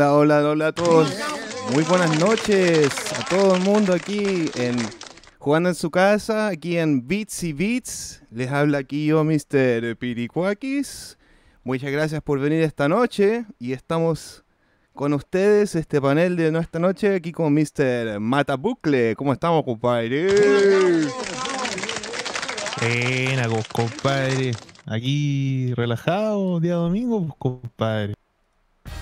Hola, 0.00 0.14
hola, 0.14 0.48
hola 0.48 0.66
a 0.68 0.72
todos. 0.72 1.14
Muy 1.74 1.84
buenas 1.84 2.18
noches 2.18 2.88
a 3.18 3.28
todo 3.28 3.56
el 3.56 3.60
mundo 3.60 3.92
aquí 3.92 4.50
en 4.54 4.78
jugando 5.38 5.68
en 5.68 5.74
su 5.74 5.90
casa, 5.90 6.46
aquí 6.46 6.78
en 6.78 7.06
Beats 7.06 7.42
y 7.42 7.52
Beats. 7.52 8.22
Les 8.30 8.50
habla 8.50 8.78
aquí 8.78 9.04
yo, 9.04 9.22
Mr. 9.22 9.96
Piricuakis. 9.96 11.18
Muchas 11.64 11.92
gracias 11.92 12.22
por 12.22 12.40
venir 12.40 12.62
esta 12.62 12.88
noche 12.88 13.44
y 13.58 13.74
estamos 13.74 14.42
con 14.94 15.12
ustedes 15.12 15.74
este 15.74 16.00
panel 16.00 16.34
de 16.34 16.50
nuestra 16.50 16.80
noche 16.80 17.16
aquí 17.16 17.30
con 17.30 17.52
Mr. 17.52 18.20
Matabucle. 18.20 19.14
¿Cómo 19.16 19.34
estamos, 19.34 19.64
compadre? 19.64 20.28
Buena, 22.80 23.46
compadre. 23.70 24.52
Aquí 24.86 25.74
relajado, 25.74 26.58
día 26.58 26.76
domingo, 26.76 27.36
compadre. 27.38 28.14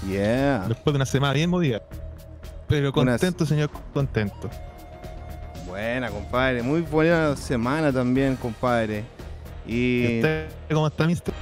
Yeah. 0.08 0.64
Después 0.68 0.92
de 0.92 0.96
una 0.96 1.06
semana 1.06 1.32
bien 1.34 1.50
movida. 1.50 1.82
Pero 2.68 2.92
Unas- 2.94 3.20
contento, 3.20 3.44
señor, 3.46 3.70
contento. 3.92 4.48
Buena, 5.66 6.10
compadre. 6.10 6.62
Muy 6.62 6.80
buena 6.82 7.36
semana 7.36 7.92
también, 7.92 8.36
compadre. 8.36 9.04
¿Y 9.66 10.20
Y 10.20 10.22
cómo 10.72 10.86
está, 10.86 11.06
mister? 11.06 11.34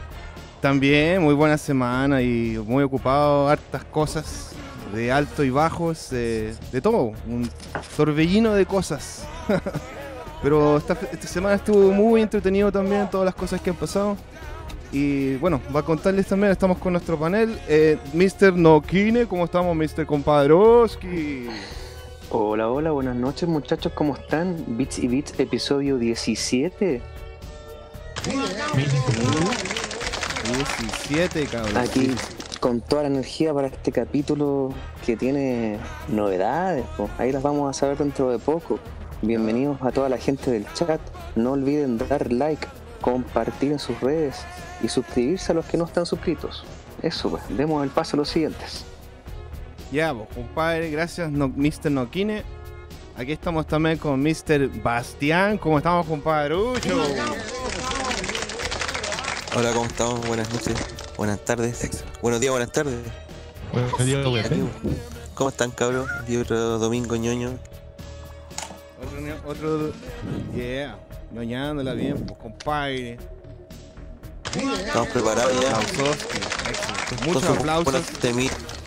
también 0.61 1.22
muy 1.22 1.34
buena 1.34 1.56
semana 1.58 2.22
y 2.22 2.58
muy 2.66 2.83
ocupado, 2.83 3.48
hartas 3.48 3.84
cosas 3.84 4.50
de 4.92 5.12
alto 5.12 5.44
y 5.44 5.50
bajos, 5.50 6.10
de, 6.10 6.55
de 6.72 6.81
todo, 6.81 7.12
un 7.28 7.48
torbellino 7.97 8.53
de 8.53 8.66
cosas. 8.66 9.25
Pero 10.42 10.77
esta, 10.78 10.97
esta 11.12 11.27
semana 11.28 11.55
estuvo 11.56 11.92
muy 11.92 12.20
entretenido 12.22 12.72
también, 12.72 13.08
todas 13.08 13.25
las 13.27 13.34
cosas 13.34 13.60
que 13.60 13.70
han 13.70 13.77
pasado. 13.77 14.16
Y 14.92 15.37
bueno, 15.37 15.61
va 15.75 15.81
a 15.81 15.83
contarles 15.83 16.27
también, 16.27 16.53
estamos 16.53 16.79
con 16.79 16.92
nuestro 16.92 17.19
panel, 17.19 17.59
eh, 17.69 17.98
Mr. 18.15 18.55
Nokine, 18.55 19.27
¿cómo 19.27 19.45
estamos, 19.45 19.77
Mr. 19.77 20.06
Compadroski? 20.06 21.48
Hola, 22.31 22.70
hola, 22.70 22.91
buenas 22.93 23.17
noches 23.17 23.48
muchachos, 23.48 23.93
¿cómo 23.95 24.15
están? 24.17 24.56
Bits 24.67 24.98
y 24.98 25.09
Bits, 25.09 25.39
episodio 25.39 25.98
17. 25.98 27.03
17, 30.53 31.47
cabrón. 31.47 31.77
Aquí 31.77 32.15
con 32.61 32.81
toda 32.81 33.03
la 33.03 33.09
energía 33.09 33.53
para 33.53 33.69
este 33.69 33.93
capítulo 33.93 34.73
que 35.05 35.17
tiene 35.17 35.78
novedades. 36.09 36.84
po. 36.97 37.09
Ahí 37.19 37.33
las 37.33 37.43
vamos 37.43 37.71
a 37.71 37.78
saber 37.78 37.98
dentro 37.98 38.31
de 38.31 38.39
poco. 38.39 38.78
Bienvenidos 39.23 39.78
a 39.83 39.93
toda 39.93 40.09
la 40.09 40.19
gente 40.19 40.50
del 40.50 40.67
chat. 40.75 41.00
No 41.37 41.53
olviden 41.53 41.98
dar 41.98 42.33
like, 42.33 42.67
compartir 43.00 43.73
en 43.73 43.78
sus 43.78 44.00
redes 44.00 44.45
y 44.87 44.89
suscribirse 44.89 45.51
a 45.51 45.55
los 45.56 45.67
que 45.67 45.77
no 45.77 45.84
están 45.84 46.06
suscritos. 46.06 46.65
Eso, 47.03 47.29
pues, 47.29 47.42
demos 47.48 47.83
el 47.83 47.91
paso 47.91 48.17
a 48.17 48.19
los 48.19 48.29
siguientes. 48.29 48.84
Ya, 49.91 50.15
pues, 50.15 50.28
compadre, 50.33 50.91
gracias, 50.91 51.31
no, 51.31 51.48
Mr. 51.48 51.91
Nokine. 51.91 52.45
Aquí 53.16 53.33
estamos 53.33 53.66
también 53.66 53.99
con 53.99 54.22
Mr. 54.22 54.69
Bastián. 54.83 55.59
¿Cómo 55.59 55.78
estamos, 55.78 56.06
compadrucho? 56.06 57.03
Hola, 59.56 59.72
¿cómo 59.72 59.87
estamos? 59.87 60.27
Buenas 60.28 60.53
noches, 60.53 60.77
buenas 61.16 61.44
tardes, 61.44 62.05
buenos 62.22 62.41
días, 62.41 62.53
buenas 62.53 62.71
tardes. 62.71 62.97
Bueno, 63.72 63.89
día 63.99 64.19
de 64.19 64.41
Aquí, 64.41 64.62
¿Cómo 65.34 65.50
están, 65.50 65.72
cabros? 65.72 66.09
Y 66.28 66.37
otro 66.37 66.78
domingo 66.78 67.16
ñoño. 67.16 67.59
Otro, 69.03 69.50
otro, 69.50 69.93
yeah, 70.55 70.97
ñoñándola 71.33 71.93
bien, 71.94 72.25
pues, 72.25 72.39
compadre. 72.39 73.19
Estamos 74.55 75.09
preparados 75.09 75.53
ya. 75.61 75.77
Muchos 75.77 77.27
Entonces, 77.27 77.51
aplausos. 77.51 78.03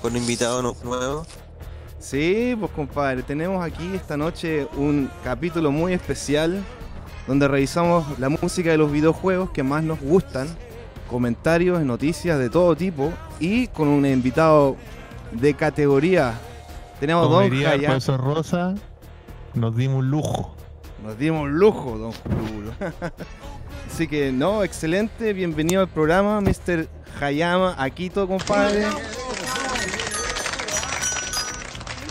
Con 0.02 0.12
un 0.14 0.18
invitado 0.18 0.62
nu- 0.62 0.76
nuevo. 0.84 1.26
Sí, 2.00 2.56
pues, 2.60 2.72
compadre, 2.72 3.24
tenemos 3.24 3.64
aquí 3.64 3.92
esta 3.94 4.16
noche 4.16 4.68
un 4.78 5.10
capítulo 5.24 5.72
muy 5.72 5.94
especial 5.94 6.64
donde 7.28 7.48
revisamos 7.48 8.18
la 8.18 8.30
música 8.30 8.72
de 8.72 8.78
los 8.78 8.92
videojuegos 8.92 9.50
que 9.52 9.62
más 9.62 9.84
nos 9.84 10.00
gustan, 10.00 10.48
comentarios, 11.10 11.82
noticias 11.82 12.40
de 12.40 12.50
todo 12.50 12.76
tipo 12.76 13.12
y 13.40 13.68
con 13.68 13.88
un 13.90 14.06
invitado 14.06 14.78
de 15.32 15.54
categoría. 15.54 16.34
Tenemos 17.00 17.28
Como 17.28 17.42
Don 17.42 17.50
diría 17.50 17.76
Rosa, 18.18 18.76
nos 19.54 19.76
dimos 19.76 19.98
un 20.00 20.10
lujo. 20.10 20.56
Nos 21.04 21.18
dimos 21.18 21.44
un 21.44 21.52
lujo, 21.60 21.98
Don 21.98 22.12
Jurulo. 22.12 22.72
Así 23.92 24.08
que, 24.08 24.32
no, 24.32 24.64
excelente. 24.64 25.34
Bienvenido 25.34 25.82
al 25.82 25.88
programa, 25.88 26.40
Mr. 26.42 26.88
Hayama 27.20 27.76
Akito, 27.78 28.28
compadre. 28.28 28.86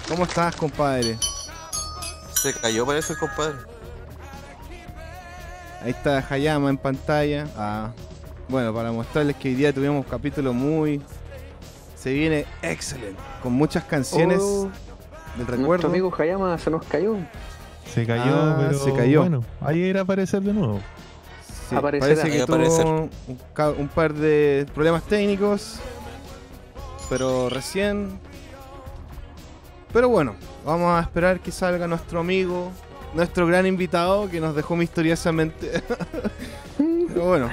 ¿Cómo 0.09 0.25
estás, 0.25 0.55
compadre? 0.56 1.17
Se 2.34 2.53
cayó, 2.55 2.84
parece 2.87 3.17
compadre. 3.17 3.56
Ahí 5.83 5.91
está 5.91 6.25
Hayama 6.28 6.71
en 6.71 6.77
pantalla. 6.78 7.47
Ah, 7.56 7.91
bueno, 8.49 8.75
para 8.75 8.91
mostrarles 8.93 9.37
que 9.37 9.49
hoy 9.49 9.55
día 9.55 9.72
tuvimos 9.72 10.05
un 10.05 10.11
capítulo 10.11 10.53
muy... 10.53 11.00
Se 11.94 12.12
viene 12.12 12.47
excelente, 12.62 13.21
con 13.43 13.53
muchas 13.55 13.83
canciones 13.84 14.38
Oh, 14.41 14.65
del 15.37 15.38
nuestro 15.38 15.56
recuerdo. 15.56 15.88
amigo 15.88 16.15
Hayama 16.17 16.56
se 16.59 16.71
nos 16.71 16.84
cayó. 16.87 17.17
Se 17.93 18.06
cayó, 18.06 18.33
Ah, 18.34 18.56
pero 18.59 18.78
se 18.78 18.93
cayó. 18.94 19.21
bueno, 19.21 19.44
ahí 19.61 19.78
irá 19.81 20.00
a 20.00 20.03
aparecer 20.05 20.41
de 20.43 20.53
nuevo. 20.53 20.81
Sí, 21.69 21.75
Aparecerá. 21.77 22.15
parece 22.23 22.39
que 22.39 22.47
tuvo 22.47 23.09
un, 23.79 23.89
par 23.89 24.15
de 24.15 24.67
problemas 24.75 25.03
técnicos, 25.05 25.77
pero 27.11 27.49
recién. 27.51 28.19
Pero 29.93 30.09
bueno, 30.09 30.34
vamos 30.65 30.99
a 30.99 31.03
esperar 31.03 31.41
que 31.41 31.51
salga 31.53 31.87
nuestro 31.87 32.21
amigo, 32.21 32.71
nuestro 33.15 33.47
gran 33.47 33.67
invitado 33.67 34.31
que 34.31 34.41
nos 34.41 34.55
dejó 34.55 34.77
misteriosamente. 34.77 35.83
pero 37.09 37.25
bueno, 37.25 37.51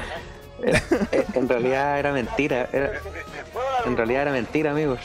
Eh, 0.64 1.26
en 1.34 1.50
realidad 1.50 2.00
era 2.00 2.14
mentira. 2.14 2.70
era- 2.72 2.92
en 3.86 3.96
realidad 3.98 4.22
era 4.24 4.32
mentira, 4.32 4.72
amigos. 4.72 5.00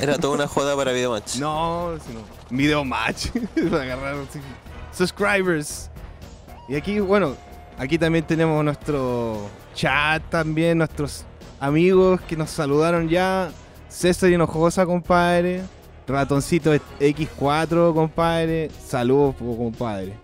Era 0.00 0.18
toda 0.18 0.34
una 0.34 0.46
joda 0.48 0.74
para 0.76 0.92
Videomatch. 0.92 1.36
no, 1.36 1.92
sino 2.06 2.20
video 2.50 2.84
match 2.84 3.28
para 3.70 3.82
agarrar 3.82 4.14
así, 4.28 4.40
subscribers. 4.92 5.90
Y 6.68 6.74
aquí, 6.76 6.98
bueno, 7.00 7.36
aquí 7.78 7.98
también 7.98 8.24
tenemos 8.26 8.64
nuestro 8.64 9.48
chat 9.74 10.22
también, 10.30 10.78
nuestros 10.78 11.24
amigos 11.60 12.20
que 12.22 12.36
nos 12.36 12.50
saludaron 12.50 13.08
ya. 13.08 13.50
César 13.88 14.30
Hinojosa, 14.30 14.84
compadre. 14.86 15.62
Ratoncito 16.06 16.74
X4, 17.00 17.94
compadre. 17.94 18.70
Saludos, 18.84 19.36
compadre. 19.36 20.14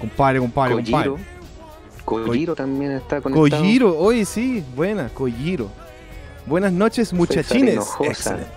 Compadre, 0.00 0.38
compadre, 0.40 0.74
Kojiro. 0.74 0.98
compadre. 1.14 1.40
Kojiro 2.04 2.54
también 2.54 2.92
está 2.92 3.20
conectado. 3.20 3.62
Kojiro, 3.62 3.98
oye, 3.98 4.24
sí, 4.24 4.64
buena, 4.74 5.08
Kojiro. 5.10 5.68
Buenas 6.46 6.72
noches, 6.72 7.08
César 7.08 7.18
muchachines. 7.18 7.74
Hinojosa, 7.74 8.10
Excelente. 8.10 8.50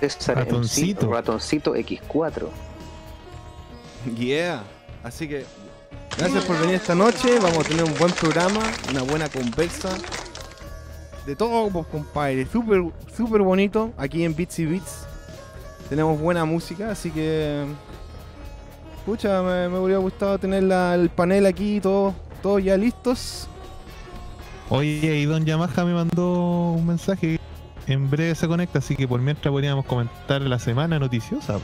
César 0.00 0.36
Ratoncito. 0.36 1.06
MC, 1.06 1.12
Ratoncito 1.14 1.74
X4. 1.74 2.48
Yeah. 4.16 4.62
Así 5.02 5.26
que 5.28 5.44
gracias 6.18 6.44
por 6.44 6.58
venir 6.60 6.74
esta 6.76 6.94
noche. 6.94 7.38
Vamos 7.40 7.58
a 7.64 7.68
tener 7.68 7.84
un 7.84 7.94
buen 7.98 8.12
programa, 8.12 8.60
una 8.90 9.02
buena 9.02 9.28
conversa. 9.28 9.90
De 11.26 11.36
todo, 11.36 11.68
pues, 11.70 11.86
compadre. 11.86 12.46
Súper, 12.50 12.82
súper 13.16 13.42
bonito 13.42 13.92
aquí 13.96 14.24
en 14.24 14.34
Beats 14.34 14.58
Beats. 14.58 15.06
Tenemos 15.88 16.18
buena 16.20 16.44
música, 16.44 16.90
así 16.90 17.10
que. 17.10 17.64
Pucha, 19.06 19.42
me, 19.42 19.68
hubiera 19.78 19.98
gustado 20.00 20.38
tener 20.38 20.62
la- 20.64 20.94
el 20.94 21.08
panel 21.08 21.46
aquí, 21.46 21.80
todos 21.80 22.14
todos 22.42 22.62
ya 22.62 22.76
listos. 22.76 23.48
Oye, 24.70 25.16
y 25.18 25.24
Don 25.24 25.44
Yamaha 25.44 25.84
me 25.84 25.94
mandó 25.94 26.72
un 26.72 26.86
mensaje. 26.86 27.40
En 27.86 28.10
breve 28.10 28.34
se 28.34 28.46
conecta, 28.46 28.80
así 28.80 28.94
que 28.96 29.08
por 29.08 29.18
mientras 29.20 29.50
podríamos 29.50 29.86
comentar 29.86 30.42
la 30.42 30.58
semana 30.58 30.98
noticiosa. 30.98 31.58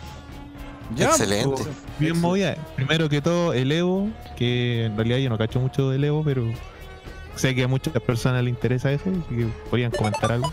Ya, 0.94 1.06
Excelente. 1.06 1.62
pues, 1.62 1.69
Bien 1.98 2.20
movida. 2.20 2.56
Primero 2.76 3.08
que 3.08 3.20
todo, 3.20 3.52
el 3.52 3.72
Evo, 3.72 4.08
que 4.36 4.86
en 4.86 4.96
realidad 4.96 5.19
yo 5.19 5.28
no 5.31 5.38
cacho 5.38 5.58
mucho 5.60 5.90
del 5.90 6.04
Evo, 6.04 6.22
pero 6.25 6.44
sé 7.36 7.54
que 7.54 7.64
a 7.64 7.69
muchas 7.69 7.92
personas 8.02 8.42
les 8.44 8.50
interesa 8.52 8.92
eso, 8.92 9.04
así 9.10 9.34
que 9.36 9.46
podrían 9.70 9.90
comentar 9.90 10.31
algo. 10.32 10.52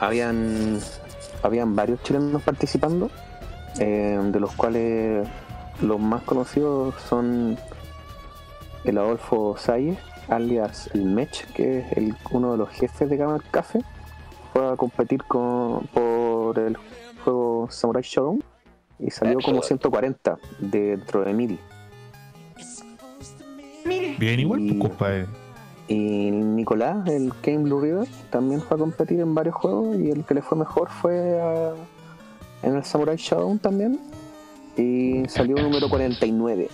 Habían, 0.00 0.78
habían 1.42 1.74
varios 1.74 2.02
chilenos 2.02 2.42
participando, 2.42 3.10
eh, 3.80 4.18
de 4.32 4.40
los 4.40 4.52
cuales 4.52 5.26
los 5.82 5.98
más 6.00 6.22
conocidos 6.22 6.94
son 7.08 7.58
el 8.84 8.98
Adolfo 8.98 9.56
Salles, 9.58 9.98
alias 10.28 10.88
el 10.94 11.04
Mech, 11.04 11.46
que 11.52 11.80
es 11.80 11.92
el- 11.96 12.14
uno 12.30 12.52
de 12.52 12.58
los 12.58 12.68
jefes 12.70 13.08
de 13.10 13.16
Gamer 13.16 13.42
Café. 13.50 13.80
Fue 14.52 14.68
a 14.72 14.76
competir 14.76 15.22
con, 15.24 15.86
por 15.88 16.58
el 16.58 16.76
juego 17.24 17.68
Samurai 17.70 18.02
Shodown 18.02 18.42
y 18.98 19.10
salió 19.10 19.38
como 19.40 19.62
140 19.62 20.38
dentro 20.58 21.24
de 21.24 21.32
1000. 21.32 21.58
Bien 24.18 24.40
igual, 24.40 24.60
Y- 24.60 24.72
pues, 24.74 24.90
compadre. 24.90 25.26
Y 25.86 26.30
Nicolás, 26.30 27.06
el 27.08 27.32
Game 27.42 27.64
Blue 27.64 27.80
River, 27.80 28.06
también 28.30 28.60
fue 28.60 28.76
a 28.76 28.80
competir 28.80 29.20
en 29.20 29.34
varios 29.34 29.54
juegos 29.54 29.96
y 29.98 30.10
el 30.10 30.24
que 30.24 30.34
le 30.34 30.42
fue 30.42 30.58
mejor 30.58 30.90
fue 30.90 31.40
a- 31.40 31.72
en 32.62 32.76
el 32.76 32.84
Samurai 32.84 33.16
Shodown 33.16 33.58
también. 33.58 33.98
Y 34.76 35.26
salió 35.28 35.56
número 35.56 35.88
49 35.88 36.68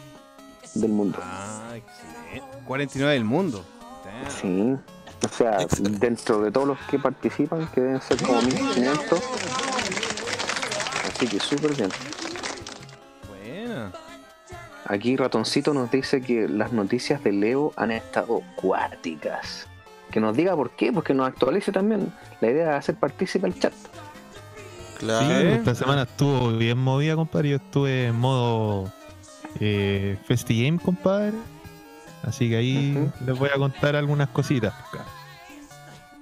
del 0.74 0.90
mundo. 0.90 1.18
Ah, 1.22 1.74
excelente. 1.76 2.64
49 2.66 3.14
del 3.14 3.24
mundo. 3.24 3.64
Damn. 4.04 4.30
Sí. 4.30 4.76
O 5.24 5.28
sea, 5.28 5.62
Excelente. 5.62 5.98
dentro 6.06 6.40
de 6.40 6.50
todos 6.50 6.66
los 6.66 6.78
que 6.90 6.98
participan, 6.98 7.66
que 7.72 7.80
deben 7.80 8.00
ser 8.02 8.20
como 8.22 8.42
1500. 8.42 9.20
Así 11.14 11.28
que 11.28 11.38
súper 11.38 11.74
bien. 11.76 11.88
Aquí 14.86 15.16
Ratoncito 15.16 15.72
nos 15.72 15.90
dice 15.90 16.20
que 16.20 16.46
las 16.48 16.72
noticias 16.72 17.22
de 17.24 17.32
Leo 17.32 17.72
han 17.76 17.90
estado 17.90 18.42
cuáticas. 18.56 19.66
Que 20.10 20.20
nos 20.20 20.36
diga 20.36 20.54
por 20.54 20.70
qué, 20.72 20.92
pues 20.92 21.04
que 21.04 21.14
nos 21.14 21.26
actualice 21.26 21.72
también. 21.72 22.12
La 22.40 22.50
idea 22.50 22.70
es 22.72 22.76
hacer 22.76 22.96
partícipe 22.96 23.46
al 23.46 23.58
chat. 23.58 23.72
Sí, 23.72 23.88
Claro. 25.06 25.34
¿Eh? 25.34 25.54
esta 25.54 25.74
semana 25.74 26.02
estuvo 26.02 26.52
bien 26.52 26.78
movida, 26.78 27.16
compadre. 27.16 27.50
Yo 27.50 27.56
estuve 27.56 28.06
en 28.06 28.16
modo 28.16 28.92
eh, 29.60 30.16
Festi 30.26 30.64
Game, 30.64 30.78
compadre. 30.78 31.32
Así 32.22 32.48
que 32.48 32.56
ahí 32.56 33.10
les 33.26 33.38
voy 33.38 33.50
a 33.54 33.58
contar 33.58 33.96
algunas 33.96 34.28
cositas. 34.28 34.72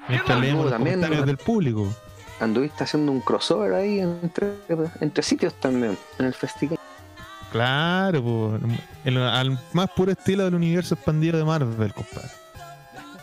Mientras 0.08 0.40
leemos 0.40 0.64
los 0.64 0.72
También, 0.72 0.96
comentarios 0.96 1.26
del 1.26 1.37
público. 1.37 1.88
Anduviste 2.40 2.82
haciendo 2.82 3.12
un 3.12 3.20
crossover 3.20 3.75
ahí 3.75 4.00
entre, 4.00 4.55
entre 5.00 5.22
sitios 5.22 5.55
también, 5.55 5.96
en 6.19 6.26
el 6.26 6.34
festival. 6.34 6.78
Claro, 7.52 8.22
pues, 8.22 8.62
el- 9.04 9.19
al 9.19 9.58
más 9.75 9.90
puro 9.90 10.10
estilo 10.12 10.44
del 10.44 10.54
universo 10.54 10.94
expandido 10.94 11.38
de 11.38 11.44
Marvel, 11.44 11.93
compadre. 11.94 12.31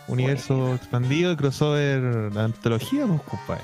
Universo 0.08 0.76
expandido 0.76 1.31
y 1.31 1.36
crossover 1.36 2.31
de 2.31 2.40
antología, 2.42 3.06
pues, 3.06 3.22
compadre. 3.24 3.64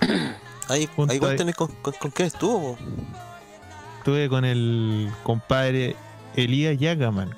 Ahí, 0.68 0.86
Punto 0.86 1.12
ahí 1.12 1.16
ahí. 1.16 1.20
cuéntenos 1.20 1.54
con, 1.54 1.68
con, 1.82 1.92
con 1.92 2.10
quién 2.10 2.26
estuvo. 2.28 2.76
po. 2.76 2.78
Estuve 3.98 4.28
con 4.30 4.44
el 4.46 5.10
compadre 5.22 5.94
Elías 6.36 6.78
Yagaman. 6.78 7.34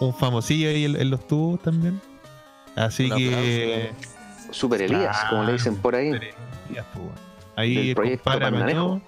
Un 0.00 0.14
famosillo 0.14 0.68
ahí 0.70 0.84
en, 0.86 0.96
en 0.96 1.10
los 1.10 1.26
tubos 1.28 1.60
también. 1.62 2.00
Así 2.76 3.10
Un 3.10 3.16
que. 3.18 3.92
Super 4.50 4.82
Elías, 4.82 5.24
como 5.28 5.44
le 5.44 5.52
dicen 5.52 5.76
por 5.76 5.94
ahí. 5.94 6.08
Elías, 6.08 6.32
pues, 6.94 7.04
bueno. 7.04 7.31
Ahí 7.56 7.94
Pandanejo. 8.24 8.80
apañó, 8.80 9.02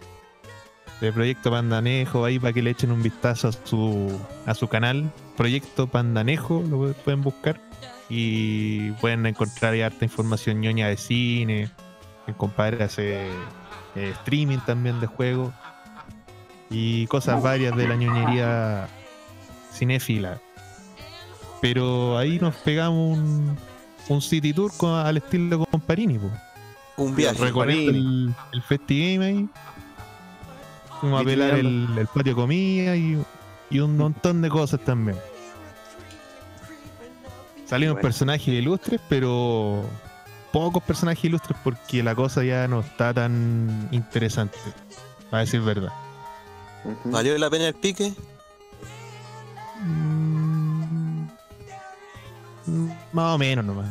Del 1.00 1.12
proyecto 1.12 1.50
Pandanejo, 1.50 2.24
ahí 2.24 2.38
para 2.38 2.52
que 2.52 2.62
le 2.62 2.70
echen 2.70 2.90
un 2.92 3.02
vistazo 3.02 3.48
a 3.48 3.52
su, 3.52 4.10
a 4.46 4.54
su 4.54 4.68
canal. 4.68 5.10
Proyecto 5.36 5.86
Pandanejo, 5.86 6.62
lo 6.68 6.92
pueden 6.92 7.22
buscar. 7.22 7.60
Y 8.08 8.90
pueden 8.92 9.24
encontrar 9.26 9.74
harta 9.80 10.04
información 10.04 10.60
ñoña 10.60 10.88
de 10.88 10.96
cine. 10.96 11.70
El 12.26 12.34
compadre 12.34 12.84
hace 12.84 13.28
eh, 13.96 14.10
streaming 14.20 14.58
también 14.66 15.00
de 15.00 15.06
juegos. 15.06 15.52
Y 16.70 17.06
cosas 17.06 17.42
varias 17.42 17.76
de 17.76 17.88
la 17.88 17.94
ñoñería 17.96 18.88
cinéfila. 19.72 20.38
Pero 21.60 22.18
ahí 22.18 22.38
nos 22.38 22.54
pegamos 22.56 23.16
un, 23.18 23.56
un 24.08 24.22
city 24.22 24.52
tour 24.52 24.70
con- 24.76 24.94
al 25.06 25.16
estilo 25.16 25.64
Comparini, 25.66 26.18
po. 26.18 26.30
Un 26.96 27.14
viaje. 27.16 27.38
Recorriendo 27.42 27.90
el, 27.90 28.34
el 28.52 28.62
Festi 28.62 29.14
Game 29.14 29.26
ahí. 29.26 29.48
Fuimos 31.00 31.20
a 31.20 31.24
pelar 31.24 31.54
el, 31.58 31.88
el 31.98 32.06
patio 32.06 32.32
de 32.32 32.34
comida 32.34 32.96
y, 32.96 33.20
y 33.70 33.78
un 33.80 33.96
montón 33.96 34.40
de 34.42 34.48
cosas 34.48 34.80
también. 34.80 35.18
Salieron 37.66 37.94
Bueno. 37.94 38.02
personajes 38.08 38.48
ilustres, 38.48 39.00
pero 39.08 39.84
pocos 40.52 40.82
personajes 40.82 41.24
ilustres 41.24 41.58
porque 41.64 42.02
la 42.02 42.14
cosa 42.14 42.44
ya 42.44 42.68
no 42.68 42.80
está 42.80 43.12
tan 43.12 43.88
interesante, 43.90 44.56
para 45.30 45.40
decir 45.40 45.60
verdad. 45.62 45.92
¿Valió 47.04 47.36
la 47.38 47.50
pena 47.50 47.66
el 47.68 47.74
pique? 47.74 48.12
Mm, 49.80 51.24
mm, 52.66 52.88
más 53.12 53.34
o 53.34 53.38
menos 53.38 53.64
nomás. 53.64 53.88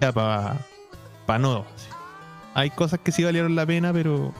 Ya 0.00 0.12
para 0.12 0.56
pa 1.26 1.38
no. 1.38 1.64
así. 1.74 1.88
Hay 2.54 2.70
cosas 2.70 3.00
que 3.00 3.12
sí 3.12 3.22
valieron 3.24 3.54
la 3.54 3.64
pena, 3.66 3.92
pero 3.92 4.32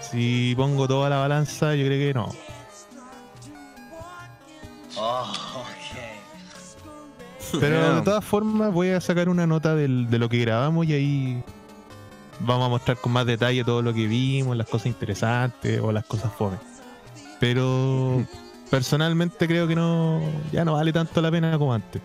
si 0.00 0.54
pongo 0.56 0.88
toda 0.88 1.08
la 1.10 1.18
balanza, 1.18 1.74
yo 1.74 1.84
creo 1.86 1.98
que 1.98 2.14
no. 2.14 2.28
Pero 7.60 7.96
de 7.96 8.02
todas 8.02 8.24
formas 8.24 8.72
voy 8.72 8.90
a 8.90 9.00
sacar 9.00 9.28
una 9.28 9.46
nota 9.46 9.74
del- 9.74 10.08
de 10.08 10.18
lo 10.18 10.28
que 10.28 10.38
grabamos 10.38 10.86
y 10.86 10.92
ahí 10.92 11.44
vamos 12.40 12.66
a 12.66 12.68
mostrar 12.70 12.96
con 12.98 13.12
más 13.12 13.26
detalle 13.26 13.64
todo 13.64 13.82
lo 13.82 13.92
que 13.92 14.06
vimos, 14.06 14.56
las 14.56 14.68
cosas 14.68 14.86
interesantes 14.86 15.80
o 15.80 15.90
las 15.92 16.04
cosas 16.04 16.32
fome. 16.32 16.56
Pero 17.40 18.24
personalmente 18.70 19.46
creo 19.48 19.66
que 19.66 19.74
no 19.74 20.20
ya 20.52 20.64
no 20.64 20.74
vale 20.74 20.92
tanto 20.92 21.20
la 21.20 21.30
pena 21.30 21.58
como 21.58 21.74
antes. 21.74 22.00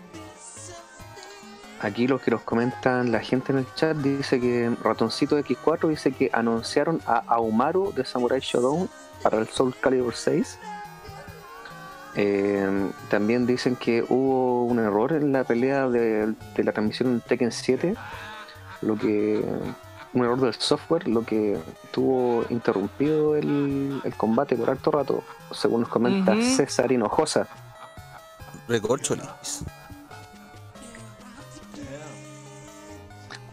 Aquí 1.80 2.06
los 2.06 2.22
que 2.22 2.30
nos 2.30 2.40
comentan 2.42 3.12
la 3.12 3.20
gente 3.20 3.52
en 3.52 3.58
el 3.58 3.66
chat 3.74 3.96
dice 3.96 4.40
que 4.40 4.74
Ratoncito 4.82 5.38
X4 5.38 5.88
dice 5.88 6.12
que 6.12 6.30
anunciaron 6.32 7.00
a 7.06 7.22
Aumaru 7.26 7.92
de 7.92 8.04
Samurai 8.04 8.40
Shodown 8.40 8.88
para 9.22 9.38
el 9.38 9.46
Soul 9.48 9.74
Calibur 9.80 10.14
6. 10.14 10.58
Eh, 12.18 12.90
también 13.10 13.46
dicen 13.46 13.76
que 13.76 14.02
hubo 14.08 14.64
un 14.64 14.78
error 14.78 15.12
en 15.12 15.32
la 15.32 15.44
pelea 15.44 15.88
de, 15.88 16.34
de 16.54 16.64
la 16.64 16.72
transmisión 16.72 17.10
en 17.10 17.20
Tekken 17.20 17.52
7, 17.52 17.94
lo 18.80 18.96
que 18.96 19.44
un 20.16 20.24
error 20.24 20.40
del 20.40 20.54
software, 20.54 21.06
lo 21.06 21.24
que 21.24 21.58
tuvo 21.90 22.46
interrumpido 22.48 23.36
el, 23.36 24.00
el 24.02 24.14
combate 24.14 24.56
por 24.56 24.70
harto 24.70 24.90
rato, 24.90 25.22
según 25.52 25.82
nos 25.82 25.90
comenta. 25.90 26.34
César 26.40 26.90
Hinojosa. 26.90 27.46
Recorcholis. 28.66 29.62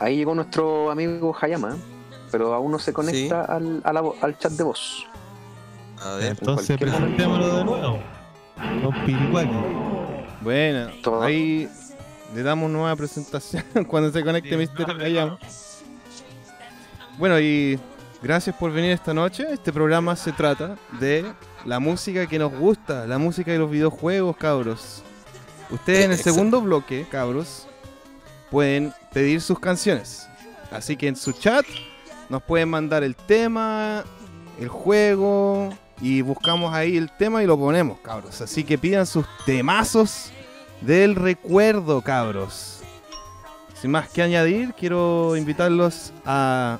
Ahí 0.03 0.17
llegó 0.17 0.35
nuestro 0.35 0.91
amigo 0.91 1.33
Hayama, 1.39 1.77
pero 2.29 2.53
aún 2.53 2.73
no 2.73 2.77
se 2.77 2.91
conecta 2.91 3.45
al, 3.45 3.81
a 3.85 3.93
la 3.93 4.03
al 4.21 4.37
chat 4.37 4.51
de 4.51 4.63
voz. 4.63 5.05
A 6.01 6.15
ver. 6.15 6.31
Entonces 6.31 6.77
presentémoslo 6.77 7.55
de 7.55 7.63
nuevo. 7.63 7.99
Piricuaki. 9.05 9.55
Bueno, 10.41 10.91
Todo. 11.01 11.23
ahí 11.23 11.69
le 12.35 12.43
damos 12.43 12.69
nueva 12.69 12.93
presentación 12.97 13.63
cuando 13.87 14.11
se 14.11 14.21
conecte 14.25 14.57
Mr. 14.57 15.01
Hayama. 15.01 15.39
Bueno, 17.17 17.39
y 17.39 17.79
gracias 18.21 18.57
por 18.57 18.73
venir 18.73 18.91
esta 18.91 19.13
noche. 19.13 19.45
Este 19.53 19.71
programa 19.71 20.17
se 20.17 20.33
trata 20.33 20.75
de 20.99 21.31
la 21.63 21.79
música 21.79 22.27
que 22.27 22.37
nos 22.37 22.51
gusta, 22.53 23.07
la 23.07 23.17
música 23.17 23.53
de 23.53 23.59
los 23.59 23.71
videojuegos, 23.71 24.35
cabros. 24.35 25.01
Ustedes 25.69 26.03
en 26.03 26.11
el 26.11 26.17
segundo 26.17 26.59
bloque, 26.59 27.07
cabros, 27.09 27.67
pueden 28.51 28.93
pedir 29.13 29.41
sus 29.41 29.59
canciones. 29.59 30.27
Así 30.71 30.97
que 30.97 31.07
en 31.07 31.15
su 31.15 31.31
chat 31.33 31.65
nos 32.29 32.41
pueden 32.43 32.69
mandar 32.69 33.03
el 33.03 33.15
tema, 33.15 34.03
el 34.59 34.67
juego 34.67 35.69
y 36.01 36.21
buscamos 36.21 36.73
ahí 36.73 36.97
el 36.97 37.11
tema 37.15 37.43
y 37.43 37.45
lo 37.45 37.57
ponemos, 37.57 37.99
cabros. 37.99 38.41
Así 38.41 38.63
que 38.63 38.77
pidan 38.77 39.05
sus 39.05 39.25
temazos 39.45 40.31
del 40.81 41.15
recuerdo, 41.15 42.01
cabros. 42.01 42.81
Sin 43.79 43.91
más 43.91 44.09
que 44.09 44.21
añadir, 44.21 44.73
quiero 44.73 45.35
invitarlos 45.35 46.11
a 46.25 46.79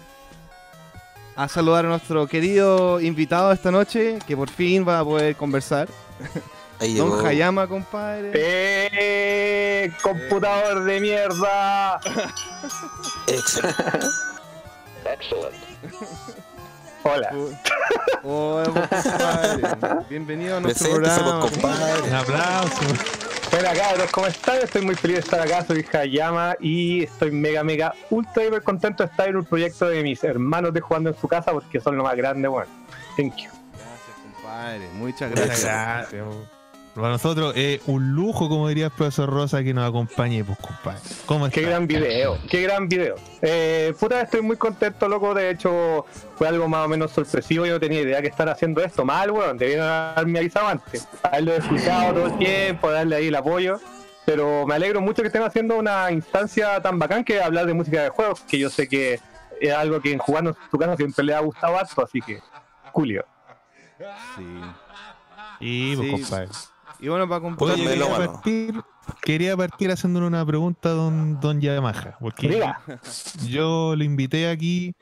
a 1.36 1.48
saludar 1.48 1.86
a 1.86 1.90
nuestro 1.90 2.28
querido 2.28 3.02
invitado 3.02 3.52
esta 3.52 3.72
noche, 3.72 4.20
que 4.28 4.38
por 4.38 4.50
fin 4.50 4.88
va 4.88 5.00
a 5.00 5.04
poder 5.04 5.36
conversar. 5.36 5.88
Ahí 6.84 6.96
Don 6.96 7.12
llegó. 7.12 7.26
Hayama, 7.26 7.66
compadre. 7.66 8.32
¡Eh! 8.34 9.90
¡Computador 10.02 10.84
de 10.84 11.00
mierda! 11.00 12.02
Excelente. 13.28 13.78
Hola. 17.04 17.34
Hola, 18.24 18.66
compadre. 18.66 19.62
Bienvenido 20.10 20.58
a 20.58 20.60
nuestro 20.60 20.90
programa. 20.92 21.46
Un 21.46 21.52
compadre. 21.52 22.14
aplauso. 22.14 22.82
Hola 23.58 23.74
cabros, 23.74 24.12
¿cómo 24.12 24.28
están? 24.28 24.58
Estoy 24.58 24.82
muy 24.82 24.96
feliz 24.96 25.16
de 25.18 25.22
estar 25.22 25.40
acá, 25.40 25.64
soy 25.64 25.86
Hayama 25.94 26.56
y 26.60 27.04
estoy 27.04 27.32
mega, 27.32 27.64
mega, 27.64 27.94
ultra, 28.10 28.44
hiper 28.44 28.62
contento 28.64 29.04
de 29.04 29.10
estar 29.10 29.30
en 29.30 29.38
un 29.38 29.46
proyecto 29.46 29.88
de 29.88 30.04
mis 30.04 30.22
hermanos 30.24 30.74
de 30.74 30.82
jugando 30.82 31.12
en 31.12 31.18
su 31.18 31.28
casa 31.30 31.54
porque 31.54 31.80
son 31.80 31.96
lo 31.96 32.04
más 32.04 32.16
grande, 32.18 32.48
bueno. 32.50 32.70
Thank 33.16 33.38
you. 33.38 33.50
Gracias, 33.72 34.18
compadre. 34.24 34.90
Muchas 34.96 35.30
Muchas 35.30 35.46
gracias. 35.46 36.12
gracias. 36.12 36.53
Para 36.96 37.10
nosotros 37.10 37.54
es 37.56 37.82
un 37.88 38.14
lujo, 38.14 38.48
como 38.50 38.68
diría 38.68 38.86
el 38.86 38.92
profesor 38.92 39.28
Rosa, 39.28 39.64
que 39.64 39.74
nos 39.74 39.90
acompañe, 39.90 40.44
pues, 40.44 40.60
compadre. 40.60 41.00
¿Cómo 41.26 41.50
Qué 41.50 41.62
gran 41.62 41.88
video, 41.88 42.38
qué 42.48 42.62
gran 42.62 42.88
video. 42.88 43.16
Eh, 43.42 43.96
puta, 44.00 44.22
estoy 44.22 44.42
muy 44.44 44.58
contento, 44.58 45.10
loco. 45.10 45.34
De 45.34 45.50
hecho, 45.50 46.06
fue 46.36 46.48
algo 46.48 46.68
más 46.68 46.86
o 46.86 46.90
menos 46.90 47.10
sorpresivo. 47.12 47.66
Yo 47.66 47.74
no 47.74 47.80
tenía 47.80 48.02
idea 48.02 48.22
que 48.22 48.28
estar 48.28 48.48
haciendo 48.48 48.84
esto 48.84 49.04
mal, 49.04 49.32
weón. 49.32 49.58
Debieron 49.58 49.88
haberme 49.88 50.38
avisado 50.40 50.68
antes. 50.68 51.08
Haberlo 51.24 51.54
escuchado 51.54 52.14
todo 52.14 52.28
el 52.28 52.38
tiempo, 52.38 52.92
darle 52.92 53.16
ahí 53.16 53.28
el 53.28 53.36
apoyo. 53.36 53.80
Pero 54.26 54.66
me 54.68 54.76
alegro 54.76 55.02
mucho 55.02 55.24
que 55.24 55.28
estén 55.30 55.42
haciendo 55.44 55.76
una 55.78 56.12
instancia 56.12 56.80
tan 56.80 57.00
bacán 57.00 57.24
que 57.24 57.42
hablar 57.42 57.66
de 57.66 57.74
música 57.74 58.04
de 58.04 58.10
juegos, 58.10 58.42
que 58.42 58.60
yo 58.60 58.70
sé 58.70 58.88
que 58.88 59.20
es 59.60 59.74
algo 59.74 60.00
que 60.00 60.12
en 60.14 60.20
jugando 60.20 60.52
en 60.52 60.56
tu 60.70 60.78
casa 60.78 60.96
siempre 60.96 61.26
le 61.26 61.34
ha 61.34 61.40
gustado 61.40 61.76
harto, 61.76 62.04
así 62.04 62.22
que, 62.22 62.40
Julio. 62.92 63.26
Sí. 64.38 64.44
Sí, 65.60 65.94
pues, 65.96 66.08
Sí. 66.08 66.12
compadre. 66.12 66.48
Y 67.04 67.10
bueno, 67.10 67.28
para 67.28 67.42
completar. 67.42 67.76
Pónganme 67.76 68.00
quería 68.00 68.16
partir, 68.16 68.82
quería 69.22 69.58
partir 69.58 69.92
haciéndole 69.92 70.26
una 70.26 70.46
pregunta 70.46 70.88
a 70.88 70.94
don, 70.94 71.38
don 71.42 71.60
Yamaha, 71.60 72.16
porque 72.18 72.64
yo 73.46 73.94
lo 73.94 74.04
invité 74.06 74.50
aquí 74.50 74.96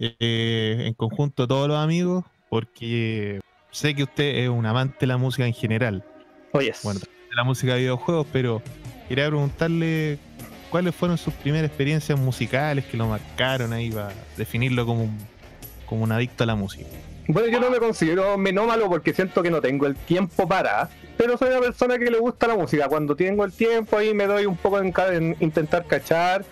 eh, 0.00 0.82
en 0.84 0.94
conjunto 0.94 1.44
a 1.44 1.46
todos 1.46 1.68
los 1.68 1.76
amigos, 1.76 2.24
porque 2.50 3.40
sé 3.70 3.94
que 3.94 4.02
usted 4.02 4.38
es 4.38 4.48
un 4.48 4.66
amante 4.66 4.96
de 4.98 5.06
la 5.06 5.16
música 5.16 5.46
en 5.46 5.54
general, 5.54 6.04
oye, 6.50 6.74
bueno, 6.82 6.98
de 6.98 7.36
la 7.36 7.44
música 7.44 7.74
de 7.74 7.82
videojuegos, 7.82 8.26
pero 8.32 8.60
quería 9.08 9.28
preguntarle 9.28 10.18
cuáles 10.70 10.92
fueron 10.92 11.18
sus 11.18 11.34
primeras 11.34 11.68
experiencias 11.68 12.18
musicales 12.18 12.84
que 12.86 12.96
lo 12.96 13.06
marcaron 13.06 13.72
ahí 13.72 13.92
para 13.92 14.12
definirlo 14.36 14.84
como 14.84 15.04
un, 15.04 15.16
como 15.86 16.02
un 16.02 16.10
adicto 16.10 16.42
a 16.42 16.48
la 16.48 16.56
música. 16.56 16.88
Bueno, 17.28 17.48
yo 17.48 17.60
no 17.60 17.68
me 17.68 17.78
considero 17.78 18.38
menómalo 18.38 18.88
porque 18.88 19.12
siento 19.12 19.42
que 19.42 19.50
no 19.50 19.60
tengo 19.60 19.86
el 19.86 19.96
tiempo 19.96 20.48
para, 20.48 20.88
pero 21.18 21.36
soy 21.36 21.50
una 21.50 21.60
persona 21.60 21.98
que 21.98 22.10
le 22.10 22.18
gusta 22.18 22.46
la 22.46 22.56
música. 22.56 22.88
Cuando 22.88 23.14
tengo 23.14 23.44
el 23.44 23.52
tiempo 23.52 23.98
ahí 23.98 24.14
me 24.14 24.26
doy 24.26 24.46
un 24.46 24.56
poco 24.56 24.80
en, 24.80 24.94
en 25.12 25.36
intentar 25.40 25.86
cachar. 25.86 26.42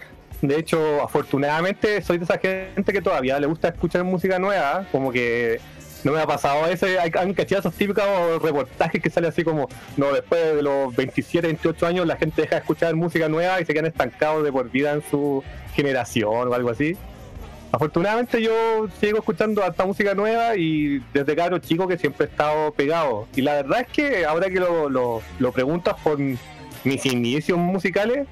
De 0.43 0.59
hecho, 0.59 1.03
afortunadamente 1.03 2.03
soy 2.03 2.19
de 2.19 2.25
esa 2.25 2.39
gente 2.39 2.93
que 2.93 3.01
todavía 3.01 3.41
le 3.41 3.47
gusta 3.47 3.69
escuchar 3.69 4.05
música 4.05 4.39
nueva, 4.39 4.87
como 4.93 5.11
que 5.11 5.61
no 6.05 6.13
me 6.13 6.21
ha 6.21 6.27
pasado 6.27 6.67
ese, 6.67 6.99
han 7.01 7.33
cachado 7.33 7.61
esos 7.61 7.75
típicos 7.75 8.05
reportajes 8.43 9.01
que 9.01 9.09
sale 9.09 9.29
así 9.29 9.43
como, 9.45 9.69
no, 9.97 10.13
después 10.13 10.57
de 10.57 10.63
los 10.63 10.95
27, 10.95 11.47
28 11.47 11.87
años 11.87 12.07
la 12.07 12.17
gente 12.17 12.43
deja 12.43 12.57
de 12.57 12.61
escuchar 12.61 12.95
música 12.95 13.31
nueva 13.31 13.63
y 13.63 13.65
se 13.65 13.73
quedan 13.73 13.87
estancados 13.87 14.45
de 14.45 14.53
por 14.53 14.71
vida 14.71 14.93
en 14.93 15.03
su 15.11 15.43
generación 15.75 16.49
o 16.49 16.55
algo 16.55 16.69
así. 16.69 16.99
Afortunadamente 17.73 18.41
yo 18.41 18.89
sigo 19.01 19.19
escuchando 19.19 19.63
harta 19.63 19.85
música 19.85 20.15
nueva 20.15 20.57
y 20.57 21.03
desde 21.13 21.37
caro 21.37 21.59
chico 21.59 21.87
que 21.87 21.99
siempre 21.99 22.27
he 22.27 22.29
estado 22.31 22.73
pegado. 22.73 23.27
Y 23.35 23.43
la 23.43 23.55
verdad 23.55 23.81
es 23.81 23.89
que 23.89 24.25
ahora 24.25 24.49
que 24.49 24.61
lo, 24.61 24.89
lo, 24.89 25.21
lo 25.39 25.53
preguntas 25.53 25.97
por 26.03 26.19
mis 26.19 27.07
inicios 27.07 27.59
musicales, 27.59 28.27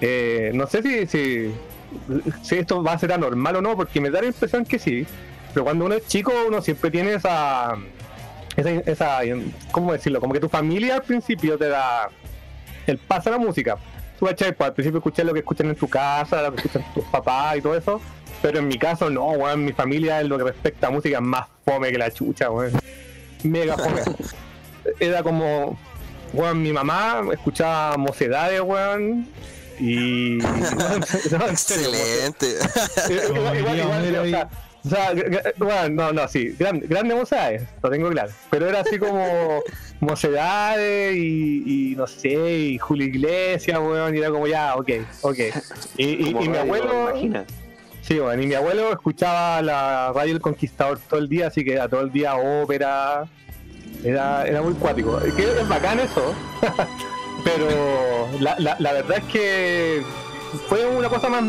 eh, 0.00 0.50
no 0.54 0.66
sé 0.66 0.82
si, 0.82 1.06
si, 1.06 2.56
esto 2.56 2.82
va 2.82 2.92
a 2.92 2.98
ser 2.98 3.12
anormal 3.12 3.56
o 3.56 3.62
no, 3.62 3.76
porque 3.76 4.00
me 4.00 4.10
da 4.10 4.20
la 4.20 4.28
impresión 4.28 4.64
que 4.64 4.78
sí. 4.78 5.06
Pero 5.52 5.64
cuando 5.64 5.86
uno 5.86 5.94
es 5.94 6.06
chico 6.06 6.32
uno 6.46 6.60
siempre 6.60 6.90
tiene 6.90 7.14
esa, 7.14 7.76
esa, 8.56 8.70
esa 8.70 9.20
¿cómo 9.70 9.92
decirlo? 9.92 10.20
Como 10.20 10.34
que 10.34 10.40
tu 10.40 10.48
familia 10.48 10.96
al 10.96 11.02
principio 11.02 11.56
te 11.56 11.68
da 11.68 12.10
el 12.86 12.98
paso 12.98 13.30
a 13.30 13.32
la 13.32 13.38
música. 13.38 13.76
Tú, 14.18 14.26
¿cachai? 14.26 14.52
Pues, 14.52 14.68
al 14.68 14.74
principio 14.74 14.98
escuchas 14.98 15.24
lo 15.24 15.32
que 15.32 15.40
escuchan 15.40 15.68
en 15.68 15.76
tu 15.76 15.88
casa, 15.88 16.42
lo 16.42 16.52
que 16.52 16.60
escuchan 16.60 16.84
tus 16.92 17.04
papás 17.04 17.56
y 17.56 17.62
todo 17.62 17.76
eso. 17.76 18.00
Pero 18.44 18.58
en 18.58 18.68
mi 18.68 18.76
caso, 18.76 19.08
no, 19.08 19.28
weón. 19.30 19.64
Mi 19.64 19.72
familia, 19.72 20.20
en 20.20 20.28
lo 20.28 20.36
que 20.36 20.44
respecta 20.44 20.88
a 20.88 20.90
música, 20.90 21.16
es 21.16 21.22
más 21.24 21.46
fome 21.64 21.90
que 21.90 21.96
la 21.96 22.10
chucha, 22.10 22.50
weón. 22.50 22.72
Mega 23.42 23.74
fome. 23.78 24.02
Era 25.00 25.22
como, 25.22 25.78
weón, 26.34 26.60
mi 26.60 26.70
mamá 26.70 27.22
escuchaba 27.32 27.96
mocedades, 27.96 28.60
weón. 28.60 29.26
Y. 29.80 30.36
no. 31.30 31.46
Excelente. 31.48 32.58
Igual, 33.34 33.58
igual, 33.58 33.78
igual, 33.78 34.24
o 34.26 34.28
sea, 34.28 34.48
o 34.84 34.88
sea, 34.90 35.52
bueno, 35.56 35.88
no, 35.88 36.12
no, 36.12 36.28
sí, 36.28 36.54
grande, 36.58 36.86
grandes 36.86 37.16
mocedades, 37.16 37.62
lo 37.82 37.88
tengo 37.90 38.10
claro. 38.10 38.30
Pero 38.50 38.68
era 38.68 38.80
así 38.80 38.98
como 38.98 39.62
mocedades 40.00 41.16
y, 41.16 41.92
y 41.92 41.96
no 41.96 42.06
sé, 42.06 42.28
y 42.58 42.78
Julio 42.78 43.06
Iglesias, 43.06 43.78
weón, 43.78 44.14
y 44.14 44.18
era 44.18 44.28
como 44.30 44.46
ya, 44.46 44.76
ok, 44.76 44.90
ok. 45.22 45.38
Y, 45.96 46.04
y- 46.04 46.36
y 46.38 46.48
mi 46.50 46.58
abuelo, 46.58 47.08
Imagina. 47.10 47.44
Sí, 48.06 48.18
bueno, 48.18 48.42
y 48.42 48.46
mi 48.46 48.54
abuelo 48.54 48.90
escuchaba 48.92 49.60
la 49.62 50.12
radio 50.14 50.34
El 50.34 50.40
Conquistador 50.40 50.98
todo 51.08 51.20
el 51.20 51.28
día, 51.28 51.48
así 51.48 51.64
que 51.64 51.72
era 51.74 51.88
todo 51.88 52.00
el 52.02 52.12
día 52.12 52.34
ópera, 52.36 53.24
era, 54.04 54.46
era 54.46 54.62
muy 54.62 54.74
cuático. 54.74 55.18
Que 55.36 55.42
es 55.60 55.68
bacán 55.68 56.00
eso, 56.00 56.34
pero 57.44 58.28
la, 58.40 58.56
la, 58.58 58.76
la 58.78 58.92
verdad 58.92 59.18
es 59.18 59.24
que 59.24 60.02
fue 60.68 60.86
una 60.86 61.08
cosa 61.08 61.28
más 61.28 61.42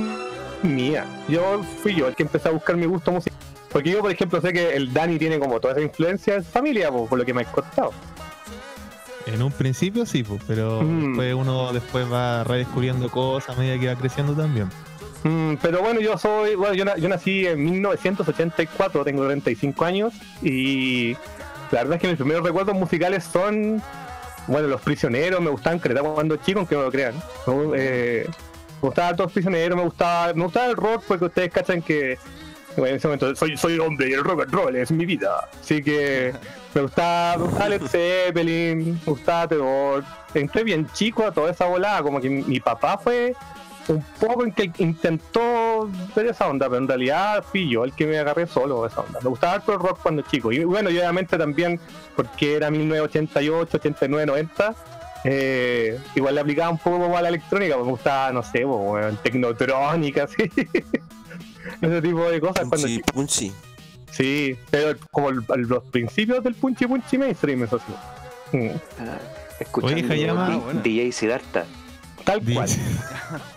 mía. 0.64 1.06
Yo 1.28 1.64
fui 1.84 1.94
yo 1.96 2.08
el 2.08 2.16
que 2.16 2.24
empecé 2.24 2.50
a 2.50 2.52
buscar 2.52 2.76
mi 2.76 2.86
gusto 2.86 3.12
musical. 3.12 3.38
Porque 3.72 3.92
yo, 3.92 4.00
por 4.00 4.10
ejemplo, 4.12 4.40
sé 4.40 4.54
que 4.54 4.74
el 4.76 4.94
Dani 4.94 5.18
tiene 5.20 5.38
como 5.38 5.60
toda 5.60 5.74
esa 5.74 5.82
influencia 5.84 6.36
de 6.36 6.44
su 6.44 6.50
familia, 6.50 6.90
po, 6.92 7.08
por 7.08 7.20
lo 7.20 7.26
que 7.26 7.34
me 7.34 7.42
has 7.42 7.48
contado. 7.50 7.92
En 9.26 9.42
un 9.42 9.52
principio 9.52 10.06
sí, 10.06 10.24
pues, 10.24 10.42
pero 10.48 10.82
Mm. 10.82 11.08
después 11.08 11.34
uno 11.34 11.74
después 11.74 12.12
va 12.12 12.44
redescubriendo 12.46 13.10
cosas 13.10 13.58
a 13.58 13.60
medida 13.60 13.78
que 13.80 13.88
va 13.88 13.96
creciendo 14.00 14.34
también. 14.34 14.70
Mm, 15.26 15.56
pero 15.60 15.82
bueno, 15.82 16.00
yo 16.02 16.20
soy, 16.20 16.54
bueno, 16.54 16.76
yo, 16.76 16.86
yo 16.98 17.10
nací 17.10 17.48
en 17.48 17.64
1984, 17.66 19.04
tengo 19.04 19.26
35 19.26 19.84
años 19.84 20.14
y 20.44 21.14
la 21.72 21.80
verdad 21.80 21.96
es 21.96 22.02
que 22.02 22.08
mis 22.10 22.18
primeros 22.18 22.44
recuerdos 22.44 22.76
musicales 22.76 23.24
son, 23.24 23.82
bueno, 24.46 24.68
Los 24.68 24.82
Prisioneros, 24.82 25.42
me 25.42 25.50
gustaban 25.50 25.80
creer 25.80 26.02
cuando 26.02 26.36
chico, 26.38 26.60
aunque 26.60 26.76
no 26.76 26.84
lo 26.84 26.92
crean. 26.92 27.16
Eh, 27.76 28.30
me 28.84 28.88
gustaban 28.88 29.16
todos 29.16 29.30
los 29.30 29.34
prisioneros, 29.34 29.76
me 29.76 29.84
gustaba, 29.84 30.32
me 30.36 30.44
gustaba 30.44 30.68
el 30.68 30.76
rock 30.76 31.04
porque 31.08 31.26
ustedes 31.26 31.52
cachan 31.52 31.82
que 31.82 32.20
en 32.78 32.86
ese 32.86 33.08
momento 33.08 33.36
soy, 33.36 33.58
soy 33.58 33.80
hombre 33.80 34.10
y 34.10 34.14
el 34.14 34.24
rock 34.24 34.44
and 34.44 34.54
roll 34.54 34.76
es 34.76 34.92
mi 34.92 35.08
vida. 35.08 35.50
Así 35.60 35.82
que 35.82 36.34
me 36.76 36.82
gustaba, 36.84 37.38
me 37.38 37.44
gustaba 37.46 37.70
Led 37.70 37.82
Zeppelin, 37.88 38.94
me 38.94 39.00
gustaba 39.08 39.48
Terror. 39.48 40.04
Entré 40.36 40.64
bien 40.64 40.88
chico 40.94 41.26
a 41.26 41.32
toda 41.32 41.50
esa 41.50 41.66
volada, 41.66 42.04
como 42.04 42.22
que 42.22 42.30
mi 42.30 42.60
papá 42.60 43.00
fue 43.00 43.34
un 43.88 44.04
poco 44.20 44.44
en 44.44 44.52
que 44.52 44.72
intentó 44.80 45.90
ver 46.16 46.28
esa 46.28 46.48
onda, 46.48 46.68
pero 46.68 46.78
en 46.82 46.88
realidad 46.88 47.44
fui 47.44 47.70
yo 47.70 47.84
el 47.84 47.94
que 47.94 48.06
me 48.08 48.18
agarré 48.18 48.48
solo 48.48 48.84
a 48.84 48.88
esa 48.88 49.02
onda. 49.02 49.20
Me 49.22 49.30
gustaba 49.30 49.54
harto 49.54 49.74
el 49.74 49.80
rock 49.80 50.00
cuando 50.02 50.22
chico. 50.24 50.52
Y 50.52 50.64
bueno, 50.64 50.90
y 50.90 50.98
obviamente 50.98 51.38
también 51.38 51.80
porque 52.16 52.56
era 52.56 52.72
1988, 52.72 53.78
89, 53.78 54.26
90. 54.26 54.76
eh, 55.28 56.00
igual 56.16 56.36
le 56.36 56.42
aplicaba 56.42 56.70
un 56.70 56.78
poco 56.78 57.16
a 57.18 57.22
la 57.22 57.30
electrónica, 57.30 57.74
porque 57.76 57.86
me 57.86 57.92
gustaba, 57.94 58.32
no 58.32 58.44
sé, 58.44 58.64
bueno, 58.64 59.18
tecnotrónica, 59.24 60.24
así. 60.26 60.52
Ese 61.82 62.02
tipo 62.02 62.30
de 62.30 62.40
cosas 62.40 62.68
cuando 62.68 62.78
Punchi, 62.88 62.96
chico. 62.98 63.12
punchi. 63.14 63.52
Sí, 64.12 64.58
pero 64.70 64.98
como 65.12 65.30
el- 65.30 65.44
los 65.68 65.84
principios 65.86 66.44
del 66.44 66.54
punchi 66.56 66.86
punchi 66.88 67.18
mainstream, 67.18 67.64
eso 67.64 67.80
sí. 67.80 68.58
Mm, 68.58 68.70
Ah, 69.00 69.18
escuchando 69.60 69.96
Oye, 70.06 70.14
Hayama, 70.14 70.58
bueno. 70.58 70.82
DJ 70.82 71.12
Siddhartha. 71.12 71.66
Tal 72.24 72.42
cual. 72.42 72.70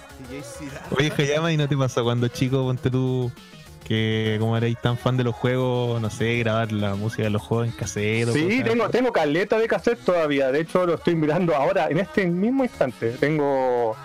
Oye, 0.97 1.13
Hayama, 1.17 1.53
¿y 1.53 1.57
no 1.57 1.69
te 1.69 1.77
pasó 1.77 2.05
cuando 2.05 2.29
chico, 2.29 2.65
ponte 2.65 2.91
tú, 2.91 3.31
que 3.87 4.37
como 4.39 4.57
erais 4.57 4.77
tan 4.81 4.99
fan 4.99 5.17
de 5.17 5.25
los 5.25 5.35
juegos, 5.35 6.01
no 6.01 6.11
sé, 6.11 6.39
grabar 6.39 6.73
la 6.73 6.95
música 6.95 7.25
de 7.25 7.31
los 7.31 7.43
juegos 7.43 7.69
en 7.69 7.73
cassette? 7.73 8.29
o 8.29 8.33
Sí, 8.33 8.63
tengo, 8.63 8.89
tengo 8.91 9.13
caleta 9.13 9.59
de 9.59 9.67
cassette 9.67 10.01
todavía. 10.05 10.53
De 10.53 10.61
hecho, 10.61 10.87
lo 10.87 10.95
estoy 10.95 11.15
mirando 11.15 11.55
ahora, 11.55 11.89
en 11.89 11.99
este 11.99 12.27
mismo 12.27 12.65
instante. 12.65 13.13
Tengo 13.13 13.97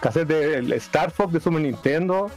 cassette 0.00 0.28
del 0.28 0.72
Star 0.74 1.10
Fox 1.10 1.32
de 1.32 1.40
Super 1.40 1.60
Nintendo. 1.60 2.30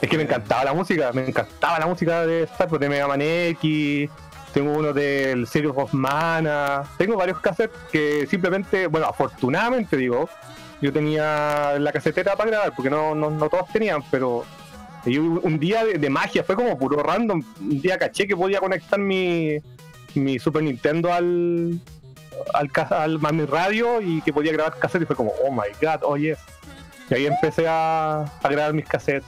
Es 0.00 0.08
que 0.08 0.16
me 0.16 0.22
encantaba 0.24 0.64
la 0.64 0.72
música, 0.72 1.12
me 1.12 1.28
encantaba 1.28 1.78
la 1.78 1.86
música 1.86 2.26
de 2.26 2.44
Star 2.44 2.68
Fox, 2.68 2.80
de 2.80 2.88
Mega 2.88 3.06
Man 3.06 3.20
X. 3.20 4.10
Tengo 4.52 4.72
uno 4.72 4.92
del 4.92 5.46
Series 5.46 5.72
of 5.76 5.92
Mana. 5.92 6.82
Tengo 6.98 7.16
varios 7.16 7.38
cassettes 7.38 7.78
que 7.92 8.26
simplemente, 8.26 8.88
bueno, 8.88 9.06
afortunadamente 9.06 9.96
digo, 9.96 10.28
yo 10.80 10.92
tenía 10.92 11.78
la 11.78 11.92
casetera 11.92 12.36
para 12.36 12.50
grabar, 12.50 12.72
porque 12.74 12.90
no, 12.90 13.14
no, 13.14 13.30
no 13.30 13.48
todos 13.48 13.68
tenían, 13.72 14.02
pero 14.10 14.44
un 15.04 15.58
día 15.58 15.84
de, 15.84 15.94
de 15.98 16.10
magia, 16.10 16.44
fue 16.44 16.56
como 16.56 16.76
puro 16.78 17.02
random. 17.02 17.42
Un 17.60 17.80
día 17.80 17.98
caché 17.98 18.26
que 18.26 18.36
podía 18.36 18.60
conectar 18.60 18.98
mi, 18.98 19.58
mi 20.14 20.38
Super 20.38 20.62
Nintendo 20.62 21.12
al, 21.12 21.80
al, 22.54 22.70
al- 22.90 23.20
a 23.24 23.32
mi 23.32 23.44
radio 23.46 24.00
y 24.00 24.20
que 24.22 24.32
podía 24.32 24.52
grabar 24.52 24.78
cassette 24.78 25.02
y 25.02 25.06
fue 25.06 25.16
como, 25.16 25.32
oh 25.44 25.50
my 25.50 25.68
god, 25.80 26.00
oh 26.02 26.16
yes. 26.16 26.38
Y 27.08 27.14
ahí 27.14 27.26
empecé 27.26 27.66
a, 27.66 28.22
a 28.42 28.48
grabar 28.48 28.72
mis 28.74 28.86
cassettes. 28.86 29.26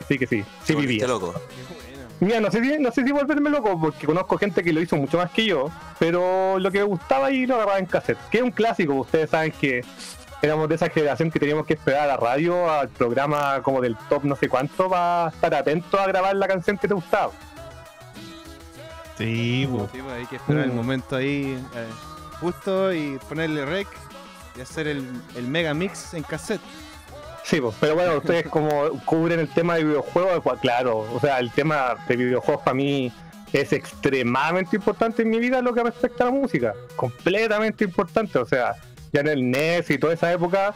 Así 0.00 0.18
que 0.18 0.26
sí, 0.26 0.44
sí 0.64 0.74
vivía. 0.74 1.06
loco. 1.06 1.34
Mira, 2.20 2.38
no 2.40 2.50
sé, 2.52 2.62
si, 2.62 2.78
no 2.78 2.92
sé 2.92 3.02
si 3.04 3.10
volverme 3.10 3.50
loco, 3.50 3.80
porque 3.80 4.06
conozco 4.06 4.38
gente 4.38 4.62
que 4.62 4.72
lo 4.72 4.80
hizo 4.80 4.94
mucho 4.96 5.16
más 5.16 5.30
que 5.32 5.44
yo, 5.46 5.70
pero 5.98 6.58
lo 6.58 6.70
que 6.70 6.78
me 6.78 6.84
gustaba 6.84 7.32
y 7.32 7.46
lo 7.46 7.56
agarraba 7.56 7.78
en 7.80 7.86
cassette, 7.86 8.18
que 8.30 8.38
es 8.38 8.44
un 8.44 8.52
clásico, 8.52 8.94
ustedes 8.94 9.30
saben 9.30 9.50
que 9.50 9.84
éramos 10.42 10.68
de 10.68 10.74
esa 10.74 10.88
generación 10.90 11.30
que 11.30 11.38
teníamos 11.38 11.64
que 11.66 11.74
esperar 11.74 12.02
a 12.02 12.06
la 12.08 12.16
radio, 12.16 12.70
al 12.70 12.88
programa 12.88 13.62
como 13.62 13.80
del 13.80 13.96
top 14.08 14.24
no 14.24 14.36
sé 14.36 14.48
cuánto, 14.48 14.88
para 14.90 15.28
estar 15.28 15.54
atento 15.54 15.98
a 15.98 16.06
grabar 16.06 16.34
la 16.36 16.48
canción 16.48 16.76
que 16.76 16.88
te 16.88 16.94
gustaba. 16.94 17.30
Sí, 19.18 19.68
pues. 19.70 19.90
Sí, 19.92 19.98
pues 20.02 20.14
hay 20.14 20.26
que 20.26 20.36
esperar 20.36 20.64
el 20.64 20.72
Mm. 20.72 20.76
momento 20.76 21.16
ahí. 21.16 21.52
eh, 21.74 21.86
justo 22.40 22.92
y 22.92 23.18
ponerle 23.28 23.64
rec 23.64 23.86
y 24.56 24.60
hacer 24.62 24.88
el, 24.88 25.06
el 25.36 25.46
mega 25.46 25.72
mix 25.74 26.12
en 26.14 26.24
cassette. 26.24 26.60
Sí, 27.44 27.60
pues, 27.60 27.74
pero 27.80 27.94
bueno, 27.94 28.16
ustedes 28.18 28.48
como 28.48 28.68
cubren 29.04 29.38
el 29.38 29.48
tema 29.48 29.76
de 29.76 29.84
videojuegos, 29.84 30.40
pues 30.42 30.58
claro, 30.60 30.98
o 31.12 31.20
sea, 31.20 31.38
el 31.38 31.52
tema 31.52 31.94
de 32.08 32.16
videojuegos 32.16 32.62
para 32.64 32.74
mí 32.74 33.12
es 33.52 33.72
extremadamente 33.72 34.74
importante 34.76 35.22
en 35.22 35.30
mi 35.30 35.38
vida 35.38 35.60
lo 35.62 35.72
que 35.74 35.82
respecta 35.84 36.24
a 36.24 36.26
la 36.28 36.32
música, 36.32 36.74
completamente 36.96 37.84
importante, 37.84 38.38
o 38.38 38.46
sea, 38.46 38.74
ya 39.12 39.20
en 39.20 39.28
el 39.28 39.50
NES 39.50 39.90
y 39.90 39.98
toda 39.98 40.14
esa 40.14 40.32
época, 40.32 40.74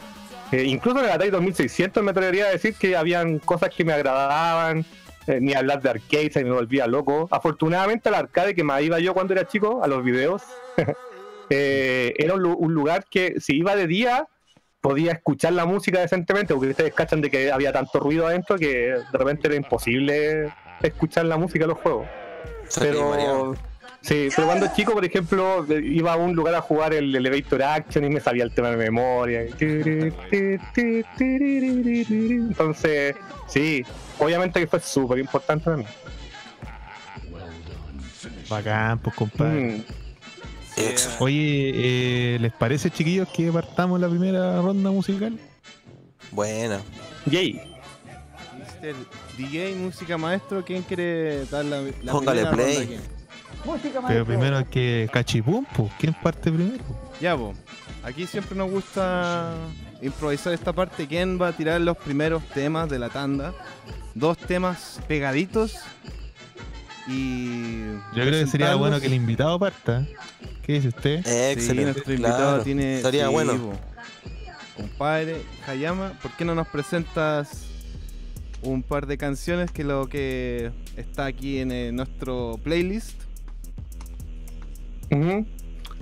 eh, 0.51 0.63
incluso 0.63 0.99
en 0.99 1.05
el 1.05 1.11
Atari 1.11 1.29
2600 1.29 2.03
me 2.03 2.11
atrevería 2.11 2.45
a 2.45 2.49
decir 2.49 2.75
que 2.75 2.95
habían 2.95 3.39
cosas 3.39 3.69
que 3.75 3.83
me 3.83 3.93
agradaban, 3.93 4.85
eh, 5.27 5.39
ni 5.41 5.53
hablar 5.53 5.81
de 5.81 5.89
arcades 5.89 6.35
y 6.35 6.43
me 6.43 6.51
volvía 6.51 6.87
loco. 6.87 7.27
Afortunadamente 7.31 8.09
al 8.09 8.15
arcade 8.15 8.55
que 8.55 8.63
me 8.63 8.81
iba 8.81 8.99
yo 8.99 9.13
cuando 9.13 9.33
era 9.33 9.47
chico, 9.47 9.83
a 9.83 9.87
los 9.87 10.03
videos, 10.03 10.43
eh, 11.49 12.13
era 12.17 12.35
un, 12.35 12.45
un 12.45 12.73
lugar 12.73 13.05
que 13.09 13.39
si 13.39 13.57
iba 13.57 13.75
de 13.75 13.87
día 13.87 14.27
podía 14.79 15.11
escuchar 15.11 15.53
la 15.53 15.65
música 15.65 15.99
decentemente, 15.99 16.53
porque 16.53 16.69
ustedes 16.69 16.93
cachan 16.93 17.19
de 17.19 17.29
que 17.29 17.51
había 17.51 17.73
tanto 17.73 17.99
ruido 17.99 18.27
adentro 18.27 18.57
que 18.57 18.67
de 18.67 19.17
repente 19.17 19.47
era 19.47 19.55
imposible 19.57 20.53
escuchar 20.81 21.25
la 21.25 21.37
música 21.37 21.65
de 21.65 21.67
los 21.69 21.79
juegos. 21.79 22.07
Pero 22.79 23.55
sí, 24.01 24.29
pero 24.35 24.47
cuando 24.47 24.67
chico, 24.75 24.93
por 24.93 25.05
ejemplo, 25.05 25.65
iba 25.69 26.13
a 26.13 26.17
un 26.17 26.35
lugar 26.35 26.55
a 26.55 26.61
jugar 26.61 26.93
el 26.93 27.15
Elevator 27.15 27.63
Action 27.63 28.03
y 28.05 28.09
me 28.09 28.19
sabía 28.19 28.43
el 28.43 28.51
tema 28.51 28.69
de 28.69 28.77
memoria. 28.77 29.45
Entonces, 32.49 33.15
sí, 33.47 33.83
obviamente 34.19 34.59
que 34.59 34.67
fue 34.67 34.79
súper 34.79 35.19
importante 35.19 35.65
para 35.65 35.77
mí. 35.77 35.85
Bacán, 38.49 38.99
pues 38.99 39.15
compadre. 39.15 39.61
Mm. 39.61 39.83
Oye, 41.19 41.71
eh, 41.73 42.37
¿les 42.39 42.53
parece, 42.53 42.91
chiquillos, 42.91 43.27
que 43.29 43.51
partamos 43.51 43.99
la 43.99 44.07
primera 44.07 44.61
ronda 44.61 44.91
musical? 44.91 45.37
Buena. 46.31 46.81
Yay. 47.25 47.59
Mr. 48.53 48.95
DJ, 49.37 49.75
música 49.75 50.17
maestro, 50.17 50.63
¿quién 50.63 50.83
quiere 50.83 51.45
dar 51.45 51.65
la, 51.65 51.81
la 52.03 52.11
Póngale 52.11 52.45
primera 52.45 52.55
play. 52.55 52.85
ronda 52.85 53.16
Pero 54.07 54.25
primero 54.25 54.57
hay 54.57 54.65
que 54.65 55.09
cachipum, 55.11 55.65
pues. 55.75 55.91
¿Quién 55.99 56.13
parte 56.13 56.51
primero? 56.51 56.83
Ya, 57.19 57.35
po. 57.35 57.53
Aquí 58.03 58.25
siempre 58.25 58.55
nos 58.55 58.69
gusta 58.69 59.53
improvisar 60.01 60.53
esta 60.53 60.73
parte. 60.73 61.07
¿Quién 61.07 61.41
va 61.41 61.49
a 61.49 61.53
tirar 61.53 61.81
los 61.81 61.97
primeros 61.97 62.43
temas 62.49 62.89
de 62.89 62.99
la 62.99 63.09
tanda? 63.09 63.53
Dos 64.13 64.37
temas 64.37 64.99
pegaditos. 65.07 65.75
Y. 67.07 67.85
Yo 68.13 68.23
creo 68.23 68.31
que 68.31 68.47
sería 68.47 68.75
bueno 68.75 68.99
que 68.99 69.07
el 69.07 69.13
invitado 69.13 69.59
parta. 69.59 70.05
¿Qué 70.61 70.73
dice 70.73 70.89
usted? 70.89 71.23
Sí, 71.25 71.31
Excelente. 71.31 71.91
nuestro 71.93 72.13
invitado 72.13 72.37
claro. 72.37 72.63
tiene. 72.63 72.97
Estaría 72.97 73.27
sí, 73.27 73.31
bueno. 73.33 73.57
po. 73.57 73.73
Compadre 74.77 75.41
Hayama, 75.65 76.13
¿por 76.21 76.31
qué 76.31 76.45
no 76.45 76.53
nos 76.53 76.67
presentas 76.67 77.65
un 78.61 78.83
par 78.83 79.07
de 79.07 79.17
canciones 79.17 79.71
que 79.71 79.83
lo 79.83 80.07
que 80.07 80.71
está 80.95 81.25
aquí 81.25 81.59
en 81.59 81.71
eh, 81.71 81.91
nuestro 81.91 82.59
playlist? 82.63 83.26
Eh, 85.09 85.45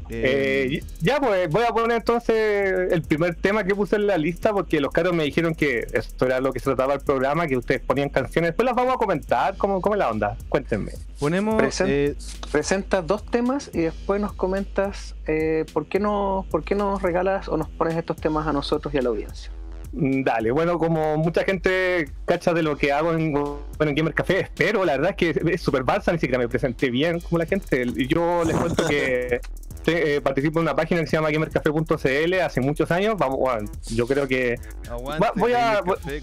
Eh, 0.07 0.83
ya, 1.01 1.19
pues 1.19 1.49
voy 1.49 1.63
a 1.63 1.69
poner 1.73 1.97
entonces 1.97 2.91
el 2.91 3.01
primer 3.01 3.33
tema 3.33 3.63
que 3.63 3.73
puse 3.73 3.95
en 3.95 4.05
la 4.05 4.19
lista 4.19 4.53
porque 4.53 4.79
los 4.79 4.91
caros 4.91 5.13
me 5.15 5.23
dijeron 5.23 5.55
que 5.55 5.87
esto 5.93 6.27
era 6.27 6.39
lo 6.39 6.53
que 6.53 6.59
se 6.59 6.65
trataba 6.65 6.93
el 6.93 6.99
programa, 6.99 7.47
que 7.47 7.57
ustedes 7.57 7.81
ponían 7.81 8.09
canciones. 8.09 8.49
Después 8.49 8.67
las 8.67 8.75
vamos 8.75 8.93
a 8.93 8.97
comentar. 8.97 9.57
¿Cómo, 9.57 9.81
cómo 9.81 9.95
es 9.95 9.99
la 9.99 10.11
onda? 10.11 10.37
Cuéntenme. 10.47 10.91
ponemos. 11.19 11.55
Present- 11.55 11.87
eh, 11.89 12.15
Presentas 12.51 13.07
dos 13.07 13.25
temas 13.25 13.71
y 13.73 13.79
después 13.81 14.21
nos 14.21 14.33
comentas 14.33 15.15
eh, 15.25 15.65
por, 15.73 15.87
qué 15.87 15.99
no, 15.99 16.45
por 16.51 16.63
qué 16.63 16.75
nos 16.75 17.01
regalas 17.01 17.47
o 17.49 17.57
nos 17.57 17.67
pones 17.69 17.95
estos 17.97 18.17
temas 18.17 18.45
a 18.45 18.53
nosotros 18.53 18.93
y 18.93 18.99
a 18.99 19.01
la 19.01 19.09
audiencia. 19.09 19.51
Mm, 19.97 20.23
Dale, 20.23 20.51
bueno, 20.51 20.77
como 20.77 21.15
mucha 21.17 21.43
gente 21.45 22.09
cacha 22.25 22.53
de 22.53 22.61
lo 22.63 22.75
que 22.77 22.91
hago 22.91 23.13
en, 23.13 23.31
bueno, 23.31 23.57
en 23.79 23.95
Gamer 23.95 24.13
Café, 24.13 24.41
espero, 24.41 24.83
la 24.83 24.97
verdad 24.97 25.15
es 25.17 25.33
que 25.33 25.53
es 25.53 25.61
súper 25.61 25.83
balsa, 25.83 26.11
ni 26.11 26.19
siquiera 26.19 26.37
me 26.37 26.49
presenté 26.49 26.89
bien 26.89 27.21
como 27.21 27.37
la 27.39 27.45
gente. 27.45 27.85
Yo 28.07 28.43
les 28.43 28.57
cuento 28.57 28.85
que 28.87 29.39
te- 29.85 30.15
eh, 30.15 30.21
participo 30.21 30.59
en 30.59 30.63
una 30.63 30.75
página 30.75 30.99
que 30.99 31.07
se 31.07 31.15
llama 31.15 31.31
gamercafé.cl 31.31 32.33
hace 32.41 32.59
muchos 32.59 32.91
años. 32.91 33.15
Vamos, 33.17 33.37
bueno, 33.39 33.69
yo 33.93 34.05
creo 34.05 34.27
que 34.27 34.59
aguante, 34.89 35.27
voy 35.39 35.53
a- 35.53 35.81
Café, 35.81 36.21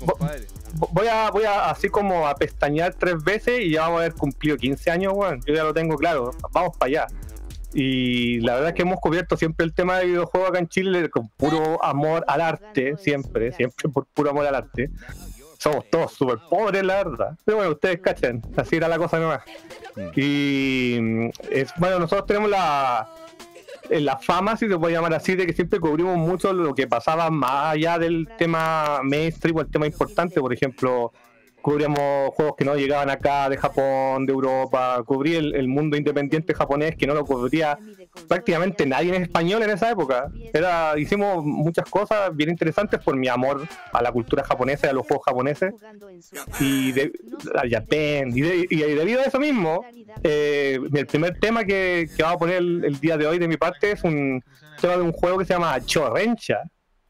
voy 0.92 1.06
a, 1.06 1.30
voy 1.30 1.44
a 1.44 1.70
así 1.70 1.88
como 1.88 2.26
a 2.28 2.34
pestañear 2.34 2.92
tres 2.94 3.22
veces 3.24 3.60
y 3.60 3.70
ya 3.70 3.82
vamos 3.82 4.00
a 4.00 4.04
haber 4.04 4.14
cumplido 4.14 4.56
15 4.58 4.90
años, 4.90 5.14
bueno, 5.14 5.40
yo 5.46 5.54
ya 5.54 5.64
lo 5.64 5.72
tengo 5.72 5.96
claro, 5.96 6.30
vamos 6.52 6.76
para 6.76 6.88
allá. 6.90 7.06
Y 7.74 8.40
la 8.40 8.54
verdad 8.54 8.68
es 8.70 8.74
que 8.74 8.82
hemos 8.82 9.00
cubierto 9.00 9.36
siempre 9.36 9.64
el 9.64 9.72
tema 9.72 9.98
de 9.98 10.06
videojuegos 10.06 10.50
acá 10.50 10.58
en 10.58 10.68
Chile 10.68 11.08
con 11.08 11.28
puro 11.28 11.82
amor 11.82 12.24
al 12.28 12.40
arte, 12.40 12.96
siempre, 12.98 13.52
siempre 13.52 13.88
por 13.88 14.06
puro 14.06 14.30
amor 14.30 14.46
al 14.46 14.54
arte. 14.54 14.90
Somos 15.58 15.88
todos 15.90 16.12
súper 16.12 16.38
pobres, 16.50 16.84
la 16.84 17.04
verdad. 17.04 17.38
Pero 17.44 17.58
bueno, 17.58 17.72
ustedes 17.72 18.00
cachan, 18.00 18.42
así 18.56 18.76
era 18.76 18.88
la 18.88 18.98
cosa 18.98 19.18
nomás. 19.18 19.42
Y 20.16 20.98
mm, 21.00 21.28
es, 21.50 21.72
bueno, 21.76 22.00
nosotros 22.00 22.26
tenemos 22.26 22.50
la, 22.50 23.08
eh, 23.88 24.00
la 24.00 24.18
fama, 24.18 24.56
si 24.56 24.68
se 24.68 24.78
puede 24.78 24.94
llamar 24.94 25.14
así, 25.14 25.34
de 25.34 25.46
que 25.46 25.52
siempre 25.52 25.78
cubrimos 25.78 26.16
mucho 26.16 26.52
lo 26.52 26.74
que 26.74 26.86
pasaba 26.86 27.30
más 27.30 27.74
allá 27.74 27.98
del 27.98 28.28
tema 28.38 29.00
mainstream 29.02 29.56
o 29.56 29.60
el 29.60 29.70
tema 29.70 29.86
importante. 29.86 30.40
Por 30.40 30.52
ejemplo, 30.52 31.12
cubríamos 31.62 32.34
juegos 32.34 32.56
que 32.56 32.64
no 32.64 32.74
llegaban 32.74 33.08
acá 33.08 33.48
de 33.48 33.56
Japón, 33.56 34.26
de 34.26 34.32
Europa, 34.32 35.02
cubrí 35.06 35.36
el, 35.36 35.54
el 35.54 35.68
mundo 35.68 35.96
independiente 35.96 36.52
japonés 36.54 36.96
que 36.96 37.06
no 37.06 37.14
lo 37.14 37.24
cubría 37.24 37.78
prácticamente 38.28 38.84
nadie 38.84 39.14
en 39.14 39.22
español 39.22 39.62
en 39.62 39.70
esa 39.70 39.90
época. 39.90 40.28
Era, 40.52 40.98
hicimos 40.98 41.44
muchas 41.44 41.88
cosas 41.88 42.34
bien 42.36 42.50
interesantes 42.50 43.00
por 43.00 43.16
mi 43.16 43.28
amor 43.28 43.66
a 43.92 44.02
la 44.02 44.10
cultura 44.12 44.42
japonesa 44.44 44.86
y 44.88 44.90
a 44.90 44.92
los 44.92 45.06
juegos 45.06 45.24
japoneses 45.24 45.72
y 46.60 46.92
al 47.54 47.70
Japan. 47.70 48.36
Y, 48.36 48.40
de- 48.40 48.66
y 48.68 48.76
debido 48.76 49.20
a 49.20 49.24
eso 49.24 49.38
mismo, 49.38 49.84
eh, 50.24 50.78
el 50.94 51.06
primer 51.06 51.38
tema 51.38 51.64
que, 51.64 52.08
que 52.16 52.22
vamos 52.22 52.36
a 52.36 52.38
poner 52.38 52.56
el, 52.56 52.84
el 52.84 53.00
día 53.00 53.16
de 53.16 53.26
hoy 53.26 53.38
de 53.38 53.48
mi 53.48 53.56
parte 53.56 53.92
es 53.92 54.02
un 54.04 54.42
tema 54.80 54.96
de 54.96 55.02
un 55.02 55.12
juego 55.12 55.38
que 55.38 55.44
se 55.44 55.54
llama 55.54 55.80
Chorrencha. 55.84 56.58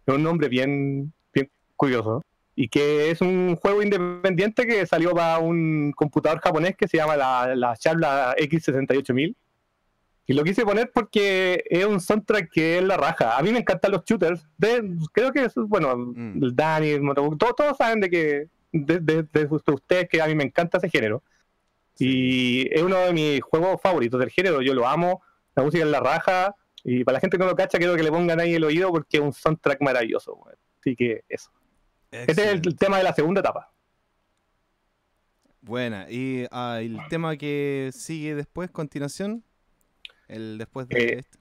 Es 0.06 0.14
un 0.14 0.22
nombre 0.22 0.48
bien, 0.48 1.12
bien 1.32 1.48
curioso. 1.76 2.22
Y 2.54 2.68
que 2.68 3.10
es 3.10 3.20
un 3.22 3.56
juego 3.56 3.82
independiente 3.82 4.66
que 4.66 4.86
salió 4.86 5.12
para 5.12 5.38
un 5.38 5.92
computador 5.96 6.38
japonés 6.40 6.76
que 6.76 6.86
se 6.86 6.98
llama 6.98 7.16
la, 7.16 7.54
la 7.56 7.76
Charla 7.76 8.34
X68000. 8.38 9.34
Y 10.26 10.34
lo 10.34 10.44
quise 10.44 10.64
poner 10.64 10.90
porque 10.94 11.64
es 11.68 11.84
un 11.84 11.98
soundtrack 12.00 12.50
que 12.52 12.78
es 12.78 12.84
la 12.84 12.96
raja. 12.96 13.36
A 13.36 13.42
mí 13.42 13.50
me 13.52 13.58
encantan 13.58 13.90
los 13.90 14.04
shooters. 14.04 14.46
De, 14.56 14.82
creo 15.12 15.32
que 15.32 15.44
es, 15.44 15.54
bueno, 15.56 15.96
Mm. 15.96 16.44
el 16.44 16.54
Dani, 16.54 16.88
el 16.90 17.02
Motobu- 17.02 17.36
todos, 17.38 17.56
todos 17.56 17.76
saben 17.76 18.00
de 18.00 18.10
que, 18.10 18.46
de, 18.70 19.00
de- 19.00 19.22
de 19.24 19.48
ustedes 19.50 20.08
que 20.08 20.20
a 20.22 20.26
mí 20.26 20.34
me 20.34 20.44
encanta 20.44 20.78
ese 20.78 20.88
género. 20.90 21.22
Y 21.98 22.72
es 22.74 22.82
uno 22.82 22.96
de 22.98 23.12
mis 23.12 23.40
juegos 23.42 23.80
favoritos 23.82 24.20
del 24.20 24.30
género. 24.30 24.60
Yo 24.62 24.74
lo 24.74 24.86
amo. 24.86 25.22
La 25.54 25.62
música 25.62 25.84
es 25.84 25.90
la 25.90 26.00
raja. 26.00 26.54
Y 26.84 27.04
para 27.04 27.14
la 27.16 27.20
gente 27.20 27.36
que 27.36 27.44
no 27.44 27.50
lo 27.50 27.56
cacha, 27.56 27.78
quiero 27.78 27.94
que 27.96 28.02
le 28.02 28.10
pongan 28.10 28.40
ahí 28.40 28.54
el 28.54 28.64
oído 28.64 28.90
porque 28.90 29.16
es 29.18 29.22
un 29.22 29.32
soundtrack 29.32 29.80
maravilloso. 29.80 30.38
Así 30.80 30.96
que 30.96 31.22
eso. 31.28 31.50
Este 32.12 32.32
es 32.32 32.60
el, 32.66 32.76
tema 32.76 32.98
de 32.98 33.04
la 33.04 33.14
segunda 33.14 33.40
etapa. 33.40 33.72
Buena. 35.62 36.06
Y 36.10 36.46
ah, 36.50 36.78
el 36.80 36.98
tema 37.08 37.36
que 37.36 37.90
sigue 37.92 38.34
después, 38.34 38.70
continuación. 38.70 39.44
El 40.28 40.58
después 40.58 40.88
de 40.88 40.96
Eh, 40.98 41.18
este. 41.18 41.38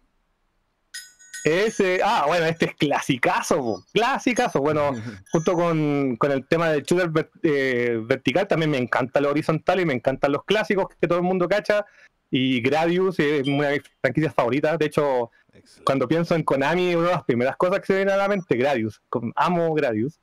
Ese, 1.44 2.02
ah, 2.04 2.26
bueno, 2.28 2.46
este 2.46 2.66
es 2.66 2.76
clasicazo, 2.76 3.84
clasicazo. 3.94 4.60
Bueno, 4.62 4.92
junto 5.32 5.54
con, 5.54 6.16
con 6.18 6.32
el 6.32 6.48
tema 6.48 6.70
del 6.70 6.84
shooter 6.84 7.32
eh, 7.42 8.00
vertical, 8.04 8.48
también 8.48 8.70
me 8.70 8.78
encanta 8.78 9.20
lo 9.20 9.32
horizontal 9.32 9.80
y 9.80 9.86
me 9.86 9.94
encantan 9.94 10.32
los 10.32 10.44
clásicos 10.46 10.86
que 11.00 11.08
todo 11.08 11.18
el 11.18 11.24
mundo 11.24 11.48
cacha. 11.50 11.86
Y 12.30 12.62
Gradius 12.62 13.20
es 13.20 13.48
una 13.48 13.70
de 13.70 13.80
mis 13.80 13.90
franquicias 14.02 14.34
favoritas. 14.36 14.78
De 14.78 14.86
hecho, 14.86 15.32
Excelente. 15.52 15.84
cuando 15.84 16.08
pienso 16.08 16.36
en 16.36 16.44
Konami, 16.44 16.94
una 16.96 17.08
de 17.08 17.14
las 17.16 17.24
primeras 17.24 17.58
cosas 17.58 17.80
que 17.80 17.88
se 17.88 17.96
vienen 17.96 18.14
a 18.14 18.18
la 18.18 18.28
mente, 18.30 18.56
Gradius. 18.56 19.02
Con- 19.10 19.34
Amo 19.36 19.74
Gradius. 19.74 20.20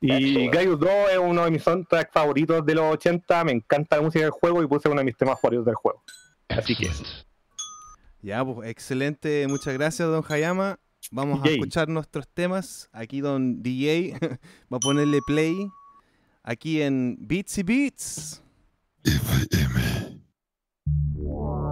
Y 0.00 0.40
Eso. 0.40 0.50
Gradius 0.50 0.80
2 0.80 0.90
es 1.12 1.18
uno 1.18 1.44
de 1.44 1.50
mis 1.50 1.62
soundtracks 1.62 2.12
favoritos 2.12 2.64
de 2.64 2.74
los 2.74 2.92
80. 2.94 3.44
Me 3.44 3.52
encanta 3.52 3.96
la 3.96 4.02
música 4.02 4.24
del 4.24 4.30
juego 4.30 4.62
y 4.62 4.66
puse 4.66 4.88
uno 4.88 4.98
de 4.98 5.04
mis 5.04 5.16
temas 5.16 5.40
favoritos 5.40 5.66
del 5.66 5.74
juego. 5.74 6.02
Así 6.48 6.74
que. 6.74 6.90
Ya, 8.22 8.44
pues 8.44 8.68
excelente. 8.68 9.46
Muchas 9.48 9.74
gracias, 9.74 10.08
don 10.08 10.24
Hayama. 10.28 10.78
Vamos 11.10 11.44
a 11.44 11.48
escuchar 11.48 11.88
nuestros 11.88 12.28
temas. 12.28 12.88
Aquí 12.92 13.20
don 13.20 13.62
DJ 13.62 14.16
va 14.72 14.76
a 14.76 14.80
ponerle 14.80 15.20
play. 15.26 15.68
Aquí 16.42 16.80
en 16.82 17.16
Beats 17.20 17.58
y 17.58 17.62
Beats. 17.62 18.42
Thank 21.22 21.69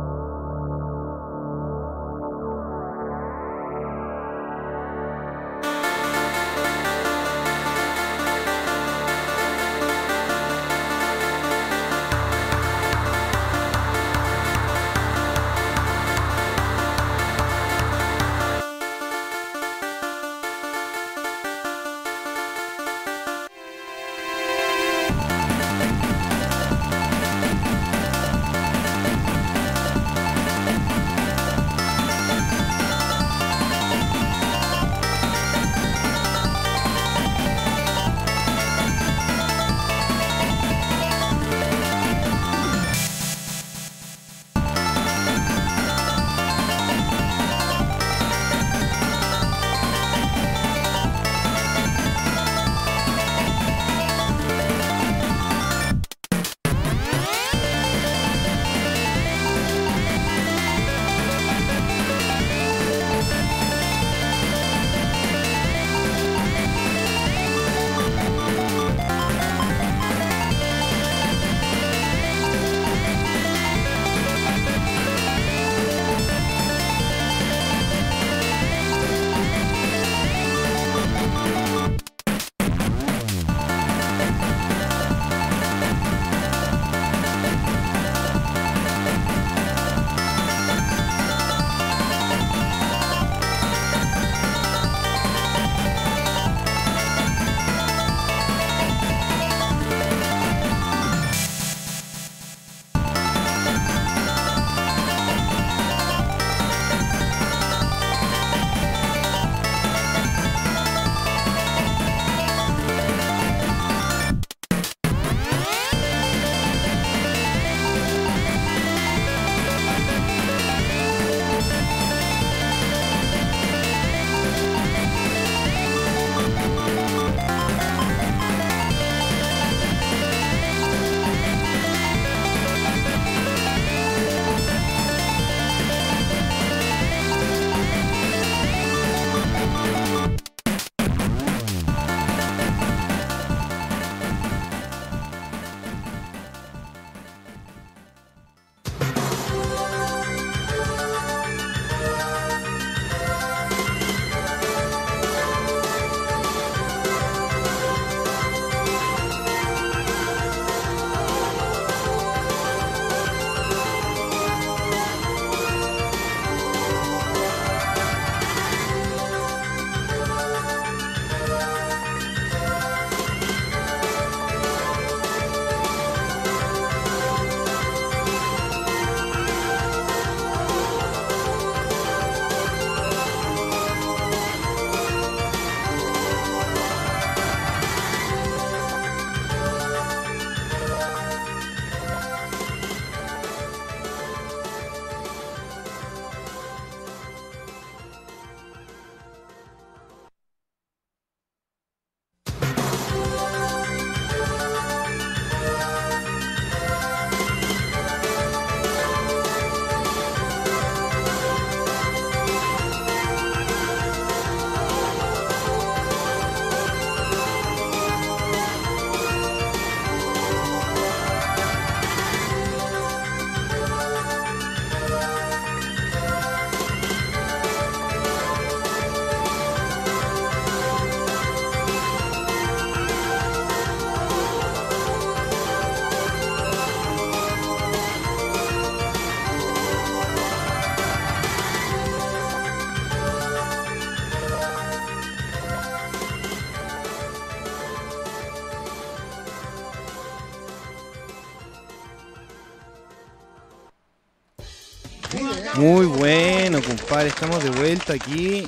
Muy 255.78 256.06
bueno, 256.06 256.80
compadre. 256.82 257.28
Estamos 257.28 257.62
de 257.62 257.70
vuelta 257.70 258.14
aquí. 258.14 258.66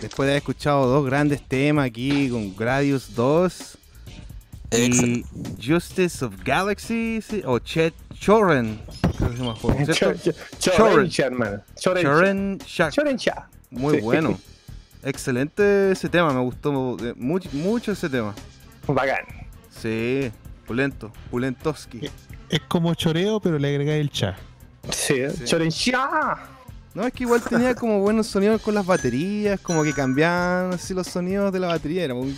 Después 0.00 0.26
de 0.26 0.32
haber 0.32 0.36
escuchado 0.38 0.86
dos 0.86 1.06
grandes 1.06 1.40
temas 1.46 1.86
aquí 1.86 2.28
con 2.28 2.54
Gradius 2.56 3.14
2 3.14 3.78
y. 4.72 5.24
Justice 5.64 6.24
of 6.24 6.34
Galaxy 6.44 7.20
sí, 7.22 7.42
o 7.44 7.58
Chet 7.60 7.94
Choren. 8.18 8.80
Choren 10.58 12.58
Shak. 12.66 12.92
Chorencha. 12.92 13.48
Muy 13.70 13.96
Sí. 13.96 14.00
bueno. 14.02 14.38
Excelente 15.04 15.92
ese 15.92 16.08
tema, 16.08 16.32
me 16.32 16.40
gustó 16.40 16.96
mucho, 17.16 17.48
mucho 17.52 17.92
ese 17.92 18.08
tema. 18.08 18.34
Bacán. 18.86 19.24
Sí, 19.70 20.30
pulento, 20.66 21.12
pulentoski. 21.30 22.08
Es 22.48 22.60
como 22.68 22.94
choreo, 22.94 23.40
pero 23.40 23.58
le 23.58 23.68
agregáis 23.68 24.00
el 24.00 24.10
cha. 24.10 24.36
Sí, 24.90 25.22
Sí. 25.44 25.92
No, 26.94 27.06
es 27.06 27.12
que 27.14 27.22
igual 27.24 27.40
tenía 27.42 27.74
como 27.74 28.00
buenos 28.00 28.26
sonidos 28.26 28.60
con 28.60 28.74
las 28.74 28.84
baterías, 28.84 29.60
como 29.60 29.82
que 29.82 29.92
cambiaban 29.94 30.74
así 30.74 30.92
los 30.92 31.06
sonidos 31.06 31.52
de 31.52 31.58
la 31.60 31.68
batería, 31.68 32.04
era 32.04 32.14
muy 32.14 32.36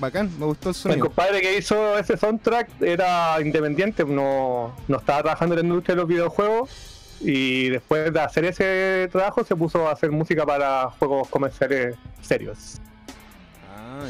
bacán, 0.00 0.30
me 0.38 0.46
gustó 0.46 0.70
el 0.70 0.74
El 0.74 0.80
sonido. 0.80 1.06
compadre 1.06 1.40
que 1.40 1.56
hizo 1.58 1.96
ese 1.98 2.16
soundtrack 2.16 2.82
era 2.82 3.40
independiente, 3.40 4.04
no, 4.04 4.74
no 4.88 4.96
estaba 4.98 5.22
trabajando 5.22 5.54
en 5.54 5.60
la 5.60 5.66
industria 5.66 5.94
de 5.94 6.00
los 6.00 6.08
videojuegos 6.08 6.70
y 7.20 7.68
después 7.68 8.12
de 8.12 8.20
hacer 8.20 8.44
ese 8.46 9.08
trabajo 9.12 9.44
se 9.44 9.54
puso 9.54 9.86
a 9.88 9.92
hacer 9.92 10.10
música 10.10 10.44
para 10.44 10.90
juegos 10.98 11.28
comerciales 11.28 11.94
serios. 12.20 12.78
Ah, 13.76 14.00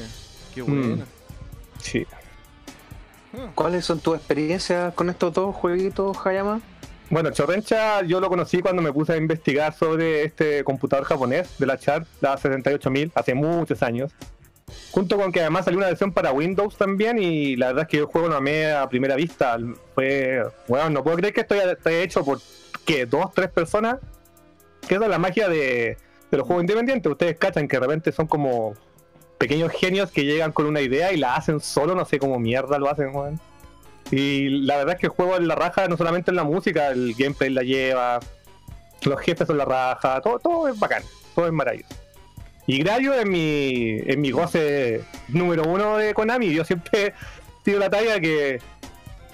qué 0.54 0.62
Mm. 0.62 0.66
buena. 0.66 1.04
Sí. 1.82 2.06
¿Cuáles 3.54 3.84
son 3.84 3.98
tus 4.00 4.16
experiencias 4.16 4.94
con 4.94 5.10
estos 5.10 5.34
dos 5.34 5.54
jueguitos, 5.56 6.16
Hayama? 6.24 6.60
Bueno, 7.10 7.30
Chorrencha 7.30 8.02
yo 8.02 8.18
lo 8.18 8.28
conocí 8.28 8.60
cuando 8.60 8.80
me 8.82 8.92
puse 8.92 9.12
a 9.12 9.16
investigar 9.16 9.74
sobre 9.74 10.24
este 10.24 10.64
computador 10.64 11.04
japonés 11.04 11.58
de 11.58 11.66
la 11.66 11.78
Char, 11.78 12.06
la 12.20 12.36
78000, 12.36 13.12
hace 13.14 13.34
muchos 13.34 13.82
años. 13.82 14.12
Junto 14.90 15.18
con 15.18 15.30
que 15.30 15.40
además 15.40 15.66
salió 15.66 15.78
una 15.78 15.88
versión 15.88 16.12
para 16.12 16.32
Windows 16.32 16.76
también 16.76 17.18
y 17.18 17.56
la 17.56 17.68
verdad 17.68 17.82
es 17.82 17.88
que 17.88 17.96
yo 17.98 18.06
juego 18.06 18.28
lo 18.28 18.36
amé 18.36 18.72
a 18.72 18.88
primera 18.88 19.16
vista. 19.16 19.58
Fue, 19.94 20.42
bueno, 20.66 20.90
no 20.90 21.04
puedo 21.04 21.18
creer 21.18 21.34
que 21.34 21.42
esto 21.42 21.54
haya, 21.54 22.02
hecho 22.02 22.24
por, 22.24 22.40
¿qué? 22.86 23.04
¿Dos, 23.04 23.32
tres 23.34 23.50
personas? 23.50 23.98
Que 24.88 24.94
es 24.94 25.00
la 25.00 25.18
magia 25.18 25.48
de, 25.48 25.98
de 26.30 26.38
los 26.38 26.46
juegos 26.46 26.62
independientes. 26.62 27.10
Ustedes 27.10 27.36
cachan 27.36 27.68
que 27.68 27.76
de 27.76 27.80
repente 27.80 28.12
son 28.12 28.26
como 28.26 28.74
pequeños 29.38 29.72
genios 29.72 30.10
que 30.10 30.24
llegan 30.24 30.52
con 30.52 30.66
una 30.66 30.80
idea 30.80 31.12
y 31.12 31.18
la 31.18 31.34
hacen 31.34 31.60
solo, 31.60 31.94
no 31.94 32.04
sé 32.06 32.18
cómo 32.18 32.38
mierda 32.38 32.78
lo 32.78 32.88
hacen, 32.88 33.14
weón. 33.14 33.38
Y 34.10 34.48
la 34.48 34.76
verdad 34.76 34.94
es 34.94 35.00
que 35.00 35.06
el 35.06 35.12
juego 35.12 35.36
en 35.36 35.48
la 35.48 35.54
raja 35.54 35.88
no 35.88 35.96
solamente 35.96 36.30
en 36.30 36.36
la 36.36 36.44
música, 36.44 36.88
el 36.88 37.14
gameplay 37.14 37.50
la 37.50 37.62
lleva, 37.62 38.20
los 39.02 39.20
jefes 39.20 39.46
son 39.46 39.58
la 39.58 39.64
raja, 39.64 40.20
todo, 40.20 40.38
todo 40.38 40.68
es 40.68 40.78
bacán, 40.78 41.02
todo 41.34 41.46
es 41.46 41.52
maravilloso. 41.52 41.94
Y 42.66 42.78
Gradio 42.78 43.12
es 43.14 43.26
mi, 43.26 44.00
es 44.06 44.16
mi 44.16 44.30
goce 44.30 45.02
número 45.28 45.64
uno 45.64 45.98
de 45.98 46.14
Konami. 46.14 46.52
Yo 46.54 46.64
siempre 46.64 47.12
tiro 47.62 47.78
la 47.78 47.90
talla 47.90 48.20
que 48.20 48.58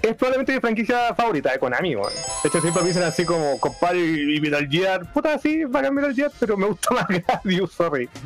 es 0.01 0.15
probablemente 0.15 0.53
mi 0.53 0.59
franquicia 0.59 1.13
favorita 1.15 1.51
de 1.51 1.59
Konami, 1.59 1.95
weón. 1.95 2.11
De 2.43 2.49
hecho, 2.49 2.59
siempre 2.59 2.81
me 2.81 2.89
dicen 2.89 3.03
así 3.03 3.23
como, 3.23 3.59
compadre, 3.59 3.99
y 3.99 4.35
y 4.35 4.41
Metal 4.41 4.67
Gear. 4.67 5.13
Puta, 5.13 5.37
sí, 5.37 5.63
bacán 5.63 5.93
Metal 5.93 6.13
Gear, 6.13 6.31
pero 6.39 6.57
me 6.57 6.65
gusta 6.65 6.93
más 6.93 7.07
Gradius, 7.07 7.71
sorry. 7.71 8.09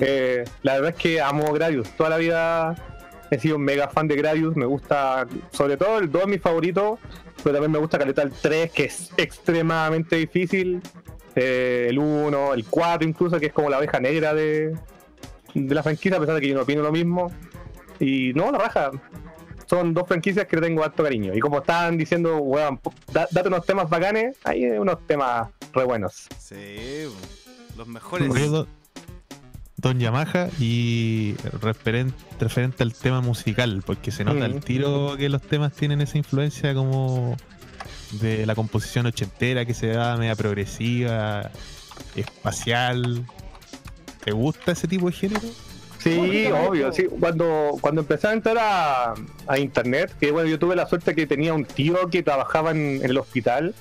Eh, 0.00 0.44
la 0.62 0.74
verdad 0.74 0.90
es 0.90 0.96
que 0.96 1.20
amo 1.20 1.52
Gradius. 1.52 1.90
Toda 1.96 2.10
la 2.10 2.18
vida 2.18 2.76
he 3.30 3.38
sido 3.38 3.56
un 3.56 3.62
mega 3.62 3.88
fan 3.88 4.08
de 4.08 4.16
Gradius. 4.16 4.56
Me 4.56 4.66
gusta, 4.66 5.26
sobre 5.52 5.76
todo, 5.76 5.98
el 5.98 6.10
2 6.10 6.22
es 6.22 6.28
mi 6.28 6.38
favorito, 6.38 6.98
pero 7.42 7.54
también 7.54 7.72
me 7.72 7.78
gusta 7.78 7.98
Caleta 7.98 8.22
el 8.22 8.32
3, 8.32 8.70
que 8.72 8.84
es 8.84 9.10
extremadamente 9.16 10.16
difícil. 10.16 10.80
Eh, 11.36 11.86
el 11.90 11.98
1, 11.98 12.54
el 12.54 12.64
4 12.64 13.06
incluso, 13.08 13.38
que 13.38 13.46
es 13.46 13.52
como 13.52 13.70
la 13.70 13.78
oveja 13.78 14.00
negra 14.00 14.34
de, 14.34 14.76
de 15.54 15.74
la 15.74 15.82
franquicia, 15.82 16.16
a 16.16 16.20
pesar 16.20 16.34
de 16.34 16.40
que 16.40 16.48
yo 16.48 16.54
no 16.54 16.62
opino 16.62 16.82
lo 16.82 16.90
mismo. 16.92 17.30
Y 18.00 18.32
no, 18.34 18.50
la 18.50 18.58
raja. 18.58 18.90
Son 19.66 19.92
dos 19.92 20.08
franquicias 20.08 20.46
que 20.46 20.56
le 20.56 20.62
tengo 20.62 20.82
alto 20.82 21.02
cariño. 21.04 21.34
Y 21.34 21.40
como 21.40 21.58
estaban 21.58 21.98
diciendo, 21.98 22.38
weón, 22.38 22.80
da- 23.12 23.28
date 23.30 23.48
unos 23.48 23.66
temas 23.66 23.88
bacanes, 23.90 24.36
hay 24.44 24.64
unos 24.64 25.06
temas 25.06 25.48
re 25.74 25.84
buenos. 25.84 26.26
Sí, 26.38 27.04
los 27.76 27.86
mejores. 27.86 28.28
Don 29.78 29.98
Yamaha 30.00 30.48
y 30.58 31.34
referen- 31.60 32.12
referente 32.40 32.82
al 32.82 32.92
tema 32.94 33.20
musical, 33.20 33.82
porque 33.86 34.10
se 34.10 34.24
nota 34.24 34.40
Mm. 34.48 34.52
el 34.52 34.60
tiro 34.60 35.16
que 35.16 35.28
los 35.28 35.40
temas 35.40 35.72
tienen 35.72 36.00
esa 36.00 36.18
influencia 36.18 36.74
como 36.74 37.36
de 38.20 38.44
la 38.44 38.54
composición 38.56 39.06
ochentera 39.06 39.64
que 39.64 39.74
se 39.74 39.88
da 39.88 40.16
media 40.16 40.34
progresiva, 40.34 41.50
espacial. 42.16 43.24
¿Te 44.24 44.32
gusta 44.32 44.72
ese 44.72 44.88
tipo 44.88 45.06
de 45.06 45.12
género? 45.12 45.42
Sí, 45.98 46.46
obvio, 46.68 46.92
sí. 46.92 47.04
Cuando, 47.20 47.76
cuando 47.80 48.00
empecé 48.00 48.28
a 48.28 48.32
entrar 48.32 48.56
a, 48.58 49.14
a 49.46 49.58
internet, 49.58 50.14
que 50.18 50.30
bueno, 50.32 50.48
yo 50.48 50.58
tuve 50.58 50.74
la 50.76 50.86
suerte 50.88 51.14
que 51.14 51.26
tenía 51.26 51.54
un 51.54 51.64
tío 51.64 52.08
que 52.10 52.22
trabajaba 52.22 52.70
en, 52.72 53.00
en 53.02 53.04
el 53.10 53.18
hospital 53.18 53.74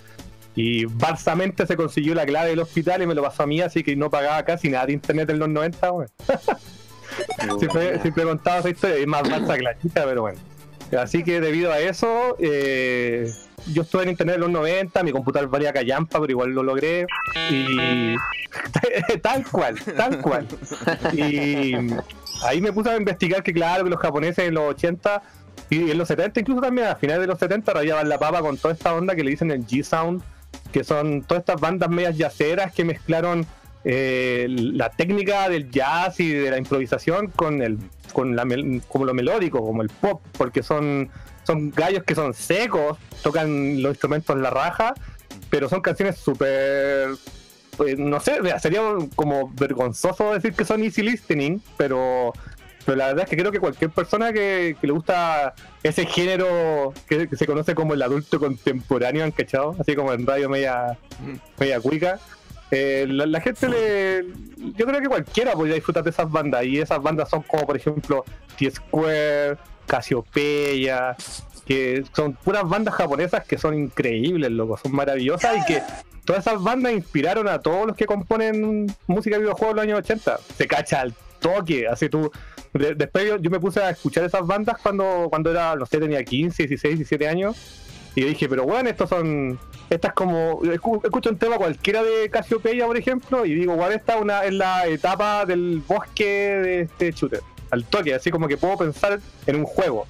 y 0.57 0.85
barsamente 0.85 1.67
se 1.67 1.77
consiguió 1.77 2.15
la 2.15 2.25
clave 2.25 2.49
del 2.49 2.59
hospital 2.59 3.03
y 3.03 3.05
me 3.05 3.13
lo 3.13 3.21
pasó 3.21 3.43
a 3.43 3.45
mí, 3.45 3.61
así 3.61 3.83
que 3.83 3.95
no 3.95 4.09
pagaba 4.09 4.43
casi 4.43 4.69
nada 4.69 4.87
de 4.87 4.93
internet 4.93 5.29
en 5.29 5.37
los 5.37 5.49
90, 5.49 5.91
bueno. 5.91 6.11
siempre, 7.59 8.01
siempre 8.01 8.23
esa 8.23 8.67
historia, 8.67 8.95
es 8.95 9.05
más 9.05 9.29
falsa 9.29 9.55
que 9.55 9.61
la 9.61 9.77
chica, 9.77 10.03
pero 10.03 10.21
bueno. 10.21 10.39
Así 10.99 11.23
que 11.23 11.41
debido 11.41 11.71
a 11.71 11.77
eso, 11.77 12.37
eh, 12.39 13.31
yo 13.71 13.83
estuve 13.83 14.01
en 14.01 14.09
internet 14.09 14.37
en 14.37 14.41
los 14.41 14.49
90, 14.49 15.03
mi 15.03 15.11
computador 15.11 15.47
valía 15.47 15.71
callampa, 15.71 16.19
pero 16.19 16.31
igual 16.31 16.49
lo 16.49 16.63
logré. 16.63 17.05
Y 17.51 18.15
tal 19.21 19.45
cual, 19.51 19.79
tal 19.95 20.19
cual. 20.21 20.47
Y 21.13 21.75
ahí 22.47 22.61
me 22.61 22.73
puse 22.73 22.89
a 22.89 22.97
investigar 22.97 23.43
que 23.43 23.53
claro, 23.53 23.83
que 23.83 23.91
los 23.91 23.99
japoneses 23.99 24.47
en 24.47 24.55
los 24.55 24.71
80 24.71 25.21
y 25.69 25.91
en 25.91 25.97
los 25.99 26.07
70 26.07 26.39
incluso 26.39 26.61
también, 26.61 26.87
a 26.87 26.95
finales 26.95 27.21
de 27.21 27.27
los 27.27 27.37
70 27.37 27.73
rayaban 27.73 28.09
la 28.09 28.17
papa 28.17 28.41
con 28.41 28.57
toda 28.57 28.73
esta 28.73 28.95
onda 28.95 29.15
que 29.15 29.23
le 29.23 29.29
dicen 29.29 29.51
el 29.51 29.63
G-Sound, 29.63 30.23
que 30.77 30.83
son 30.83 31.23
todas 31.23 31.41
estas 31.41 31.59
bandas 31.59 31.89
medias 31.89 32.15
yaceras 32.15 32.71
que 32.71 32.85
mezclaron 32.85 33.47
eh, 33.83 34.45
la 34.47 34.91
técnica 34.91 35.49
del 35.49 35.71
jazz 35.71 36.19
y 36.19 36.31
de 36.31 36.51
la 36.51 36.59
improvisación 36.59 37.31
con 37.31 37.63
el 37.63 37.79
con 38.13 38.35
la 38.35 38.43
como 38.87 39.05
lo 39.05 39.15
melódico, 39.15 39.65
como 39.65 39.81
el 39.81 39.89
pop, 39.89 40.21
porque 40.37 40.61
son 40.61 41.09
son 41.47 41.71
gallos 41.71 42.03
que 42.03 42.13
son 42.13 42.35
secos, 42.35 42.99
tocan 43.23 43.81
los 43.81 43.93
instrumentos 43.93 44.35
en 44.35 44.43
la 44.43 44.51
raja, 44.51 44.93
pero 45.49 45.67
son 45.67 45.81
canciones 45.81 46.17
súper 46.17 47.09
pues, 47.75 47.97
no 47.97 48.19
sé, 48.19 48.37
sería 48.59 48.81
como 49.15 49.51
vergonzoso 49.55 50.31
decir 50.33 50.53
que 50.53 50.63
son 50.63 50.83
easy 50.83 51.01
listening, 51.01 51.59
pero 51.75 52.33
pero 52.87 52.99
la 52.99 53.07
verdad 53.07 53.25
es 53.25 53.29
que 53.29 53.35
creo 53.35 53.51
que 53.51 53.59
cualquier 53.59 53.91
persona 53.91 54.31
que, 54.31 54.77
que 54.79 54.87
le 54.87 54.93
gusta 54.93 55.53
ese 55.83 56.05
género 56.05 56.93
que, 57.09 57.27
que 57.27 57.35
se 57.35 57.45
conoce 57.45 57.75
como 57.75 57.93
el 57.93 58.01
adulto 58.01 58.39
contemporáneo, 58.39 59.25
¿han 59.25 59.31
cachado? 59.31 59.75
Así 59.77 59.93
como 59.93 60.13
en 60.13 60.25
radio 60.25 60.47
media, 60.49 60.97
media 61.59 61.81
cuica. 61.81 62.17
eh, 62.71 63.05
la, 63.09 63.25
la 63.25 63.41
gente 63.41 63.67
le. 63.67 64.25
Yo 64.77 64.85
creo 64.85 65.01
que 65.01 65.07
cualquiera 65.09 65.51
podría 65.51 65.75
disfrutar 65.75 66.01
de 66.05 66.11
esas 66.11 66.31
bandas. 66.31 66.63
Y 66.63 66.79
esas 66.79 67.01
bandas 67.01 67.29
son 67.29 67.41
como, 67.41 67.65
por 67.67 67.75
ejemplo, 67.75 68.23
T-Square, 68.57 69.57
Casiopeya, 69.85 71.15
que 71.65 72.05
son 72.15 72.33
puras 72.35 72.67
bandas 72.67 72.93
japonesas 72.93 73.45
que 73.45 73.57
son 73.57 73.77
increíbles, 73.77 74.49
loco, 74.51 74.77
son 74.77 74.93
maravillosas 74.93 75.57
y 75.57 75.65
que 75.65 75.83
todas 76.23 76.47
esas 76.47 76.63
bandas 76.63 76.93
inspiraron 76.93 77.49
a 77.49 77.59
todos 77.59 77.85
los 77.87 77.97
que 77.97 78.05
componen 78.05 78.87
música 79.07 79.35
de 79.35 79.41
videojuegos 79.43 79.75
de 79.75 79.81
los 79.81 79.83
años 79.83 79.99
80. 79.99 80.39
Se 80.57 80.67
cacha 80.67 81.01
al 81.01 81.13
toque, 81.39 81.87
así 81.87 82.09
tú. 82.09 82.31
De- 82.77 82.95
después 82.95 83.27
yo, 83.27 83.37
yo 83.37 83.49
me 83.49 83.59
puse 83.59 83.81
a 83.81 83.89
escuchar 83.89 84.23
esas 84.23 84.45
bandas 84.45 84.77
cuando, 84.81 85.27
cuando 85.29 85.51
era, 85.51 85.75
no 85.75 85.85
sé, 85.85 85.97
tenía 85.99 86.23
15, 86.23 86.63
16, 86.67 86.95
17 86.97 87.27
años. 87.27 87.55
Y 88.15 88.21
yo 88.21 88.27
dije, 88.27 88.49
pero 88.49 88.63
bueno, 88.65 88.89
estos 88.89 89.09
son. 89.09 89.59
Estas 89.89 90.13
como. 90.13 90.61
escu- 90.63 91.03
Escucho 91.05 91.29
un 91.29 91.37
tema 91.37 91.57
cualquiera 91.57 92.01
de 92.03 92.29
Casiopeya, 92.29 92.85
por 92.87 92.97
ejemplo, 92.97 93.45
y 93.45 93.53
digo, 93.53 93.75
bueno, 93.75 93.93
esta 93.93 94.17
una, 94.17 94.43
es 94.43 94.53
la 94.53 94.87
etapa 94.87 95.45
del 95.45 95.81
bosque 95.87 96.25
de 96.25 96.81
este 96.81 97.11
shooter. 97.11 97.41
Al 97.69 97.83
toque, 97.85 98.13
así 98.15 98.31
como 98.31 98.47
que 98.47 98.57
puedo 98.57 98.77
pensar 98.77 99.19
en 99.45 99.55
un 99.55 99.65
juego. 99.65 100.07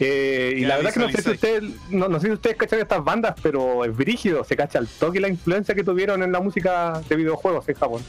Eh, 0.00 0.54
y 0.56 0.60
la 0.62 0.76
verdad 0.76 0.92
que 0.92 1.00
no 1.00 1.08
sé 1.10 1.22
si 1.22 1.30
ustedes, 1.30 1.62
no, 1.90 2.08
no 2.08 2.18
sé 2.18 2.26
si 2.26 2.32
ustedes 2.32 2.56
cachan 2.56 2.80
estas 2.80 3.04
bandas, 3.04 3.34
pero 3.42 3.84
es 3.84 3.96
brígido, 3.96 4.42
se 4.42 4.56
cacha 4.56 4.78
al 4.80 4.88
toque 4.88 5.20
la 5.20 5.28
influencia 5.28 5.74
que 5.74 5.84
tuvieron 5.84 6.22
en 6.22 6.32
la 6.32 6.40
música 6.40 7.00
de 7.08 7.14
videojuegos 7.16 7.68
en 7.68 7.74
Japón. 7.76 8.02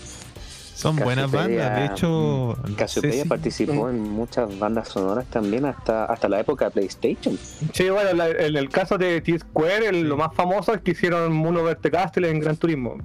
Son 0.76 0.96
buenas 0.98 1.32
bandas, 1.32 1.76
de 1.80 1.86
hecho. 1.86 2.58
no 2.62 2.68
sé 2.68 2.76
Cassiopeia 2.76 3.24
si- 3.24 3.30
participó 3.30 3.90
en 3.90 4.02
muchas 4.04 4.60
bandas 4.60 4.90
sonoras 4.90 5.26
también 5.28 5.66
hasta, 5.66 6.06
hasta 6.06 6.28
la 6.30 6.42
época 6.42 6.66
de 6.66 6.72
PlayStation. 6.72 7.38
Sí, 7.74 7.90
bueno, 7.90 8.14
la- 8.14 8.30
en 8.30 8.56
el 8.58 8.70
caso 8.70 8.98
de 8.98 9.22
T-Square, 9.22 9.88
el- 9.88 10.02
lo 10.10 10.18
más 10.18 10.34
famoso 10.36 10.74
es 10.74 10.82
que 10.82 10.92
hicieron 10.92 11.34
Mono 11.34 11.64
Verte 11.64 11.90
Castle 11.90 12.30
en 12.30 12.40
Gran 12.42 12.58
Turismo. 12.58 12.98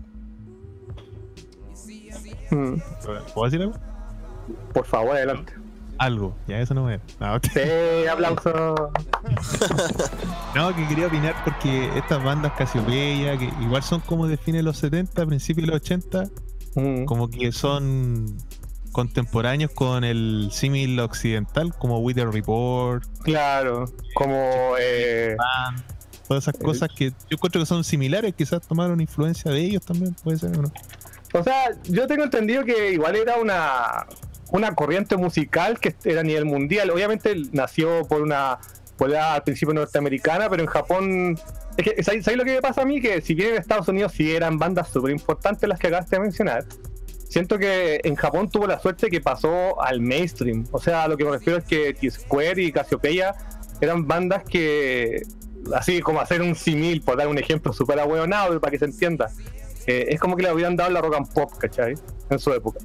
Mm, 2.51 2.75
¿Puedo 3.35 3.45
decir 3.45 3.63
algo? 3.63 3.75
por 4.73 4.85
favor, 4.85 5.17
adelante. 5.17 5.53
algo. 5.99 6.35
Ya 6.49 6.59
eso 6.59 6.75
no 6.75 6.85
me. 6.85 6.99
No, 7.21 7.39
Sí, 7.53 8.07
aplauso. 8.11 8.91
no, 10.57 10.75
que 10.75 10.89
quería 10.89 11.07
opinar 11.07 11.35
porque 11.45 11.91
estas 11.97 12.23
bandas 12.25 12.53
Casiopeya, 12.57 13.37
que 13.39 13.51
igual 13.63 13.83
son 13.83 14.01
como 14.01 14.27
de 14.27 14.37
fines 14.37 14.61
de 14.61 14.63
los 14.65 14.79
70, 14.79 15.25
principios 15.27 15.67
de 15.67 15.73
los 15.75 15.83
80, 15.83 16.25
Mm. 16.75 17.05
como 17.05 17.29
que 17.29 17.53
son 17.53 18.37
contemporáneos 18.93 19.71
con 19.73 20.05
el 20.05 20.49
símil 20.53 20.99
occidental, 21.01 21.75
como 21.79 21.99
Wither 21.99 22.31
Report, 22.31 23.05
Claro, 23.23 23.85
como 24.15 24.75
eh, 24.81 25.37
todas 26.27 26.45
esas 26.45 26.61
cosas 26.61 26.89
que 26.95 27.11
yo 27.11 27.15
encuentro 27.31 27.61
que 27.61 27.67
son 27.67 27.85
similares, 27.85 28.35
quizás 28.35 28.67
tomaron 28.67 29.01
influencia 29.01 29.51
de 29.51 29.61
ellos 29.61 29.85
también, 29.85 30.15
puede 30.23 30.39
ser 30.39 30.59
o 30.59 30.63
no. 30.63 30.73
O 31.33 31.45
sea, 31.45 31.71
yo 31.85 32.07
tengo 32.07 32.25
entendido 32.25 32.65
que 32.65 32.93
igual 32.93 33.15
era 33.15 33.37
una, 33.37 34.07
una 34.51 34.75
corriente 34.75 35.17
musical 35.17 35.79
que 35.79 35.95
era 36.05 36.21
a 36.21 36.25
nivel 36.25 36.45
mundial. 36.45 36.91
Obviamente 36.91 37.37
nació 37.53 38.05
por 38.09 38.23
una 38.23 38.59
por 38.97 39.09
la, 39.09 39.35
al 39.35 39.43
principio 39.45 39.73
norteamericana, 39.73 40.51
pero 40.51 40.63
en 40.63 40.69
Japón. 40.69 41.39
Es 41.81 41.95
que, 41.95 42.03
¿sabes, 42.03 42.37
lo 42.37 42.45
que 42.45 42.57
me 42.57 42.61
pasa 42.61 42.83
a 42.83 42.85
mí? 42.85 43.01
Que 43.01 43.23
si 43.23 43.35
bien 43.35 43.55
en 43.55 43.57
Estados 43.57 43.89
Unidos 43.89 44.13
sí 44.13 44.31
eran 44.31 44.59
bandas 44.59 44.91
súper 44.91 45.13
importantes 45.13 45.67
las 45.67 45.79
que 45.79 45.87
acabaste 45.87 46.17
de 46.17 46.21
mencionar, 46.21 46.67
siento 47.27 47.59
que 47.59 48.03
en 48.05 48.17
Japón 48.17 48.51
tuvo 48.51 48.67
la 48.67 48.79
suerte 48.79 49.09
que 49.09 49.23
pasó 49.23 49.81
al 49.83 50.03
mainstream. 50.03 50.67
O 50.73 50.79
sea, 50.79 51.09
lo 51.09 51.17
que 51.17 51.25
me 51.25 51.31
refiero 51.31 51.59
es 51.59 51.65
que 51.65 51.95
T-Square 51.95 52.63
y 52.63 52.71
Cassiopeia 52.71 53.35
eran 53.81 54.07
bandas 54.07 54.45
que, 54.45 55.23
así 55.75 56.03
como 56.03 56.21
hacer 56.21 56.43
un 56.43 56.55
simil, 56.55 57.01
por 57.01 57.17
dar 57.17 57.29
un 57.29 57.39
ejemplo 57.39 57.73
súper 57.73 57.99
ahueonado 57.99 58.61
para 58.61 58.73
que 58.73 58.79
se 58.79 58.85
entienda, 58.85 59.31
eh, 59.87 60.05
es 60.11 60.21
como 60.21 60.37
que 60.37 60.43
le 60.43 60.51
habían 60.51 60.77
dado 60.77 60.91
la 60.91 61.01
rock 61.01 61.15
and 61.17 61.33
pop, 61.33 61.51
¿cachai? 61.57 61.95
En 62.29 62.39
su 62.39 62.53
época. 62.53 62.81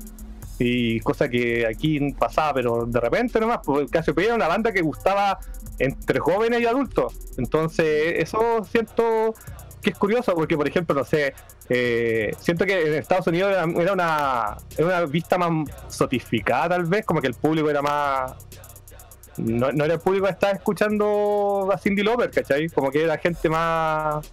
Y 0.57 1.01
cosa 1.01 1.27
que 1.27 1.67
aquí 1.67 2.13
pasaba, 2.13 2.53
pero 2.53 2.85
de 2.85 2.99
repente 3.01 3.41
nomás, 3.41 3.59
porque 3.61 3.91
Cassiopeia 3.91 4.27
era 4.27 4.35
una 4.35 4.47
banda 4.47 4.71
que 4.71 4.81
gustaba 4.81 5.37
entre 5.79 6.19
jóvenes 6.19 6.61
y 6.61 6.65
adultos. 6.65 7.13
Entonces, 7.37 8.15
eso 8.17 8.65
siento 8.69 9.33
que 9.81 9.91
es 9.91 9.97
curioso, 9.97 10.33
porque 10.33 10.57
por 10.57 10.67
ejemplo, 10.67 10.95
no 10.95 11.03
sé, 11.03 11.33
eh, 11.69 12.33
siento 12.39 12.65
que 12.65 12.87
en 12.87 12.93
Estados 12.95 13.27
Unidos 13.27 13.51
era, 13.51 13.63
era 13.81 13.93
una, 13.93 14.57
era 14.77 14.87
una 14.87 15.05
vista 15.05 15.37
más 15.37 15.69
sotificada 15.89 16.69
tal 16.69 16.85
vez, 16.85 17.05
como 17.05 17.21
que 17.21 17.27
el 17.27 17.35
público 17.35 17.69
era 17.69 17.81
más... 17.81 18.33
No, 19.37 19.71
no 19.73 19.83
era 19.83 19.95
el 19.95 19.99
público 19.99 20.25
que 20.27 20.31
estaba 20.31 20.53
escuchando 20.53 21.69
a 21.71 21.77
Cindy 21.77 22.03
Lauper, 22.03 22.31
¿cachai? 22.31 22.69
Como 22.69 22.89
que 22.89 23.03
era 23.03 23.17
gente 23.17 23.49
más 23.49 24.25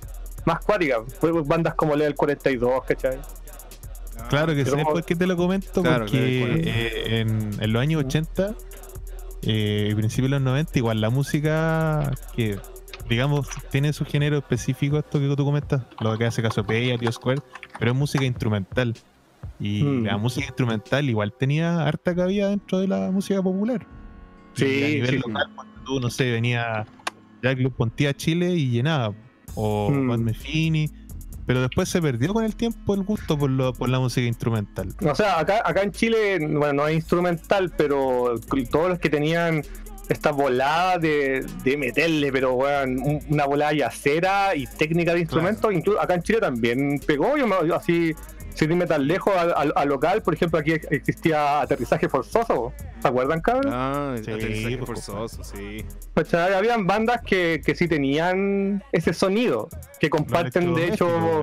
más 0.44 0.60
cuática, 0.64 1.02
fue 1.20 1.30
bandas 1.32 1.74
como 1.74 1.94
Level 1.94 2.14
42, 2.14 2.84
¿cachai? 2.84 3.18
Claro 4.28 4.54
que 4.54 4.64
sé 4.64 4.70
como- 4.70 4.84
por 4.92 5.04
qué 5.04 5.14
te 5.16 5.26
lo 5.26 5.36
comento, 5.36 5.82
Claro, 5.82 6.00
porque 6.04 6.62
eh, 6.64 7.20
en 7.20 7.72
los 7.72 7.82
años 7.82 8.04
80 8.04 8.54
eh, 9.42 9.92
principios 9.96 10.30
de 10.30 10.36
los 10.36 10.42
90, 10.42 10.78
igual 10.78 11.00
la 11.00 11.10
música 11.10 12.12
que, 12.34 12.58
digamos, 13.08 13.48
tiene 13.70 13.92
su 13.92 14.04
género 14.04 14.38
específico, 14.38 14.98
esto 14.98 15.18
que 15.18 15.34
tú 15.36 15.44
comentas, 15.44 15.82
lo 16.00 16.16
que 16.16 16.26
hace 16.26 16.42
Casopeya, 16.42 16.96
Tío 16.98 17.10
Square, 17.12 17.40
pero 17.78 17.92
es 17.92 17.96
música 17.96 18.24
instrumental. 18.24 18.94
Y 19.58 19.82
Mm. 19.82 20.04
la 20.06 20.16
música 20.18 20.46
instrumental 20.46 21.08
igual 21.08 21.32
tenía 21.32 21.84
harta 21.86 22.14
cabida 22.14 22.48
dentro 22.50 22.78
de 22.80 22.88
la 22.88 23.10
música 23.10 23.42
popular. 23.42 23.86
Sí, 24.54 24.64
Y 24.64 24.84
a 24.84 24.88
nivel 24.88 25.10
sí, 25.10 25.16
local, 25.16 25.46
cuando 25.54 25.74
tú, 25.84 26.00
no 26.00 26.10
sé, 26.10 26.30
venía 26.30 26.86
Jack 27.42 27.58
Club 27.58 27.74
Pontía 27.74 28.10
a 28.10 28.14
Chile 28.14 28.54
y 28.54 28.70
llenaba, 28.70 29.14
o 29.54 29.90
Mm. 29.90 30.06
Juan 30.06 30.24
Mefini, 30.24 30.88
pero 31.46 31.60
después 31.60 31.88
se 31.88 32.00
perdió 32.00 32.32
con 32.32 32.44
el 32.44 32.54
tiempo 32.54 32.94
el 32.94 33.02
gusto 33.02 33.38
por, 33.38 33.50
lo, 33.50 33.72
por 33.72 33.88
la 33.88 33.98
música 33.98 34.26
instrumental. 34.26 34.88
O 35.00 35.14
sea, 35.14 35.38
acá, 35.38 35.62
acá 35.64 35.82
en 35.82 35.92
Chile, 35.92 36.38
bueno, 36.38 36.72
no 36.72 36.88
es 36.88 36.94
instrumental, 36.96 37.72
pero 37.76 38.34
todos 38.70 38.90
los 38.90 38.98
que 38.98 39.10
tenían 39.10 39.62
esta 40.08 40.30
volada 40.32 40.98
de, 40.98 41.44
de 41.64 41.76
meterle, 41.76 42.30
pero 42.32 42.54
un- 42.56 43.20
una 43.28 43.46
volada 43.46 43.72
yacera 43.72 44.54
y 44.54 44.66
técnica 44.66 45.14
de 45.14 45.20
instrumentos, 45.20 45.72
incluso 45.72 46.00
acá 46.00 46.14
en 46.14 46.22
Chile 46.22 46.40
también 46.40 47.00
pegó, 47.06 47.36
yo, 47.36 47.46
me- 47.46 47.66
yo 47.66 47.76
así, 47.76 48.12
sin 48.54 48.70
irme 48.72 48.86
tan 48.86 49.06
lejos 49.06 49.34
al, 49.34 49.54
al- 49.56 49.72
al 49.74 49.88
local, 49.88 50.22
por 50.22 50.34
ejemplo, 50.34 50.58
aquí 50.58 50.72
existía 50.90 51.60
aterrizaje 51.62 52.08
forzoso, 52.08 52.72
¿se 53.00 53.08
acuerdan, 53.08 53.40
cabrón? 53.40 53.72
Ah, 53.74 54.14
Sí, 54.22 54.30
aterrizaje 54.30 54.76
pues, 54.78 54.86
forzoso, 55.06 55.42
sí. 55.44 55.84
¿Cachai? 56.14 56.52
Habían 56.52 56.86
bandas 56.86 57.22
que, 57.22 57.62
que 57.64 57.74
sí 57.74 57.88
tenían 57.88 58.82
ese 58.92 59.14
sonido, 59.14 59.68
que 60.00 60.10
comparten 60.10 60.74
de 60.74 60.88
hecho... 60.88 61.42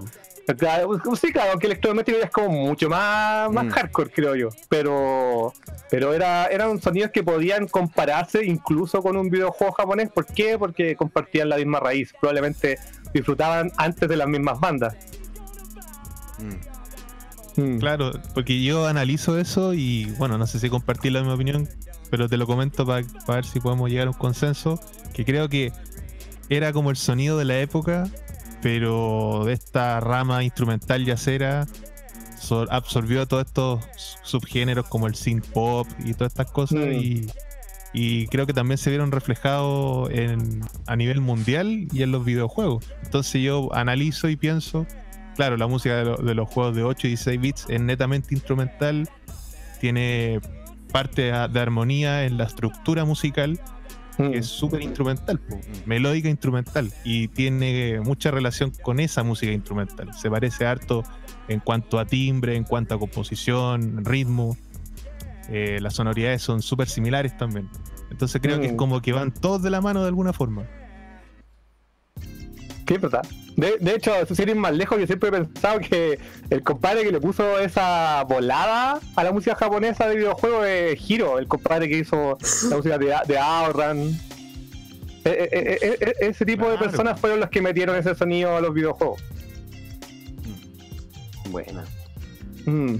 Claro, 0.57 0.99
sí, 1.15 1.31
claro, 1.31 1.51
aunque 1.51 1.67
electrodoméstico 1.67 2.17
ya 2.17 2.25
es 2.25 2.31
como 2.31 2.49
mucho 2.49 2.89
más, 2.89 3.51
más 3.51 3.65
Mm. 3.65 3.69
hardcore, 3.69 4.09
creo 4.09 4.35
yo. 4.35 4.49
Pero, 4.67 5.53
pero 5.91 6.13
era, 6.13 6.45
eran 6.47 6.81
sonidos 6.81 7.11
que 7.11 7.23
podían 7.23 7.67
compararse 7.67 8.43
incluso 8.45 9.01
con 9.01 9.15
un 9.17 9.29
videojuego 9.29 9.73
japonés. 9.73 10.09
¿Por 10.09 10.25
qué? 10.25 10.57
Porque 10.57 10.95
compartían 10.95 11.49
la 11.49 11.57
misma 11.57 11.79
raíz. 11.79 12.13
Probablemente 12.19 12.79
disfrutaban 13.13 13.71
antes 13.77 14.07
de 14.09 14.15
las 14.17 14.27
mismas 14.27 14.59
bandas. 14.59 14.95
Mm. 16.37 17.61
Mm. 17.61 17.79
Claro, 17.79 18.11
porque 18.33 18.63
yo 18.63 18.87
analizo 18.87 19.37
eso 19.37 19.73
y 19.73 20.05
bueno, 20.17 20.37
no 20.37 20.47
sé 20.47 20.59
si 20.59 20.69
compartir 20.69 21.11
la 21.11 21.19
misma 21.19 21.35
opinión, 21.35 21.67
pero 22.09 22.29
te 22.29 22.37
lo 22.37 22.45
comento 22.47 22.85
para 22.85 23.03
ver 23.27 23.45
si 23.45 23.59
podemos 23.59 23.89
llegar 23.89 24.07
a 24.07 24.11
un 24.11 24.17
consenso, 24.17 24.79
que 25.13 25.25
creo 25.25 25.49
que 25.49 25.71
era 26.49 26.71
como 26.73 26.89
el 26.89 26.95
sonido 26.95 27.37
de 27.37 27.45
la 27.45 27.59
época, 27.59 28.07
pero 28.61 29.43
de 29.45 29.53
esta 29.53 29.99
rama 29.99 30.43
instrumental 30.43 31.05
yacera 31.05 31.65
so- 32.39 32.65
absorbió 32.71 33.25
todos 33.27 33.45
estos 33.45 33.85
subgéneros 34.23 34.87
como 34.87 35.07
el 35.07 35.15
synth 35.15 35.45
pop 35.47 35.87
y 36.03 36.13
todas 36.13 36.31
estas 36.33 36.51
cosas 36.51 36.79
Mm. 36.79 36.91
y, 36.93 37.27
y 37.93 38.27
creo 38.27 38.45
que 38.45 38.53
también 38.53 38.77
se 38.77 38.89
vieron 38.89 39.11
reflejados 39.11 40.09
en, 40.11 40.61
a 40.87 40.95
nivel 40.95 41.21
mundial 41.21 41.87
y 41.91 42.03
en 42.03 42.11
los 42.11 42.23
videojuegos. 42.25 42.85
Entonces 43.03 43.41
yo 43.41 43.73
analizo 43.73 44.29
y 44.29 44.35
pienso, 44.35 44.85
claro, 45.35 45.57
la 45.57 45.67
música 45.67 45.95
de, 45.95 46.05
lo- 46.05 46.17
de 46.17 46.35
los 46.35 46.47
juegos 46.49 46.75
de 46.75 46.83
8 46.83 47.07
y 47.07 47.09
16 47.11 47.41
bits 47.41 47.65
es 47.69 47.81
netamente 47.81 48.35
instrumental, 48.35 49.09
tiene 49.79 50.39
parte 50.91 51.31
de 51.31 51.59
armonía 51.59 52.25
en 52.25 52.37
la 52.37 52.43
estructura 52.45 53.05
musical, 53.05 53.59
Mm. 54.19 54.31
que 54.31 54.37
es 54.39 54.47
súper 54.47 54.81
instrumental, 54.81 55.39
po, 55.39 55.57
melódica 55.85 56.27
instrumental, 56.29 56.91
y 57.05 57.29
tiene 57.29 58.01
mucha 58.01 58.31
relación 58.31 58.71
con 58.81 58.99
esa 58.99 59.23
música 59.23 59.51
instrumental. 59.51 60.13
Se 60.13 60.29
parece 60.29 60.65
harto 60.65 61.03
en 61.47 61.61
cuanto 61.61 61.97
a 61.99 62.05
timbre, 62.05 62.55
en 62.55 62.65
cuanto 62.65 62.93
a 62.95 62.99
composición, 62.99 64.03
ritmo. 64.03 64.57
Eh, 65.49 65.79
las 65.81 65.95
sonoridades 65.95 66.41
son 66.41 66.61
súper 66.61 66.89
similares 66.89 67.35
también. 67.37 67.69
Entonces 68.11 68.41
creo 68.41 68.59
que 68.59 68.67
es 68.67 68.73
Mm. 68.73 68.77
como 68.77 69.01
que 69.01 69.13
van 69.13 69.31
todos 69.33 69.63
de 69.63 69.69
la 69.69 69.81
mano 69.81 70.01
de 70.01 70.07
alguna 70.07 70.33
forma. 70.33 70.65
Sí, 72.89 72.95
es 72.95 73.01
verdad. 73.01 73.25
De, 73.55 73.77
de 73.79 73.95
hecho, 73.95 74.11
sin 74.33 74.49
ir 74.49 74.55
más 74.55 74.73
lejos, 74.73 74.99
yo 74.99 75.05
siempre 75.05 75.29
he 75.29 75.31
pensado 75.31 75.79
que 75.79 76.17
el 76.49 76.63
compadre 76.63 77.03
que 77.03 77.11
le 77.11 77.21
puso 77.21 77.59
esa 77.59 78.23
volada 78.23 78.99
a 79.15 79.23
la 79.23 79.31
música 79.31 79.55
japonesa 79.55 80.07
de 80.07 80.15
videojuegos 80.17 80.65
es 80.65 81.09
Hiro, 81.09 81.37
el 81.39 81.47
compadre 81.47 81.87
que 81.87 81.99
hizo 81.99 82.37
la 82.69 82.75
música 82.77 82.97
de, 82.97 83.15
de 83.27 83.37
Outrun. 83.37 84.19
E- 85.23 85.49
e- 85.51 85.97
e- 85.99 86.27
ese 86.29 86.45
tipo 86.45 86.67
de 86.69 86.77
personas 86.79 87.19
fueron 87.19 87.39
los 87.41 87.49
que 87.49 87.61
metieron 87.61 87.95
ese 87.95 88.15
sonido 88.15 88.55
a 88.57 88.61
los 88.61 88.73
videojuegos. 88.73 89.21
Buena. 91.51 91.83
Mm. 92.65 92.95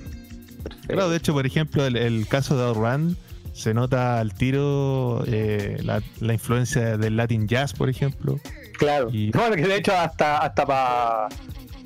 Claro, 0.88 1.10
de 1.10 1.17
hecho, 1.17 1.34
por 1.34 1.45
ejemplo, 1.45 1.86
el, 1.86 1.95
el 1.95 2.28
caso 2.28 2.58
de 2.58 2.63
Outrun 2.63 3.17
se 3.54 3.73
nota 3.73 4.19
al 4.19 4.34
tiro 4.34 5.23
eh, 5.28 5.78
la, 5.84 6.02
la 6.19 6.34
influencia 6.34 6.97
del 6.97 7.17
Latin 7.17 7.47
Jazz, 7.47 7.73
por 7.73 7.89
ejemplo. 7.89 8.39
Claro. 8.79 9.09
Y- 9.11 9.29
Bueno, 9.31 9.55
que 9.55 9.67
de 9.67 9.75
hecho 9.75 9.95
hasta 9.95 10.37
hasta 10.39 10.65
para 10.65 11.27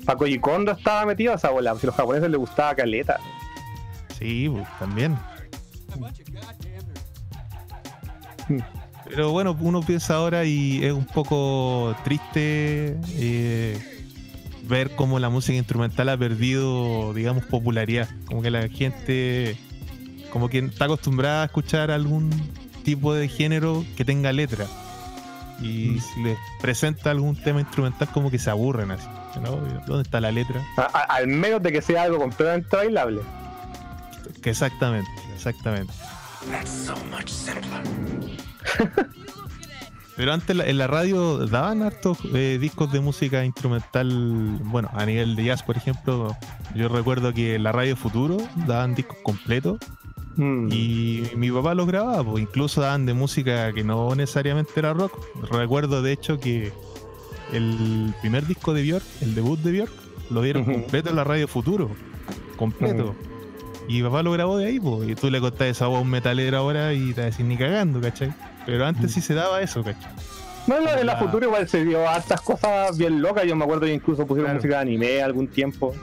pa 0.06 0.16
Koji 0.16 0.38
Kondo 0.38 0.72
estaba 0.72 1.04
metido 1.04 1.34
esa 1.34 1.50
bola. 1.50 1.74
Si 1.76 1.84
a 1.84 1.88
los 1.88 1.96
japoneses 1.96 2.30
les 2.30 2.38
gustaba 2.38 2.74
caleta. 2.74 3.18
Sí, 4.18 4.48
pues, 4.48 4.66
también. 4.78 5.18
Pero 9.08 9.30
bueno, 9.32 9.56
uno 9.60 9.82
piensa 9.82 10.14
ahora 10.16 10.44
y 10.44 10.84
es 10.84 10.92
un 10.92 11.04
poco 11.04 11.94
triste 12.04 12.96
eh, 13.16 13.78
ver 14.66 14.90
cómo 14.96 15.18
la 15.18 15.28
música 15.28 15.56
instrumental 15.56 16.08
ha 16.08 16.16
perdido, 16.16 17.12
digamos, 17.12 17.44
popularidad. 17.44 18.08
Como 18.26 18.40
que 18.42 18.50
la 18.50 18.68
gente, 18.68 19.56
como 20.32 20.48
que 20.48 20.58
está 20.58 20.86
acostumbrada 20.86 21.42
a 21.42 21.46
escuchar 21.46 21.90
algún 21.90 22.30
tipo 22.82 23.14
de 23.14 23.28
género 23.28 23.84
que 23.96 24.04
tenga 24.04 24.32
letra. 24.32 24.66
Y 25.60 25.90
Mm. 25.96 26.00
si 26.00 26.22
les 26.22 26.38
presenta 26.60 27.10
algún 27.10 27.36
tema 27.36 27.60
instrumental, 27.60 28.08
como 28.12 28.30
que 28.30 28.38
se 28.38 28.50
aburren 28.50 28.90
así. 28.90 29.06
¿no? 29.42 29.56
¿Dónde 29.86 30.02
está 30.02 30.20
la 30.20 30.30
letra? 30.30 30.62
A- 30.76 30.82
a- 30.82 31.16
al 31.16 31.26
menos 31.26 31.60
de 31.62 31.72
que 31.72 31.82
sea 31.82 32.02
algo 32.04 32.18
completamente 32.18 32.76
bailable. 32.76 33.20
Que 34.42 34.50
exactamente, 34.50 35.10
exactamente. 35.34 35.92
Pero 40.16 40.32
antes 40.32 40.54
la- 40.54 40.66
en 40.66 40.78
la 40.78 40.86
radio 40.86 41.44
daban 41.48 41.82
hartos 41.82 42.18
eh, 42.34 42.58
discos 42.60 42.92
de 42.92 43.00
música 43.00 43.44
instrumental, 43.44 44.08
bueno, 44.62 44.88
a 44.94 45.04
nivel 45.04 45.34
de 45.34 45.44
jazz, 45.46 45.64
por 45.64 45.76
ejemplo. 45.76 46.36
Yo 46.76 46.88
recuerdo 46.88 47.34
que 47.34 47.56
en 47.56 47.64
la 47.64 47.72
radio 47.72 47.96
Futuro 47.96 48.36
daban 48.66 48.94
discos 48.94 49.16
completos 49.24 49.78
Mm. 50.36 50.68
Y 50.72 51.22
mi 51.36 51.50
papá 51.50 51.74
los 51.74 51.86
grababa, 51.86 52.24
pues 52.24 52.42
incluso 52.42 52.80
daban 52.80 53.06
de 53.06 53.14
música 53.14 53.72
que 53.72 53.84
no 53.84 54.14
necesariamente 54.14 54.72
era 54.76 54.92
rock. 54.92 55.12
Recuerdo 55.50 56.02
de 56.02 56.12
hecho 56.12 56.38
que 56.40 56.72
el 57.52 58.14
primer 58.20 58.46
disco 58.46 58.72
de 58.74 58.82
Björk, 58.82 59.04
el 59.20 59.34
debut 59.34 59.58
de 59.60 59.72
Björk, 59.72 59.92
lo 60.30 60.42
dieron 60.42 60.64
completo 60.64 61.10
en 61.10 61.16
la 61.16 61.24
radio 61.24 61.46
Futuro. 61.46 61.90
Completo. 62.56 63.14
Y 63.88 63.94
mi 63.98 64.02
papá 64.04 64.22
lo 64.22 64.32
grabó 64.32 64.56
de 64.56 64.66
ahí, 64.66 64.80
pues. 64.80 65.08
Y 65.08 65.14
tú 65.14 65.30
le 65.30 65.40
contás 65.40 65.68
esa 65.68 65.86
voz 65.88 65.98
a 65.98 66.00
un 66.00 66.08
metalero 66.10 66.56
ahora 66.56 66.94
y 66.94 67.12
te 67.12 67.20
decir 67.22 67.44
ni 67.44 67.56
cagando, 67.56 68.00
¿cachai? 68.00 68.32
Pero 68.64 68.86
antes 68.86 69.12
sí 69.12 69.20
se 69.20 69.34
daba 69.34 69.60
eso, 69.60 69.84
¿cachai? 69.84 70.10
Bueno, 70.66 70.88
en 70.90 71.04
la 71.06 71.12
La- 71.14 71.16
futura 71.18 71.44
igual 71.46 71.68
se 71.68 71.84
dio 71.84 72.08
hartas 72.08 72.40
cosas 72.40 72.96
bien 72.96 73.20
locas. 73.20 73.44
Yo 73.44 73.54
me 73.54 73.64
acuerdo 73.64 73.82
que 73.84 73.92
incluso 73.92 74.26
pusieron 74.26 74.46
Claro. 74.52 74.56
música 74.58 74.76
de 74.76 74.80
anime 74.80 75.22
algún 75.22 75.48
tiempo. 75.48 75.94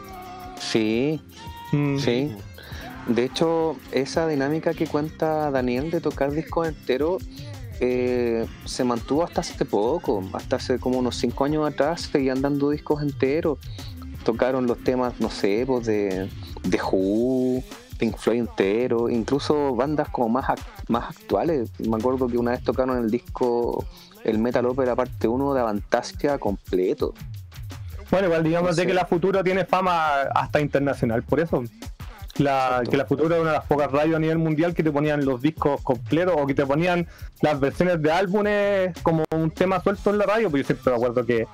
Sí, 0.59 1.19
Mm. 1.71 1.97
sí. 1.97 2.31
De 3.07 3.25
hecho, 3.25 3.77
esa 3.91 4.27
dinámica 4.27 4.73
que 4.73 4.87
cuenta 4.87 5.51
Daniel 5.51 5.91
de 5.91 6.01
tocar 6.01 6.31
discos 6.31 6.67
enteros 6.67 7.23
eh, 7.79 8.45
se 8.65 8.83
mantuvo 8.83 9.23
hasta 9.23 9.41
hace 9.41 9.65
poco, 9.65 10.23
hasta 10.33 10.57
hace 10.57 10.79
como 10.79 10.99
unos 10.99 11.15
5 11.15 11.45
años 11.45 11.67
atrás 11.67 12.01
seguían 12.11 12.41
dando 12.41 12.69
discos 12.69 13.01
enteros. 13.01 13.57
Tocaron 14.23 14.67
los 14.67 14.83
temas, 14.83 15.19
no 15.19 15.31
sé, 15.31 15.63
pues 15.65 15.87
de, 15.87 16.29
de 16.63 16.79
Who, 16.79 17.63
Pink 17.97 18.17
Floyd 18.17 18.39
entero, 18.39 19.09
incluso 19.09 19.75
bandas 19.75 20.09
como 20.09 20.29
más, 20.29 20.45
más 20.87 21.09
actuales. 21.09 21.71
Me 21.79 21.97
acuerdo 21.97 22.27
que 22.27 22.37
una 22.37 22.51
vez 22.51 22.63
tocaron 22.63 22.97
el 22.99 23.09
disco 23.09 23.83
El 24.23 24.37
Metal 24.37 24.63
Opera 24.67 24.95
parte 24.95 25.27
1 25.27 25.53
de 25.55 25.61
Avantasia 25.61 26.37
completo. 26.37 27.15
Bueno, 28.11 28.27
igual 28.27 28.43
digamos 28.43 28.75
de 28.75 28.85
que 28.85 28.93
la 28.93 29.05
Futuro 29.05 29.43
tiene 29.43 29.65
fama 29.65 30.21
hasta 30.35 30.61
internacional, 30.61 31.23
por 31.23 31.39
eso. 31.39 31.63
La, 32.41 32.81
que 32.89 32.97
la 32.97 33.05
Futuro 33.05 33.35
es 33.35 33.41
una 33.41 33.51
de 33.51 33.57
las 33.57 33.65
pocas 33.65 33.91
radios 33.91 34.15
a 34.15 34.19
nivel 34.19 34.37
mundial 34.37 34.73
que 34.73 34.83
te 34.83 34.91
ponían 34.91 35.23
los 35.25 35.41
discos 35.41 35.81
completos 35.81 36.33
o 36.37 36.47
que 36.47 36.53
te 36.53 36.65
ponían 36.65 37.07
las 37.41 37.59
versiones 37.59 38.01
de 38.01 38.11
álbumes 38.11 38.97
como 39.03 39.23
un 39.35 39.51
tema 39.51 39.81
suelto 39.81 40.09
en 40.09 40.17
la 40.17 40.25
radio, 40.25 40.49
pues 40.49 40.63
yo 40.63 40.67
siempre 40.67 40.91
me 40.91 40.97
acuerdo 40.97 41.25
que, 41.25 41.47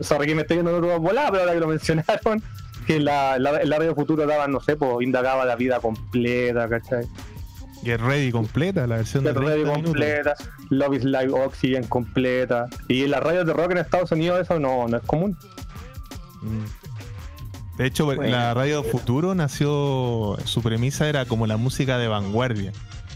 sorry 0.00 0.26
que 0.26 0.34
me 0.34 0.42
estoy 0.42 0.58
yendo 0.58 0.70
en 0.70 0.84
otro 0.84 1.00
volada, 1.00 1.30
pero 1.30 1.42
ahora 1.42 1.54
que 1.54 1.60
lo 1.60 1.66
mencionaron, 1.76 2.42
que 2.86 3.00
la, 3.00 3.38
la, 3.38 3.64
la 3.64 3.78
radio 3.78 3.94
Futuro 3.94 4.26
daban, 4.26 4.52
no 4.52 4.60
sé, 4.60 4.76
pues 4.76 5.02
indagaba 5.02 5.44
la 5.44 5.56
vida 5.56 5.80
completa, 5.80 6.68
¿cachai? 6.68 7.06
Get 7.84 8.00
Ready 8.00 8.32
completa, 8.32 8.86
la 8.86 8.96
versión 8.96 9.24
de 9.24 9.30
Get 9.30 9.38
30 9.38 9.50
Ready 9.54 9.64
minutos. 9.64 9.84
completa, 9.84 10.34
Love 10.70 10.94
is 10.94 11.04
Live 11.04 11.32
Oxygen 11.32 11.84
completa. 11.84 12.66
Y 12.88 13.04
en 13.04 13.10
las 13.12 13.22
radios 13.22 13.46
de 13.46 13.52
rock 13.52 13.70
en 13.72 13.78
Estados 13.78 14.10
Unidos 14.12 14.40
eso 14.40 14.58
no, 14.58 14.88
no 14.88 14.96
es 14.96 15.02
común. 15.04 15.36
Mm. 16.42 16.77
De 17.78 17.86
hecho, 17.86 18.04
Bueno. 18.06 18.22
la 18.24 18.52
radio 18.54 18.82
Futuro 18.82 19.34
nació, 19.34 20.36
su 20.44 20.62
premisa 20.62 21.08
era 21.08 21.24
como 21.26 21.46
la 21.46 21.56
música 21.56 21.96
de 21.98 22.08
vanguardia, 22.08 22.72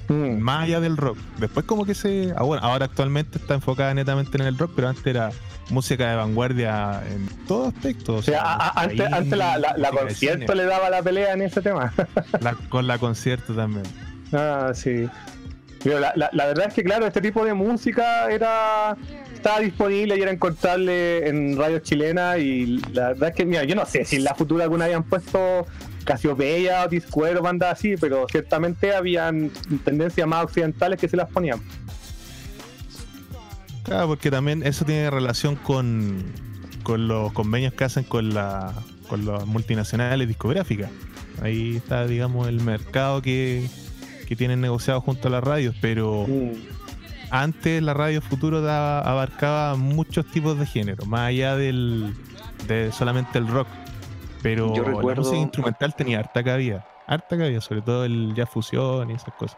Mm. 0.09 0.39
más 0.39 0.65
allá 0.65 0.81
del 0.81 0.97
rock. 0.97 1.19
Después 1.39 1.67
como 1.67 1.85
que 1.85 1.95
se, 1.95 2.33
ah, 2.37 2.43
bueno, 2.45 2.65
ahora 2.65 2.85
actualmente 2.87 3.39
está 3.39 3.55
enfocada 3.55 3.93
netamente 3.95 4.37
en 4.39 4.45
el 4.47 4.57
rock, 4.57 4.73
pero 4.77 4.89
antes 4.89 5.05
era 5.07 5.31
música 5.71 6.11
de 6.11 6.17
vanguardia 6.17 7.03
en 7.11 7.29
todo 7.47 7.69
aspecto. 7.69 8.17
O 8.17 8.23
sea, 8.23 8.43
a- 8.43 8.69
a- 8.69 8.83
antes, 8.83 9.37
la, 9.39 9.91
concierto 9.91 10.55
le 10.55 10.65
daba 10.65 10.91
la 10.91 11.03
pelea 11.03 11.33
en 11.35 11.43
ese 11.43 11.61
tema. 11.63 11.93
la- 12.41 12.55
con 12.69 12.87
la 12.87 12.99
concierto 12.99 13.55
también. 13.55 13.85
ah, 14.33 14.71
sí. 14.75 15.09
Pero 15.83 15.99
la, 15.99 16.13
la- 16.15 16.31
la 16.33 16.47
verdad 16.47 16.67
es 16.69 16.75
que, 16.75 16.85
claro, 16.85 17.07
este 17.07 17.21
tipo 17.21 17.45
de 17.45 17.55
música 17.55 18.31
era 18.31 18.97
estaba 19.43 19.59
disponible 19.59 20.17
y 20.17 20.23
era 20.23 20.31
encontrable 20.31 21.29
en 21.29 21.57
radios 21.59 21.83
chilenas. 21.83 22.39
Y 22.39 22.79
la 22.93 23.09
verdad 23.09 23.31
es 23.31 23.35
que, 23.35 23.45
mira, 23.45 23.65
yo 23.65 23.75
no 23.75 23.85
sé 23.85 24.05
si 24.05 24.17
en 24.17 24.25
la 24.25 24.35
futura 24.37 24.65
alguna 24.65 24.85
habían 24.85 25.03
puesto 25.03 25.67
Casiopeya 26.05 26.85
o 26.85 26.89
Discord 26.89 27.39
o 27.39 27.43
bandas 27.43 27.73
así, 27.73 27.97
pero 28.01 28.27
ciertamente 28.31 28.95
habían 28.95 29.51
tendencias 29.85 30.29
más 30.29 30.45
occidentales 30.45 31.01
que 31.01 31.09
se 31.09 31.17
las 31.17 31.29
ponían. 31.29 31.61
Claro, 33.83 34.07
porque 34.07 34.31
también 34.31 34.63
eso 34.65 34.85
tiene 34.85 35.11
relación 35.11 35.57
con, 35.57 36.23
con 36.85 37.09
los 37.09 37.33
convenios 37.33 37.75
que 37.75 37.83
hacen 37.83 38.05
con 38.05 38.33
la 38.33 38.73
con 39.09 39.27
las 39.27 39.45
multinacionales 39.45 40.27
discográficas. 40.29 40.91
Ahí 41.43 41.77
está, 41.77 42.07
digamos, 42.07 42.49
el 42.49 42.61
mercado 42.61 43.21
que, 43.21 43.69
que 44.27 44.37
tienen 44.37 44.61
negociado 44.61 45.01
junto 45.01 45.29
a 45.29 45.31
las 45.33 45.43
radios, 45.45 45.75
pero 45.81 46.27
Mm. 46.29 46.53
Antes 47.33 47.83
la 47.83 47.95
radio 47.95 48.21
Futuro 48.21 48.61
daba- 48.63 49.01
abarcaba 49.01 49.75
muchos 49.77 50.27
tipos 50.27 50.59
de 50.59 50.67
género, 50.67 51.05
más 51.07 51.29
allá 51.29 51.57
del 51.57 52.15
de 52.69 52.93
solamente 52.93 53.39
el 53.39 53.49
rock. 53.49 53.67
Pero 54.43 54.75
Yo 54.75 54.83
la 54.85 55.15
música 55.15 55.37
instrumental 55.37 55.95
tenía 55.95 56.19
harta 56.19 56.43
cabida, 56.45 56.87
harta 57.07 57.37
cabida, 57.39 57.61
sobre 57.61 57.81
todo 57.83 58.05
el 58.05 58.35
jazz 58.35 58.51
fusión 58.51 59.11
y 59.11 59.15
esas 59.15 59.35
cosas. 59.35 59.57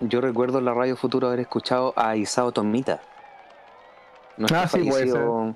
Yo 0.00 0.20
recuerdo 0.20 0.58
en 0.58 0.64
la 0.64 0.74
radio 0.74 0.96
Futuro 0.96 1.26
haber 1.28 1.40
escuchado 1.40 1.92
a 1.96 2.16
Isao 2.16 2.52
Tomita. 2.52 3.00
Nuestro 4.36 4.58
Ah, 4.60 4.68
sí, 4.68 4.78
puede 4.78 4.90
fallecido, 4.92 5.54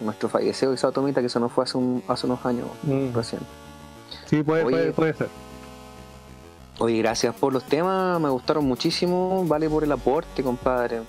nuestro 0.00 0.28
fallecido 0.28 0.72
Isao 0.74 0.92
Tomita 0.92 1.20
que 1.20 1.28
se 1.28 1.40
nos 1.40 1.50
fue 1.52 1.64
hace, 1.64 1.76
un- 1.78 2.02
hace 2.08 2.26
unos 2.26 2.44
años 2.46 2.66
Mm. 2.82 3.14
recién. 3.14 3.42
Sí, 4.26 4.42
puede, 4.42 4.64
Oye, 4.64 4.76
puede, 4.76 4.92
puede 4.92 5.14
ser. 5.14 5.28
Oye, 6.78 6.98
gracias 6.98 7.34
por 7.34 7.52
los 7.52 7.64
temas, 7.64 8.20
me 8.20 8.28
gustaron 8.28 8.64
muchísimo. 8.66 9.44
Vale 9.46 9.68
por 9.70 9.84
el 9.84 9.92
aporte, 9.92 10.42
compadre. 10.42 11.02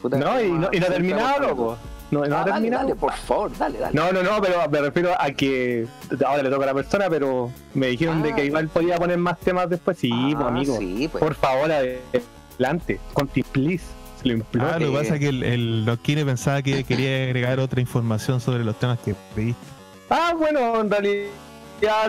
Puta, 0.00 0.16
No, 0.16 0.40
y 0.40 0.50
no, 0.52 0.68
y 0.72 0.78
no 0.78 0.86
ha 0.86 0.90
terminado, 0.90 1.40
loco. 1.48 1.76
No, 2.10 2.24
no 2.24 2.36
Ah, 2.36 2.40
ha 2.40 2.44
dale, 2.44 2.52
terminado. 2.52 2.82
dale, 2.84 2.94
por 2.94 3.12
favor, 3.12 3.58
dale, 3.58 3.78
dale. 3.80 3.94
No, 3.94 4.12
no, 4.12 4.22
no, 4.22 4.40
pero 4.40 4.68
me 4.70 4.80
refiero 4.80 5.10
a 5.18 5.30
que 5.32 5.86
ahora 6.26 6.42
le 6.42 6.50
toca 6.50 6.62
a 6.62 6.66
la 6.68 6.74
persona, 6.74 7.06
pero 7.10 7.50
me 7.74 7.88
dijeron 7.88 8.22
de 8.22 8.32
Ah. 8.32 8.34
que 8.36 8.44
igual 8.46 8.68
podía 8.68 8.96
poner 8.96 9.18
más 9.18 9.38
temas 9.40 9.68
después. 9.68 9.98
Sí, 9.98 10.10
Ah, 10.14 10.30
pues, 10.36 10.46
amigo. 10.46 10.76
Sí, 10.78 11.08
pues. 11.10 11.22
Por 11.22 11.34
favor, 11.34 11.70
adelante. 11.70 13.00
Conti, 13.12 13.42
please. 13.42 13.84
Se 14.22 14.28
lo 14.28 14.34
imploro. 14.34 14.68
Ah, 14.68 14.78
lo 14.78 14.86
que 14.86 14.92
eh, 14.94 14.98
pasa 14.98 15.14
es 15.14 15.20
que 15.20 15.28
el, 15.28 15.42
el 15.42 15.84
Loquine 15.84 16.24
pensaba 16.24 16.62
que 16.62 16.82
quería 16.84 17.24
agregar 17.24 17.60
otra 17.60 17.80
información 17.80 18.40
sobre 18.40 18.64
los 18.64 18.78
temas 18.78 18.98
que 19.00 19.14
pediste. 19.34 19.60
Ah, 20.10 20.32
bueno, 20.36 20.80
en 20.80 20.90
realidad 20.90 21.26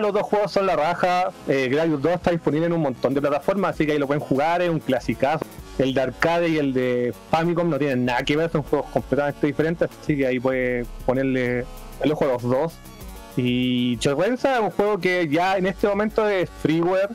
los 0.00 0.12
dos 0.12 0.22
juegos 0.22 0.52
son 0.52 0.66
la 0.66 0.76
raja. 0.76 1.30
Eh, 1.48 1.68
Gradius 1.70 2.02
2 2.02 2.12
está 2.12 2.30
disponible 2.30 2.66
en 2.66 2.72
un 2.72 2.82
montón 2.82 3.14
de 3.14 3.20
plataformas, 3.20 3.74
así 3.74 3.86
que 3.86 3.92
ahí 3.92 3.98
lo 3.98 4.06
pueden 4.06 4.22
jugar, 4.22 4.62
es 4.62 4.70
un 4.70 4.80
clasicazo. 4.80 5.44
El 5.78 5.94
de 5.94 6.00
arcade 6.00 6.48
y 6.48 6.58
el 6.58 6.72
de 6.72 7.14
Famicom 7.30 7.70
no 7.70 7.78
tienen 7.78 8.04
nada 8.04 8.22
que 8.22 8.36
ver, 8.36 8.50
son 8.50 8.62
juegos 8.62 8.90
completamente 8.90 9.46
diferentes, 9.46 9.88
así 10.02 10.16
que 10.16 10.26
ahí 10.26 10.38
puede 10.38 10.84
ponerle 11.06 11.64
el 12.02 12.12
ojo 12.12 12.24
a 12.24 12.28
los 12.28 12.42
dos. 12.42 12.74
Y 13.36 13.96
Chorrenza 13.98 14.56
es 14.56 14.60
un 14.60 14.70
juego 14.70 14.98
que 14.98 15.28
ya 15.28 15.56
en 15.56 15.66
este 15.66 15.86
momento 15.86 16.28
es 16.28 16.50
freeware, 16.62 17.08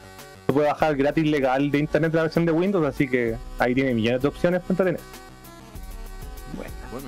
se 0.47 0.53
puede 0.53 0.67
bajar 0.67 0.95
gratis 0.95 1.25
legal 1.25 1.69
de 1.69 1.77
internet 1.77 2.13
la 2.13 2.23
versión 2.23 2.45
de 2.45 2.51
Windows, 2.51 2.87
así 2.87 3.07
que 3.07 3.35
ahí 3.59 3.75
tiene 3.75 3.93
millones 3.93 4.21
de 4.21 4.27
opciones 4.27 4.61
para 4.61 4.71
entretener. 4.71 5.01
Bueno, 6.91 7.07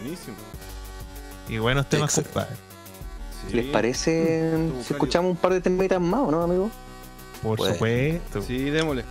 buenísimo. 0.00 0.36
Y 1.48 1.58
buenos 1.58 1.88
temas, 1.88 2.14
compadre. 2.14 2.65
¿Les 3.52 3.66
parece 3.66 4.70
si 4.84 4.92
escuchamos 4.92 5.30
un 5.30 5.36
par 5.36 5.52
de 5.52 5.60
temitas 5.60 6.00
más 6.00 6.20
o 6.20 6.30
no, 6.30 6.42
amigo? 6.42 6.70
Por 7.42 7.58
Pues, 7.58 7.72
supuesto. 7.74 8.42
Sí, 8.42 8.70
démosle. 8.70 9.04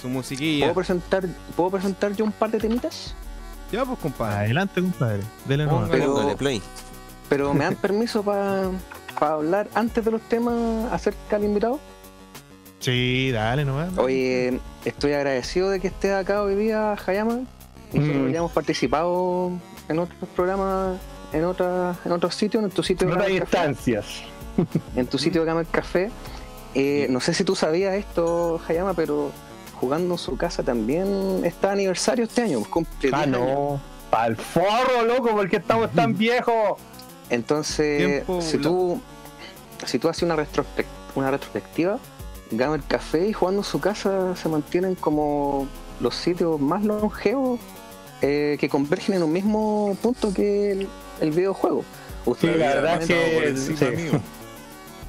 Su 0.00 0.08
musiquilla. 0.08 0.66
¿Puedo 0.66 0.74
presentar, 0.76 1.24
¿Puedo 1.56 1.70
presentar 1.70 2.14
yo 2.16 2.24
un 2.24 2.32
par 2.32 2.50
de 2.50 2.58
temitas? 2.58 3.14
Ya, 3.70 3.84
pues, 3.84 3.98
compadre. 4.00 4.36
Adelante, 4.46 4.80
compadre. 4.82 5.22
Dele 5.46 5.66
nomás. 5.66 5.88
Póngale. 5.88 6.04
Pero- 6.04 6.36
play. 6.36 6.62
Pero 7.28 7.54
me 7.54 7.64
dan 7.64 7.76
permiso 7.76 8.22
para 8.22 8.70
hablar 9.20 9.68
antes 9.74 10.04
de 10.04 10.10
los 10.10 10.20
temas 10.22 10.92
acerca 10.92 11.36
del 11.38 11.44
invitado. 11.48 11.78
Sí, 12.80 13.30
dale 13.30 13.64
nomás. 13.64 13.96
Oye, 13.96 14.60
estoy 14.84 15.12
agradecido 15.12 15.70
de 15.70 15.78
que 15.80 15.86
estés 15.88 16.12
acá 16.12 16.42
hoy 16.42 16.56
día, 16.56 16.94
Hayama. 17.06 17.40
Nosotros 17.92 18.28
Mm. 18.28 18.32
ya 18.32 18.38
hemos 18.38 18.52
participado 18.52 19.52
en 19.88 19.98
otros 20.00 20.28
programas, 20.34 20.98
en 21.32 21.44
otras, 21.44 21.96
en 22.04 22.12
otros 22.12 22.34
sitios, 22.34 22.62
en 22.64 22.70
tu 22.70 22.82
sitio 22.82 23.08
de 23.08 23.14
Gamer 23.14 23.44
Café, 23.46 23.74
en 24.96 25.06
tu 25.06 25.18
sitio 25.18 25.40
de 25.42 25.46
Gamer 25.46 25.66
Café. 25.66 26.10
Eh, 26.74 27.06
no 27.10 27.20
sé 27.20 27.34
si 27.34 27.44
tú 27.44 27.54
sabías 27.54 27.94
esto, 27.94 28.60
Hayama, 28.68 28.94
pero 28.94 29.30
jugando 29.78 30.14
en 30.14 30.18
su 30.18 30.36
casa 30.36 30.62
también 30.62 31.42
está 31.44 31.72
aniversario 31.72 32.24
este 32.24 32.42
año, 32.42 32.62
cumple 32.68 33.10
Ah, 33.12 33.24
10 33.26 33.36
años. 33.36 33.40
no. 33.40 33.80
Pa'l 34.10 34.36
forro, 34.36 35.02
loco, 35.06 35.30
porque 35.32 35.56
estamos 35.56 35.90
tan 35.92 36.16
viejos. 36.16 36.78
Entonces, 37.30 38.24
Tiempo 38.24 38.42
si 38.42 38.58
tú, 38.58 39.00
si 39.86 39.98
tú 39.98 40.08
haces 40.08 40.22
una, 40.22 40.36
retrospec- 40.36 40.84
una 41.14 41.30
retrospectiva, 41.30 41.98
Gamer 42.50 42.82
Café 42.82 43.28
y 43.28 43.32
jugando 43.32 43.60
en 43.62 43.64
su 43.64 43.80
casa 43.80 44.36
se 44.36 44.48
mantienen 44.50 44.94
como 44.94 45.66
los 46.00 46.14
sitios 46.14 46.60
más 46.60 46.84
longevos 46.84 47.58
eh, 48.20 48.56
que 48.60 48.68
convergen 48.68 49.14
en 49.14 49.22
un 49.22 49.32
mismo 49.32 49.96
punto 50.02 50.32
que 50.34 50.72
el, 50.72 50.88
el 51.22 51.30
videojuego. 51.30 51.84
Ustedes, 52.26 52.54
Sí, 52.54 52.60
la 52.60 52.74
verdad 52.74 53.00
que. 53.00 53.56
sí. 53.56 53.74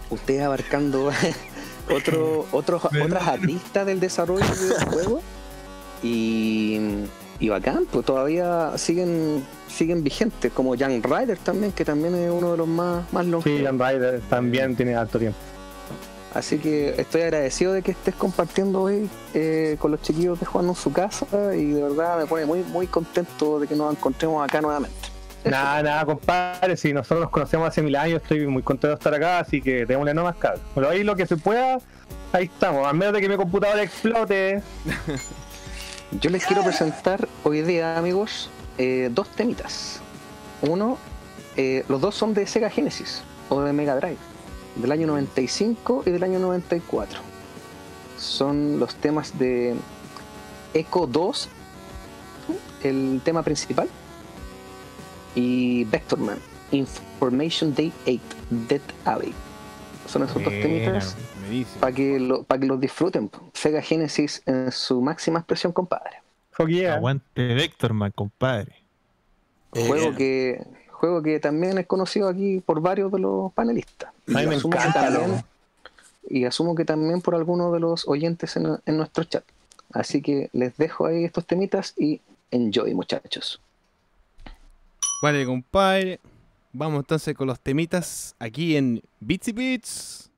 ustedes 0.10 0.42
abarcando 0.44 1.12
otro, 1.94 2.46
otros 2.52 2.84
otras 2.86 3.28
aristas 3.28 3.86
del 3.86 4.00
desarrollo 4.00 4.46
del 4.46 4.58
videojuego 4.60 5.22
y, 6.02 6.80
y 7.40 7.50
bacán, 7.50 7.86
pues 7.92 8.06
todavía 8.06 8.78
siguen 8.78 9.44
siguen 9.68 10.04
vigentes, 10.04 10.52
como 10.52 10.76
Young 10.76 11.04
Rider 11.04 11.38
también, 11.40 11.72
que 11.72 11.84
también 11.86 12.14
es 12.16 12.30
uno 12.32 12.52
de 12.52 12.58
los 12.58 12.68
más, 12.68 13.12
más 13.12 13.26
Sí, 13.26 13.32
longevos. 13.32 13.62
Jan 13.64 13.80
Ryder 13.80 14.22
también 14.30 14.76
tiene 14.76 14.96
alto 14.96 15.18
tiempo. 15.20 15.38
Así 16.34 16.58
que 16.58 16.96
estoy 17.00 17.22
agradecido 17.22 17.74
de 17.74 17.84
que 17.84 17.92
estés 17.92 18.16
compartiendo 18.16 18.82
hoy 18.82 19.08
eh, 19.36 19.78
con 19.80 19.92
los 19.92 20.02
chiquillos 20.02 20.40
de 20.40 20.48
Juan 20.48 20.68
en 20.68 20.76
su 20.76 20.92
casa 20.92 21.28
y 21.56 21.72
de 21.74 21.84
verdad 21.84 22.18
me 22.20 22.26
pone 22.26 22.46
muy 22.46 22.64
muy 22.64 22.88
contento 22.88 23.60
de 23.60 23.68
que 23.68 23.76
nos 23.76 23.92
encontremos 23.94 24.44
acá 24.44 24.60
nuevamente. 24.62 25.13
Nada, 25.46 25.84
nada, 25.84 26.06
compadre. 26.06 26.78
Si 26.78 26.94
nosotros 26.94 27.22
nos 27.22 27.30
conocemos 27.30 27.68
hace 27.68 27.82
mil 27.82 27.96
años, 27.96 28.22
estoy 28.22 28.48
muy 28.48 28.64
contento 28.64 28.90
de 28.90 28.94
estar 28.96 29.14
acá, 29.14 29.40
así 29.40 29.62
que 29.62 29.86
démosle 29.86 30.14
nomás 30.14 30.36
cabrón. 30.38 30.62
Pero 30.74 30.90
ahí 30.90 31.04
lo 31.04 31.16
que 31.16 31.26
se 31.26 31.38
pueda, 31.38 31.80
ahí 32.32 32.46
estamos. 32.46 32.88
Al 32.88 32.96
menos 32.96 33.14
de 33.14 33.22
que 33.22 33.30
mi 33.30 33.36
computadora 33.36 33.84
explote. 33.84 34.62
Yo 36.22 36.30
les 36.30 36.46
quiero 36.46 36.64
presentar 36.64 37.28
hoy 37.44 37.62
día, 37.64 37.98
amigos, 37.98 38.50
eh, 38.78 39.10
dos 39.12 39.28
temitas. 39.30 40.00
Uno, 40.62 40.98
eh, 41.58 41.84
los 41.90 42.02
dos 42.02 42.16
son 42.16 42.34
de 42.34 42.46
Sega 42.46 42.70
Genesis 42.70 43.24
o 43.50 43.62
de 43.62 43.74
Mega 43.74 43.96
Drive, 43.96 44.18
del 44.76 44.92
año 44.92 45.08
95 45.08 46.04
y 46.06 46.12
del 46.12 46.24
año 46.24 46.40
94. 46.40 47.20
Son 48.18 48.80
los 48.80 48.96
temas 48.96 49.38
de 49.40 49.76
Echo 50.74 51.08
2, 51.08 51.50
el 52.84 53.22
tema 53.24 53.42
principal, 53.44 53.90
y 55.36 55.84
Vectorman, 55.86 56.38
Information 56.72 57.74
Day 57.74 57.92
8, 58.06 58.20
Dead 58.70 58.82
Alley. 59.06 59.34
Son 60.08 60.24
esos 60.24 60.44
dos 60.44 60.54
temitas 60.54 61.16
para 61.80 61.94
que, 61.94 62.20
lo, 62.20 62.44
pa' 62.44 62.60
que 62.60 62.66
los 62.66 62.80
disfruten. 62.80 63.32
Sega 63.54 63.82
Genesis 63.82 64.42
en 64.46 64.72
su 64.72 65.02
máxima 65.02 65.40
expresión, 65.40 65.72
compadre. 65.72 66.22
Yeah. 66.68 66.96
Aguante 66.96 67.54
Vectorman, 67.56 68.12
compadre. 68.12 68.76
Eh, 69.74 69.88
juego 69.88 70.12
eh, 70.12 70.16
que 70.16 70.64
juego 70.92 71.22
que 71.22 71.40
también 71.40 71.78
es 71.78 71.88
conocido 71.88 72.30
aquí 72.30 72.62
por 72.66 72.80
varios 72.80 73.12
de 73.12 73.20
los 73.20 73.52
panelistas. 73.54 74.10
A 74.10 74.32
mí 74.32 74.44
Y 74.44 74.48
me 74.48 74.56
asumo 74.56 74.72
que 74.72 74.78
encanta, 74.78 75.12
también- 75.12 75.46
y 76.30 76.46
asumo 76.46 76.76
que 76.76 76.86
también 76.86 77.22
por 77.22 77.36
algunos 77.36 77.74
de 77.74 77.80
los 77.80 78.08
oyentes 78.08 78.56
en, 78.56 78.78
en 78.86 78.98
nuestro 78.98 79.24
chat. 79.26 79.44
Así 79.92 80.22
que 80.22 80.50
les 80.54 80.78
dejo 80.78 81.06
ahí 81.06 81.26
estos 81.26 81.46
temitas 81.46 81.94
y 81.98 82.22
enjoy, 82.52 82.94
muchachos. 82.94 83.60
Vale, 85.24 85.46
compadre. 85.46 86.20
Vamos 86.74 87.00
entonces 87.00 87.34
con 87.34 87.48
los 87.48 87.58
temitas 87.58 88.36
aquí 88.40 88.76
en 88.76 89.02
Bitsy 89.22 89.54
Beats. 89.54 90.30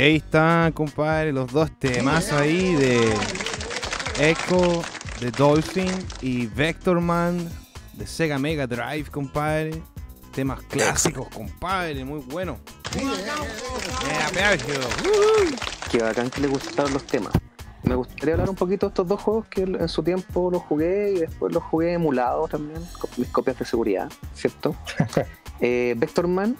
Y 0.00 0.02
ahí 0.02 0.16
están, 0.16 0.72
compadre, 0.72 1.30
los 1.30 1.52
dos 1.52 1.70
temas 1.78 2.32
ahí 2.32 2.74
de 2.74 2.98
Echo, 4.18 4.82
de 5.20 5.30
Dolphin 5.30 5.92
y 6.22 6.46
Vectorman 6.46 7.46
de 7.92 8.06
Sega 8.06 8.38
Mega 8.38 8.66
Drive, 8.66 9.10
compadre. 9.10 9.82
Temas 10.32 10.62
clásicos, 10.62 11.28
compadre, 11.28 12.02
muy 12.06 12.20
bueno. 12.20 12.56
Qué 15.90 15.98
bacán 15.98 16.30
que 16.30 16.40
le 16.40 16.48
gustaron 16.48 16.94
los 16.94 17.04
temas. 17.04 17.34
Me 17.82 17.94
gustaría 17.94 18.36
hablar 18.36 18.48
un 18.48 18.56
poquito 18.56 18.86
de 18.86 18.92
estos 18.92 19.06
dos 19.06 19.20
juegos 19.20 19.48
que 19.48 19.64
en 19.64 19.88
su 19.88 20.02
tiempo 20.02 20.50
los 20.50 20.62
jugué 20.62 21.12
y 21.12 21.18
después 21.18 21.52
los 21.52 21.62
jugué 21.64 21.92
emulados 21.92 22.48
también, 22.48 22.82
con 22.98 23.10
mis 23.18 23.28
copias 23.28 23.58
de 23.58 23.66
seguridad, 23.66 24.10
¿cierto? 24.32 24.74
eh, 25.60 25.94
Vectorman 25.98 26.56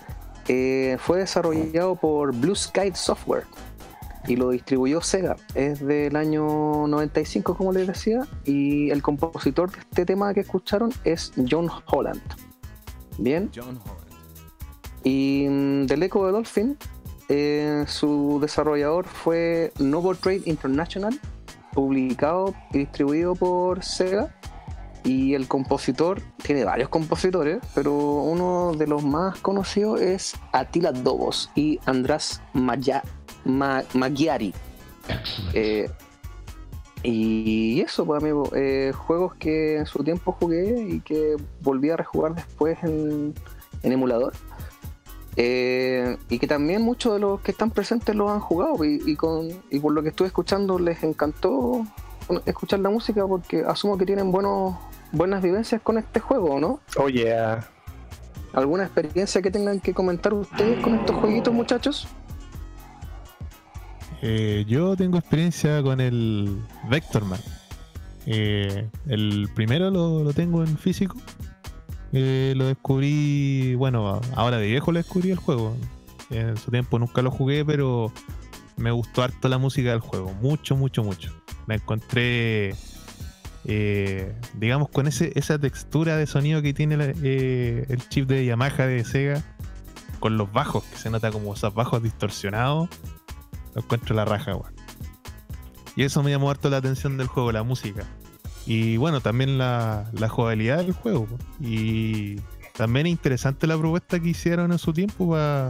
eh, 0.53 0.97
fue 0.99 1.19
desarrollado 1.21 1.95
por 1.95 2.35
Blue 2.35 2.57
Sky 2.57 2.91
Software 2.93 3.45
y 4.27 4.35
lo 4.35 4.51
distribuyó 4.51 5.01
Sega. 5.01 5.37
Es 5.55 5.79
del 5.79 6.17
año 6.17 6.89
95, 6.89 7.57
como 7.57 7.71
les 7.71 7.87
decía, 7.87 8.27
y 8.45 8.91
el 8.91 9.01
compositor 9.01 9.71
de 9.71 9.79
este 9.79 10.05
tema 10.05 10.35
que 10.35 10.41
escucharon 10.41 10.91
es 11.05 11.33
John 11.49 11.71
Holland. 11.87 12.21
Bien, 13.17 13.49
John 13.55 13.79
Holland. 13.79 14.11
y 15.05 15.47
mm, 15.49 15.87
del 15.87 16.03
Echo 16.03 16.27
de 16.27 16.33
Dolphin, 16.33 16.77
eh, 17.29 17.85
su 17.87 18.41
desarrollador 18.43 19.07
fue 19.07 19.73
Novo 19.79 20.17
Trade 20.17 20.43
International, 20.47 21.17
publicado 21.73 22.57
y 22.73 22.79
distribuido 22.79 23.37
por 23.37 23.85
Sega. 23.85 24.35
Y 25.05 25.35
el 25.35 25.49
compositor, 25.49 26.21
tiene 26.43 26.65
varios 26.65 26.89
compositores, 26.91 27.59
pero 27.75 27.95
uno 27.95 28.73
de 28.77 28.87
los 28.87 29.03
más 29.03 29.39
conocidos 29.41 30.01
es 30.01 30.35
Attila 30.53 30.93
Dobos 30.93 31.51
y 31.55 31.81
András 31.87 32.43
Maya- 32.53 33.03
Ma- 33.45 33.83
Magyari. 33.95 34.53
Eh, 35.55 35.89
y 37.03 37.81
eso, 37.81 38.05
pues 38.05 38.23
amigo, 38.23 38.51
eh, 38.55 38.93
juegos 38.95 39.35
que 39.37 39.79
en 39.79 39.87
su 39.87 40.05
tiempo 40.05 40.37
jugué 40.39 40.83
y 40.91 41.01
que 41.01 41.37
volví 41.63 41.89
a 41.89 41.97
rejugar 41.97 42.35
después 42.35 42.77
en, 42.83 43.35
en 43.83 43.93
emulador. 43.93 44.35
Eh, 45.37 46.19
y 46.29 46.39
que 46.39 46.47
también 46.47 46.83
muchos 46.83 47.15
de 47.15 47.21
los 47.21 47.41
que 47.41 47.53
están 47.53 47.71
presentes 47.71 48.15
los 48.15 48.31
han 48.31 48.41
jugado 48.41 48.85
y, 48.85 49.01
y 49.07 49.17
con, 49.17 49.49
y 49.71 49.79
por 49.79 49.93
lo 49.93 50.03
que 50.03 50.11
estuve 50.11 50.27
escuchando 50.29 50.79
les 50.79 51.03
encantó 51.03 51.87
escuchar 52.47 52.81
la 52.81 52.91
música 52.91 53.27
porque 53.27 53.65
asumo 53.67 53.99
que 53.99 54.07
tienen 54.07 54.31
buenos, 54.33 54.77
buenas 55.13 55.43
vivencias 55.43 55.81
con 55.83 55.99
este 55.99 56.21
juego, 56.21 56.61
¿no? 56.61 56.81
Oye, 56.97 57.37
ah, 57.37 57.67
¿Alguna 58.53 58.85
experiencia 58.85 59.41
que 59.43 59.51
tengan 59.51 59.81
que 59.81 59.95
comentar 59.95 60.35
ustedes 60.35 60.83
con 60.83 60.97
estos 60.97 61.17
jueguitos, 61.17 61.55
muchachos? 61.55 62.09
Eh, 64.23 64.65
yo 64.67 64.97
tengo 64.97 65.19
experiencia 65.19 65.83
con 65.83 66.01
el 66.01 66.61
Vectorman. 66.89 67.41
Eh, 68.27 68.89
el 69.07 69.49
primero 69.55 69.91
lo, 69.91 70.25
lo 70.25 70.33
tengo 70.33 70.63
en 70.63 70.77
físico. 70.77 71.17
Eh, 72.13 72.55
lo 72.57 72.67
descubrí, 72.67 73.77
bueno, 73.77 74.21
ahora 74.35 74.59
de 74.59 74.67
viejo 74.67 74.91
lo 74.91 74.99
descubrí 74.99 75.31
el 75.31 75.39
juego. 75.39 75.77
En 76.31 76.57
su 76.57 76.73
tiempo 76.73 76.99
nunca 76.99 77.23
lo 77.23 77.31
jugué, 77.31 77.65
pero 77.65 78.13
me 78.81 78.91
gustó 78.91 79.23
harto 79.23 79.49
la 79.49 79.59
música 79.59 79.91
del 79.91 80.01
juego. 80.01 80.33
Mucho, 80.35 80.75
mucho, 80.75 81.05
mucho. 81.05 81.33
La 81.67 81.77
encontré, 81.77 82.75
eh, 83.65 84.35
digamos, 84.55 84.89
con 84.89 85.07
ese, 85.07 85.33
esa 85.35 85.59
textura 85.59 86.17
de 86.17 86.27
sonido 86.27 86.63
que 86.63 86.73
tiene 86.73 87.15
eh, 87.23 87.85
el 87.89 88.09
chip 88.09 88.27
de 88.27 88.45
Yamaha 88.45 88.87
de 88.87 89.05
Sega. 89.05 89.43
Con 90.19 90.37
los 90.37 90.53
bajos, 90.53 90.85
que 90.85 90.99
se 90.99 91.09
nota 91.09 91.31
como 91.31 91.55
esos 91.55 91.73
bajos 91.73 92.03
distorsionados. 92.03 92.89
Lo 93.75 93.83
encuentro 93.83 94.15
la 94.15 94.25
raja, 94.25 94.55
weón. 94.55 94.75
Y 95.97 96.05
eso 96.05 96.23
me 96.23 96.31
llamó 96.31 96.51
harto 96.51 96.69
la 96.69 96.79
atención 96.79 97.17
del 97.17 97.27
juego, 97.27 97.53
la 97.53 97.63
música. 97.63 98.05
Y 98.67 98.97
bueno, 98.99 99.21
también 99.21 99.57
la, 99.57 100.11
la 100.13 100.29
jugabilidad 100.29 100.79
del 100.79 100.93
juego. 100.93 101.27
Y 101.59 102.37
también 102.77 103.07
es 103.07 103.13
interesante 103.13 103.67
la 103.67 103.79
propuesta 103.79 104.21
que 104.21 104.29
hicieron 104.29 104.73
en 104.73 104.79
su 104.79 104.93
tiempo 104.93 105.31
para 105.31 105.69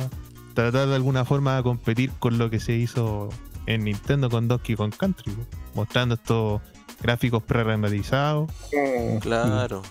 tratar 0.62 0.88
de 0.88 0.94
alguna 0.94 1.24
forma 1.24 1.56
de 1.56 1.62
competir 1.62 2.10
con 2.18 2.38
lo 2.38 2.50
que 2.50 2.60
se 2.60 2.74
hizo 2.74 3.28
en 3.66 3.84
Nintendo 3.84 4.28
con 4.28 4.48
Donkey 4.48 4.76
Kong 4.76 4.92
Country, 4.96 5.32
mostrando 5.74 6.16
estos 6.16 6.60
gráficos 7.02 7.42
pre-renderizados. 7.42 8.50
mm, 8.72 9.18
Claro. 9.18 9.82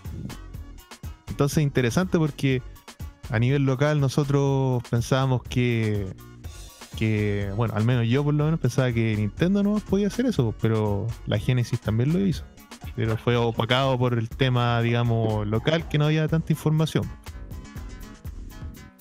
Entonces 1.28 1.64
interesante 1.64 2.18
porque 2.18 2.62
a 3.30 3.40
nivel 3.40 3.64
local 3.64 4.00
nosotros 4.00 4.84
pensábamos 4.90 5.42
que, 5.44 6.14
que, 6.98 7.52
bueno, 7.56 7.76
al 7.76 7.86
menos 7.86 8.08
yo 8.08 8.24
por 8.24 8.34
lo 8.34 8.46
menos 8.46 8.60
pensaba 8.60 8.92
que 8.92 9.16
Nintendo 9.16 9.64
no 9.64 9.76
podía 9.76 10.08
hacer 10.08 10.26
eso, 10.26 10.54
pero 10.62 11.08
la 11.28 11.40
Genesis 11.40 11.80
también 11.80 12.12
lo 12.12 12.20
hizo. 12.20 12.44
Pero 12.96 13.18
fue 13.18 13.36
opacado 13.38 13.98
por 13.98 14.18
el 14.18 14.30
tema, 14.30 14.82
digamos, 14.82 15.48
local, 15.48 15.88
que 15.88 15.98
no 15.98 16.06
había 16.06 16.28
tanta 16.28 16.52
información. 16.54 17.10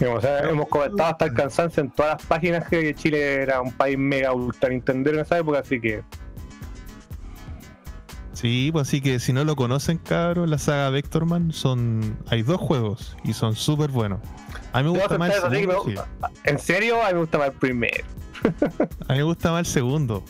O 0.07 0.20
sea, 0.20 0.40
hemos 0.49 0.68
comentado 0.68 1.11
hasta 1.11 1.24
el 1.26 1.34
cansancio 1.34 1.82
en 1.82 1.90
todas 1.90 2.18
las 2.18 2.26
páginas 2.26 2.68
que 2.68 2.94
Chile 2.94 3.42
era 3.42 3.61
un 3.61 3.72
país 3.72 3.99
mega 3.99 4.32
ultra 4.32 4.68
Nintendo 4.68 5.11
en 5.11 5.20
esa 5.20 5.38
época, 5.38 5.59
así 5.61 5.80
que 5.80 6.03
Sí, 8.38 8.70
pues 8.70 8.86
así 8.86 9.01
que 9.01 9.18
si 9.18 9.32
no 9.32 9.42
lo 9.42 9.57
conocen, 9.57 9.99
cabros, 9.99 10.49
la 10.49 10.59
saga 10.59 10.90
Vectorman 10.90 11.53
son. 11.53 12.16
Hay 12.28 12.42
dos 12.42 12.61
juegos 12.61 13.16
y 13.24 13.32
son 13.32 13.57
súper 13.57 13.90
buenos. 13.90 14.20
A 14.72 14.80
mí 14.80 14.84
me 14.92 14.96
gusta 14.96 15.18
más 15.18 15.34
el 15.34 15.40
segundo. 15.51 16.07
me 16.20 16.28
en 16.44 16.59
serio 16.61 17.03
a 17.03 17.09
mí 17.09 17.14
me 17.14 17.20
gusta 17.20 17.38
más 17.38 17.49
el 17.49 17.55
primero. 17.55 18.05
A 19.09 19.12
mí 19.14 19.18
me 19.18 19.22
gusta 19.24 19.51
más 19.51 19.66
el 19.66 19.66
segundo. 19.66 20.22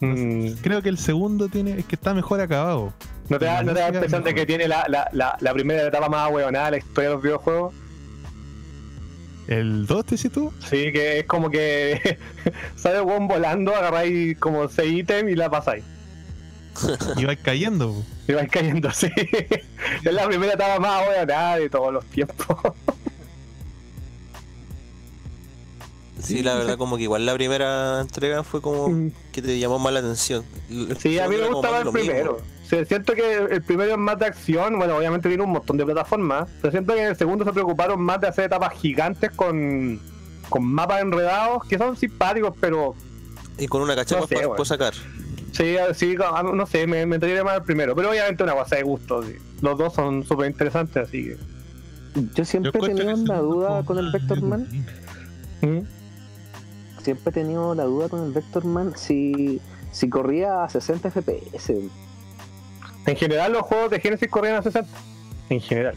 Mm, 0.00 0.50
Creo 0.60 0.82
que 0.82 0.90
el 0.90 0.98
segundo 0.98 1.48
tiene, 1.48 1.78
es 1.78 1.86
que 1.86 1.94
está 1.94 2.12
mejor 2.12 2.42
acabado. 2.42 2.92
¿No 3.30 3.38
te 3.38 3.46
da, 3.46 3.62
La 3.62 3.72
no 3.72 3.88
impresión 3.94 4.22
de 4.22 4.34
que 4.34 4.44
tiene 4.44 4.68
la, 4.68 4.84
la, 4.88 5.08
la, 5.12 5.38
la 5.40 5.52
primera 5.54 5.82
etapa 5.82 6.10
más 6.10 6.30
huevonada 6.30 6.66
de 6.66 6.70
la 6.72 6.76
historia 6.76 7.08
de 7.08 7.14
los 7.14 7.22
videojuegos? 7.22 7.74
¿El 9.48 9.86
2 9.86 10.04
te 10.06 10.30
tú? 10.30 10.52
Sí, 10.68 10.92
que 10.92 11.20
es 11.20 11.26
como 11.26 11.50
que 11.50 12.18
sale 12.76 12.98
el 12.98 13.04
weón 13.04 13.28
volando, 13.28 13.74
agarráis 13.74 14.36
como 14.38 14.68
seis 14.68 15.00
ítems 15.00 15.30
y 15.30 15.36
la 15.36 15.50
pasáis. 15.50 15.84
Y 17.16 17.24
vais 17.24 17.38
cayendo. 17.42 17.92
po. 17.92 18.04
Y 18.28 18.32
vais 18.32 18.50
cayendo 18.50 18.88
así. 18.90 19.08
es 20.04 20.12
la 20.12 20.26
primera 20.26 20.54
etapa 20.54 20.78
más 20.80 21.08
huevonada 21.08 21.56
de 21.56 21.70
todos 21.70 21.92
los 21.92 22.04
tiempos. 22.06 22.56
Sí, 26.20 26.42
la 26.42 26.56
verdad, 26.56 26.76
como 26.76 26.96
que 26.96 27.04
igual 27.04 27.24
la 27.24 27.34
primera 27.34 28.00
entrega 28.00 28.42
fue 28.42 28.60
como 28.60 29.12
que 29.30 29.42
te 29.42 29.58
llamó 29.60 29.78
más 29.78 29.92
la 29.92 30.00
atención. 30.00 30.44
Sí, 30.98 31.20
a 31.20 31.28
mí 31.28 31.36
me 31.36 31.44
segundo 31.44 31.44
era 31.44 31.48
gusta 31.48 31.68
como 31.84 31.92
más 31.92 31.94
el 31.94 32.14
mismo. 32.14 32.36
Sí, 32.68 32.84
siento 32.84 33.14
que 33.14 33.36
el 33.36 33.62
primero 33.62 33.92
es 33.92 33.98
más 33.98 34.18
de 34.18 34.26
acción, 34.26 34.76
bueno, 34.76 34.96
obviamente 34.96 35.28
tiene 35.28 35.44
un 35.44 35.52
montón 35.52 35.76
de 35.76 35.84
plataformas, 35.84 36.48
pero 36.60 36.72
siento 36.72 36.94
que 36.94 37.02
en 37.02 37.08
el 37.08 37.16
segundo 37.16 37.44
se 37.44 37.52
preocuparon 37.52 38.00
más 38.00 38.20
de 38.20 38.26
hacer 38.26 38.46
etapas 38.46 38.74
gigantes 38.74 39.30
con, 39.30 40.00
con 40.48 40.64
mapas 40.64 41.02
enredados 41.02 41.64
que 41.64 41.78
son 41.78 41.96
simpáticos, 41.96 42.54
pero 42.60 42.96
Y 43.56 43.68
con 43.68 43.82
una 43.82 43.94
cachapa 43.94 44.22
No 44.22 44.26
sé, 44.26 44.48
para 44.48 44.64
sacar. 44.64 44.94
sí, 45.52 45.76
sí, 45.94 46.16
no 46.54 46.66
sé, 46.66 46.88
me, 46.88 47.06
me 47.06 47.16
entretiene 47.16 47.44
más 47.44 47.58
el 47.58 47.62
primero, 47.62 47.94
pero 47.94 48.10
obviamente 48.10 48.42
una 48.42 48.54
cosa 48.54 48.76
de 48.76 48.82
gusto, 48.82 49.22
sí. 49.22 49.36
los 49.62 49.78
dos 49.78 49.94
son 49.94 50.24
súper 50.24 50.50
interesantes, 50.50 51.08
así 51.08 51.24
que... 51.24 51.38
Yo 52.34 52.44
siempre 52.44 52.72
he 52.74 52.94
tenido 52.94 53.16
la 53.26 53.38
duda 53.38 53.84
con 53.84 53.98
el 53.98 54.04
más 54.04 54.12
Vectorman. 54.14 54.62
¿Mm? 55.60 55.80
Siempre 57.02 57.30
he 57.30 57.32
tenido 57.32 57.74
la 57.74 57.84
duda 57.84 58.08
con 58.08 58.24
el 58.24 58.32
Vectorman 58.32 58.96
si, 58.96 59.60
si 59.92 60.08
corría 60.08 60.64
a 60.64 60.68
60 60.68 61.10
FPS. 61.10 61.74
En 63.06 63.16
general 63.16 63.52
los 63.52 63.62
juegos 63.62 63.90
de 63.90 64.00
Genesis 64.00 64.28
corrían 64.28 64.56
a 64.56 64.62
60. 64.62 64.88
En 65.50 65.60
general. 65.60 65.94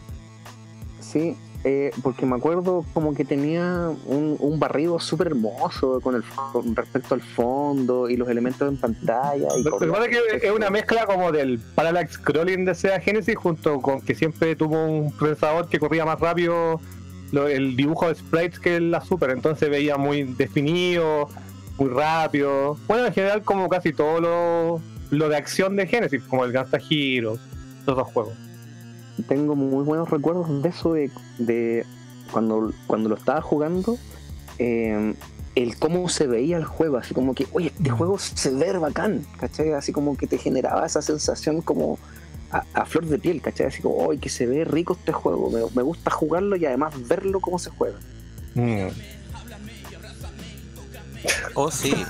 Sí, 1.00 1.36
eh, 1.64 1.90
porque 2.02 2.24
me 2.24 2.36
acuerdo 2.36 2.84
como 2.94 3.14
que 3.14 3.24
tenía 3.24 3.90
un, 4.06 4.36
un 4.38 4.58
barrido 4.60 4.98
súper 5.00 5.28
hermoso 5.28 6.00
con, 6.00 6.14
el, 6.14 6.22
con 6.52 6.74
respecto 6.76 7.14
al 7.14 7.20
fondo 7.20 8.08
y 8.08 8.16
los 8.16 8.28
elementos 8.28 8.68
en 8.68 8.76
pantalla. 8.76 9.48
Y 9.58 9.62
Lo 9.62 9.72
que 9.72 9.86
corría 9.88 9.92
pasa 9.92 10.04
es 10.06 10.40
que 10.40 10.46
es 10.46 10.52
una 10.54 10.70
mezcla 10.70 11.06
como 11.06 11.32
del 11.32 11.58
parallax 11.74 12.12
scrolling 12.14 12.64
de 12.64 12.74
Sega 12.74 13.00
Genesis 13.00 13.36
junto 13.36 13.80
con 13.80 14.00
que 14.00 14.14
siempre 14.14 14.54
tuvo 14.56 14.84
un 14.86 15.12
procesador 15.12 15.68
que 15.68 15.78
corría 15.80 16.04
más 16.04 16.20
rápido 16.20 16.80
lo- 17.32 17.48
el 17.48 17.76
dibujo 17.76 18.08
de 18.08 18.14
sprites 18.14 18.58
que 18.60 18.80
la 18.80 19.00
Super, 19.00 19.30
entonces 19.30 19.68
veía 19.68 19.96
muy 19.96 20.22
definido, 20.22 21.28
muy 21.78 21.88
rápido. 21.90 22.76
Bueno, 22.88 23.06
en 23.06 23.12
general 23.12 23.42
como 23.42 23.68
casi 23.68 23.92
todo 23.92 24.20
lo, 24.20 24.80
lo 25.10 25.28
de 25.28 25.36
acción 25.36 25.76
de 25.76 25.86
Genesis, 25.86 26.22
como 26.22 26.44
el 26.44 26.52
Gangsta 26.52 26.78
Hero, 26.88 27.38
todos 27.84 27.98
esos 27.98 28.12
juegos. 28.12 28.34
tengo 29.28 29.56
muy 29.56 29.84
buenos 29.84 30.08
recuerdos 30.10 30.62
de 30.62 30.68
eso 30.68 30.92
de, 30.94 31.10
de 31.38 31.84
cuando, 32.32 32.72
cuando 32.86 33.08
lo 33.08 33.16
estaba 33.16 33.42
jugando 33.42 33.98
eh, 34.58 35.14
el 35.56 35.76
cómo 35.78 36.08
se 36.08 36.26
veía 36.26 36.56
el 36.56 36.64
juego 36.64 36.96
así 36.96 37.12
como 37.12 37.34
que 37.34 37.46
oye 37.52 37.72
este 37.76 37.90
juego 37.90 38.18
se 38.18 38.50
ve 38.50 38.72
bacán 38.78 39.26
¿cachai? 39.38 39.72
así 39.72 39.92
como 39.92 40.16
que 40.16 40.26
te 40.26 40.38
generaba 40.38 40.86
esa 40.86 41.02
sensación 41.02 41.60
como 41.60 41.98
a, 42.52 42.62
a 42.72 42.86
flor 42.86 43.06
de 43.06 43.18
piel 43.18 43.42
¿cachai? 43.42 43.66
así 43.66 43.82
como 43.82 43.96
oye 43.96 44.20
que 44.20 44.28
se 44.28 44.46
ve 44.46 44.64
rico 44.64 44.96
este 44.98 45.12
juego 45.12 45.50
me, 45.50 45.60
me 45.74 45.82
gusta 45.82 46.10
jugarlo 46.10 46.56
y 46.56 46.66
además 46.66 46.94
verlo 47.08 47.40
cómo 47.40 47.58
se 47.58 47.70
juega 47.70 47.98
Oh, 51.54 51.70
sí. 51.70 51.92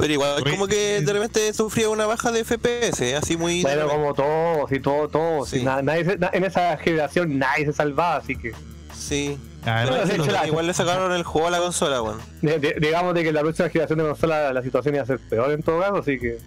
Pero 0.00 0.12
igual, 0.12 0.42
Oye, 0.42 0.50
como 0.50 0.66
que 0.66 1.00
de 1.02 1.12
repente 1.12 1.52
sufría 1.52 1.88
una 1.90 2.06
baja 2.06 2.32
de 2.32 2.44
FPS, 2.44 3.00
¿eh? 3.10 3.16
así 3.16 3.36
muy. 3.36 3.62
Bueno, 3.62 3.86
como 3.88 4.14
todos, 4.14 4.72
y 4.72 4.80
todo, 4.80 5.08
todo. 5.08 5.44
Sí. 5.46 5.62
nadie 5.62 6.04
se- 6.04 6.18
na- 6.18 6.30
en 6.32 6.44
esa 6.44 6.76
generación 6.78 7.38
nadie 7.38 7.66
se 7.66 7.72
salvaba, 7.72 8.16
así 8.16 8.36
que. 8.36 8.52
Sí. 8.96 9.38
Bueno, 9.62 10.24
la- 10.32 10.46
Igual 10.46 10.66
le 10.66 10.72
sacaron 10.72 11.12
el 11.12 11.22
juego 11.22 11.48
a 11.48 11.50
la 11.50 11.58
consola, 11.58 12.00
weón. 12.02 12.18
de- 12.40 12.58
de- 12.58 12.76
digamos 12.80 13.12
de 13.14 13.22
que 13.24 13.32
la 13.32 13.40
próxima 13.42 13.68
generación 13.68 13.98
de 13.98 14.04
consola 14.06 14.52
la 14.54 14.62
situación 14.62 14.94
iba 14.94 15.02
a 15.04 15.06
ser 15.06 15.18
peor 15.18 15.50
en 15.52 15.62
todo 15.62 15.80
caso, 15.80 15.96
así 15.98 16.18
que. 16.18 16.38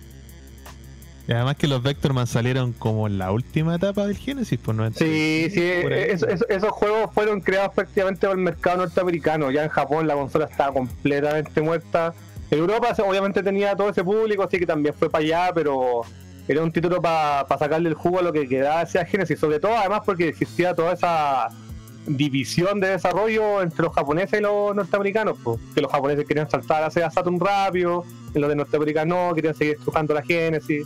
y 1.27 1.31
además 1.31 1.55
que 1.55 1.67
los 1.67 1.81
Vectorman 1.81 2.27
salieron 2.27 2.73
como 2.73 3.07
en 3.07 3.17
la 3.17 3.31
última 3.31 3.75
etapa 3.75 4.05
del 4.07 4.17
Genesis, 4.17 4.59
pues 4.61 4.75
no 4.75 4.85
Sí, 4.91 5.47
sí, 5.53 5.61
eso- 5.61 6.27
esos 6.49 6.71
juegos 6.71 7.11
fueron 7.13 7.39
creados 7.39 7.71
prácticamente 7.73 8.27
por 8.27 8.35
el 8.35 8.43
mercado 8.43 8.77
norteamericano. 8.77 9.49
Ya 9.51 9.63
en 9.63 9.69
Japón 9.69 10.05
la 10.07 10.15
consola 10.15 10.45
estaba 10.45 10.73
completamente 10.73 11.61
muerta. 11.61 12.13
Europa 12.59 12.95
obviamente 13.05 13.41
tenía 13.41 13.75
todo 13.75 13.89
ese 13.89 14.03
público, 14.03 14.43
así 14.43 14.59
que 14.59 14.65
también 14.65 14.93
fue 14.93 15.09
para 15.09 15.23
allá, 15.23 15.51
pero 15.53 16.01
era 16.47 16.61
un 16.61 16.71
título 16.71 17.01
para 17.01 17.47
sacarle 17.57 17.89
el 17.89 17.95
jugo 17.95 18.19
a 18.19 18.21
lo 18.21 18.33
que 18.33 18.47
quedaba 18.47 18.81
hacia 18.81 19.05
Genesis, 19.05 19.39
sobre 19.39 19.59
todo 19.59 19.75
además 19.75 20.01
porque 20.05 20.27
existía 20.27 20.75
toda 20.75 20.93
esa 20.93 21.49
división 22.05 22.79
de 22.81 22.89
desarrollo 22.89 23.61
entre 23.61 23.83
los 23.83 23.93
japoneses 23.93 24.39
y 24.39 24.43
los 24.43 24.75
norteamericanos, 24.75 25.37
po. 25.39 25.59
que 25.73 25.81
los 25.81 25.91
japoneses 25.91 26.25
querían 26.27 26.49
saltar 26.49 26.83
hacia 26.83 27.09
Saturn 27.09 27.39
rápido, 27.39 28.03
y 28.35 28.39
los 28.39 28.49
de 28.49 28.55
norteamericanos 28.55 29.29
no, 29.29 29.33
querían 29.33 29.55
seguir 29.55 29.75
estrujando 29.75 30.13
la 30.13 30.21
Genesis. 30.21 30.85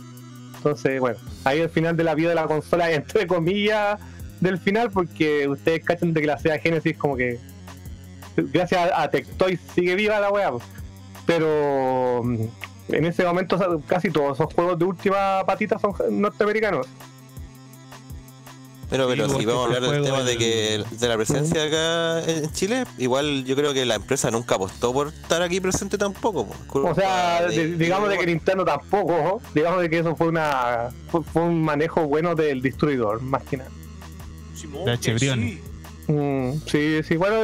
Entonces, 0.56 1.00
bueno, 1.00 1.18
ahí 1.44 1.60
el 1.60 1.70
final 1.70 1.96
de 1.96 2.04
la 2.04 2.14
vida 2.14 2.28
de 2.30 2.34
la 2.34 2.46
consola, 2.46 2.90
entre 2.92 3.26
comillas, 3.26 4.00
del 4.40 4.58
final, 4.58 4.90
porque 4.90 5.48
ustedes 5.48 5.84
cachan 5.84 6.12
de 6.12 6.20
que 6.20 6.26
la 6.26 6.38
Sega 6.38 6.58
Genesis 6.58 6.96
como 6.96 7.16
que 7.16 7.38
gracias 8.36 8.92
a, 8.92 9.02
a 9.02 9.10
Tectoy 9.10 9.58
sigue 9.74 9.96
viva 9.96 10.20
la 10.20 10.30
weá. 10.30 10.52
Pero 11.28 12.22
mm, 12.24 12.44
en 12.94 13.04
ese 13.04 13.22
momento 13.24 13.82
casi 13.86 14.10
todos 14.10 14.38
esos 14.40 14.52
juegos 14.54 14.78
de 14.78 14.86
última 14.86 15.44
patita 15.46 15.78
son 15.78 15.92
norteamericanos. 16.10 16.86
Pero, 18.90 19.06
pero 19.06 19.28
Sí, 19.28 19.40
si 19.40 19.44
vamos 19.44 19.62
a 19.64 19.66
hablar 19.76 19.82
del 19.92 20.02
tema 20.02 20.22
de 20.22 20.38
que 20.38 20.82
de 20.90 21.08
la 21.08 21.16
presencia 21.16 21.62
acá 21.64 22.22
en 22.24 22.50
Chile, 22.52 22.84
igual 22.96 23.44
yo 23.44 23.54
creo 23.54 23.74
que 23.74 23.84
la 23.84 23.96
empresa 23.96 24.30
nunca 24.30 24.54
apostó 24.54 24.94
por 24.94 25.08
estar 25.08 25.42
aquí 25.42 25.60
presente 25.60 25.98
tampoco. 25.98 26.46
po. 26.46 26.88
O 26.88 26.94
sea, 26.94 27.42
de- 27.46 27.76
digamos 27.76 28.08
de 28.08 28.16
que 28.16 28.24
Nintendo 28.24 28.64
tampoco, 28.64 29.12
¿no? 29.12 29.40
digamos 29.54 29.82
de 29.82 29.90
que 29.90 29.98
eso 29.98 30.16
fue 30.16 30.28
una 30.28 30.88
fue, 31.10 31.22
fue 31.22 31.42
un 31.42 31.62
manejo 31.62 32.06
bueno 32.08 32.34
del 32.34 32.62
distribuidor, 32.62 33.20
más 33.20 33.42
que 33.42 33.58
nada. 33.58 33.70
de. 34.86 35.12
Brion. 35.14 35.60
Mm, 36.06 36.62
sí, 36.66 37.02
sí, 37.06 37.16
bueno, 37.18 37.42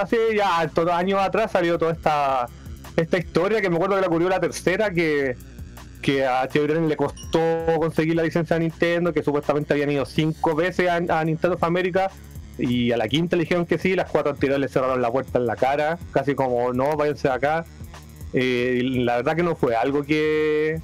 hace 0.00 0.16
ya 0.36 0.58
hartos 0.58 0.88
años 0.88 1.20
atrás 1.20 1.50
salió 1.50 1.76
toda 1.76 1.90
esta 1.94 2.48
esta 2.96 3.18
historia 3.18 3.60
que 3.60 3.68
me 3.70 3.76
acuerdo 3.76 3.96
que 3.96 4.00
la 4.00 4.06
ocurrió 4.06 4.28
la 4.28 4.40
tercera 4.40 4.90
que 4.90 5.36
que 6.02 6.26
a 6.26 6.46
Chevrolet 6.46 6.86
le 6.86 6.96
costó 6.98 7.40
conseguir 7.78 8.14
la 8.14 8.22
licencia 8.22 8.58
de 8.58 8.60
Nintendo, 8.60 9.14
que 9.14 9.22
supuestamente 9.22 9.72
habían 9.72 9.90
ido 9.90 10.04
cinco 10.04 10.54
veces 10.54 10.86
a, 10.90 10.96
a 10.96 11.24
Nintendo 11.24 11.56
of 11.56 11.64
America 11.64 12.10
y 12.58 12.92
a 12.92 12.98
la 12.98 13.08
quinta 13.08 13.36
le 13.36 13.44
dijeron 13.44 13.64
que 13.64 13.78
sí, 13.78 13.96
las 13.96 14.10
cuatro 14.10 14.32
anteriores 14.32 14.60
le 14.60 14.68
cerraron 14.68 15.00
la 15.00 15.10
puerta 15.10 15.38
en 15.38 15.46
la 15.46 15.56
cara, 15.56 15.98
casi 16.12 16.34
como 16.34 16.74
no, 16.74 16.94
váyanse 16.94 17.28
de 17.28 17.34
acá. 17.34 17.64
Eh, 18.34 18.80
la 18.82 19.16
verdad 19.16 19.34
que 19.34 19.42
no 19.42 19.56
fue 19.56 19.76
algo 19.76 20.02
que, 20.04 20.78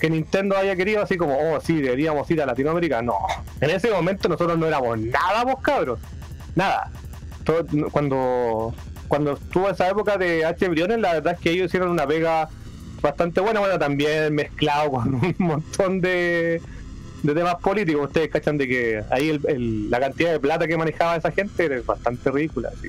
que 0.00 0.08
Nintendo 0.08 0.56
haya 0.56 0.74
querido, 0.74 1.02
así 1.02 1.18
como, 1.18 1.36
oh, 1.36 1.60
sí, 1.60 1.80
deberíamos 1.82 2.30
ir 2.30 2.40
a 2.40 2.46
Latinoamérica. 2.46 3.02
No, 3.02 3.18
en 3.60 3.68
ese 3.68 3.90
momento 3.90 4.26
nosotros 4.26 4.58
no 4.58 4.66
éramos 4.66 4.98
nada, 4.98 5.44
vos 5.44 5.60
cabros, 5.60 6.00
nada. 6.54 6.90
Todo- 7.44 7.66
cuando, 7.90 8.74
cuando 9.12 9.34
estuvo 9.34 9.68
esa 9.68 9.90
época 9.90 10.16
de 10.16 10.42
H. 10.42 10.68
Briones, 10.70 10.98
la 10.98 11.12
verdad 11.12 11.34
es 11.34 11.38
que 11.40 11.50
ellos 11.50 11.66
hicieron 11.66 11.90
una 11.90 12.06
pega 12.06 12.48
bastante 13.02 13.42
buena, 13.42 13.60
bueno, 13.60 13.78
también 13.78 14.34
mezclado 14.34 14.90
con 14.90 15.14
un 15.22 15.34
montón 15.36 16.00
de, 16.00 16.62
de 17.22 17.34
temas 17.34 17.56
políticos. 17.56 18.06
Ustedes 18.06 18.30
cachan 18.30 18.56
de 18.56 18.66
que 18.66 19.02
ahí 19.10 19.28
el- 19.28 19.42
el- 19.48 19.90
la 19.90 20.00
cantidad 20.00 20.32
de 20.32 20.40
plata 20.40 20.66
que 20.66 20.78
manejaba 20.78 21.16
esa 21.16 21.30
gente 21.30 21.62
era 21.66 21.78
bastante 21.84 22.30
ridícula. 22.30 22.70
Así. 22.74 22.88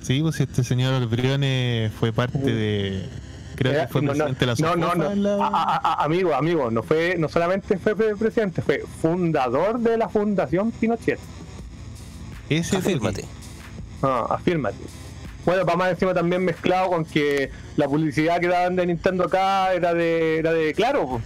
Sí, 0.00 0.22
pues 0.22 0.40
este 0.40 0.64
señor 0.64 1.06
Briones 1.06 1.92
fue 1.92 2.10
parte 2.14 2.38
de. 2.38 3.06
Creo 3.56 3.72
Era- 3.72 3.86
que 3.86 3.92
fue 3.92 4.00
no, 4.00 4.14
no, 4.14 4.24
presidente 4.24 4.46
de 4.46 4.46
la 4.46 4.74
no, 4.74 4.94
no, 4.94 5.14
no. 5.14 5.14
la- 5.14 5.44
A- 5.46 5.80
a- 6.00 6.04
amigo, 6.04 6.34
amigo, 6.34 6.70
no 6.70 6.82
fue, 6.82 7.16
no 7.18 7.28
solamente 7.28 7.76
fue 7.76 7.94
pre- 7.94 8.16
presidente, 8.16 8.62
fue 8.62 8.82
fundador 9.02 9.80
de 9.80 9.98
la 9.98 10.08
Fundación 10.08 10.70
Pinochet. 10.72 11.18
Ese 12.48 12.78
Afírmate. 12.78 13.26
Ah, 14.06 14.26
afírmate. 14.30 14.76
Bueno, 15.46 15.64
para 15.64 15.76
más 15.76 15.90
encima 15.92 16.12
también 16.14 16.44
mezclado 16.44 16.88
con 16.90 17.04
que 17.04 17.50
la 17.76 17.86
publicidad 17.88 18.38
que 18.40 18.48
daban 18.48 18.76
de 18.76 18.86
Nintendo 18.86 19.24
acá 19.24 19.72
era 19.74 19.94
de, 19.94 20.38
era 20.38 20.52
de 20.52 20.72
claro. 20.74 21.06
po. 21.06 21.20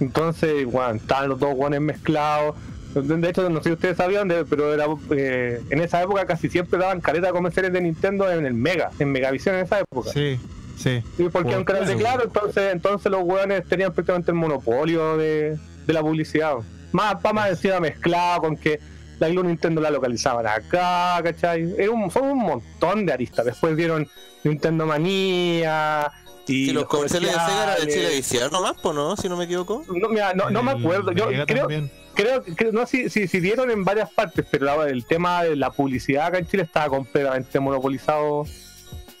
Entonces, 0.00 0.64
bueno, 0.66 0.94
estaban 0.94 1.28
los 1.28 1.38
dos 1.38 1.54
guanes 1.54 1.80
mezclados. 1.80 2.56
De 2.94 3.28
hecho, 3.28 3.48
no 3.50 3.58
sé 3.62 3.68
si 3.70 3.72
ustedes 3.74 3.96
sabían, 3.96 4.26
de- 4.28 4.44
pero 4.44 4.72
era, 4.74 4.86
eh, 5.12 5.60
en 5.70 5.80
esa 5.80 6.02
época 6.02 6.26
casi 6.26 6.48
siempre 6.48 6.78
daban 6.78 7.00
caretas 7.00 7.32
comerciales 7.32 7.72
de 7.72 7.80
Nintendo 7.80 8.30
en 8.30 8.46
el 8.46 8.54
Mega, 8.54 8.90
en 8.98 9.12
Megavisión 9.12 9.54
en 9.56 9.64
esa 9.66 9.80
época. 9.80 10.10
Sí, 10.12 10.40
sí. 10.76 11.02
Sí, 11.16 11.28
porque 11.30 11.50
era 11.50 11.58
un 11.58 11.64
canal 11.64 11.86
de 11.86 11.94
Claro. 11.96 12.16
claro, 12.16 12.24
entonces, 12.24 12.72
entonces 12.72 13.12
los 13.12 13.22
hueones 13.22 13.64
tenían 13.68 13.92
prácticamente 13.92 14.30
el 14.32 14.36
monopolio 14.38 15.16
de, 15.18 15.56
de 15.86 15.92
la 15.92 16.00
publicidad. 16.00 16.54
Más, 16.92 17.16
para 17.16 17.32
más 17.32 17.50
encima 17.50 17.78
mezclado 17.78 18.40
con 18.40 18.56
que 18.56 18.80
la 19.20 19.28
Club 19.28 19.44
Nintendo 19.44 19.80
la 19.80 19.90
localizaban 19.90 20.46
acá, 20.46 21.20
¿cachai? 21.22 21.74
Era 21.78 21.90
un, 21.90 22.10
son 22.10 22.24
un 22.24 22.38
montón 22.38 23.06
de 23.06 23.12
aristas. 23.12 23.44
Después 23.44 23.76
dieron 23.76 24.08
Nintendo 24.42 24.86
Manía 24.86 26.10
y. 26.46 26.66
Si 26.66 26.72
los 26.72 26.86
comerciales 26.86 27.30
de 27.32 27.38
Sega 27.38 27.62
eran 27.62 27.86
de. 27.86 27.92
Chilevisión 27.92 28.50
nomás, 28.50 28.76
pues 28.82 28.94
no, 28.94 29.16
si 29.16 29.28
no 29.28 29.36
me 29.36 29.44
equivoco. 29.44 29.84
No, 29.88 30.08
mira, 30.08 30.34
no, 30.34 30.50
no 30.50 30.62
me 30.62 30.72
El 30.72 30.78
acuerdo. 30.78 31.12
Yo 31.12 31.26
creo, 31.46 31.60
también. 31.60 31.90
creo 32.14 32.42
que 32.42 32.72
no 32.72 32.86
si, 32.86 33.10
si, 33.10 33.28
si 33.28 33.40
dieron 33.40 33.70
en 33.70 33.84
varias 33.84 34.10
partes, 34.10 34.44
pero 34.50 34.84
el 34.84 35.04
tema 35.04 35.44
de 35.44 35.54
la 35.54 35.70
publicidad 35.70 36.26
acá 36.26 36.38
en 36.38 36.46
Chile 36.46 36.62
estaba 36.62 36.88
completamente 36.88 37.60
monopolizado 37.60 38.46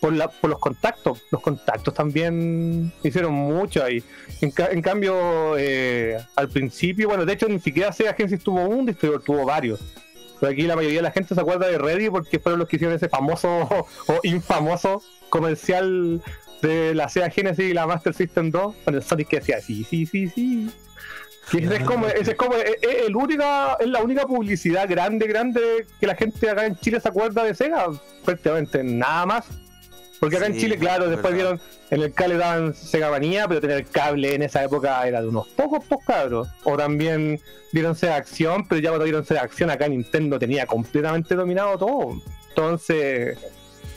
por, 0.00 0.12
la, 0.12 0.28
por 0.28 0.50
los 0.50 0.58
contactos. 0.58 1.22
Los 1.30 1.40
contactos 1.42 1.92
también 1.94 2.92
hicieron 3.02 3.32
mucho 3.32 3.84
ahí. 3.84 4.02
En, 4.40 4.50
ca- 4.50 4.68
en 4.70 4.80
cambio, 4.82 5.56
eh, 5.58 6.18
al 6.36 6.48
principio, 6.48 7.08
bueno, 7.08 7.24
de 7.26 7.32
hecho 7.34 7.48
ni 7.48 7.60
siquiera 7.60 7.92
Sega 7.92 8.14
Genesis 8.14 8.42
tuvo 8.42 8.62
un 8.64 8.86
distribuidor, 8.86 9.22
tuvo 9.24 9.44
varios. 9.44 9.80
Pero 10.40 10.52
aquí 10.52 10.62
la 10.62 10.74
mayoría 10.76 10.98
de 10.98 11.02
la 11.02 11.10
gente 11.12 11.34
se 11.34 11.40
acuerda 11.40 11.66
de 11.68 11.76
Ready 11.76 12.08
porque 12.08 12.38
fueron 12.38 12.58
los 12.60 12.68
que 12.68 12.76
hicieron 12.76 12.96
ese 12.96 13.08
famoso 13.10 13.48
o 14.08 14.20
infamoso 14.22 15.02
comercial 15.28 16.22
de 16.62 16.94
la 16.94 17.08
Sega 17.08 17.30
Genesis 17.30 17.70
y 17.70 17.74
la 17.74 17.86
Master 17.86 18.14
System 18.14 18.50
2 18.50 18.74
con 18.84 18.94
el 18.94 19.02
Sonic 19.02 19.28
que 19.28 19.36
decía 19.40 19.60
sí, 19.60 19.84
sí, 19.84 20.06
sí, 20.06 20.28
sí. 20.28 20.70
Y 21.52 21.64
ese 21.64 21.76
es 21.76 21.82
como, 21.84 22.06
ese 22.06 22.30
es 22.32 22.36
como 22.36 22.54
es, 22.54 22.76
es 22.80 23.06
el 23.08 23.16
única, 23.16 23.76
es 23.80 23.88
la 23.88 24.02
única 24.02 24.24
publicidad 24.26 24.88
grande, 24.88 25.26
grande 25.26 25.84
que 25.98 26.06
la 26.06 26.14
gente 26.14 26.48
acá 26.48 26.64
en 26.64 26.76
Chile 26.76 27.00
se 27.00 27.08
acuerda 27.08 27.42
de 27.42 27.54
Sega, 27.54 27.86
prácticamente 28.24 28.84
nada 28.84 29.26
más. 29.26 29.46
Porque 30.20 30.36
acá 30.36 30.46
en 30.46 30.58
Chile, 30.58 30.76
claro, 30.76 31.04
es 31.04 31.12
después 31.12 31.34
verdad. 31.34 31.58
vieron, 31.58 31.60
en 31.90 32.02
el 32.02 32.12
cable 32.12 32.36
daban 32.36 32.74
Sega 32.74 33.10
Manía, 33.10 33.48
pero 33.48 33.62
tener 33.62 33.86
cable 33.86 34.34
en 34.34 34.42
esa 34.42 34.62
época 34.62 35.06
era 35.08 35.22
de 35.22 35.28
unos 35.28 35.48
pocos, 35.48 35.82
pocos 35.86 36.04
cabros. 36.04 36.48
O 36.64 36.76
también 36.76 37.40
dieron 37.72 37.96
Sega 37.96 38.16
Acción, 38.16 38.68
pero 38.68 38.82
ya 38.82 38.90
cuando 38.90 39.04
dieron 39.06 39.24
Sega 39.24 39.40
Acción, 39.40 39.70
acá 39.70 39.88
Nintendo 39.88 40.38
tenía 40.38 40.66
completamente 40.66 41.34
dominado 41.34 41.78
todo. 41.78 42.20
Entonces, 42.50 43.38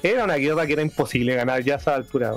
era 0.02 0.24
una 0.24 0.36
guerra 0.36 0.66
que 0.66 0.74
era 0.74 0.82
imposible 0.82 1.36
ganar 1.36 1.62
ya 1.62 1.76
a 1.76 1.78
esa 1.78 1.96
altura. 1.96 2.34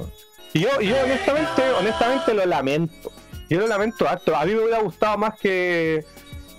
Y 0.53 0.61
yo, 0.61 0.81
yo 0.81 0.97
honestamente, 1.05 1.63
honestamente 1.79 2.35
lo 2.35 2.45
lamento. 2.45 3.13
Yo 3.49 3.61
lo 3.61 3.69
lamento 3.69 4.09
harto. 4.09 4.35
A 4.35 4.45
mí 4.45 4.53
me 4.53 4.63
hubiera 4.63 4.81
gustado 4.81 5.17
más 5.17 5.39
que, 5.39 6.05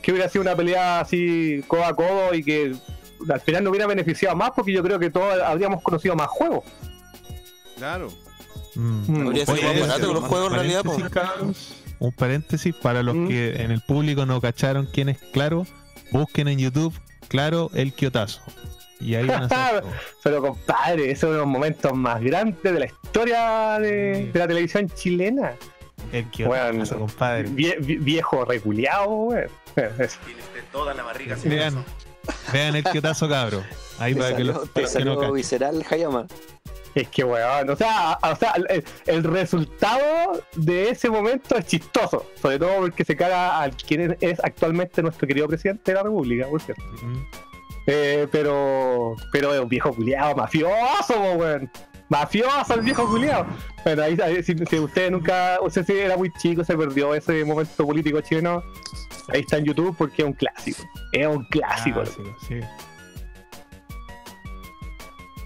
que 0.01 0.11
hubiera 0.11 0.30
sido 0.30 0.43
una 0.43 0.55
pelea 0.55 1.01
así 1.01 1.61
codo 1.67 1.84
a 1.84 1.93
codo 1.93 2.34
y 2.34 2.41
que 2.41 2.73
al 3.30 3.41
final 3.41 3.63
no 3.63 3.71
hubiera 3.71 3.88
beneficiado 3.88 4.36
más 4.36 4.51
porque 4.55 4.71
yo 4.71 4.84
creo 4.84 4.99
que 4.99 5.09
todos 5.09 5.41
habríamos 5.41 5.82
conocido 5.84 6.15
más 6.15 6.28
juegos. 6.28 6.63
Claro. 7.78 8.09
Mm. 8.75 9.03
Mm. 9.07 9.28
Habría 9.28 9.45
sido 9.45 9.55
Oye, 9.57 9.63
más 9.80 9.88
barato 9.88 10.07
un 10.11 10.15
que 10.15 10.19
los 10.21 10.30
juegos 10.30 10.47
en 10.49 10.53
realidad, 10.55 10.84
paréntesis, 10.84 11.11
cabros, 11.13 11.73
Un 11.99 12.11
paréntesis 12.11 12.75
para 12.75 13.03
los 13.03 13.15
Mm. 13.15 13.28
que 13.28 13.61
en 13.63 13.71
el 13.71 13.82
público 13.82 14.25
no 14.25 14.39
cacharon 14.41 14.88
quién 14.91 15.09
es 15.09 15.17
Claro. 15.34 15.65
Busquen 16.11 16.47
en 16.47 16.59
YouTube 16.59 16.93
Claro 17.28 17.69
el 17.73 17.93
Kiotazo. 17.93 18.41
Y 18.99 19.15
ahí 19.15 19.25
van 19.28 19.43
a. 19.51 19.82
Pero 20.23 20.41
compadre, 20.41 21.11
esos 21.11 21.30
son 21.30 21.38
los 21.38 21.47
momentos 21.47 21.93
más 21.93 22.21
grandes 22.21 22.63
de 22.63 22.80
la 22.80 22.86
historia 22.86 23.78
de, 23.80 24.32
de 24.32 24.39
la 24.39 24.47
televisión 24.47 24.89
chilena. 24.89 25.53
El 26.11 26.25
Kiotazo, 26.30 26.71
Bueno, 26.73 26.99
compadre. 27.07 27.49
Vie- 27.49 27.78
vie- 27.80 27.99
viejo 27.99 28.45
reculeado, 28.45 29.09
weón. 29.09 29.49
Eso. 29.99 30.17
Vean, 31.43 31.84
vean 32.53 32.75
el 32.75 32.84
Kiotazo, 32.86 33.28
cabro. 33.28 33.61
Ahí 33.99 34.13
Te 34.13 34.19
para 34.21 34.30
que 34.36 34.38
salió, 34.45 34.53
los 34.53 34.63
te 34.69 34.82
que 34.82 34.82
no 34.82 34.88
salió 35.15 35.32
visceral, 35.34 35.86
Hayama. 35.89 36.25
Es 36.95 37.07
que, 37.09 37.23
weón, 37.23 37.69
o 37.69 37.75
sea, 37.75 38.17
o 38.21 38.35
sea 38.35 38.53
el, 38.69 38.83
el 39.05 39.23
resultado 39.23 40.43
de 40.55 40.89
ese 40.89 41.09
momento 41.09 41.55
es 41.55 41.65
chistoso. 41.65 42.25
Sobre 42.41 42.59
todo 42.59 42.77
porque 42.79 43.05
se 43.05 43.15
caga 43.15 43.59
al 43.59 43.75
quien 43.75 44.17
es 44.19 44.43
actualmente 44.43 45.01
nuestro 45.01 45.27
querido 45.27 45.47
presidente 45.47 45.91
de 45.91 45.95
la 45.95 46.03
República, 46.03 46.47
por 46.47 46.61
cierto. 46.61 46.83
Eh, 47.85 48.27
pero, 48.31 49.15
pero 49.31 49.53
es 49.53 49.61
un 49.61 49.69
viejo 49.69 49.93
culiado 49.93 50.35
mafioso, 50.35 51.33
weón. 51.35 51.71
Mafioso 52.09 52.73
el 52.73 52.81
viejo 52.81 53.07
culiado. 53.07 53.45
Bueno, 53.83 54.03
ahí, 54.03 54.17
ahí, 54.23 54.41
si, 54.41 54.55
si 54.57 54.79
usted 54.79 55.11
nunca, 55.11 55.59
usted 55.61 55.85
si 55.85 55.93
era 55.93 56.15
muy 56.17 56.31
chico, 56.33 56.63
se 56.63 56.75
perdió 56.75 57.13
ese 57.13 57.43
momento 57.43 57.85
político 57.85 58.21
chileno, 58.21 58.63
ahí 59.27 59.41
está 59.41 59.57
en 59.57 59.65
YouTube 59.65 59.95
porque 59.97 60.21
es 60.21 60.27
un 60.27 60.33
clásico. 60.33 60.83
Es 61.11 61.27
un 61.27 61.43
clásico. 61.45 62.01
Clásico, 62.01 62.35
sí. 62.47 62.59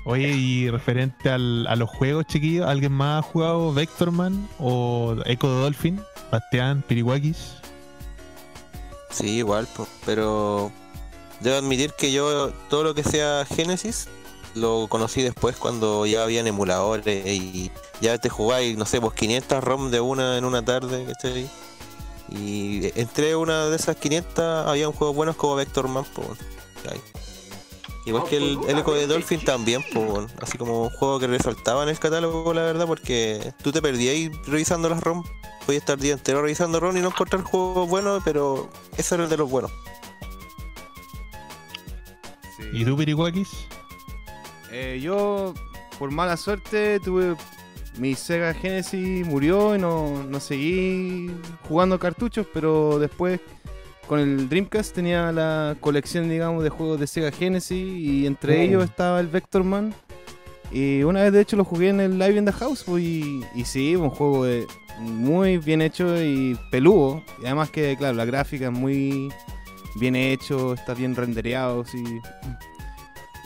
Oye, 0.03 0.29
y 0.29 0.69
referente 0.69 1.29
al- 1.29 1.67
a 1.67 1.75
los 1.75 1.89
juegos, 1.89 2.25
chiquillos, 2.25 2.67
¿alguien 2.67 2.91
más 2.91 3.19
ha 3.19 3.27
jugado 3.27 3.71
Vectorman 3.73 4.47
o 4.59 5.15
Echo 5.25 5.47
the 5.47 5.53
Dolphin? 5.61 6.01
Bastián, 6.31 6.83
Piriwakis. 6.87 7.55
Sí, 9.11 9.37
igual, 9.37 9.67
po, 9.75 9.87
pero 10.05 10.71
debo 11.41 11.57
admitir 11.57 11.91
que 11.97 12.11
yo 12.11 12.51
todo 12.69 12.83
lo 12.83 12.95
que 12.95 13.03
sea 13.03 13.45
Genesis 13.45 14.07
lo 14.55 14.87
conocí 14.89 15.21
después 15.21 15.55
cuando 15.57 16.05
ya 16.05 16.23
habían 16.23 16.47
emuladores 16.47 17.25
y 17.27 17.71
ya 18.01 18.17
te 18.17 18.29
jugáis, 18.29 18.77
no 18.77 18.85
sé, 18.85 18.99
pues 19.01 19.13
500 19.13 19.63
ROM 19.63 19.91
de 19.91 19.99
una 20.01 20.37
en 20.37 20.45
una 20.45 20.63
tarde, 20.63 21.05
¿cachai? 21.05 21.47
Y 22.29 22.87
entre 22.99 23.35
una 23.35 23.65
de 23.67 23.75
esas 23.75 23.97
500 23.97 24.67
había 24.67 24.87
juegos 24.87 25.15
buenos 25.15 25.35
como 25.35 25.55
Vectorman, 25.55 26.05
¿cachai? 26.05 26.99
Igual 28.05 28.23
que 28.25 28.37
el, 28.37 28.57
el 28.67 28.79
Echo 28.79 28.93
de 28.93 29.05
Dolphin 29.05 29.43
también, 29.45 29.83
po, 29.93 30.25
así 30.41 30.57
como 30.57 30.83
un 30.83 30.89
juego 30.89 31.19
que 31.19 31.27
resaltaba 31.27 31.83
en 31.83 31.89
el 31.89 31.99
catálogo, 31.99 32.53
la 32.53 32.63
verdad, 32.63 32.87
porque 32.87 33.53
tú 33.61 33.71
te 33.71 33.81
perdías 33.81 34.35
revisando 34.47 34.89
las 34.89 35.01
ROM. 35.01 35.23
Podías 35.65 35.83
estar 35.83 35.97
el 35.97 36.01
día 36.01 36.13
entero 36.13 36.41
revisando 36.41 36.79
ROM 36.79 36.97
y 36.97 37.01
no 37.01 37.09
encontrar 37.09 37.43
juegos 37.43 37.87
buenos, 37.87 38.23
pero 38.25 38.69
ese 38.97 39.15
era 39.15 39.25
el 39.25 39.29
de 39.29 39.37
los 39.37 39.49
buenos. 39.49 39.71
¿Y 42.73 42.85
tú, 42.85 42.97
Piriwakis? 42.97 43.49
Eh, 44.71 44.99
yo, 45.01 45.53
por 45.99 46.09
mala 46.09 46.37
suerte, 46.37 46.99
tuve 47.01 47.35
mi 47.97 48.15
Sega 48.15 48.53
Genesis 48.53 49.27
murió 49.27 49.75
y 49.75 49.79
no, 49.79 50.23
no 50.23 50.39
seguí 50.39 51.29
jugando 51.67 51.99
cartuchos, 51.99 52.47
pero 52.53 52.97
después 52.97 53.41
con 54.11 54.19
el 54.19 54.49
Dreamcast 54.49 54.93
tenía 54.93 55.31
la 55.31 55.77
colección, 55.79 56.27
digamos, 56.29 56.63
de 56.65 56.69
juegos 56.69 56.99
de 56.99 57.07
Sega 57.07 57.31
Genesis 57.31 57.71
y 57.97 58.25
entre 58.27 58.57
Mm. 58.57 58.61
ellos 58.69 58.83
estaba 58.83 59.21
el 59.21 59.27
Vectorman. 59.27 59.93
Y 60.69 61.03
una 61.03 61.23
vez, 61.23 61.31
de 61.31 61.39
hecho, 61.39 61.55
lo 61.55 61.63
jugué 61.63 61.87
en 61.87 62.01
el 62.01 62.19
Live 62.19 62.35
in 62.37 62.43
the 62.43 62.51
House 62.51 62.83
pues, 62.85 63.01
y, 63.05 63.39
y 63.55 63.63
sí, 63.63 63.95
un 63.95 64.09
juego 64.09 64.43
de- 64.43 64.67
muy 64.99 65.59
bien 65.59 65.81
hecho 65.81 66.21
y 66.21 66.59
peludo. 66.71 67.23
Y 67.41 67.45
además 67.45 67.69
que, 67.69 67.95
claro, 67.97 68.17
la 68.17 68.25
gráfica 68.25 68.65
es 68.65 68.71
muy 68.73 69.29
bien 69.97 70.17
hecho, 70.17 70.73
está 70.73 70.93
bien 70.93 71.15
rendereado, 71.15 71.85
sí. 71.85 72.03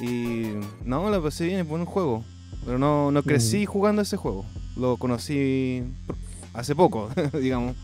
Y 0.01 0.47
no, 0.83 1.11
la 1.11 1.21
pasé 1.21 1.45
bien, 1.45 1.59
es 1.59 1.67
buen 1.67 1.85
juego. 1.85 2.25
Pero 2.65 2.79
no, 2.79 3.11
no 3.11 3.21
crecí 3.21 3.67
jugando 3.67 4.01
ese 4.01 4.17
juego. 4.17 4.45
Lo 4.75 4.97
conocí 4.97 5.83
hace 6.55 6.73
poco, 6.75 7.09
digamos. 7.39 7.75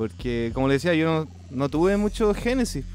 Porque, 0.00 0.50
como 0.54 0.66
le 0.66 0.72
decía, 0.74 0.94
yo 0.94 1.26
no, 1.26 1.28
no 1.50 1.68
tuve 1.68 1.98
mucho 1.98 2.32
Genesis. 2.32 2.86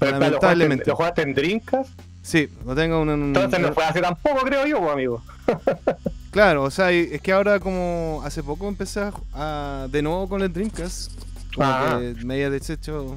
Pero 0.00 0.14
espera, 0.14 0.30
¿lo 0.32 0.36
jugaste, 0.38 0.64
en- 0.64 0.68
Lamentablemente. 0.68 0.90
¿lo 0.90 0.96
jugaste 0.96 1.22
en? 1.22 1.86
Sí, 2.22 2.48
lo 2.66 2.74
tengo 2.74 3.02
en 3.04 3.08
un... 3.10 3.22
Entonces 3.28 3.60
no 3.60 3.72
fue 3.72 3.84
hace 3.84 4.00
tampoco, 4.00 4.40
creo 4.44 4.66
yo, 4.66 4.90
amigo. 4.90 5.22
Claro, 6.32 6.64
o 6.64 6.70
sea, 6.72 6.90
es 6.90 7.20
que 7.22 7.30
ahora 7.32 7.60
como 7.60 8.20
hace 8.24 8.42
poco 8.42 8.66
empecé 8.66 8.98
a, 8.98 9.12
a- 9.32 9.86
de 9.88 10.02
nuevo 10.02 10.28
con 10.28 10.42
el 10.42 10.52
Dreamcast. 10.52 11.12
Como 11.54 11.68
Ah. 11.68 12.00
que 12.00 12.24
me 12.24 12.34
había 12.34 12.50
deshecho. 12.50 13.16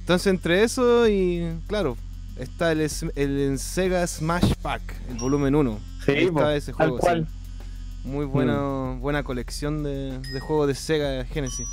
Entonces 0.00 0.26
entre 0.26 0.64
eso 0.64 1.06
y 1.08 1.48
claro, 1.68 1.96
está 2.40 2.72
el, 2.72 2.80
el 3.14 3.58
Sega 3.60 4.04
Smash 4.04 4.54
Pack, 4.60 4.82
el 5.10 5.16
volumen 5.16 5.54
1. 5.54 5.78
Sí, 6.06 6.12
está 6.12 6.56
ese 6.56 6.72
juego. 6.72 6.98
cual. 6.98 7.28
Muy 8.02 8.24
buena, 8.26 8.96
buena 8.98 9.22
colección 9.22 9.84
de, 9.84 10.18
de 10.18 10.40
juegos 10.40 10.66
de 10.66 10.74
Sega 10.74 11.24
Genesis. 11.24 11.68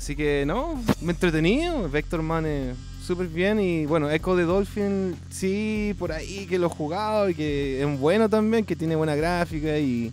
Así 0.00 0.16
que 0.16 0.44
no, 0.46 0.82
me 1.02 1.12
entretení. 1.12 1.60
Vector 1.92 2.22
Man 2.22 2.46
es 2.46 2.74
súper 3.06 3.26
bien. 3.28 3.60
Y 3.60 3.84
bueno, 3.84 4.10
Echo 4.10 4.34
de 4.34 4.44
Dolphin, 4.44 5.14
sí, 5.28 5.94
por 5.98 6.10
ahí 6.10 6.46
que 6.46 6.58
lo 6.58 6.68
he 6.68 6.70
jugado 6.70 7.28
y 7.28 7.34
que 7.34 7.82
es 7.82 8.00
bueno 8.00 8.26
también, 8.30 8.64
que 8.64 8.74
tiene 8.76 8.96
buena 8.96 9.14
gráfica 9.14 9.76
y 9.78 10.10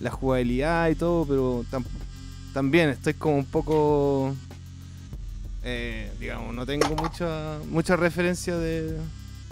la 0.00 0.10
jugabilidad 0.10 0.88
y 0.90 0.96
todo, 0.96 1.24
pero 1.24 1.64
tam- 1.70 1.84
también 2.52 2.88
estoy 2.88 3.14
como 3.14 3.36
un 3.36 3.44
poco. 3.44 4.34
eh, 5.62 6.10
digamos, 6.18 6.52
no 6.52 6.66
tengo 6.66 6.88
mucha 6.96 7.58
mucha 7.70 7.94
referencia 7.94 8.56
de, 8.58 8.96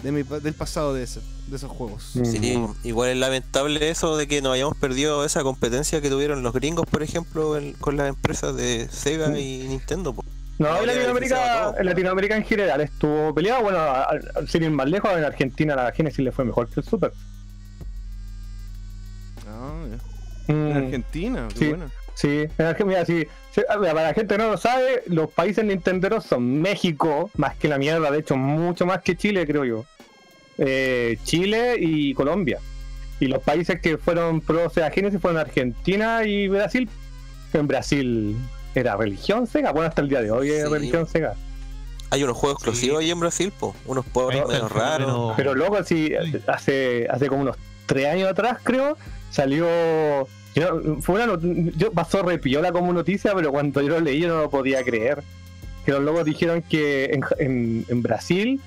de 0.03 0.11
mi 0.11 0.23
pa- 0.23 0.39
del 0.39 0.53
pasado 0.53 0.93
de, 0.93 1.03
ese- 1.03 1.21
de 1.47 1.55
esos 1.55 1.71
juegos. 1.71 2.11
Mm. 2.15 2.25
Sí, 2.25 2.59
igual 2.83 3.09
es 3.09 3.17
lamentable 3.17 3.89
eso 3.89 4.15
de 4.17 4.27
que 4.27 4.41
nos 4.41 4.53
hayamos 4.53 4.77
perdido 4.77 5.25
esa 5.25 5.43
competencia 5.43 6.01
que 6.01 6.09
tuvieron 6.09 6.43
los 6.43 6.53
gringos, 6.53 6.85
por 6.85 7.01
ejemplo, 7.03 7.57
en- 7.57 7.73
con 7.73 7.97
las 7.97 8.07
empresas 8.09 8.55
de 8.55 8.87
Sega 8.91 9.37
y 9.39 9.67
Nintendo. 9.67 10.13
po. 10.13 10.23
No, 10.59 10.69
No, 10.69 10.79
en 10.81 10.87
Latinoamérica, 10.87 11.73
en 11.77 11.85
Latinoamérica 11.85 12.35
en 12.35 12.43
general 12.43 12.81
estuvo 12.81 13.33
peleado. 13.33 13.61
Bueno, 13.63 13.79
al, 13.79 14.47
sin 14.47 14.63
ir 14.63 14.71
más 14.71 14.87
lejos, 14.89 15.11
en 15.15 15.23
Argentina 15.23 15.75
la 15.75 15.91
Genesis 15.91 16.19
le 16.19 16.31
fue 16.31 16.45
mejor 16.45 16.67
que 16.69 16.79
el 16.79 16.85
Super. 16.85 17.11
Ah. 19.47 19.85
Mm, 20.47 20.51
En 20.51 20.77
Argentina, 20.77 21.47
qué 21.53 21.59
Sí. 21.59 21.67
bueno. 21.69 21.91
Sí, 22.15 22.45
en 22.57 22.65
Argentina, 22.65 23.05
sí, 23.05 23.27
para 23.65 23.93
la 23.93 24.13
gente 24.13 24.35
que 24.35 24.37
no 24.43 24.51
lo 24.51 24.57
sabe, 24.57 25.03
los 25.07 25.31
países 25.31 25.63
nintenderos 25.65 26.25
son 26.25 26.61
México, 26.61 27.29
más 27.37 27.55
que 27.55 27.67
la 27.67 27.77
mierda, 27.77 28.11
de 28.11 28.19
hecho, 28.19 28.35
mucho 28.37 28.85
más 28.85 29.01
que 29.01 29.15
Chile, 29.15 29.45
creo 29.47 29.65
yo. 29.65 29.85
Eh, 30.57 31.17
Chile 31.23 31.75
y 31.79 32.13
Colombia. 32.13 32.59
Y 33.19 33.25
los 33.27 33.41
países 33.41 33.79
que 33.81 33.97
fueron 33.97 34.41
pro 34.41 34.69
Sega 34.69 34.91
Genesis 34.91 35.19
fueron 35.19 35.39
Argentina 35.39 36.23
y 36.25 36.47
Brasil. 36.47 36.87
En 37.53 37.67
Brasil 37.67 38.35
era 38.75 38.95
religión 38.95 39.47
Sega, 39.47 39.71
bueno, 39.71 39.87
hasta 39.89 40.01
el 40.01 40.09
día 40.09 40.21
de 40.21 40.29
hoy 40.31 40.49
es 40.49 40.63
Sí. 40.65 40.69
religión 40.71 41.07
Sega. 41.07 41.33
Hay 42.09 42.23
unos 42.23 42.37
juegos 42.37 42.59
Sí. 42.61 42.69
exclusivos 42.69 42.99
ahí 43.01 43.11
en 43.11 43.19
Brasil, 43.19 43.51
po. 43.59 43.75
unos 43.85 44.05
el 44.05 44.47
menos 44.47 44.71
raros. 44.71 45.07
fenómeno. 45.07 45.33
Pero 45.35 45.55
loco, 45.55 45.83
sí, 45.83 46.11
Sí. 46.31 46.37
hace, 46.47 47.07
hace 47.09 47.27
como 47.27 47.41
unos 47.41 47.57
tres 47.85 48.05
años 48.07 48.29
atrás, 48.29 48.59
creo, 48.63 48.97
salió. 49.31 50.27
Fue 51.01 51.23
una 51.23 51.37
yo 51.75 51.91
pasó 51.91 52.23
repiola 52.23 52.71
como 52.71 52.93
noticia, 52.93 53.33
pero 53.35 53.51
cuando 53.51 53.81
yo 53.81 53.89
lo 53.89 53.99
leí 53.99 54.21
yo 54.21 54.29
no 54.29 54.41
lo 54.41 54.49
podía 54.49 54.83
creer. 54.83 55.21
Que 55.85 55.91
los 55.91 56.03
locos 56.03 56.25
dijeron 56.25 56.63
que 56.63 57.19
en, 57.37 58.01
Brasil, 58.01 58.59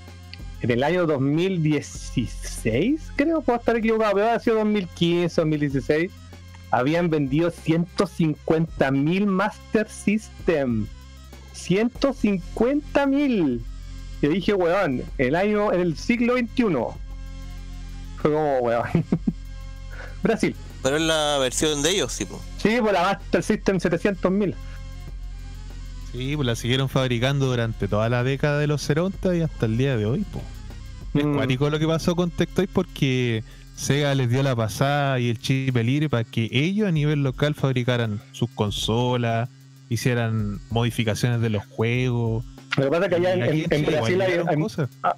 en 0.62 0.70
el 0.70 0.82
año 0.82 1.06
2016, 1.06 3.12
creo, 3.14 3.42
puedo 3.42 3.58
estar 3.58 3.76
equivocado, 3.76 4.14
pero 4.14 4.30
ha 4.30 4.38
sido 4.38 4.56
2015, 4.56 5.40
2016, 5.40 6.10
habían 6.70 7.10
vendido 7.10 7.50
150 7.50 8.90
mil 8.90 9.26
Master 9.26 9.86
System. 9.88 10.86
150 11.52 13.06
mil. 13.06 13.62
Yo 14.22 14.30
dije, 14.30 14.54
weón, 14.54 15.02
el 15.18 15.34
año, 15.34 15.72
en 15.72 15.80
el 15.80 15.96
siglo 15.96 16.38
XXI. 16.38 16.64
Fue 18.16 18.30
como, 18.30 18.58
weón. 18.60 18.84
Brasil. 20.22 20.56
Pero 20.82 20.96
es 20.96 21.02
la 21.02 21.38
versión 21.38 21.82
de 21.82 21.90
ellos, 21.90 22.12
sí, 22.12 22.24
po. 22.24 22.40
Sí, 22.58 22.78
por 22.80 22.92
la 22.92 23.02
Master 23.02 23.42
System 23.42 23.80
700 23.80 24.30
mil. 24.32 24.54
Sí, 26.12 26.34
pues 26.34 26.46
la 26.46 26.56
siguieron 26.56 26.88
fabricando 26.88 27.46
durante 27.46 27.86
toda 27.86 28.08
la 28.08 28.24
década 28.24 28.58
de 28.58 28.66
los 28.66 28.82
70 28.82 29.36
y 29.36 29.42
hasta 29.42 29.66
el 29.66 29.76
día 29.78 29.96
de 29.96 30.06
hoy. 30.06 30.24
po. 30.32 30.42
Es 31.14 31.24
Mm. 31.24 31.34
cuático 31.34 31.70
lo 31.70 31.78
que 31.78 31.86
pasó 31.86 32.16
con 32.16 32.30
Tectoy 32.30 32.66
porque 32.66 33.44
Sega 33.76 34.14
les 34.14 34.28
dio 34.30 34.42
la 34.42 34.54
pasada 34.56 35.18
y 35.20 35.28
el 35.30 35.38
chip 35.38 35.76
libre 35.76 36.08
para 36.08 36.24
que 36.24 36.48
ellos 36.52 36.88
a 36.88 36.92
nivel 36.92 37.22
local 37.22 37.54
fabricaran 37.54 38.20
sus 38.32 38.50
consolas, 38.50 39.48
hicieran 39.88 40.60
modificaciones 40.70 41.40
de 41.40 41.50
los 41.50 41.64
juegos. 41.66 42.44
Lo 42.76 42.84
que 42.84 42.90
pasa 42.90 43.04
es 43.04 43.08
que 43.10 43.14
allá 43.16 43.32
en, 43.34 43.86
Brasil 43.86 44.20
hay, 44.20 44.32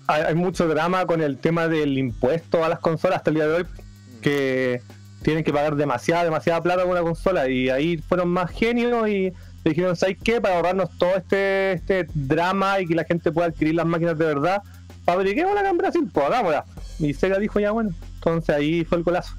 hay- 0.06 0.22
hay 0.22 0.34
mucho 0.34 0.66
drama 0.68 1.04
con 1.06 1.20
el 1.22 1.38
tema 1.38 1.68
del 1.68 1.98
impuesto 1.98 2.64
a 2.64 2.68
las 2.68 2.78
consolas 2.80 3.18
hasta 3.18 3.30
el 3.30 3.34
día 3.36 3.46
de 3.46 3.54
hoy, 3.54 3.64
que 4.22 4.80
tienen 5.22 5.44
que 5.44 5.52
pagar 5.52 5.76
demasiada, 5.76 6.24
demasiada 6.24 6.62
plata 6.62 6.82
por 6.82 6.92
una 6.92 7.02
consola. 7.02 7.48
Y 7.48 7.68
ahí 7.68 7.98
fueron 7.98 8.28
más 8.28 8.50
genios 8.50 9.08
y 9.08 9.32
dijeron, 9.64 9.96
¿sabes 9.96 10.18
qué? 10.22 10.40
Para 10.40 10.56
ahorrarnos 10.56 10.90
todo 10.98 11.16
este, 11.16 11.72
este 11.72 12.08
drama 12.14 12.80
y 12.80 12.86
que 12.86 12.94
la 12.94 13.04
gente 13.04 13.32
pueda 13.32 13.48
adquirir 13.48 13.74
las 13.74 13.86
máquinas 13.86 14.18
de 14.18 14.24
verdad, 14.24 14.62
fabriquémosla 15.04 15.60
acá 15.60 15.70
en 15.70 15.78
Brasil, 15.78 16.10
pues 16.12 16.26
hagámosla. 16.26 16.64
Y 16.98 17.14
Sega 17.14 17.38
dijo, 17.38 17.60
ya 17.60 17.70
bueno, 17.70 17.90
entonces 18.16 18.54
ahí 18.54 18.84
fue 18.84 18.98
el 18.98 19.04
golazo. 19.04 19.34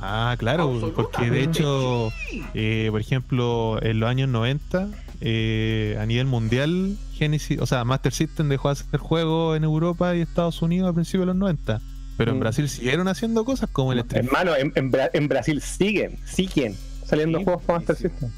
Ah, 0.00 0.36
claro, 0.38 0.92
porque 0.94 1.28
de 1.28 1.42
hecho, 1.42 2.12
eh, 2.54 2.86
por 2.90 3.00
ejemplo, 3.00 3.82
en 3.82 3.98
los 3.98 4.08
años 4.08 4.28
90, 4.28 4.88
eh, 5.20 5.98
a 6.00 6.06
nivel 6.06 6.26
mundial, 6.26 6.96
Genesis, 7.14 7.60
o 7.60 7.66
sea, 7.66 7.84
Master 7.84 8.12
System 8.12 8.48
dejó 8.48 8.68
de 8.68 8.72
hacer 8.72 9.00
juegos 9.00 9.56
en 9.56 9.64
Europa 9.64 10.14
y 10.14 10.20
Estados 10.20 10.62
Unidos 10.62 10.88
a 10.88 10.92
principios 10.92 11.22
de 11.22 11.26
los 11.26 11.36
90. 11.36 11.80
Pero 12.18 12.32
en 12.32 12.36
Mm. 12.36 12.40
Brasil 12.40 12.68
siguieron 12.68 13.08
haciendo 13.08 13.44
cosas 13.46 13.70
como 13.70 13.92
el 13.94 14.00
Street 14.00 14.24
Hermano, 14.26 14.54
en, 14.56 14.72
en 14.74 14.92
Bra- 14.92 15.08
en 15.14 15.28
Brasil 15.28 15.62
siguen, 15.62 16.18
siguen 16.26 16.76
saliendo 17.06 17.38
Sí, 17.38 17.44
juegos 17.44 17.62
para 17.62 17.78
Master. 17.78 17.96
System. 17.96 18.30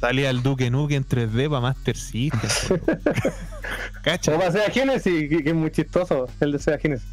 Salía 0.00 0.28
el 0.30 0.42
Duke 0.42 0.70
Nukem 0.70 0.98
en 0.98 1.08
3D 1.08 1.48
para 1.48 1.60
Master 1.60 1.96
System. 1.96 2.78
Cacha. 4.02 4.34
O 4.34 4.38
para 4.38 4.52
Sega 4.52 4.70
Genesis, 4.70 5.28
que, 5.30 5.42
que 5.42 5.48
es 5.48 5.54
muy 5.56 5.70
chistoso 5.72 6.28
el 6.40 6.52
de 6.52 6.58
Sega 6.58 6.78
Genesis. 6.78 7.06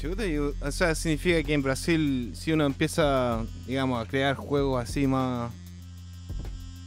Chuta, 0.00 0.26
y, 0.26 0.36
o 0.38 0.54
sea, 0.72 0.94
significa 0.94 1.42
que 1.44 1.52
en 1.52 1.62
Brasil, 1.62 2.32
si 2.34 2.50
uno 2.52 2.64
empieza, 2.64 3.44
digamos, 3.66 4.04
a 4.04 4.08
crear 4.08 4.34
juegos 4.36 4.82
así 4.82 5.06
más 5.06 5.52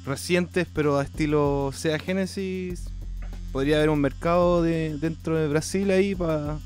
recientes, 0.05 0.67
pero 0.73 0.97
a 0.97 1.03
estilo 1.03 1.71
Sega 1.73 1.99
Genesis, 1.99 2.85
podría 3.51 3.77
haber 3.77 3.89
un 3.89 4.01
mercado 4.01 4.61
de, 4.61 4.97
dentro 4.97 5.37
de 5.37 5.47
Brasil 5.47 5.89
ahí 5.91 6.13
para 6.15 6.57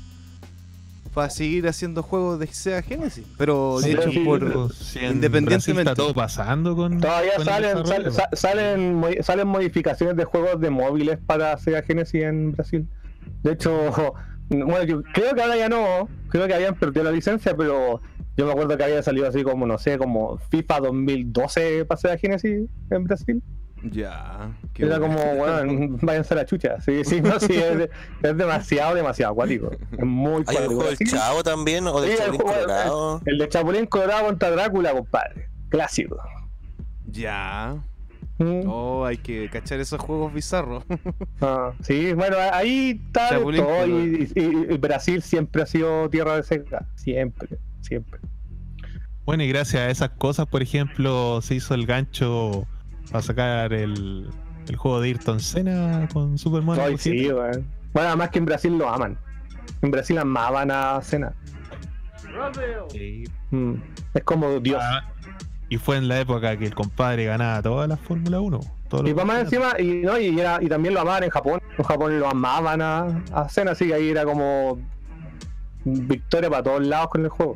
para 1.14 1.30
seguir 1.30 1.66
haciendo 1.68 2.02
juegos 2.02 2.38
de 2.38 2.46
Sega 2.46 2.82
Genesis. 2.82 3.24
Pero 3.38 3.78
de 3.80 3.84
Sí, 3.84 3.90
hecho, 3.92 4.10
sí, 4.10 4.18
por, 4.20 4.72
si 4.74 4.98
independientemente- 5.00 5.90
está 5.90 5.94
todo 6.02 6.14
pasando 6.14 6.76
con. 6.76 7.00
Todavía 7.00 7.36
con 7.36 7.44
salen, 7.44 7.86
sal- 7.86 8.28
salen, 8.32 9.04
salen 9.22 9.48
modificaciones 9.48 10.16
de 10.16 10.24
juegos 10.24 10.60
de 10.60 10.70
móviles 10.70 11.18
para 11.24 11.56
Sega 11.58 11.82
Genesis 11.82 12.22
en 12.22 12.52
Brasil. 12.52 12.86
De 13.42 13.52
hecho, 13.52 13.72
bueno, 14.48 14.82
yo 14.84 15.02
creo 15.12 15.34
que 15.34 15.42
ahora 15.42 15.56
ya 15.56 15.68
no, 15.68 16.08
creo 16.28 16.46
que 16.46 16.54
habían 16.54 16.74
perdido 16.76 17.04
la 17.04 17.12
licencia, 17.12 17.56
pero 17.56 18.00
yo 18.36 18.46
me 18.46 18.52
acuerdo 18.52 18.76
que 18.76 18.84
había 18.84 19.02
salido 19.02 19.26
así 19.28 19.42
como, 19.42 19.66
no 19.66 19.76
sé, 19.78 19.98
como 19.98 20.38
FIFA 20.50 20.80
2012 20.80 21.84
para 21.84 22.00
Sega 22.00 22.16
Genesis 22.18 22.68
en 22.90 23.04
Brasil. 23.04 23.42
Ya. 23.82 24.50
qué 24.74 24.84
Era 24.84 24.98
bueno. 24.98 25.16
como, 25.16 25.34
bueno, 25.36 25.98
váyanse 26.02 26.34
a 26.34 26.36
la 26.38 26.44
chucha. 26.46 26.80
Sí, 26.80 27.04
sí, 27.04 27.20
no, 27.20 27.38
sí, 27.40 27.54
es, 27.56 27.78
de- 27.78 27.90
es 28.22 28.36
demasiado, 28.36 28.94
demasiado 28.94 29.32
acuático. 29.32 29.70
Es 29.92 30.04
muy 30.04 30.44
Hay 30.46 30.56
juego 30.56 30.84
del 30.84 30.96
Sí, 30.96 31.04
Chavo 31.04 31.42
también, 31.42 31.86
o 31.86 32.00
del 32.00 32.10
Sí, 32.10 32.16
el 32.16 32.18
Chapulín 32.24 32.40
juego- 32.42 32.60
Colorado. 32.60 33.22
El 33.26 33.38
de 33.38 33.48
Chapulín 33.48 33.86
Colorado 33.86 34.26
contra 34.26 34.50
Drácula, 34.50 34.92
compadre. 34.92 35.48
Clásico. 35.68 36.18
Ya. 37.06 37.76
Mm. 38.38 38.62
Oh, 38.66 39.04
hay 39.04 39.18
que 39.18 39.50
cachar 39.50 39.80
esos 39.80 40.00
juegos 40.00 40.32
bizarros. 40.32 40.84
Ah, 41.42 41.72
sí, 41.82 42.12
bueno, 42.14 42.36
ahí 42.52 43.00
está 43.06 43.30
Chapulín 43.30 43.62
todo. 43.62 43.86
Y, 43.86 44.32
y- 44.34 44.74
y 44.74 44.78
Brasil 44.78 45.22
siempre 45.22 45.62
ha 45.62 45.66
sido 45.66 46.08
tierra 46.08 46.36
de 46.36 46.42
Sega. 46.42 46.86
Siempre, 46.94 47.58
siempre. 47.82 48.20
Bueno, 49.26 49.42
y 49.44 49.48
gracias 49.48 49.82
a 49.82 49.90
esas 49.90 50.10
cosas, 50.10 50.46
por 50.46 50.62
ejemplo, 50.62 51.40
se 51.42 51.54
hizo 51.54 51.74
el 51.74 51.86
gancho 51.86 52.66
para 53.10 53.22
sacar 53.22 53.72
el, 53.72 54.28
el 54.68 54.76
juego 54.76 55.00
de 55.00 55.08
Ayrton 55.08 55.40
Senna 55.40 56.08
con 56.12 56.38
Super 56.38 56.62
Mario. 56.62 56.84
Ay, 56.84 56.98
sí, 56.98 57.30
weón. 57.30 57.66
Bueno, 57.92 58.08
además 58.08 58.30
que 58.30 58.38
en 58.38 58.44
Brasil 58.44 58.76
lo 58.78 58.88
aman. 58.88 59.18
En 59.82 59.90
Brasil 59.90 60.18
amaban 60.18 60.70
a 60.70 61.00
Cena. 61.02 61.32
Sí. 62.90 63.24
Mm, 63.50 63.74
Es 64.14 64.24
como 64.24 64.60
Dios. 64.60 64.80
Ah, 64.82 65.02
y 65.68 65.76
fue 65.76 65.96
en 65.96 66.08
la 66.08 66.20
época 66.20 66.56
que 66.56 66.66
el 66.66 66.74
compadre 66.74 67.26
ganaba 67.26 67.62
todas 67.62 67.88
las 67.88 67.98
Fórmula 68.00 68.40
1. 68.40 68.60
todos 68.88 69.08
Y 69.08 69.14
para 69.14 69.24
más 69.26 69.40
encima, 69.42 69.72
y, 69.78 70.02
no, 70.02 70.18
y, 70.18 70.38
era- 70.38 70.58
y 70.60 70.68
también 70.68 70.94
lo 70.94 71.00
amaban 71.00 71.24
en 71.24 71.30
Japón. 71.30 71.60
En 71.78 71.84
Japón 71.84 72.18
lo 72.18 72.28
amaban 72.28 72.80
a, 72.82 73.22
a 73.32 73.48
Cena, 73.48 73.72
así 73.72 73.86
que 73.86 73.94
ahí 73.94 74.08
era 74.10 74.24
como 74.24 74.78
victoria 75.84 76.50
para 76.50 76.62
todos 76.62 76.86
lados 76.86 77.08
con 77.10 77.22
el 77.22 77.28
juego. 77.28 77.54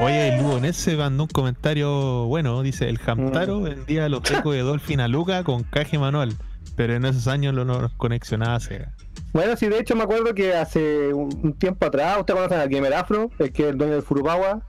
Oye, 0.00 0.34
el 0.34 0.42
Lugo 0.42 0.60
Ness 0.60 0.76
se 0.76 0.96
mandó 0.96 1.24
un 1.24 1.28
comentario 1.28 2.26
bueno. 2.26 2.62
Dice: 2.62 2.88
El 2.88 2.98
Hamtaro 3.04 3.60
vendía 3.60 4.08
los 4.08 4.28
ecos 4.30 4.54
de 4.54 4.60
Dolphin 4.60 5.00
a 5.00 5.08
Luca 5.08 5.44
con 5.44 5.62
caje 5.62 5.98
manual. 5.98 6.34
Pero 6.76 6.94
en 6.94 7.04
esos 7.04 7.26
años 7.26 7.54
lo 7.54 7.64
no 7.64 7.90
conexionaba 7.96 8.56
a 8.56 8.60
Sega. 8.60 8.94
Bueno, 9.32 9.56
sí, 9.56 9.68
de 9.68 9.78
hecho 9.78 9.96
me 9.96 10.04
acuerdo 10.04 10.34
que 10.34 10.54
hace 10.54 11.12
un, 11.12 11.52
tiempo 11.54 11.86
atrás, 11.86 12.18
usted 12.18 12.34
conoce 12.34 12.54
al 12.54 12.68
Gamer 12.68 12.94
Afro, 12.94 13.30
el 13.38 13.52
que 13.52 13.64
es 13.64 13.68
el 13.70 13.78
dueño 13.78 13.94
del 13.94 14.02
Furukawa. 14.02 14.62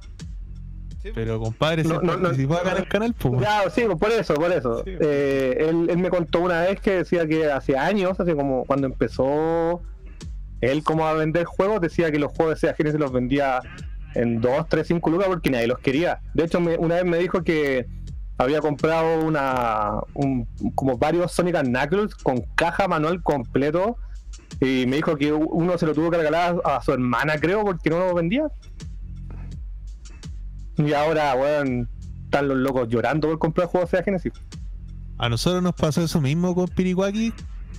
Pero 1.16 1.40
compadre, 1.40 1.84
No, 1.84 2.00
se 2.00 2.06
no, 2.06 2.18
no. 2.18 2.24
participó 2.24 2.56
acá 2.56 2.72
en 2.72 2.78
el 2.78 2.88
canal, 2.88 3.14
pues. 3.14 3.42
Ya, 3.42 3.70
sí, 3.70 3.84
por 3.98 4.12
eso, 4.12 4.34
por 4.34 4.52
eso. 4.52 4.84
Sí. 4.84 4.92
Eh, 5.00 5.68
él, 5.70 5.88
él 5.90 5.98
me 5.98 6.10
contó 6.10 6.42
una 6.42 6.62
vez 6.62 6.82
que 6.82 6.92
decía 6.92 7.26
que 7.26 7.50
hace 7.50 7.78
años, 7.78 8.20
hace 8.20 8.36
como 8.36 8.66
cuando 8.66 8.88
empezó 8.88 9.82
él 10.62 10.84
como 10.84 11.08
a 11.08 11.14
vender 11.14 11.46
juegos, 11.46 11.80
decía 11.80 12.12
que 12.12 12.20
los 12.20 12.32
juegos 12.34 12.56
de 12.56 12.60
Sega 12.60 12.74
Genesis 12.74 13.00
los 13.00 13.12
vendía 13.14 13.62
en 14.16 14.42
2, 14.42 14.68
3, 14.70 14.88
5 14.88 15.10
lucas 15.10 15.28
porque 15.28 15.50
nadie 15.50 15.68
los 15.68 15.80
quería. 15.80 16.22
De 16.34 16.44
hecho, 16.46 16.60
una 16.60 16.96
vez 16.96 17.06
me 17.06 17.18
dijo 17.18 17.44
que 17.44 17.88
había 18.38 18.62
comprado 18.62 19.22
una 19.26 20.00
un- 20.14 20.48
como 20.76 20.98
varios 20.98 21.32
Sonic 21.32 21.62
Knuckles 21.62 22.16
con 22.16 22.42
caja 22.56 22.88
manual 22.88 23.22
completo 23.22 23.98
y 24.62 24.86
me 24.88 24.98
dijo 24.98 25.16
que 25.18 25.32
uno 25.34 25.78
se 25.78 25.86
lo 25.86 25.94
tuvo 25.94 26.10
que 26.12 26.18
regalar 26.18 26.62
a, 26.64 26.82
su 26.82 26.92
hermana, 26.92 27.38
creo, 27.40 27.64
porque 27.64 27.90
no 27.90 28.00
lo 28.00 28.14
vendía. 28.16 28.48
Y 30.78 30.94
ahora, 30.94 31.36
weón, 31.36 31.90
están 32.26 32.48
los 32.48 32.58
locos 32.58 32.88
llorando 32.90 33.28
por 33.28 33.40
comprar 33.40 33.68
juegos 33.68 33.92
de 33.92 34.04
Genesis. 34.04 34.34
A 35.18 35.28
nosotros 35.28 35.62
nos 35.62 35.74
pasó 35.74 36.02
eso 36.02 36.22
mismo 36.22 36.56
con 36.56 36.68
Piriwaki 36.70 37.34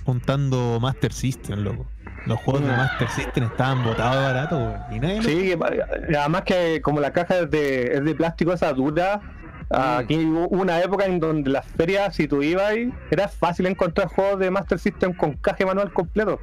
juntando 0.05 0.79
Master 0.79 1.11
System, 1.11 1.59
loco. 1.61 1.87
Los 2.25 2.39
juegos 2.39 2.61
de 2.63 2.67
Mm. 2.71 2.77
Master 2.77 3.09
System 3.09 3.43
estaban 3.45 3.83
botados 3.83 4.23
barato, 4.23 4.57
weón, 4.57 4.79
y 4.91 4.99
nadie 4.99 5.23
Sí, 5.23 5.55
que- 5.57 6.15
además 6.17 6.41
que 6.43 6.81
como 6.81 6.99
la 6.99 7.11
caja 7.11 7.39
es 7.39 7.49
de, 7.51 7.83
es 7.95 8.03
de 8.05 8.13
plástico 8.15 8.53
esa 8.53 8.71
dura, 8.73 9.21
aquí 9.69 10.17
hubo 10.25 10.47
una 10.49 10.79
época 10.81 11.05
en 11.05 11.19
donde 11.19 11.49
las 11.49 11.65
ferias, 11.65 12.15
si 12.15 12.27
tú 12.27 12.43
ibas 12.43 12.65
ahí, 12.71 12.93
era 13.09 13.27
fácil 13.27 13.65
encontrar 13.65 14.07
juegos 14.07 14.39
de 14.39 14.51
Master 14.51 14.77
System 14.77 15.13
con 15.13 15.33
caja 15.33 15.65
manual 15.65 15.91
completo. 15.93 16.39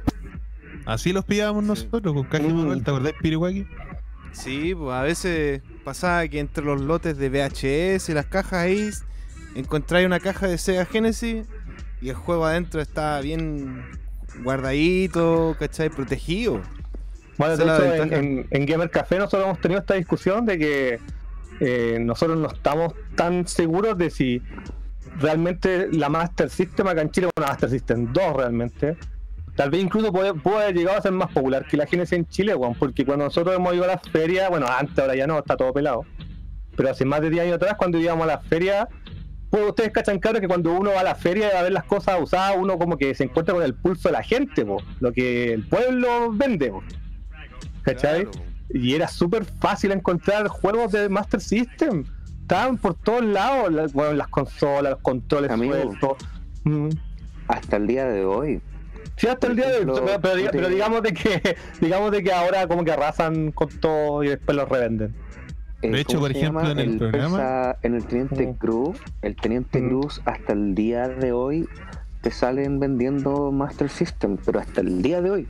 Así 0.85 1.13
los 1.13 1.23
pillábamos 1.25 1.63
Sí. 1.63 1.85
nosotros 1.85 2.13
con 2.13 2.23
caja 2.23 2.43
Mm. 2.43 2.53
manual, 2.57 2.83
¿te 2.83 2.91
acordás, 2.91 3.13
Piriwaki? 3.21 3.65
Sí, 4.31 4.75
pues 4.75 4.93
a 4.93 5.01
veces 5.03 5.61
pasaba 5.85 6.27
que 6.27 6.39
entre 6.39 6.63
los 6.63 6.81
lotes 6.81 7.17
de 7.17 7.29
VHS 7.29 8.09
y 8.09 8.13
las 8.13 8.25
cajas 8.25 8.53
ahí 8.53 8.89
encontráis 9.55 10.05
una 10.05 10.19
caja 10.19 10.47
de 10.47 10.57
Sega 10.57 10.85
Genesis 10.85 11.47
y 12.01 12.09
el 12.09 12.15
juego 12.15 12.45
adentro 12.45 12.79
está 12.81 13.19
bien 13.21 13.83
guardadito, 14.43 15.55
¿cachai? 15.59 15.89
Protegido. 15.89 16.61
Bueno, 17.37 17.55
de 17.57 17.63
hecho, 17.63 17.83
en, 17.83 17.91
ventaja. 17.99 18.21
en- 18.21 18.47
en 18.49 18.65
Gamer 18.65 18.89
Café 18.89 19.17
nosotros 19.17 19.43
hemos 19.45 19.61
tenido 19.61 19.79
esta 19.79 19.93
discusión 19.93 20.45
de 20.45 20.57
que 20.59 20.99
eh, 21.61 21.97
nosotros 22.01 22.37
no 22.37 22.47
estamos 22.47 22.93
tan 23.15 23.47
seguros 23.47 23.97
de 23.97 24.09
si 24.09 24.41
realmente 25.19 25.89
la 25.91 26.09
Master 26.09 26.49
System 26.49 26.87
acá 26.87 27.01
en 27.01 27.11
Chile, 27.11 27.27
bueno, 27.35 27.49
Master 27.49 27.69
System 27.69 28.11
2 28.13 28.33
realmente, 28.35 28.95
tal 29.55 29.69
vez 29.69 29.81
incluso 29.83 30.11
puede, 30.11 30.33
puede 30.33 30.63
haber 30.63 30.75
llegado 30.75 30.97
a 30.97 31.01
ser 31.01 31.11
más 31.11 31.31
popular 31.31 31.65
que 31.65 31.75
la 31.77 31.85
Genesis 31.85 32.13
en 32.17 32.25
Chile, 32.27 32.55
weón, 32.55 32.75
porque 32.75 33.05
cuando 33.05 33.25
nosotros 33.25 33.55
hemos 33.55 33.73
ido 33.73 33.83
a 33.83 33.87
las 33.87 34.01
ferias, 34.09 34.49
bueno, 34.49 34.67
antes 34.67 34.97
ahora 34.99 35.15
ya 35.15 35.27
no, 35.27 35.37
está 35.39 35.57
todo 35.57 35.73
pelado, 35.73 36.05
pero 36.77 36.89
hace 36.91 37.03
más 37.05 37.21
de 37.21 37.29
10 37.29 37.43
años 37.43 37.55
atrás, 37.55 37.75
cuando 37.77 37.97
íbamos 37.97 38.23
a 38.23 38.27
las 38.27 38.45
ferias, 38.47 38.87
pues 39.49 39.63
ustedes 39.67 39.91
cachan 39.91 40.19
claro 40.19 40.39
que 40.39 40.47
cuando 40.47 40.73
uno 40.73 40.91
va 40.91 41.01
a 41.01 41.03
la 41.03 41.15
feria 41.15 41.57
a 41.59 41.63
ver 41.63 41.71
las 41.71 41.83
cosas 41.85 42.17
usadas, 42.21 42.55
uno 42.57 42.77
como 42.77 42.97
que 42.97 43.15
se 43.15 43.23
encuentra 43.23 43.53
con 43.55 43.63
el 43.63 43.73
pulso 43.73 44.09
de 44.09 44.13
la 44.13 44.23
gente, 44.23 44.65
po, 44.65 44.77
lo 44.99 45.11
que 45.11 45.53
el 45.53 45.63
pueblo 45.67 46.31
vende. 46.31 46.69
po. 46.69 46.83
¿Cachai? 47.83 48.25
Claro. 48.25 48.45
Y 48.71 48.93
era 48.93 49.07
súper 49.07 49.45
fácil 49.45 49.91
encontrar 49.91 50.47
juegos 50.47 50.91
de 50.91 51.09
Master 51.09 51.41
System. 51.41 52.05
Estaban 52.41 52.77
por 52.77 52.93
todos 52.95 53.23
lados, 53.23 53.71
la- 53.71 53.87
bueno, 53.93 54.13
las 54.13 54.27
consolas, 54.27 54.91
los 54.93 55.01
controles 55.01 55.51
sueltos. 55.55 56.17
Mm. 56.63 56.89
Hasta 57.47 57.77
el 57.77 57.87
día 57.87 58.05
de 58.07 58.25
hoy. 58.25 58.61
Sí, 59.17 59.27
hasta 59.27 59.39
Por 59.47 59.49
el 59.51 59.55
día 59.57 59.67
de 59.69 59.77
hoy, 59.85 60.01
pero, 60.21 60.51
pero 60.51 60.69
digamos 60.69 61.01
de 61.01 61.13
que 61.13 61.55
digamos 61.81 62.11
de 62.11 62.23
que 62.23 62.31
ahora 62.31 62.67
como 62.67 62.85
que 62.85 62.91
arrasan 62.91 63.51
con 63.51 63.67
todo 63.79 64.23
y 64.23 64.29
después 64.29 64.55
los 64.55 64.69
revenden. 64.69 65.13
Eh, 65.81 65.89
De 65.91 65.99
hecho, 66.01 66.13
¿cómo 66.17 66.21
por 66.27 66.31
ejemplo, 66.31 66.61
llama? 66.61 66.71
en 66.71 66.79
el 66.79 66.97
programa- 66.97 67.37
Persa- 67.37 67.77
en 67.83 67.95
el 67.95 68.05
Teniente. 68.05 68.55
Cruz, 68.57 68.97
el 69.21 69.35
Teniente 69.35 69.81
Mm. 69.81 69.87
Cruz 69.89 70.21
hasta 70.25 70.53
el 70.53 70.75
día 70.75 71.07
de 71.07 71.31
hoy 71.31 71.67
te 72.21 72.31
salen 72.31 72.79
vendiendo 72.79 73.51
Master 73.51 73.89
System, 73.89 74.37
pero 74.45 74.59
hasta 74.59 74.81
el 74.81 75.01
día 75.01 75.21
de 75.21 75.31
hoy. 75.31 75.47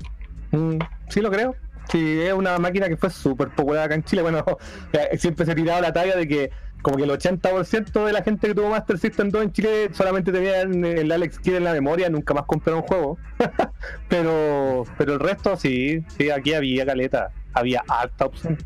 Mm, 0.51 0.77
sí, 1.09 1.21
lo 1.21 1.31
creo. 1.31 1.55
Sí, 1.91 2.19
es 2.21 2.33
una 2.33 2.59
máquina 2.59 2.87
que 2.87 2.95
fue 2.97 3.09
súper 3.09 3.49
popular 3.49 3.85
acá 3.85 3.95
en 3.95 4.03
Chile. 4.03 4.21
Bueno, 4.21 4.45
eh, 4.93 5.17
siempre 5.17 5.45
se 5.47 5.53
ha 5.53 5.55
tirado 5.55 5.81
la 5.81 5.91
talla 5.93 6.15
de 6.15 6.27
que 6.27 6.51
como 6.83 6.95
que 6.97 7.03
el 7.03 7.09
80% 7.09 8.05
de 8.05 8.13
la 8.13 8.21
gente 8.23 8.47
que 8.47 8.55
tuvo 8.55 8.69
Master 8.69 8.97
System 8.99 9.29
2 9.31 9.43
en 9.43 9.51
Chile 9.51 9.89
solamente 9.93 10.31
tenían 10.31 10.85
el 10.85 11.11
Alex 11.11 11.39
Kidd 11.39 11.55
en 11.55 11.63
la 11.65 11.73
memoria, 11.73 12.09
nunca 12.09 12.33
más 12.35 12.45
compraron 12.45 12.83
juego. 12.83 13.17
pero 14.07 14.85
pero 14.97 15.13
el 15.13 15.19
resto 15.19 15.57
sí, 15.57 16.03
sí, 16.17 16.29
aquí 16.29 16.53
había 16.53 16.85
caleta, 16.85 17.31
había 17.53 17.83
harta 17.87 18.25
opción. 18.25 18.57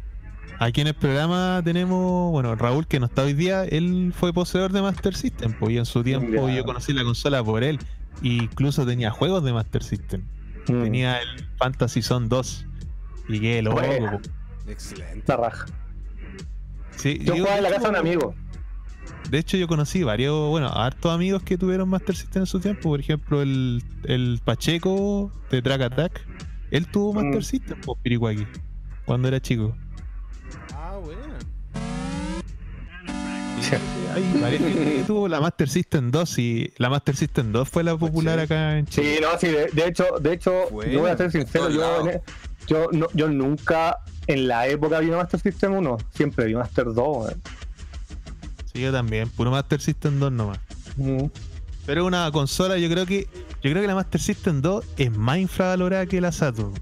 Aquí 0.64 0.80
en 0.82 0.88
el 0.88 0.94
programa 0.94 1.62
tenemos, 1.64 2.32
bueno, 2.32 2.56
Raúl 2.56 2.88
que 2.88 3.00
no 3.00 3.08
está 3.08 3.24
hoy 3.24 3.34
día, 3.34 3.66
él 3.66 4.14
fue 4.16 4.32
poseedor 4.32 4.72
de 4.72 4.82
Master 4.82 5.14
System, 5.16 5.54
pues 5.60 5.74
y 5.74 5.78
en 5.78 5.86
su 5.86 6.04
tiempo 6.04 6.48
yo 6.50 6.64
conocí 6.64 6.94
la 6.94 7.04
consola 7.04 7.44
por 7.44 7.64
él. 7.64 7.80
Y 8.22 8.44
incluso 8.44 8.86
tenía 8.86 9.12
juegos 9.12 9.44
de 9.44 9.52
Master 9.52 9.84
System. 9.84 10.22
Mm, 10.70 10.84
Tenía 10.84 11.18
el 11.22 11.46
Fantasy 11.58 12.02
Zone 12.02 12.28
2. 12.30 12.66
Y 13.28 13.40
qué 13.42 13.62
loco. 13.62 13.82
Buena. 13.82 14.12
po. 14.12 14.22
Excelente. 14.72 15.24
la 15.28 15.36
raja. 15.38 15.66
Sí, 16.96 17.20
Yo 17.22 17.34
jugaba 17.36 17.58
en 17.58 17.64
la 17.64 17.70
casa 17.70 17.84
de 17.84 17.90
un 17.90 17.96
amigo. 17.98 18.36
De 19.30 19.40
hecho, 19.40 19.58
yo 19.58 19.68
conocí 19.68 20.04
varios, 20.04 20.50
bueno, 20.50 20.70
hartos 20.70 21.12
amigos 21.14 21.44
que 21.44 21.58
tuvieron 21.58 21.90
Master 21.90 22.16
System 22.16 22.44
en 22.44 22.48
su 22.48 22.60
tiempo. 22.62 22.84
Por 22.84 23.00
ejemplo, 23.02 23.42
el, 23.42 23.84
el 24.06 24.40
Pacheco 24.46 25.30
de 25.52 25.62
Drag 25.62 25.82
Attack. 25.82 26.26
Él 26.72 26.88
tuvo 26.88 27.14
Master 27.14 27.40
Mm. 27.40 27.44
System, 27.44 27.82
por 27.82 27.98
Piriwaki, 27.98 28.48
cuando 29.06 29.28
era 29.28 29.42
chico. 29.42 29.76
Ah, 30.94 30.98
bueno. 31.04 31.22
Varias 34.42 34.62
gente 34.62 34.84
que 34.98 35.04
tuvo 35.08 35.28
la 35.28 35.40
Master 35.40 35.68
System 35.70 36.12
2 36.12 36.38
y 36.40 36.74
la 36.78 36.90
Master 36.90 37.16
System 37.16 37.52
2 37.52 37.68
fue 37.68 37.84
la 37.84 37.98
popular 37.98 38.40
acá 38.40 38.78
en 38.78 38.86
Chile. 38.86 39.16
Sí, 39.16 39.22
no, 39.22 39.40
sí, 39.40 39.48
de, 39.48 39.68
de 39.72 39.88
hecho, 39.88 40.06
de 40.22 40.34
hecho, 40.34 40.70
Bueno, 40.72 40.92
yo 40.92 41.00
voy 41.02 41.10
a 41.12 41.18
ser 41.18 41.32
sincero, 41.32 41.70
yo, 41.70 42.08
en- 42.10 42.22
yo, 42.68 42.88
no, 42.92 43.08
yo 43.14 43.28
nunca 43.30 43.98
en 44.28 44.48
la 44.48 44.68
época 44.68 45.00
vi 45.00 45.08
una 45.08 45.18
Master 45.18 45.40
System 45.40 45.74
1, 45.74 45.98
siempre 46.14 46.46
vi 46.46 46.56
Master 46.56 46.86
2. 46.94 46.96
weón. 46.96 47.42
Sí, 48.74 48.82
yo 48.82 48.92
también, 48.92 49.30
puro 49.30 49.50
Master 49.52 49.82
System 49.82 50.20
2 50.20 50.32
nomás. 50.32 50.60
Mm. 50.98 51.26
Pero 51.86 52.06
una 52.06 52.32
consola, 52.32 52.78
yo 52.78 52.90
creo 52.90 53.06
que 53.06 53.28
yo 53.62 53.72
creo 53.72 53.82
que 53.82 53.88
la 53.88 53.96
Master 53.96 54.22
System 54.22 54.62
2 54.62 54.86
es 54.98 55.12
más 55.18 55.38
infravalorada 55.40 56.06
que 56.06 56.22
la 56.22 56.32
Saturn. 56.32 56.74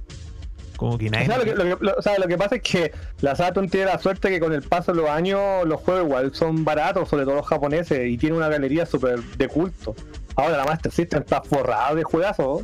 Como 0.82 0.98
que 0.98 1.10
O 1.10 1.12
nadie. 1.12 1.28
sea, 1.28 1.38
lo 1.38 1.44
que, 1.44 1.54
lo 1.54 1.64
que- 1.78 1.86
lo- 1.86 1.94
o 1.96 2.02
sea, 2.02 2.18
lo 2.18 2.28
que 2.28 2.38
pasa 2.40 2.56
es 2.56 2.64
que 2.64 2.92
la 3.22 3.36
Saturn 3.36 3.70
tiene 3.70 3.86
la 3.86 4.00
suerte 4.00 4.30
que 4.30 4.40
con 4.40 4.52
el 4.52 4.64
paso 4.64 4.92
de 4.94 5.00
los 5.00 5.08
años 5.12 5.40
los 5.68 5.80
juegos 5.80 6.06
igual 6.06 6.34
son 6.34 6.66
baratos, 6.66 7.08
sobre 7.08 7.24
todo 7.24 7.36
los 7.36 7.46
japoneses, 7.46 8.10
y 8.10 8.18
tiene 8.18 8.36
una 8.36 8.50
galería 8.50 8.88
súper 8.88 9.22
de 9.22 9.48
culto. 9.48 9.94
Ahora 10.36 10.58
la 10.58 10.66
Master 10.66 10.92
System 10.92 11.22
está 11.22 11.44
forrada 11.44 11.94
de 11.94 12.02
juegazos, 12.04 12.64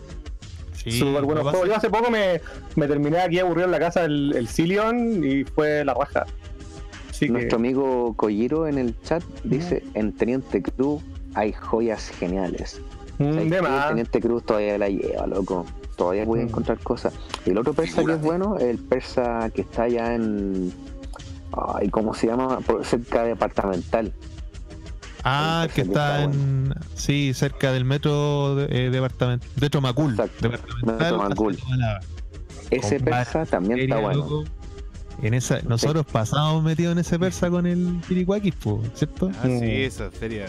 Sí, 0.74 0.98
súper 0.98 1.26
buenos 1.26 1.44
juegos. 1.44 1.68
Yo 1.68 1.76
hace 1.76 1.92
poco 1.92 2.10
me, 2.10 2.42
me 2.76 2.88
terminé 2.88 3.20
aquí 3.20 3.38
aburrido 3.38 3.66
en 3.66 3.72
la 3.72 3.80
casa 3.80 4.06
el, 4.06 4.34
el 4.36 4.48
Cillion 4.48 5.24
y 5.24 5.44
fue 5.44 5.86
la 5.86 5.94
raja. 5.94 6.26
Así 7.12 7.28
que, 7.28 7.32
Nuestro 7.34 7.58
amigo 7.58 8.16
Kojiro 8.16 8.66
en 8.68 8.80
el 8.80 9.00
chat 9.04 9.22
dice: 9.44 9.84
En 9.94 10.12
Teniente 10.16 10.64
Cruz 10.64 11.04
hay 11.36 11.54
joyas 11.54 12.10
geniales. 12.10 12.82
mm, 13.20 13.32
¿Sabes 13.34 13.50
de 13.52 13.62
más. 13.62 13.88
Teniente 13.90 14.20
Cruz 14.22 14.44
todavía 14.44 14.78
la 14.80 14.90
lleva, 14.90 15.28
loco. 15.28 15.66
Todavía 15.98 16.26
puede 16.26 16.44
Mm. 16.46 16.48
encontrar 16.50 16.80
cosas. 16.80 17.14
Y 17.46 17.50
el 17.50 17.58
otro 17.58 17.74
persa 17.74 18.06
que 18.06 18.14
es 18.14 18.22
bueno, 18.22 18.58
el 18.58 18.78
persa 18.78 19.50
que 19.54 19.62
está 19.62 19.84
allá 19.84 20.14
en. 20.16 20.72
Ay, 21.76 21.90
¿cómo 21.90 22.14
se 22.14 22.28
llama? 22.28 22.60
Por- 22.60 22.86
cerca 22.86 23.24
de 23.24 23.30
departamental. 23.30 24.14
Ah, 25.24 25.66
que 25.70 25.74
que 25.74 25.82
está 25.82 26.20
está 26.20 26.24
en. 26.24 26.74
Sí, 26.96 27.34
cerca 27.34 27.72
del 27.74 27.84
metro 27.84 28.56
de, 28.56 28.68
eh, 28.86 28.90
departamento. 28.92 29.46
Metro 29.60 29.82
Macul. 29.82 30.12
Exacto, 30.12 30.50
Departamental. 30.50 30.98
Metro 31.00 31.18
Macul. 31.30 31.58
Ese 32.70 33.00
persa 33.00 33.46
también 33.46 33.80
está 33.80 34.00
bueno. 34.00 34.20
loco. 34.20 34.44
En 35.24 35.34
esa, 35.34 35.60
nosotros 35.64 36.06
pasamos 36.06 36.64
metidos 36.64 36.92
en 36.92 37.00
ese 37.00 37.18
persa 37.18 37.50
con 37.50 37.66
el 37.66 38.00
Chiricuaquis, 38.08 38.54
po, 38.54 38.84
¿cierto? 38.94 39.32
Ah, 39.42 39.48
Mm. 39.48 39.60
sí, 39.60 39.66
esa 39.84 40.12
feria. 40.12 40.46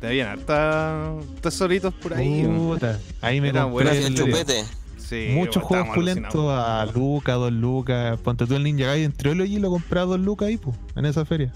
Te 0.00 0.08
habían 0.08 0.28
harta 0.28 1.14
tesoritos 1.40 1.94
por 1.94 2.14
ahí. 2.14 2.44
Puta, 2.44 2.98
ahí 3.20 3.40
me 3.40 3.52
compré 3.52 4.06
el- 4.06 4.14
chupete. 4.14 4.64
Sí, 4.98 5.28
muchos 5.32 5.62
juegos 5.62 5.94
pulentos 5.94 6.50
a 6.50 6.84
Luca, 6.92 7.34
dos 7.34 7.52
Lucas. 7.52 8.18
Ponte 8.20 8.44
tú 8.44 8.56
el 8.56 8.64
Ninja 8.64 8.86
Gaiden 8.86 9.12
Trilogy 9.12 9.56
y 9.56 9.58
lo 9.60 9.70
compré 9.70 10.00
a 10.00 10.04
dos 10.04 10.18
Lucas 10.18 10.48
ahí, 10.48 10.56
po, 10.56 10.74
en 10.96 11.06
esa 11.06 11.24
feria. 11.24 11.52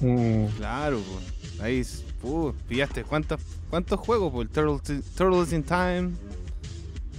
Mm. 0.00 0.46
Claro, 0.56 0.98
pues. 1.00 1.60
Ahí, 1.60 1.84
uh, 2.22 2.52
pillaste 2.66 3.04
cuántos, 3.04 3.40
cuántos 3.68 4.00
juegos, 4.00 4.32
pues. 4.32 4.48
El 4.48 4.54
Turtles, 4.54 5.04
Turtles 5.14 5.52
in 5.52 5.62
Time. 5.64 6.10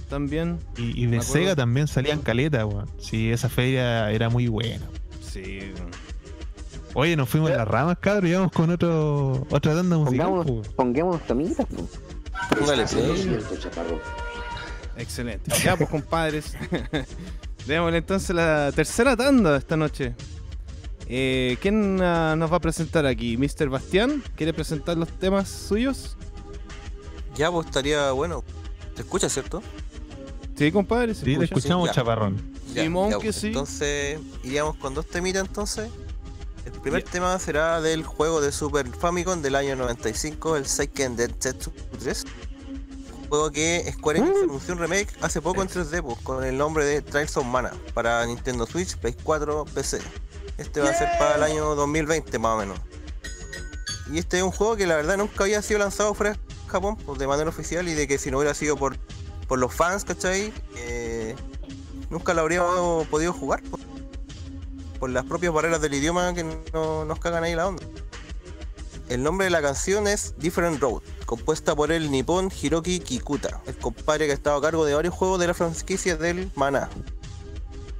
También. 0.08 0.58
Y, 0.76 1.06
de. 1.06 1.22
Sega 1.22 1.54
también 1.54 1.86
salían 1.86 2.20
caletas, 2.20 2.64
weón. 2.64 2.90
Sí, 2.98 3.30
esa 3.30 3.48
feria 3.48 4.10
era 4.10 4.28
muy 4.28 4.48
buena. 4.48 4.84
Sí. 5.22 5.60
Oye, 6.94 7.16
nos 7.16 7.28
fuimos 7.28 7.50
a 7.50 7.56
las 7.56 7.68
ramas, 7.68 7.98
cabrón, 8.00 8.26
y 8.30 8.32
vamos 8.34 8.52
con 8.52 8.70
otro, 8.70 9.46
otra 9.50 9.74
tanda 9.74 9.96
musical. 9.96 10.26
Pongámonos, 10.26 10.68
po. 10.68 10.74
pongámonos 10.74 11.26
tamitas, 11.26 11.66
pues. 11.68 11.88
Póngale 12.58 12.84
play. 12.86 13.38
Excelente. 14.96 15.50
Ya, 15.62 15.76
pues, 15.76 15.88
compadres. 15.88 16.54
Démosle 17.66 17.98
entonces 17.98 18.34
la 18.34 18.72
tercera 18.74 19.16
tanda 19.16 19.52
de 19.52 19.58
esta 19.58 19.76
noche. 19.76 20.14
Eh, 21.06 21.56
¿Quién 21.60 22.00
ah, 22.02 22.34
nos 22.36 22.52
va 22.52 22.56
a 22.56 22.60
presentar 22.60 23.06
aquí? 23.06 23.36
¿Mr. 23.36 23.68
Bastián? 23.68 24.22
¿Quiere 24.36 24.52
presentar 24.52 24.96
los 24.96 25.08
temas 25.08 25.48
suyos? 25.48 26.16
Ya, 27.36 27.50
pues 27.50 27.66
estaría 27.66 28.12
bueno. 28.12 28.44
¿Te 28.94 29.02
escucha, 29.02 29.28
cierto? 29.28 29.62
Sí, 30.56 30.70
compadre. 30.72 31.14
¿se 31.14 31.20
Sí, 31.20 31.36
te 31.36 31.44
escucha? 31.44 31.58
escuchamos, 31.58 31.88
ya. 31.88 31.94
chaparrón. 31.94 32.52
Ya, 32.74 32.82
Simón, 32.82 33.10
ya, 33.10 33.18
que 33.18 33.24
pues, 33.24 33.36
sí. 33.36 33.46
Entonces, 33.48 34.20
iríamos 34.44 34.76
con 34.76 34.94
dos 34.94 35.06
temitas 35.06 35.46
entonces. 35.46 35.90
El 36.64 36.72
primer 36.72 37.02
tema 37.02 37.38
será 37.38 37.80
del 37.80 38.04
juego 38.04 38.40
de 38.40 38.52
Super 38.52 38.88
Famicom 38.88 39.40
del 39.42 39.54
año 39.54 39.76
95, 39.76 40.56
el 40.56 40.66
Seiken 40.66 41.16
Densetsu 41.16 41.72
3. 41.98 42.24
Un 43.22 43.28
juego 43.28 43.50
que 43.50 43.90
Square 43.92 44.18
Enix 44.18 44.36
Uh. 44.36 44.44
anunció 44.44 44.74
un 44.74 44.80
remake 44.80 45.08
hace 45.22 45.40
poco 45.40 45.62
en 45.62 45.68
3D 45.68 46.02
pues, 46.02 46.18
con 46.18 46.44
el 46.44 46.58
nombre 46.58 46.84
de 46.84 47.00
Trials 47.00 47.36
of 47.36 47.46
Mana 47.46 47.72
para 47.94 48.24
Nintendo 48.26 48.66
Switch, 48.66 48.96
Play 48.96 49.16
4, 49.22 49.64
PC. 49.72 50.00
Este 50.58 50.80
va 50.80 50.90
a 50.90 50.94
ser 50.94 51.08
para 51.18 51.36
el 51.36 51.42
año 51.42 51.74
2020 51.74 52.38
más 52.38 52.56
o 52.56 52.58
menos. 52.58 52.78
Y 54.10 54.18
este 54.18 54.38
es 54.38 54.42
un 54.42 54.50
juego 54.50 54.76
que 54.76 54.86
la 54.86 54.96
verdad 54.96 55.16
nunca 55.16 55.44
había 55.44 55.62
sido 55.62 55.78
lanzado 55.78 56.12
fuera 56.14 56.32
de 56.32 56.38
Japón 56.66 56.96
pues, 56.96 57.18
de 57.18 57.26
manera 57.26 57.48
oficial 57.48 57.88
y 57.88 57.94
de 57.94 58.06
que 58.08 58.18
si 58.18 58.30
no 58.30 58.38
hubiera 58.38 58.54
sido 58.54 58.76
por, 58.76 58.96
por 59.48 59.58
los 59.58 59.72
fans, 59.72 60.04
¿cachai? 60.04 60.52
Eh, 60.76 61.36
nunca 62.10 62.34
lo 62.34 62.42
habríamos 62.42 63.06
podido 63.06 63.32
jugar 63.32 63.62
por, 63.62 63.80
por 65.00 65.10
las 65.10 65.24
propias 65.24 65.52
barreras 65.52 65.80
del 65.80 65.94
idioma 65.94 66.32
que 66.34 66.44
no, 66.44 67.04
nos 67.06 67.18
cagan 67.18 67.42
ahí 67.42 67.56
la 67.56 67.66
onda. 67.66 67.82
El 69.08 69.24
nombre 69.24 69.46
de 69.46 69.50
la 69.50 69.60
canción 69.60 70.06
es 70.06 70.34
Different 70.38 70.80
Road, 70.80 71.02
compuesta 71.26 71.74
por 71.74 71.90
el 71.90 72.12
nipón 72.12 72.48
Hiroki 72.62 73.00
Kikuta, 73.00 73.60
el 73.66 73.76
compadre 73.76 74.26
que 74.26 74.32
ha 74.32 74.34
estado 74.34 74.58
a 74.58 74.62
cargo 74.62 74.84
de 74.84 74.94
varios 74.94 75.14
juegos 75.14 75.40
de 75.40 75.48
la 75.48 75.54
franquicia 75.54 76.16
del 76.16 76.52
Mana. 76.54 76.88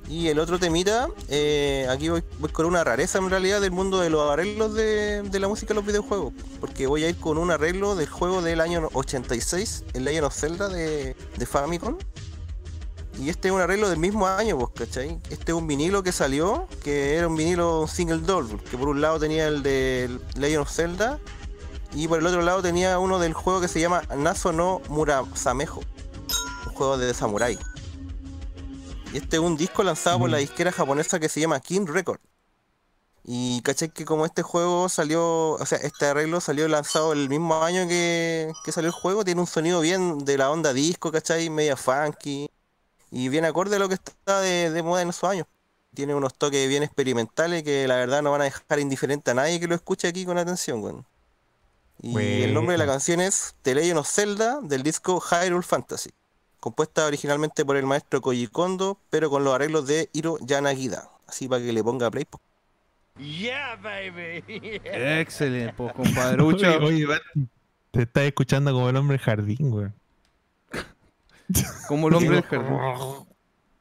Y 0.08 0.28
el 0.28 0.38
otro 0.38 0.58
temita, 0.58 1.08
eh, 1.28 1.86
aquí 1.88 2.08
voy, 2.08 2.22
con 2.52 2.66
una 2.66 2.84
rareza 2.84 3.18
en 3.18 3.30
realidad 3.30 3.60
del 3.60 3.70
mundo 3.70 4.00
de 4.00 4.10
los 4.10 4.28
arreglos 4.30 4.74
de, 4.74 5.22
de 5.22 5.40
la 5.40 5.48
música 5.48 5.72
en 5.72 5.76
los 5.76 5.86
videojuegos, 5.86 6.32
porque 6.60 6.86
voy 6.86 7.04
a 7.04 7.08
ir 7.08 7.16
con 7.16 7.38
un 7.38 7.50
arreglo 7.50 7.94
del 7.96 8.08
juego 8.08 8.42
del 8.42 8.60
año 8.60 8.88
86, 8.92 9.84
el 9.94 10.04
Legend 10.04 10.26
of 10.26 10.34
Zelda 10.34 10.68
de, 10.68 11.16
de 11.36 11.46
Famicom. 11.46 11.96
Y 13.20 13.28
este 13.28 13.48
es 13.48 13.54
un 13.54 13.60
arreglo 13.60 13.90
del 13.90 13.98
mismo 13.98 14.26
año, 14.26 14.58
pues, 14.58 14.70
¿cachai? 14.88 15.20
Este 15.28 15.52
es 15.52 15.54
un 15.58 15.66
vinilo 15.66 16.02
que 16.02 16.10
salió, 16.10 16.66
que 16.82 17.16
era 17.16 17.28
un 17.28 17.36
vinilo 17.36 17.86
single 17.86 18.20
double, 18.20 18.56
que 18.70 18.78
por 18.78 18.88
un 18.88 19.02
lado 19.02 19.20
tenía 19.20 19.46
el 19.46 19.62
de 19.62 20.18
Legend 20.36 20.62
of 20.62 20.70
Zelda, 20.70 21.18
y 21.92 22.08
por 22.08 22.18
el 22.18 22.26
otro 22.26 22.40
lado 22.40 22.62
tenía 22.62 22.98
uno 22.98 23.18
del 23.18 23.34
juego 23.34 23.60
que 23.60 23.68
se 23.68 23.78
llama 23.78 24.02
Naso 24.16 24.52
no 24.52 24.80
Murasamejo, 24.88 25.82
un 26.66 26.72
juego 26.72 26.96
de 26.96 27.12
samurai. 27.12 27.58
Y 29.12 29.18
este 29.18 29.36
es 29.36 29.42
un 29.42 29.58
disco 29.58 29.82
lanzado 29.82 30.18
por 30.20 30.30
la 30.30 30.38
disquera 30.38 30.72
japonesa 30.72 31.20
que 31.20 31.28
se 31.28 31.40
llama 31.40 31.60
King 31.60 31.84
Record. 31.86 32.20
Y 33.22 33.60
caché 33.60 33.90
que 33.90 34.06
como 34.06 34.24
este 34.24 34.40
juego 34.40 34.88
salió, 34.88 35.50
o 35.50 35.66
sea, 35.66 35.76
este 35.76 36.06
arreglo 36.06 36.40
salió 36.40 36.66
lanzado 36.68 37.12
el 37.12 37.28
mismo 37.28 37.62
año 37.62 37.86
que, 37.86 38.50
que 38.64 38.72
salió 38.72 38.88
el 38.88 38.94
juego, 38.94 39.26
tiene 39.26 39.42
un 39.42 39.46
sonido 39.46 39.82
bien 39.82 40.24
de 40.24 40.38
la 40.38 40.50
onda 40.50 40.72
disco, 40.72 41.12
¿cachai? 41.12 41.50
Media 41.50 41.76
funky. 41.76 42.48
Y 43.10 43.28
bien 43.28 43.44
acorde 43.44 43.76
a 43.76 43.78
lo 43.78 43.88
que 43.88 43.94
está 43.94 44.40
de, 44.40 44.70
de 44.70 44.82
moda 44.82 45.02
en 45.02 45.08
esos 45.08 45.28
años. 45.28 45.46
Tiene 45.94 46.14
unos 46.14 46.34
toques 46.34 46.68
bien 46.68 46.82
experimentales 46.82 47.64
que 47.64 47.88
la 47.88 47.96
verdad 47.96 48.22
no 48.22 48.30
van 48.30 48.42
a 48.42 48.44
dejar 48.44 48.78
indiferente 48.78 49.32
a 49.32 49.34
nadie 49.34 49.58
que 49.58 49.66
lo 49.66 49.74
escuche 49.74 50.06
aquí 50.06 50.24
con 50.24 50.38
atención, 50.38 50.82
weón. 50.82 51.04
Y 52.02 52.42
el 52.42 52.54
nombre 52.54 52.72
de 52.72 52.78
la 52.78 52.86
canción 52.86 53.20
es 53.20 53.54
The 53.62 53.74
Legend 53.74 53.98
of 53.98 54.08
Zelda 54.08 54.60
del 54.62 54.82
disco 54.82 55.20
Hyrule 55.20 55.62
Fantasy, 55.62 56.10
compuesta 56.58 57.04
originalmente 57.06 57.64
por 57.64 57.76
el 57.76 57.84
maestro 57.84 58.22
Koji 58.22 58.46
Kondo, 58.46 58.98
pero 59.10 59.28
con 59.28 59.44
los 59.44 59.54
arreglos 59.54 59.86
de 59.86 60.08
Hiro 60.12 60.38
Yanagida. 60.40 61.10
Así 61.26 61.46
para 61.46 61.62
que 61.62 61.72
le 61.72 61.84
ponga 61.84 62.10
play. 62.10 62.24
po. 62.24 62.40
Excelente, 65.20 65.74
pues, 65.76 65.92
compadre. 65.92 66.42
Ucho. 66.42 66.66
Oye, 66.78 66.78
oye, 66.78 66.98
Iván, 67.00 67.20
te 67.90 68.02
estás 68.02 68.24
escuchando 68.24 68.72
como 68.72 68.88
el 68.88 68.96
hombre 68.96 69.18
jardín, 69.18 69.70
güey. 69.70 69.88
Como 71.88 72.08
el 72.08 72.14
hombre 72.14 72.36
del 72.36 72.42
jardín. 72.44 72.78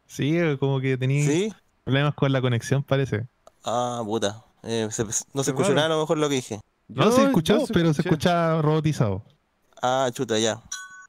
Sí, 0.07 0.35
como 0.59 0.79
que 0.79 0.97
tenía 0.97 1.25
¿Sí? 1.25 1.53
problemas 1.83 2.15
con 2.15 2.31
la 2.31 2.41
conexión, 2.41 2.83
parece. 2.83 3.27
Ah, 3.63 4.01
puta. 4.03 4.43
Eh, 4.63 4.87
se- 4.91 5.03
no 5.05 5.11
se 5.11 5.23
Qué 5.33 5.39
escuchó 5.51 5.69
raro. 5.69 5.75
nada 5.75 5.85
a 5.85 5.89
lo 5.89 5.99
mejor 6.01 6.17
lo 6.17 6.27
que 6.29 6.35
dije. 6.35 6.59
No 6.87 7.11
se 7.11 7.23
escuchó, 7.23 7.65
se 7.65 7.73
pero 7.73 7.93
se 7.93 8.01
escuchaba 8.01 8.61
robotizado. 8.61 9.23
Ah, 9.81 10.09
chuta, 10.11 10.37
ya. 10.39 10.61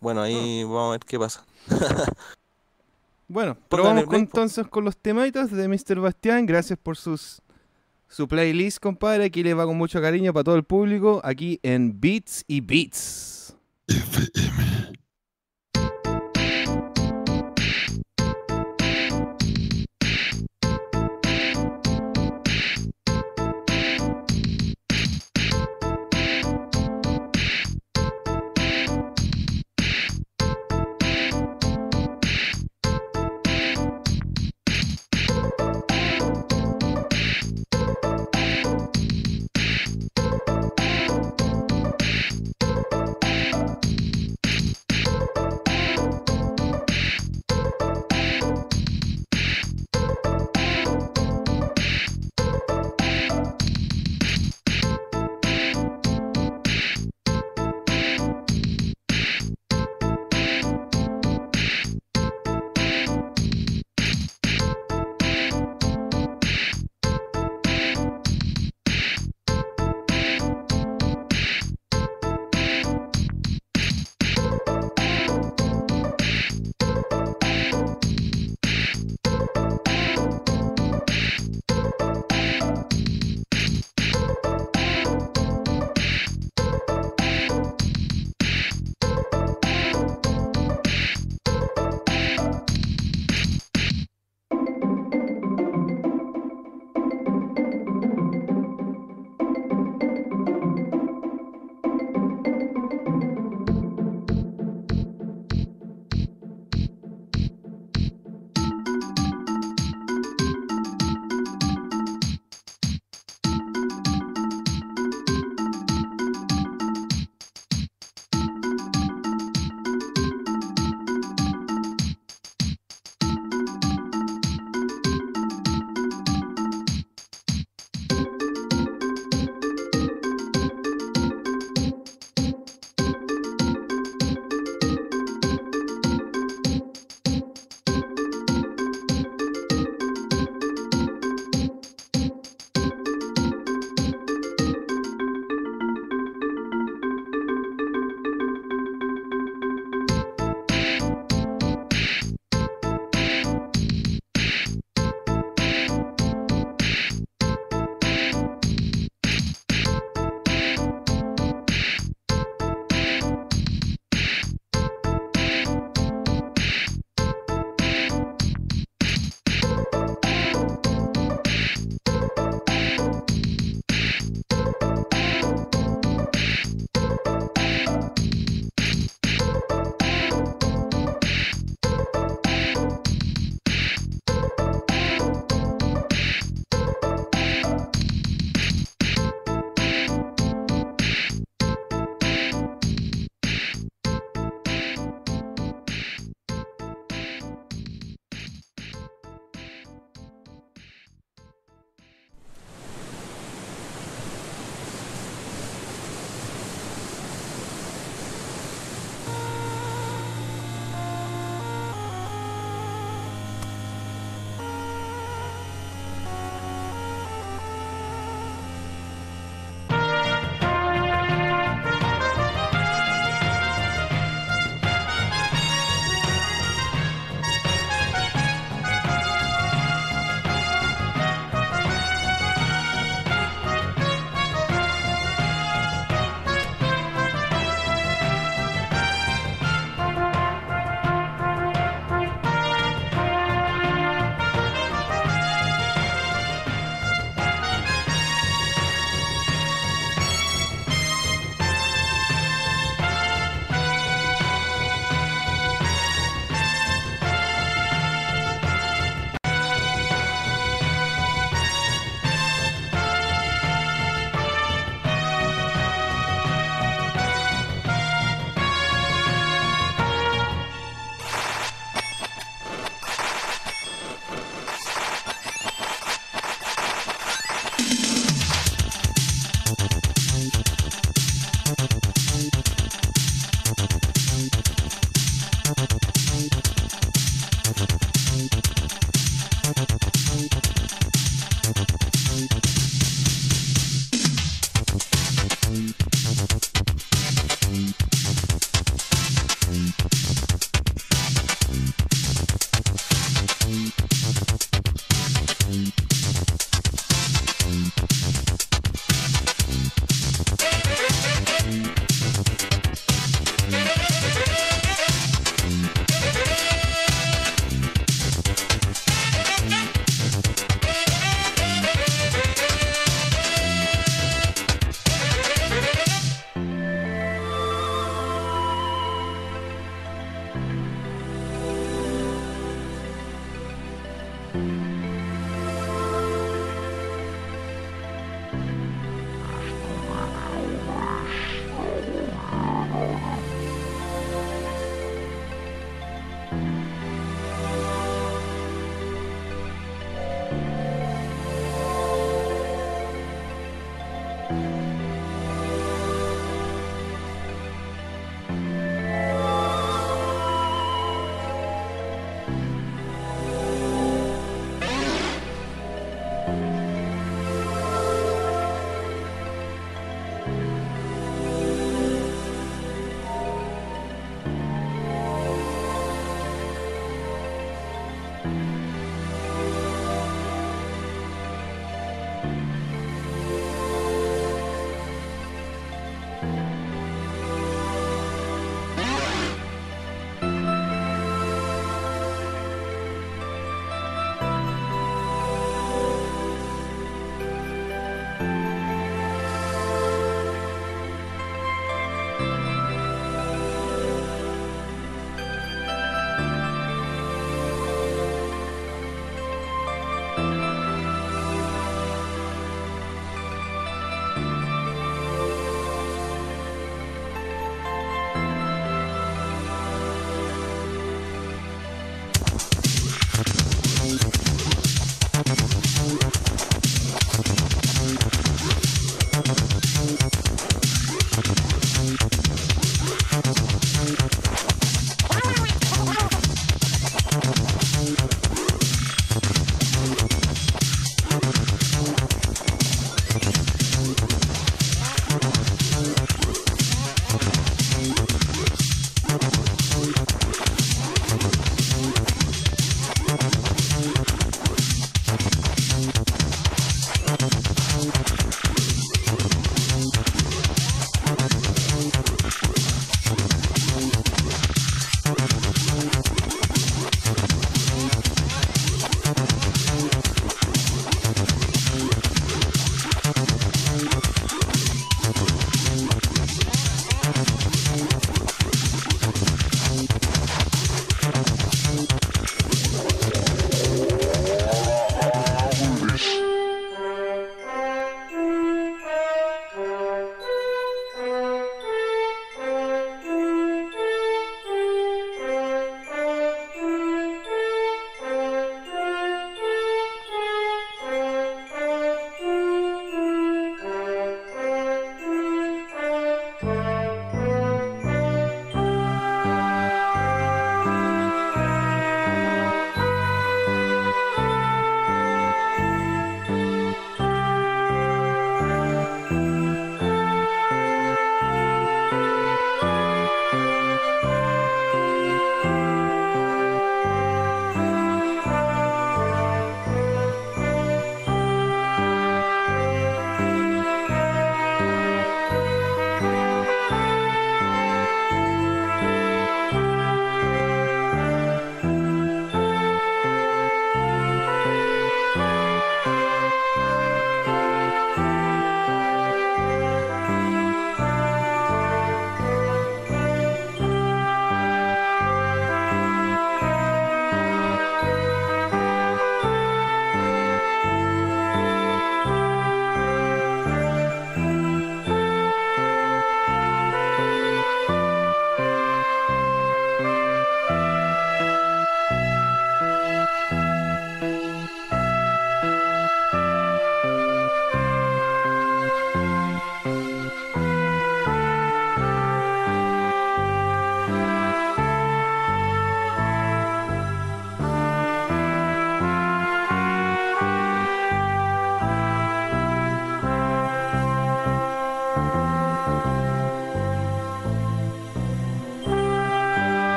Bueno, 0.00 0.22
ahí 0.22 0.62
vamos 0.64 0.88
a 0.88 0.90
ver 0.92 1.00
qué 1.00 1.18
pasa. 1.18 1.44
Bueno, 3.26 3.56
pero 3.70 3.84
vamos 3.84 4.04
con- 4.04 4.16
entonces 4.16 4.66
con 4.68 4.84
los 4.84 4.96
temaitas 4.98 5.50
de 5.50 5.66
Mr. 5.66 5.98
Bastián. 5.98 6.44
Gracias 6.44 6.78
por 6.80 6.96
sus 6.98 7.40
su 8.06 8.28
playlist, 8.28 8.78
compadre. 8.78 9.24
Aquí 9.24 9.42
les 9.42 9.56
va 9.56 9.64
con 9.64 9.78
mucho 9.78 10.00
cariño 10.02 10.32
para 10.34 10.44
todo 10.44 10.56
el 10.56 10.62
público. 10.64 11.22
Aquí 11.24 11.58
en 11.62 11.98
Beats 12.00 12.44
y 12.46 12.60
Beats. 12.60 13.56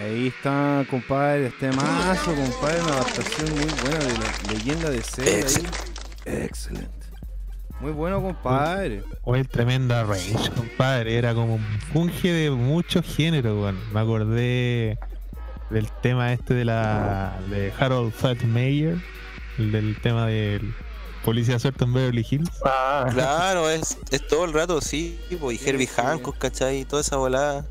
Está, 0.00 0.84
compadre, 0.90 1.46
este 1.46 1.70
mazo, 1.72 2.34
compadre, 2.34 2.82
una 2.82 2.92
adaptación 2.94 3.50
muy 3.50 3.66
buena 3.82 3.98
de 3.98 4.12
la 4.18 4.52
leyenda 4.52 4.90
de 4.90 5.02
Zelda. 5.02 5.48
ahí. 6.26 6.44
Excelente. 6.44 6.90
Muy 7.80 7.90
bueno, 7.92 8.22
compadre. 8.22 9.02
Oye, 9.24 9.44
tremenda 9.44 10.04
range, 10.04 10.50
compadre. 10.54 11.16
Era 11.16 11.34
como 11.34 11.56
un 11.56 11.66
punje 11.92 12.32
de 12.32 12.50
muchos 12.50 13.04
géneros, 13.04 13.58
weón. 13.58 13.78
Me 13.92 14.00
acordé 14.00 14.98
del 15.70 15.90
tema 16.00 16.32
este 16.32 16.54
de 16.54 16.64
la 16.64 17.36
de 17.50 17.72
Harold 17.78 18.14
Mayer, 18.44 18.98
el 19.58 19.72
del 19.72 20.00
tema 20.00 20.26
del 20.26 20.74
policía 21.24 21.58
suelto 21.58 21.84
en 21.84 21.92
Beverly 21.92 22.26
Hills. 22.30 22.50
Ah, 22.64 23.08
Claro, 23.10 23.68
es, 23.68 23.98
es 24.10 24.26
todo 24.28 24.44
el 24.44 24.52
rato, 24.52 24.80
sí, 24.80 25.18
y 25.30 25.34
Herbie 25.68 25.88
Hancock, 25.88 26.38
¿cachai? 26.38 26.84
Toda 26.84 27.02
esa 27.02 27.16
volada. 27.16 27.64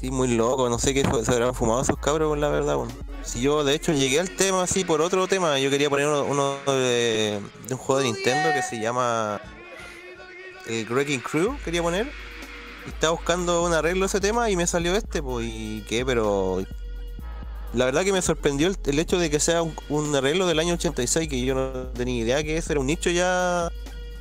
Sí, 0.00 0.10
muy 0.10 0.28
loco, 0.28 0.68
no 0.68 0.78
sé 0.78 0.94
qué 0.94 1.02
se 1.24 1.32
habrán 1.32 1.54
fumado 1.54 1.82
esos 1.82 1.98
cabros, 1.98 2.38
la 2.38 2.48
verdad, 2.48 2.76
bueno. 2.76 2.92
Si 3.24 3.40
yo, 3.40 3.64
de 3.64 3.74
hecho, 3.74 3.92
llegué 3.92 4.20
al 4.20 4.30
tema 4.30 4.62
así 4.62 4.84
por 4.84 5.00
otro 5.00 5.26
tema, 5.26 5.58
yo 5.58 5.70
quería 5.70 5.90
poner 5.90 6.06
uno, 6.06 6.24
uno 6.24 6.56
de, 6.66 7.40
de 7.66 7.74
un 7.74 7.78
juego 7.78 8.00
de 8.00 8.06
Nintendo 8.06 8.50
que 8.54 8.62
se 8.62 8.80
llama 8.80 9.40
el 10.68 10.86
Wrecking 10.86 11.20
Crew, 11.20 11.56
quería 11.64 11.82
poner. 11.82 12.10
Y 12.86 12.90
estaba 12.90 13.12
buscando 13.12 13.64
un 13.64 13.72
arreglo 13.72 14.06
ese 14.06 14.20
tema 14.20 14.48
y 14.50 14.56
me 14.56 14.66
salió 14.66 14.94
este, 14.94 15.22
pues, 15.22 15.46
y 15.48 15.84
qué, 15.88 16.06
pero... 16.06 16.62
La 17.74 17.84
verdad 17.84 18.02
que 18.02 18.12
me 18.12 18.22
sorprendió 18.22 18.68
el, 18.68 18.76
el 18.86 18.98
hecho 18.98 19.18
de 19.18 19.28
que 19.28 19.40
sea 19.40 19.60
un, 19.62 19.74
un 19.90 20.14
arreglo 20.16 20.46
del 20.46 20.58
año 20.58 20.74
86, 20.74 21.28
que 21.28 21.44
yo 21.44 21.54
no 21.54 21.70
tenía 21.88 22.22
idea 22.22 22.42
que 22.42 22.56
ese 22.56 22.72
era 22.72 22.80
un 22.80 22.86
nicho 22.86 23.10
ya 23.10 23.70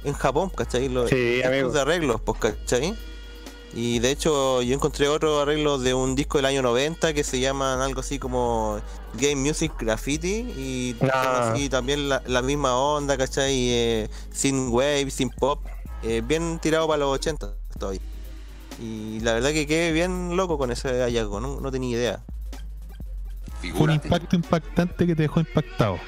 en 0.03 0.13
Japón, 0.13 0.49
¿cachai? 0.49 0.89
Los 0.89 1.09
Sí, 1.09 1.15
de 1.15 1.79
arreglos, 1.79 2.19
pues, 2.21 2.39
¿cachai? 2.39 2.93
Y 3.79 3.99
de 3.99 4.09
hecho 4.09 4.63
yo 4.63 4.73
encontré 4.73 5.07
otro 5.07 5.39
arreglo 5.39 5.77
de 5.77 5.93
un 5.93 6.15
disco 6.15 6.39
del 6.39 6.45
año 6.45 6.63
90 6.63 7.13
que 7.13 7.23
se 7.23 7.39
llaman 7.39 7.79
algo 7.79 7.99
así 7.99 8.17
como 8.17 8.81
Game 9.13 9.35
Music 9.35 9.71
Graffiti 9.79 10.47
y 10.57 10.95
Ah. 11.13 11.51
así 11.53 11.69
también 11.69 12.09
la, 12.09 12.23
la 12.25 12.41
misma 12.41 12.75
onda, 12.75 13.15
¿cachai? 13.17 13.53
Eh, 13.69 14.09
sin 14.31 14.69
wave, 14.69 15.11
sin 15.11 15.29
pop, 15.29 15.63
eh, 16.01 16.23
bien 16.25 16.57
tirado 16.59 16.87
para 16.87 16.97
los 17.01 17.13
80 17.13 17.53
todavía. 17.77 18.01
Y 18.81 19.19
la 19.19 19.33
verdad 19.33 19.51
que 19.51 19.67
quedé 19.67 19.91
bien 19.91 20.35
loco 20.35 20.57
con 20.57 20.71
ese 20.71 20.89
hallazgo, 21.03 21.39
no, 21.39 21.61
no 21.61 21.71
tenía 21.71 21.95
idea. 21.97 22.25
Fue 23.73 23.81
un 23.81 23.91
impacto 23.91 24.35
impactante 24.35 25.05
que 25.05 25.15
te 25.15 25.21
dejó 25.21 25.39
impactado. 25.39 25.99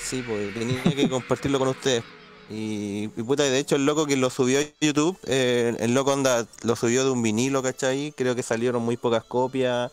Sí, 0.00 0.22
pues 0.24 0.54
tenía 0.54 0.82
que 0.84 1.08
compartirlo 1.08 1.58
con 1.58 1.68
ustedes. 1.68 2.04
Y, 2.50 3.04
y 3.04 3.22
puta, 3.22 3.42
de 3.42 3.58
hecho 3.58 3.76
el 3.76 3.84
loco 3.84 4.06
que 4.06 4.16
lo 4.16 4.30
subió 4.30 4.60
a 4.60 4.62
YouTube, 4.80 5.18
eh, 5.26 5.76
el 5.80 5.94
loco 5.94 6.12
onda 6.12 6.46
lo 6.62 6.76
subió 6.76 7.04
de 7.04 7.10
un 7.10 7.22
vinilo, 7.22 7.62
¿cachai? 7.62 8.12
Creo 8.16 8.34
que 8.34 8.42
salieron 8.42 8.82
muy 8.82 8.96
pocas 8.96 9.24
copias. 9.24 9.90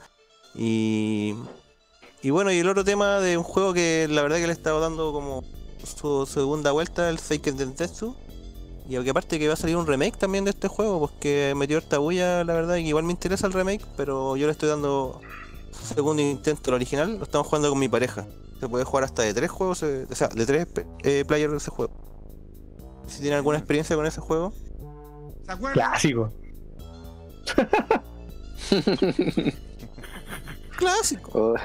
Y, 0.53 1.35
y 2.21 2.29
bueno, 2.29 2.51
y 2.51 2.59
el 2.59 2.69
otro 2.69 2.85
tema 2.85 3.19
de 3.19 3.37
un 3.37 3.43
juego 3.43 3.73
que 3.73 4.07
la 4.09 4.21
verdad 4.21 4.37
que 4.37 4.47
le 4.47 4.53
he 4.53 4.55
estado 4.55 4.79
dando 4.79 5.11
como 5.11 5.43
su 5.83 6.25
segunda 6.25 6.71
vuelta, 6.71 7.09
el 7.09 7.19
Seiken 7.19 7.57
Densetsu. 7.57 8.15
Y 8.87 8.95
aunque 8.95 9.09
aparte 9.09 9.39
que 9.39 9.47
va 9.47 9.55
a 9.55 9.57
salir 9.57 9.75
un 9.75 9.87
remake 9.87 10.17
también 10.17 10.45
de 10.45 10.51
este 10.51 10.67
juego, 10.67 10.99
pues 10.99 11.11
que 11.19 11.53
metió 11.55 11.77
esta 11.79 11.97
bulla, 11.97 12.43
la 12.43 12.53
verdad, 12.53 12.75
y 12.75 12.83
que 12.83 12.89
igual 12.89 13.03
me 13.03 13.11
interesa 13.11 13.47
el 13.47 13.53
remake, 13.53 13.83
pero 13.97 14.37
yo 14.37 14.45
le 14.45 14.51
estoy 14.51 14.69
dando 14.69 15.19
segundo 15.71 16.21
intento 16.21 16.69
al 16.69 16.75
original, 16.75 17.17
lo 17.17 17.23
estamos 17.23 17.47
jugando 17.47 17.69
con 17.69 17.79
mi 17.79 17.89
pareja. 17.89 18.25
Se 18.59 18.69
puede 18.69 18.85
jugar 18.85 19.03
hasta 19.03 19.23
de 19.23 19.33
tres 19.33 19.51
juegos, 19.51 19.83
eh, 19.83 20.05
o 20.09 20.15
sea, 20.15 20.27
de 20.27 20.45
tres 20.45 20.67
eh, 21.03 21.25
players 21.27 21.51
de 21.51 21.57
ese 21.57 21.71
juego. 21.71 22.04
Si 23.07 23.19
tienen 23.19 23.37
alguna 23.37 23.57
experiencia 23.57 23.95
con 23.95 24.05
ese 24.05 24.21
juego. 24.21 24.53
clásico. 25.73 26.31
Clásico. 30.77 31.55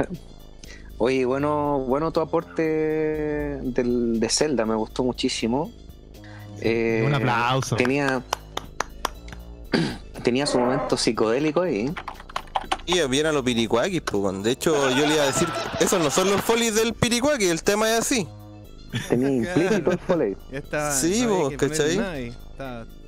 Oye, 0.98 1.24
bueno, 1.24 1.84
bueno 1.88 2.12
tu 2.12 2.20
aporte 2.20 2.62
del, 2.62 4.20
de 4.20 4.28
Zelda, 4.28 4.66
me 4.66 4.74
gustó 4.74 5.02
muchísimo. 5.02 5.72
Eh, 6.60 7.02
un 7.06 7.14
aplauso. 7.14 7.76
Tenía, 7.76 8.22
tenía 10.22 10.46
su 10.46 10.58
momento 10.58 10.96
psicodélico 10.96 11.62
ahí. 11.62 11.92
Y 12.86 12.98
a 12.98 13.06
los 13.06 13.42
piricuaquis, 13.42 14.02
pues. 14.02 14.42
De 14.42 14.50
hecho, 14.50 14.90
yo 14.90 15.06
le 15.06 15.14
iba 15.14 15.22
a 15.22 15.26
decir, 15.26 15.48
esos 15.78 16.02
no 16.02 16.10
son 16.10 16.30
los 16.30 16.40
folies 16.40 16.74
del 16.74 16.92
piricuaqui, 16.92 17.46
el 17.46 17.62
tema 17.62 17.90
es 17.92 18.00
así. 18.00 18.28
Tenía 19.08 19.30
implícito 19.54 19.90
el 19.92 19.98
foley. 19.98 20.36
Está. 20.52 20.90
Sí, 20.92 21.22
no 21.26 21.34
vos, 21.36 21.52
¿cachai? 21.56 22.32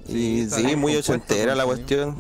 Y 0.09 0.41
está 0.41 0.57
sí, 0.57 0.77
muy 0.77 0.97
ochentera 0.97 1.55
la 1.55 1.65
cuestión. 1.65 2.17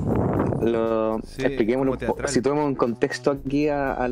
Lo, 0.61 1.19
Sí, 1.25 1.43
expliquémoslo 1.43 1.99
como 2.45 2.65
un 2.65 2.75
contexto 2.77 3.33
aquí 3.33 3.69
a- 3.69 4.09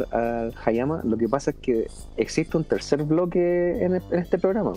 Hayama. 0.65 1.01
Lo 1.05 1.17
que 1.17 1.29
pasa 1.29 1.53
es 1.53 1.57
que 1.63 1.87
existe 2.17 2.57
un 2.57 2.65
tercer 2.65 3.05
bloque 3.05 3.85
en, 3.85 3.95
el- 3.95 4.03
en 4.11 4.19
este 4.19 4.39
programa, 4.39 4.73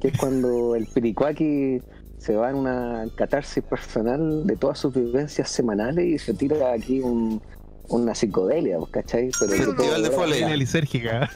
que 0.00 0.08
es 0.08 0.18
cuando 0.18 0.74
el 0.74 0.86
Piricuaki 0.86 1.80
se 2.18 2.34
va 2.34 2.50
en 2.50 2.56
una 2.56 3.04
catarsis 3.14 3.62
personal 3.62 4.46
de 4.46 4.56
todas 4.56 4.78
sus 4.80 4.92
vivencias 4.94 5.48
semanales 5.48 6.04
y 6.06 6.18
se 6.18 6.34
tira 6.34 6.72
aquí 6.72 7.00
un- 7.00 7.40
una 7.88 8.12
psicodelia, 8.16 8.78
¿vos 8.78 8.88
¿cachai? 8.88 9.30
Pero 9.38 9.52
Festival 9.76 10.02
de 10.02 10.10
Foley. 10.10 10.56
Lisérgica. 10.56 11.30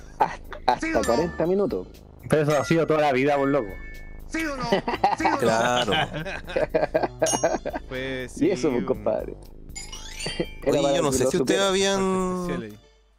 hasta 0.66 1.00
40 1.06 1.46
minutos. 1.46 1.86
Pero 2.30 2.42
eso 2.42 2.58
ha 2.58 2.64
sido 2.64 2.86
toda 2.86 3.00
la 3.02 3.12
vida, 3.12 3.36
por 3.36 3.48
loco. 3.48 3.70
Claro. 5.38 5.92
Pues, 7.88 8.36
y 8.36 8.38
sí, 8.38 8.50
eso, 8.50 8.68
pues, 8.68 8.80
un- 8.80 8.86
compadre. 8.86 9.34
Oye, 10.66 10.82
yo 10.96 11.02
no 11.02 11.12
sé 11.12 11.26
si 11.26 11.36
ustedes 11.38 11.60
habían 11.60 12.70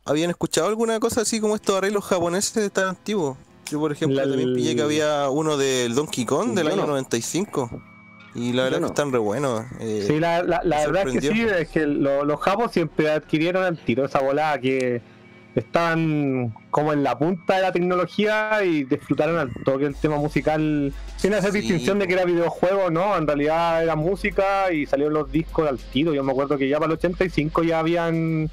habían 0.06 0.30
escuchado 0.30 0.68
alguna 0.68 1.00
cosa 1.00 1.22
así 1.22 1.40
como 1.40 1.56
estos 1.56 1.76
arreglos 1.76 2.06
japoneses 2.06 2.72
tan 2.72 2.88
antiguos. 2.90 3.38
Yo, 3.70 3.80
por 3.80 3.92
ejemplo, 3.92 4.18
La- 4.18 4.24
también 4.30 4.54
pillé 4.54 4.76
que 4.76 4.82
había 4.82 5.30
uno 5.30 5.58
del 5.58 5.94
Donkey 5.96 6.26
Kong 6.26 6.54
del 6.56 6.68
año 6.68 6.78
no. 6.78 6.88
95. 6.88 7.70
Y 8.34 8.54
la 8.54 8.64
verdad 8.64 8.80
no. 8.80 8.88
que 8.88 8.92
están 8.92 9.12
re 9.12 9.20
buenos. 9.20 9.66
eh, 9.82 10.06
Sí, 10.08 10.20
la, 10.20 10.42
la, 10.44 10.62
verdad 10.64 11.08
es 11.08 11.14
que 11.14 11.22
sí, 11.34 11.42
es 11.42 11.70
que 11.70 11.86
lo- 11.86 12.24
los 12.24 12.40
japos 12.40 12.72
siempre 12.72 13.10
adquirieron 13.12 13.64
al 13.64 13.78
tiro 13.78 14.06
esa 14.06 14.20
volada 14.22 14.58
que 14.60 15.02
estaban 15.56 16.54
como 16.70 16.94
en 16.94 17.04
la 17.04 17.18
punta 17.18 17.56
de 17.58 17.62
la 17.62 17.72
tecnología 17.72 18.64
y 18.64 18.84
disfrutaron 18.86 19.38
al 19.38 19.52
toque 19.66 19.86
el 19.86 19.96
tema 19.96 20.18
musical 20.18 20.94
sin 21.18 21.34
hacer 21.34 21.52
Sí, 21.52 21.60
distinción 21.60 22.00
de 22.00 22.08
que 22.08 22.14
era 22.14 22.24
videojuego, 22.26 22.90
no, 22.90 23.18
en 23.18 23.28
realidad 23.28 23.84
era 23.84 23.96
música 23.96 24.72
y 24.72 24.86
salieron 24.86 25.14
los 25.14 25.32
discos 25.32 25.68
al 25.68 25.78
tiro. 25.78 26.14
Yo 26.14 26.24
me 26.24 26.32
acuerdo 26.32 26.58
que 26.58 26.70
ya 26.70 26.78
para 26.80 26.88
el 26.94 26.98
85 26.98 27.64
ya 27.64 27.80
habían 27.80 28.50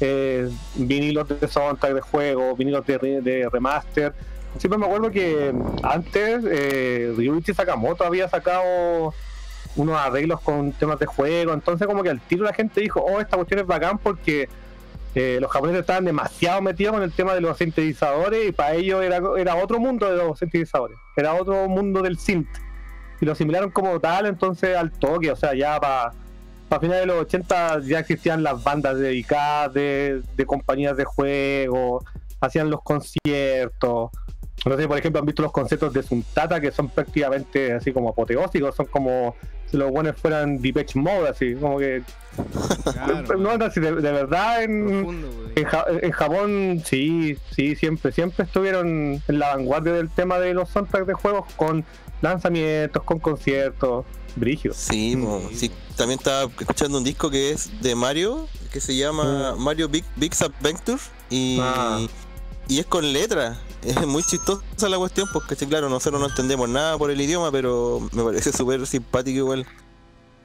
eh, 0.00 0.50
vinilos 0.74 1.28
de 1.28 1.48
soundtrack 1.48 1.94
de 1.94 2.00
juego, 2.00 2.54
vinilos 2.56 2.84
de, 2.86 2.98
re- 2.98 3.20
de 3.22 3.48
remaster. 3.50 4.12
Siempre 4.58 4.78
me 4.78 4.86
acuerdo 4.86 5.10
que 5.10 5.52
antes 5.82 6.44
eh, 6.48 7.12
Ryuichi 7.16 7.54
Sakamoto 7.54 8.04
había 8.04 8.28
sacado 8.28 9.14
unos 9.76 9.98
arreglos 9.98 10.40
con 10.42 10.70
temas 10.72 10.98
de 11.00 11.06
juego, 11.06 11.52
entonces 11.52 11.86
como 11.88 12.02
que 12.04 12.10
al 12.10 12.20
tiro 12.20 12.44
la 12.44 12.52
gente 12.52 12.80
dijo, 12.80 13.00
oh, 13.00 13.20
esta 13.20 13.36
cuestión 13.36 13.60
es 13.60 13.66
bacán 13.66 13.98
porque 13.98 14.48
eh, 15.14 15.38
los 15.40 15.50
japoneses 15.50 15.80
estaban 15.80 16.04
demasiado 16.04 16.60
metidos 16.60 16.94
con 16.94 17.02
el 17.02 17.12
tema 17.12 17.34
de 17.34 17.40
los 17.40 17.58
sintetizadores 17.58 18.48
y 18.48 18.52
para 18.52 18.74
ellos 18.74 19.02
era, 19.04 19.54
otro 19.56 19.78
mundo 19.78 20.10
de 20.10 20.16
los 20.16 20.38
sintetizadores, 20.38 20.98
era 21.16 21.34
otro 21.34 21.68
mundo 21.68 22.02
del 22.02 22.18
synth. 22.18 22.48
Y 23.20 23.26
lo 23.26 23.32
asimilaron 23.32 23.70
como 23.70 24.00
tal, 24.00 24.26
entonces 24.26 24.76
al 24.76 24.90
toque, 24.90 25.30
o 25.30 25.36
sea, 25.36 25.54
ya 25.54 25.78
para 25.80 26.12
para 26.68 26.80
finales 26.80 27.02
de 27.02 27.06
los 27.06 27.22
80 27.22 27.80
ya 27.80 27.98
existían 28.00 28.42
las 28.42 28.64
bandas 28.64 28.98
dedicadas 28.98 29.74
de, 29.74 30.22
de 30.34 30.46
compañías 30.46 30.96
de 30.96 31.04
juego, 31.04 32.02
hacían 32.40 32.70
los 32.70 32.82
conciertos. 32.82 34.10
No 34.64 34.76
sé, 34.76 34.88
por 34.88 34.98
ejemplo, 34.98 35.20
han 35.20 35.26
visto 35.26 35.42
los 35.42 35.52
conciertos 35.52 35.92
de 35.92 36.02
Suntata 36.02 36.60
que 36.60 36.70
son 36.72 36.88
prácticamente 36.88 37.72
así 37.74 37.92
como 37.92 38.08
apoteósicos, 38.10 38.74
son 38.74 38.86
como 38.86 39.34
si 39.70 39.76
los 39.76 39.90
buenos 39.90 40.16
fueran 40.16 40.60
Depeche 40.62 40.98
Mode, 40.98 41.28
así, 41.28 41.54
como 41.54 41.78
que. 41.78 42.02
Claro, 42.92 43.36
no, 43.38 43.56
no, 43.58 43.70
si 43.70 43.80
de, 43.80 43.92
de 43.94 44.12
verdad 44.12 44.62
en, 44.62 44.86
profundo, 44.86 45.28
en, 45.54 45.64
Ja- 45.64 45.86
en 46.02 46.10
Japón, 46.12 46.82
sí, 46.84 47.36
sí, 47.54 47.76
siempre, 47.76 48.10
siempre 48.12 48.44
estuvieron 48.44 49.22
en 49.26 49.38
la 49.38 49.54
vanguardia 49.54 49.92
del 49.92 50.08
tema 50.10 50.38
de 50.38 50.54
los 50.54 50.68
soundtracks 50.70 51.06
de 51.06 51.14
juegos 51.14 51.44
con 51.56 51.84
lanzamientos, 52.22 53.02
con 53.02 53.18
conciertos, 53.18 54.04
brígidos. 54.36 54.76
Sí, 54.76 55.16
sí, 55.52 55.70
también 55.96 56.18
estaba 56.18 56.44
escuchando 56.58 56.98
un 56.98 57.04
disco 57.04 57.30
que 57.30 57.52
es 57.52 57.70
de 57.82 57.94
Mario, 57.94 58.48
que 58.72 58.80
se 58.80 58.96
llama 58.96 59.54
Mario 59.58 59.88
Big 59.88 60.04
Big 60.16 60.32
Adventure 60.40 60.98
y, 61.30 61.58
Ah. 61.60 62.00
Y 62.68 62.78
es 62.78 62.86
con 62.86 63.12
letra. 63.12 63.58
Es 63.84 64.06
muy 64.06 64.22
chistosa 64.22 64.88
la 64.88 64.96
cuestión 64.96 65.28
porque 65.32 65.54
sí, 65.54 65.66
claro, 65.66 65.88
nosotros 65.88 66.20
no 66.20 66.28
entendemos 66.28 66.68
nada 66.68 66.96
por 66.96 67.10
el 67.10 67.20
idioma, 67.20 67.52
pero 67.52 68.00
me 68.12 68.22
parece 68.24 68.52
súper 68.52 68.86
simpático 68.86 69.38
igual. 69.38 69.66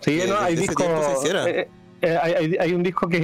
Sí, 0.02 0.18
que 0.18 0.28
no, 0.28 0.38
hay 0.38 0.54
hiciera. 0.56 1.50
eh, 1.50 1.70
eh, 2.02 2.58
hay, 2.60 2.74
un 2.74 2.84
disco 2.84 3.08
que, 3.08 3.20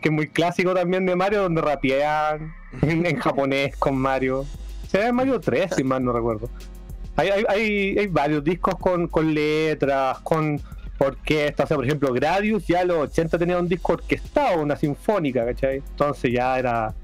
que 0.00 0.08
es 0.08 0.12
muy 0.12 0.28
clásico 0.28 0.74
también 0.74 1.06
de 1.06 1.16
Mario, 1.16 1.42
donde 1.42 1.60
rapean 1.60 2.52
en, 2.82 3.06
en 3.06 3.16
japonés 3.16 3.76
con 3.76 3.96
Mario. 3.96 4.44
Se 4.88 5.12
Mario 5.12 5.40
3, 5.40 5.74
si 5.76 5.84
mal 5.84 6.04
no 6.04 6.12
recuerdo. 6.12 6.48
Hay, 7.16 7.28
hay, 7.28 7.44
hay, 7.48 7.98
hay 7.98 8.06
varios 8.08 8.42
discos 8.42 8.76
con, 8.76 9.08
con 9.08 9.34
letras, 9.34 10.18
con, 10.20 10.60
orquesta. 10.98 11.64
O 11.64 11.66
sea, 11.66 11.76
por 11.76 11.84
ejemplo, 11.84 12.12
Gradius 12.12 12.66
ya 12.66 12.80
a 12.80 12.84
los 12.84 12.98
80 12.98 13.38
tenía 13.38 13.58
un 13.58 13.68
disco 13.68 13.94
orquestado, 13.94 14.60
una 14.60 14.76
sinfónica, 14.76 15.44
¿cachai? 15.44 15.76
Entonces 15.76 16.32
ya 16.32 16.58
era, 16.58 16.94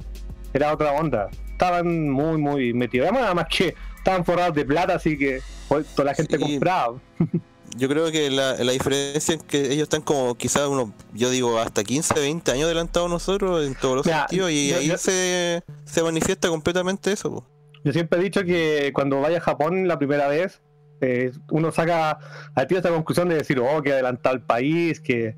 era 0.53 0.73
otra 0.73 0.93
onda. 0.93 1.29
Estaban 1.53 2.09
muy, 2.11 2.39
muy 2.39 2.73
metidos. 2.73 3.05
Además, 3.07 3.23
nada 3.23 3.35
más 3.35 3.47
que 3.49 3.75
estaban 3.99 4.25
forrados 4.25 4.55
de 4.55 4.65
plata, 4.65 4.95
así 4.95 5.17
que 5.19 5.41
pues, 5.69 5.87
toda 5.95 6.07
la 6.07 6.15
gente 6.15 6.37
Sí. 6.39 6.43
compraba. 6.43 6.99
Yo 7.77 7.89
creo 7.89 8.11
que 8.11 8.31
la, 8.31 8.55
la 8.65 8.73
diferencia 8.73 9.37
es 9.37 9.43
que 9.45 9.61
ellos 9.67 9.85
están 9.85 10.03
como 10.03 10.35
quizás 10.35 10.67
unos, 10.67 10.89
yo 11.15 11.31
digo, 11.31 11.57
hasta 11.61 11.85
15, 11.85 12.15
20 12.19 12.51
años 12.51 12.65
adelantados 12.65 13.09
nosotros 13.09 13.65
en 13.65 13.77
todos 13.77 13.95
los 13.99 14.07
Mira, 14.07 14.27
sentidos 14.29 14.51
y 14.51 14.71
yo- 14.71 14.77
ahí 14.79 14.87
yo- 14.89 14.99
se, 14.99 15.63
se 15.85 16.03
manifiesta 16.03 16.49
completamente 16.49 17.13
eso. 17.13 17.31
po. 17.33 17.47
Yo 17.85 17.93
siempre 17.93 18.19
he 18.19 18.23
dicho 18.25 18.43
que 18.43 18.91
cuando 18.93 19.21
vaya 19.21 19.39
a 19.39 19.41
Japón 19.41 19.87
la 19.87 19.99
primera 19.99 20.27
vez, 20.27 20.61
eh, 21.01 21.31
uno 21.53 21.71
saca 21.71 22.19
al 22.57 22.67
tiro 22.67 22.79
esta 22.81 22.91
conclusión 22.91 23.29
de 23.29 23.37
decir, 23.37 23.61
oh, 23.61 23.81
que 23.83 23.93
adelantado 23.93 24.35
el 24.35 24.43
país, 24.43 25.01
que, 25.01 25.37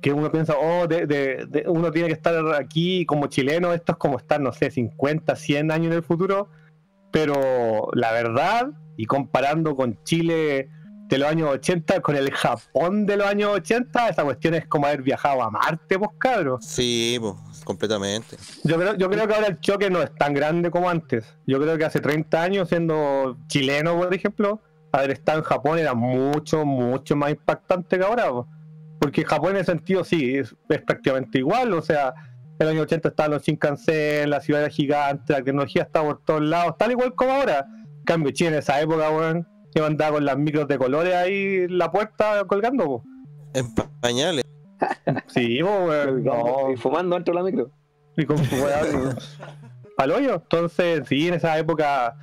que 0.00 0.12
uno 0.12 0.30
piensa, 0.30 0.54
oh, 0.60 0.86
de, 0.86 1.06
de- 1.06 1.46
de- 1.48 1.64
uno 1.68 1.90
tiene 1.90 2.08
que 2.08 2.14
estar 2.14 2.34
aquí 2.54 3.04
como 3.06 3.26
chileno, 3.26 3.72
esto 3.72 3.92
es 3.92 3.98
como 3.98 4.18
estar, 4.18 4.40
no 4.40 4.52
sé, 4.52 4.70
50, 4.70 5.34
100 5.36 5.70
años 5.70 5.86
en 5.88 5.92
el 5.94 6.02
futuro, 6.02 6.48
pero 7.10 7.88
la 7.94 8.12
verdad, 8.12 8.70
y 8.96 9.06
comparando 9.06 9.74
con 9.74 9.98
Chile 10.04 10.68
de 11.08 11.18
los 11.18 11.28
años 11.28 11.50
80 11.50 12.00
con 12.00 12.16
el 12.16 12.30
Japón 12.32 13.06
de 13.06 13.16
los 13.16 13.26
años 13.26 13.50
80, 13.54 14.08
esa 14.08 14.24
cuestión 14.24 14.54
es 14.54 14.66
como 14.66 14.86
haber 14.86 15.02
viajado 15.02 15.42
a 15.42 15.50
Marte, 15.50 15.98
pues 15.98 16.10
cabros. 16.18 16.64
Sí, 16.64 17.16
po, 17.20 17.38
completamente. 17.64 18.36
Yo 18.64 18.76
creo, 18.76 18.94
yo 18.96 19.08
creo 19.08 19.26
que 19.28 19.34
ahora 19.34 19.46
el 19.46 19.60
choque 19.60 19.88
no 19.88 20.02
es 20.02 20.12
tan 20.16 20.34
grande 20.34 20.70
como 20.70 20.90
antes. 20.90 21.36
Yo 21.46 21.60
creo 21.60 21.78
que 21.78 21.84
hace 21.84 22.00
30 22.00 22.42
años, 22.42 22.68
siendo 22.68 23.36
chileno, 23.46 23.96
por 23.96 24.12
ejemplo, 24.12 24.60
haber 24.90 25.12
estado 25.12 25.38
en 25.38 25.44
Japón 25.44 25.78
era 25.78 25.94
mucho, 25.94 26.64
mucho 26.66 27.14
más 27.14 27.30
impactante 27.30 27.98
que 27.98 28.04
ahora. 28.04 28.28
po. 28.30 28.48
Porque 29.00 29.24
Japón 29.24 29.50
en 29.52 29.56
ese 29.58 29.72
sentido 29.72 30.04
sí, 30.04 30.36
es, 30.36 30.54
es 30.68 30.82
prácticamente 30.82 31.38
igual. 31.38 31.72
O 31.74 31.82
sea, 31.82 32.14
en 32.58 32.66
el 32.66 32.68
año 32.68 32.82
80 32.82 33.08
estaban 33.08 33.32
los 33.32 33.42
Shinkansen, 33.42 34.30
la 34.30 34.40
ciudad 34.40 34.62
era 34.62 34.70
gigante, 34.70 35.32
la 35.34 35.42
tecnología 35.42 35.82
estaba 35.82 36.06
por 36.08 36.24
todos 36.24 36.42
lados, 36.42 36.76
tal 36.78 36.90
igual 36.92 37.14
como 37.14 37.32
ahora. 37.32 37.66
En 37.98 38.04
cambio, 38.04 38.32
Chile 38.32 38.50
en 38.50 38.54
esa 38.56 38.80
época, 38.80 39.10
weón, 39.10 39.46
yo 39.74 39.84
andaba 39.84 40.12
con 40.16 40.24
las 40.24 40.38
micros 40.38 40.66
de 40.68 40.78
colores 40.78 41.14
ahí 41.14 41.64
en 41.64 41.76
la 41.78 41.90
puerta 41.92 42.44
colgando. 42.46 42.84
po. 42.84 43.04
En 43.54 43.74
pa- 43.74 43.90
pañales. 44.00 44.44
Sí, 45.28 45.58
po, 45.62 45.86
weón, 45.86 46.24
no. 46.24 46.72
Y 46.72 46.76
fumando 46.76 47.14
dentro 47.16 47.34
de 47.34 47.40
la 47.40 47.44
micro. 47.44 47.70
Y 48.16 48.24
con 48.24 48.38
su 48.38 48.54
weá, 48.56 48.80
al 49.98 50.10
hoyo. 50.10 50.34
Entonces, 50.36 51.02
sí, 51.06 51.28
en 51.28 51.34
esa 51.34 51.58
época 51.58 52.16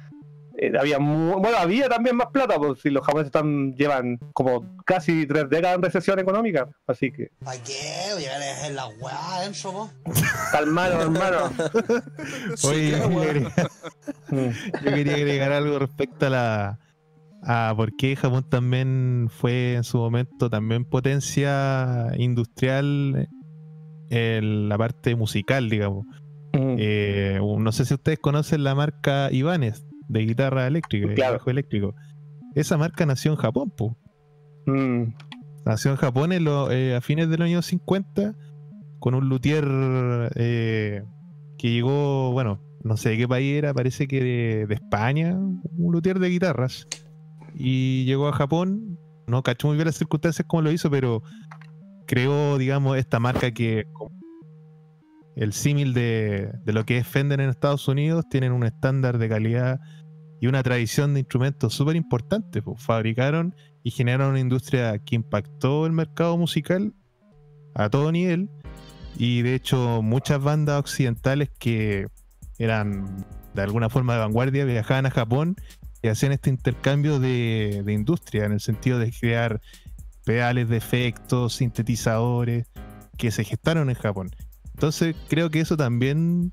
eh, 0.58 0.72
había 0.80 1.00
mu- 1.00 1.40
bueno, 1.40 1.58
había 1.58 1.90
también 1.90 2.16
más 2.16 2.28
plata, 2.28 2.58
pues 2.58 2.80
si 2.82 2.90
los 2.90 3.06
japoneses 3.06 3.28
están, 3.28 3.74
llevan 3.76 4.20
como 4.34 4.66
casi 4.86 5.26
tres 5.26 5.50
décadas 5.50 5.78
en 5.78 5.84
recesión 5.84 6.20
económica. 6.20 6.68
Así 6.88 7.12
que, 7.12 7.30
¿Para 7.44 7.58
qué? 7.64 7.74
Llegar 8.20 8.36
a 8.42 8.46
dejar 8.46 8.72
la 8.72 8.88
weá 8.88 9.36
adentro, 9.38 9.72
po. 9.72 9.90
calmado, 10.52 11.02
hermano. 11.02 11.38
Oye, 12.64 12.92
yo 12.92 13.10
quería 13.10 13.22
agregar- 13.24 13.72
Mm. 14.30 14.50
yo 14.86 14.92
quería 14.92 15.16
agregar 15.16 15.52
algo 15.52 15.80
respecto 15.80 16.26
a 16.28 16.30
la 16.30 16.80
a 17.46 17.74
por 17.76 17.94
qué 17.98 18.16
Japón 18.16 18.48
también 18.50 19.28
fue 19.30 19.74
en 19.74 19.84
su 19.84 19.98
momento 19.98 20.50
también 20.50 20.86
potencia 20.86 22.08
industrial 22.18 23.28
en 24.10 24.70
la 24.70 24.78
parte 24.78 25.16
musical, 25.16 25.70
digamos. 25.70 26.06
Mm. 26.54 26.76
Eh, 26.80 27.40
no 27.60 27.72
sé 27.72 27.86
si 27.86 27.94
ustedes 27.96 28.20
conocen 28.20 28.64
la 28.64 28.76
marca 28.76 29.30
Ibanez 29.32 29.84
de 30.08 30.20
guitarra 30.26 30.68
eléctrica, 30.68 31.08
de 31.08 31.14
Claro. 31.16 31.34
bajo 31.34 31.50
eléctrico. 31.50 31.96
Esa 32.56 32.78
marca 32.78 33.06
nació 33.06 33.32
en 33.32 33.38
Japón, 33.38 33.72
po. 33.76 33.98
Mm. 34.66 35.14
Nació 35.66 35.92
en 35.92 35.98
Japón 35.98 36.32
en 36.34 36.44
lo- 36.44 36.72
eh, 36.72 36.96
a 36.96 37.02
fines 37.02 37.30
de 37.30 37.38
los 37.38 37.46
años 37.46 37.66
50 37.66 38.36
con 39.00 39.16
un 39.16 39.28
luthier 39.30 39.66
eh, 40.36 41.04
que 41.58 41.72
llegó, 41.72 42.32
bueno, 42.32 42.60
no 42.84 42.98
sé 42.98 43.10
de 43.10 43.18
qué 43.18 43.28
país 43.28 43.58
era, 43.58 43.74
parece 43.74 44.08
que 44.08 44.20
de, 44.24 44.66
de 44.68 44.74
España, 44.76 45.38
un 45.38 45.92
luthier 45.94 46.20
de 46.20 46.30
guitarras. 46.30 46.88
Y 47.56 48.04
llegó 48.06 48.28
a 48.28 48.34
Japón, 48.34 48.98
no 49.28 49.42
cacho 49.44 49.68
muy 49.68 49.78
bien 49.78 49.86
las 49.88 49.96
circunstancias 49.96 50.46
como 50.48 50.64
lo 50.64 50.72
hizo, 50.72 50.90
pero 50.92 51.24
creó, 52.06 52.58
digamos, 52.58 52.98
esta 52.98 53.20
marca 53.20 53.52
que 53.52 53.86
el 55.36 55.54
símil 55.54 55.94
de, 55.94 56.52
lo 56.66 56.86
que 56.86 56.98
es 56.98 57.08
Fender 57.08 57.42
en 57.42 57.50
Estados 57.50 57.88
Unidos, 57.88 58.26
tienen 58.30 58.52
un 58.52 58.64
estándar 58.64 59.18
de 59.18 59.30
calidad 59.30 59.80
y 60.40 60.48
una 60.48 60.62
tradición 60.62 61.14
de 61.14 61.22
instrumentos 61.22 61.74
súper 61.74 61.96
importante. 61.96 62.62
pues. 62.62 62.82
Fabricaron 62.82 63.56
y 63.84 63.92
generaron 63.92 64.32
una 64.32 64.40
industria 64.40 64.98
que 65.00 65.16
impactó 65.16 65.86
el 65.86 65.94
mercado 65.94 66.38
musical 66.38 66.94
a 67.74 67.90
todo 67.90 68.12
nivel. 68.12 68.50
Y 69.18 69.42
de 69.42 69.56
hecho, 69.56 70.02
muchas 70.02 70.42
bandas 70.42 70.80
occidentales 70.80 71.50
que 71.58 72.08
eran 72.58 73.26
de 73.54 73.62
alguna 73.62 73.90
forma 73.90 74.14
de 74.14 74.20
vanguardia 74.20 74.66
viajaban 74.66 75.06
a 75.06 75.12
Japón 75.12 75.56
y 76.02 76.08
hacían 76.08 76.32
este 76.32 76.50
intercambio 76.50 77.20
de, 77.20 77.82
de 77.86 77.94
industria 77.94 78.46
en 78.46 78.52
el 78.52 78.60
sentido 78.60 79.00
de 79.00 79.12
crear 79.12 79.62
pedales 80.26 80.70
de 80.70 80.78
efectos, 80.78 81.56
sintetizadores 81.56 82.68
que 83.18 83.32
se 83.32 83.44
gestaron 83.44 83.90
en 83.90 83.96
Japón. 83.96 84.32
Entonces, 84.74 85.16
creo 85.30 85.50
que 85.50 85.60
eso 85.60 85.78
también 85.78 86.52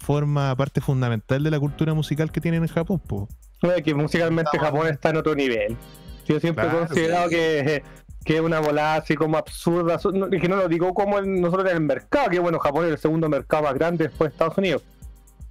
forma 0.00 0.54
parte 0.56 0.80
fundamental 0.80 1.42
de 1.42 1.50
la 1.50 1.58
cultura 1.60 1.92
musical 1.94 2.30
que 2.32 2.40
tienen 2.40 2.62
en 2.62 2.68
Japón. 2.68 3.00
po. 3.00 3.28
Oye, 3.62 3.82
que 3.82 3.94
musicalmente 3.94 4.58
Japón 4.58 4.86
está 4.86 5.10
en 5.10 5.16
otro 5.16 5.34
nivel. 5.34 5.76
Yo 6.26 6.38
siempre 6.40 6.64
Claro, 6.64 6.84
he 6.84 6.86
considerado 6.86 7.28
sí. 7.28 7.34
que, 7.34 7.82
que 8.24 8.34
es 8.36 8.40
una 8.40 8.60
volada 8.60 8.96
así 8.96 9.16
como 9.16 9.36
absurda. 9.36 9.98
Y 10.30 10.38
que 10.40 10.48
no 10.48 10.56
lo 10.56 10.68
digo 10.68 10.94
como 10.94 11.18
en- 11.18 11.40
nosotros 11.40 11.68
en 11.70 11.76
el 11.78 11.82
mercado, 11.82 12.30
que 12.30 12.38
bueno, 12.38 12.58
Japón 12.58 12.86
es 12.86 12.92
el 12.92 12.98
segundo 12.98 13.28
mercado 13.28 13.64
más 13.64 13.74
grande 13.74 14.04
después 14.04 14.30
de 14.30 14.34
Estados 14.34 14.56
Unidos, 14.58 14.84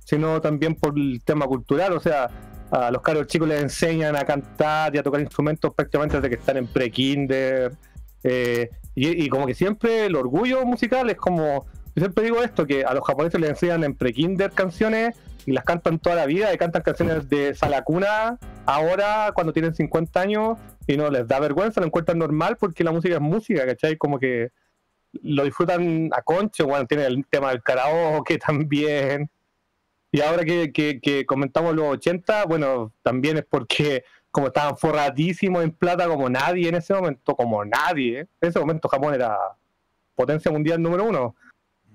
sino 0.05 0.39
también 0.41 0.75
por 0.75 0.97
el 0.97 1.21
tema 1.25 1.45
cultural. 1.45 1.91
O 1.93 1.99
sea, 1.99 2.29
a 2.71 2.89
los 2.91 3.01
caros 3.01 3.27
chicos 3.27 3.47
les 3.47 3.61
enseñan 3.61 4.15
a 4.15 4.23
cantar 4.23 4.95
y 4.95 4.97
a 4.99 5.03
tocar 5.03 5.19
instrumentos 5.21 5.73
prácticamente 5.75 6.15
desde 6.17 6.29
que 6.29 6.35
están 6.35 6.57
en 6.57 6.67
pre-kinder. 6.67 7.73
eh, 8.23 8.69
y, 8.95 9.25
y 9.25 9.29
como 9.29 9.45
que 9.45 9.53
siempre 9.53 10.05
el 10.07 10.15
orgullo 10.15 10.65
musical 10.65 11.09
es 11.09 11.17
como. 11.17 11.65
Yo 11.97 12.01
siempre 12.01 12.23
digo 12.23 12.43
esto: 12.43 12.67
que 12.67 12.85
a 12.85 12.93
los 12.93 13.03
japoneses 13.03 13.41
les 13.41 13.49
enseñan 13.49 13.83
en 13.83 13.95
pre-kinder 13.95 14.51
canciones 14.51 15.17
y 15.47 15.51
las 15.51 15.65
cantan 15.65 15.97
toda 15.97 16.15
la 16.15 16.27
vida 16.27 16.53
y 16.53 16.57
cantan 16.57 16.83
canciones 16.83 17.27
de 17.27 17.55
sala 17.55 17.83
cuna 17.83 18.37
ahora 18.67 19.31
cuando 19.33 19.51
tienen 19.51 19.73
50 19.73 20.19
años 20.19 20.59
y 20.85 20.95
no 20.95 21.09
les 21.09 21.27
da 21.27 21.39
vergüenza, 21.39 21.81
lo 21.81 21.87
encuentran 21.87 22.19
normal 22.19 22.55
porque 22.59 22.83
la 22.83 22.91
música 22.91 23.15
es 23.15 23.21
música, 23.21 23.65
¿cachai? 23.65 23.97
Como 23.97 24.19
que 24.19 24.51
lo 25.23 25.43
disfrutan 25.43 26.11
a 26.13 26.21
concho, 26.21 26.67
bueno, 26.67 26.85
tienen 26.85 27.07
el 27.07 27.25
tema 27.25 27.49
del 27.49 27.63
karaoke 27.63 28.37
también. 28.45 29.29
Y 30.11 30.21
ahora 30.21 30.45
que 30.45 31.25
comentamos 31.27 31.75
los 31.75 31.85
80, 31.85 32.45
bueno, 32.45 32.93
también 33.01 33.37
es 33.37 33.45
porque 33.49 34.03
como 34.37 34.47
estaban 34.47 34.77
forradísimos 34.77 35.63
en 35.63 35.71
plata 35.71 36.07
como 36.07 36.29
nadie 36.29 36.69
en 36.69 36.75
ese 36.75 36.93
momento, 36.93 37.35
como 37.35 37.65
nadie. 37.65 38.19
¿eh? 38.19 38.27
En 38.39 38.49
ese 38.49 38.59
momento 38.59 38.87
Japón 38.87 39.15
era 39.15 39.35
potencia 40.13 40.51
mundial 40.51 40.79
número 40.79 41.05
uno. 41.05 41.35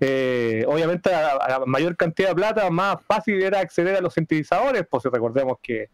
Eh, 0.04 0.64
obviamente 0.66 1.14
a, 1.14 1.36
a 1.36 1.60
la 1.60 1.64
mayor 1.64 1.96
cantidad 1.96 2.30
de 2.30 2.34
plata, 2.34 2.68
más 2.70 2.96
fácil 3.06 3.40
era 3.40 3.60
acceder 3.60 3.94
a 3.94 4.00
los 4.00 4.14
sintetizadores, 4.14 4.84
pues 4.90 5.04
si 5.04 5.08
recordemos 5.08 5.58
que 5.62 5.90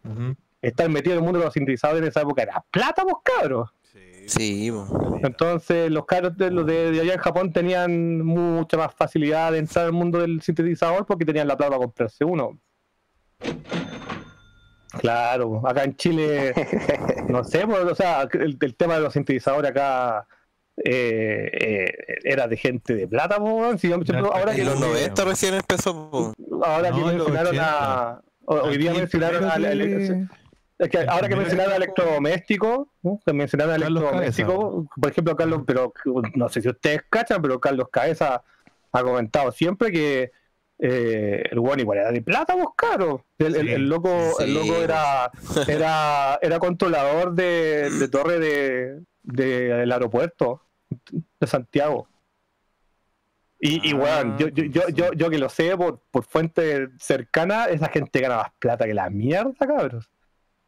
estar 0.63 0.89
metido 0.89 1.13
en 1.13 1.19
el 1.19 1.23
mundo 1.23 1.37
de 1.37 1.45
los 1.45 1.53
sintetizadores 1.53 2.01
en 2.01 2.07
esa 2.07 2.21
época 2.21 2.41
era 2.41 2.65
plata, 2.71 3.03
pues 3.03 3.17
cabros. 3.23 3.69
Sí, 4.25 4.71
po. 4.71 5.19
Entonces 5.21 5.91
los 5.91 6.07
caros 6.07 6.35
de 6.37 6.49
los 6.49 6.65
de, 6.65 6.91
de 6.91 7.01
allá 7.01 7.13
en 7.13 7.19
Japón 7.19 7.53
tenían 7.53 8.25
mucha 8.25 8.77
más 8.77 8.95
facilidad 8.95 9.51
de 9.51 9.59
entrar 9.59 9.85
al 9.85 9.93
mundo 9.93 10.17
del 10.17 10.41
sintetizador 10.41 11.05
porque 11.05 11.25
tenían 11.25 11.47
la 11.47 11.55
plata 11.55 11.69
para 11.69 11.83
comprarse 11.83 12.25
uno. 12.25 12.57
Claro, 14.99 15.61
acá 15.67 15.83
en 15.83 15.95
Chile, 15.95 16.53
no 17.29 17.43
sé, 17.43 17.67
pues, 17.67 17.83
o 17.83 17.93
sea, 17.93 18.27
el, 18.33 18.57
el 18.59 18.75
tema 18.75 18.95
de 18.95 19.01
los 19.01 19.13
sintetizadores 19.13 19.69
acá 19.69 20.27
eh, 20.83 21.49
eh, 21.51 21.93
era 22.23 22.47
de 22.47 22.57
gente 22.57 22.95
de 22.95 23.07
plata. 23.07 23.37
Si 23.77 23.91
ahora 23.91 24.53
que 24.55 24.61
En 24.61 24.67
los 24.67 24.79
no- 24.79 24.87
90 24.87 25.25
recién 25.25 25.53
empezó. 25.55 26.09
po. 26.09 26.33
ahora 26.63 26.89
No, 26.91 27.05
mencionaron 27.05 27.47
80. 27.47 28.09
a 28.11 28.21
hoy 28.45 28.77
día 28.77 28.93
mencionaron 28.93 29.43
a, 29.45 29.55
es 30.79 30.89
que 30.89 30.97
ahora 31.07 31.27
que 31.27 31.35
mencionaron 31.35 31.73
electrodomésticos, 31.73 32.87
¿no? 33.03 33.19
que 33.25 33.33
mencionaron 33.33 33.75
electrodomésticos, 33.75 34.85
por 34.99 35.11
ejemplo, 35.11 35.35
Carlos, 35.35 35.61
pero 35.67 35.93
no 36.35 36.47
sé 36.49 36.61
si 36.61 36.69
ustedes 36.69 37.01
cachan, 37.09 37.41
pero 37.41 37.59
Carlos 37.59 37.89
Cabeza 37.91 38.41
ha 38.91 39.03
comentado 39.03 39.51
siempre 39.51 39.91
que 39.91 40.31
eh, 40.79 41.43
el 41.51 41.59
bueno 41.59 41.81
igual 41.81 41.97
era 41.99 42.11
de 42.13 42.21
plata, 42.21 42.55
vos 42.55 42.69
caro. 42.77 43.25
El, 43.37 43.55
el- 43.57 43.67
Sí, 43.67 43.73
el 43.73 43.89
loco, 43.89 44.39
el 44.39 44.53
loco 44.53 44.75
era, 44.77 45.29
era, 45.67 46.39
era 46.41 46.59
controlador 46.59 47.33
de, 47.33 47.89
de 47.89 48.07
torre 48.09 48.39
de, 48.39 48.99
de- 49.23 49.73
del 49.75 49.91
aeropuerto 49.91 50.61
de 51.39 51.47
Santiago. 51.47 52.07
Y, 53.61 53.89
y 53.89 53.93
Ah, 53.93 53.97
weón, 53.97 54.37
yo, 54.37 54.47
yo, 54.49 54.63
yo, 54.65 54.89
yo, 54.89 55.13
yo 55.13 55.29
que 55.29 55.37
lo 55.37 55.49
sé 55.49 55.75
por, 55.75 56.01
por 56.11 56.23
fuente 56.23 56.89
cercana, 56.97 57.65
esa 57.65 57.89
gente 57.89 58.21
gana 58.21 58.37
más 58.37 58.51
plata 58.57 58.85
que 58.85 58.93
la 58.93 59.09
mierda, 59.09 59.51
cabros. 59.59 60.09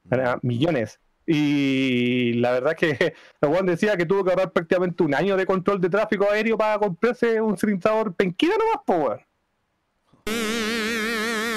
Gana 0.04 0.40
millones. 0.42 1.00
Y 1.26 2.34
la 2.34 2.52
verdad 2.52 2.76
es 2.78 2.98
que 2.98 3.14
Juan 3.42 3.66
decía 3.66 3.96
que 3.96 4.06
tuvo 4.06 4.24
que 4.26 4.32
ahorrar 4.32 4.52
prácticamente 4.52 5.04
un 5.04 5.14
año 5.16 5.38
de 5.38 5.46
control 5.46 5.80
de 5.80 5.90
tráfico 5.90 6.30
aéreo 6.30 6.58
para 6.58 6.78
comprarse 6.80 7.40
un 7.40 7.58
silenciador 7.58 8.14
penquita 8.16 8.56
nomás, 8.58 8.80
po, 8.86 8.94
weón. 8.96 9.20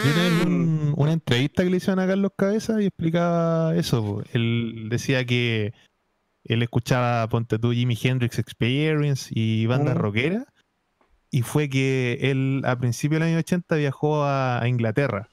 Yo 0.05 0.93
una 0.97 1.03
un- 1.03 1.09
entrevista 1.09 1.65
que 1.65 1.71
le 1.71 1.79
hicieron 1.79 1.99
a 1.99 2.07
Carlos 2.07 2.31
Cabeza 2.37 2.81
y 2.81 2.87
explicaba 2.87 3.75
eso. 3.75 4.03
po. 4.05 4.23
Él 4.33 4.87
decía 4.91 5.25
que 5.25 5.73
él 6.45 6.63
escuchaba, 6.63 7.29
ponte 7.29 7.59
tú, 7.59 7.73
Jimi 7.73 7.97
Hendrix 8.01 8.39
Experience 8.39 9.31
y 9.35 9.67
bandas 9.67 9.95
Mm. 9.97 9.99
rockeras. 9.99 10.45
Y 11.31 11.43
fue 11.43 11.69
que 11.69 12.19
él 12.23 12.63
a 12.65 12.77
principios 12.79 13.21
del 13.21 13.31
año 13.31 13.39
80 13.39 13.75
viajó 13.77 14.23
a, 14.25 14.63
a 14.63 14.69
Inglaterra 14.69 15.29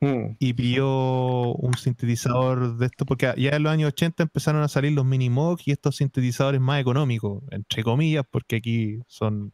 Mm. 0.00 0.36
y 0.38 0.52
pilló 0.54 1.54
un 1.54 1.74
sintetizador 1.74 2.76
de 2.76 2.86
esto, 2.86 3.04
porque 3.04 3.32
ya 3.36 3.50
en 3.50 3.62
los 3.64 3.72
años 3.72 3.88
80 3.88 4.22
empezaron 4.24 4.62
a 4.62 4.68
salir 4.68 4.92
los 4.92 5.04
Minimoog 5.04 5.58
y 5.64 5.72
estos 5.72 5.96
sintetizadores 5.96 6.60
más 6.60 6.80
económicos, 6.80 7.42
entre 7.50 7.82
comillas, 7.82 8.24
porque 8.30 8.56
aquí 8.56 8.98
son 9.06 9.52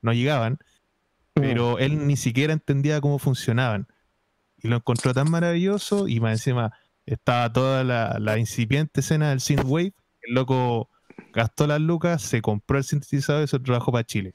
no 0.00 0.12
llegaban 0.12 0.58
pero 1.34 1.78
él 1.78 2.06
ni 2.06 2.16
siquiera 2.16 2.52
entendía 2.52 3.00
cómo 3.00 3.18
funcionaban. 3.18 3.86
Y 4.58 4.68
lo 4.68 4.76
encontró 4.76 5.14
tan 5.14 5.30
maravilloso 5.30 6.06
y 6.06 6.20
más 6.20 6.32
encima 6.32 6.72
estaba 7.06 7.50
toda 7.50 7.84
la, 7.84 8.18
la 8.20 8.36
incipiente 8.38 9.00
escena 9.00 9.30
del 9.30 9.40
synthwave. 9.40 9.94
El 10.22 10.34
loco 10.34 10.88
gastó 11.32 11.66
las 11.66 11.80
lucas, 11.80 12.22
se 12.22 12.40
compró 12.42 12.78
el 12.78 12.84
sintetizador 12.84 13.44
y 13.44 13.46
se 13.48 13.58
trabajó 13.58 13.92
para 13.92 14.04
Chile. 14.04 14.34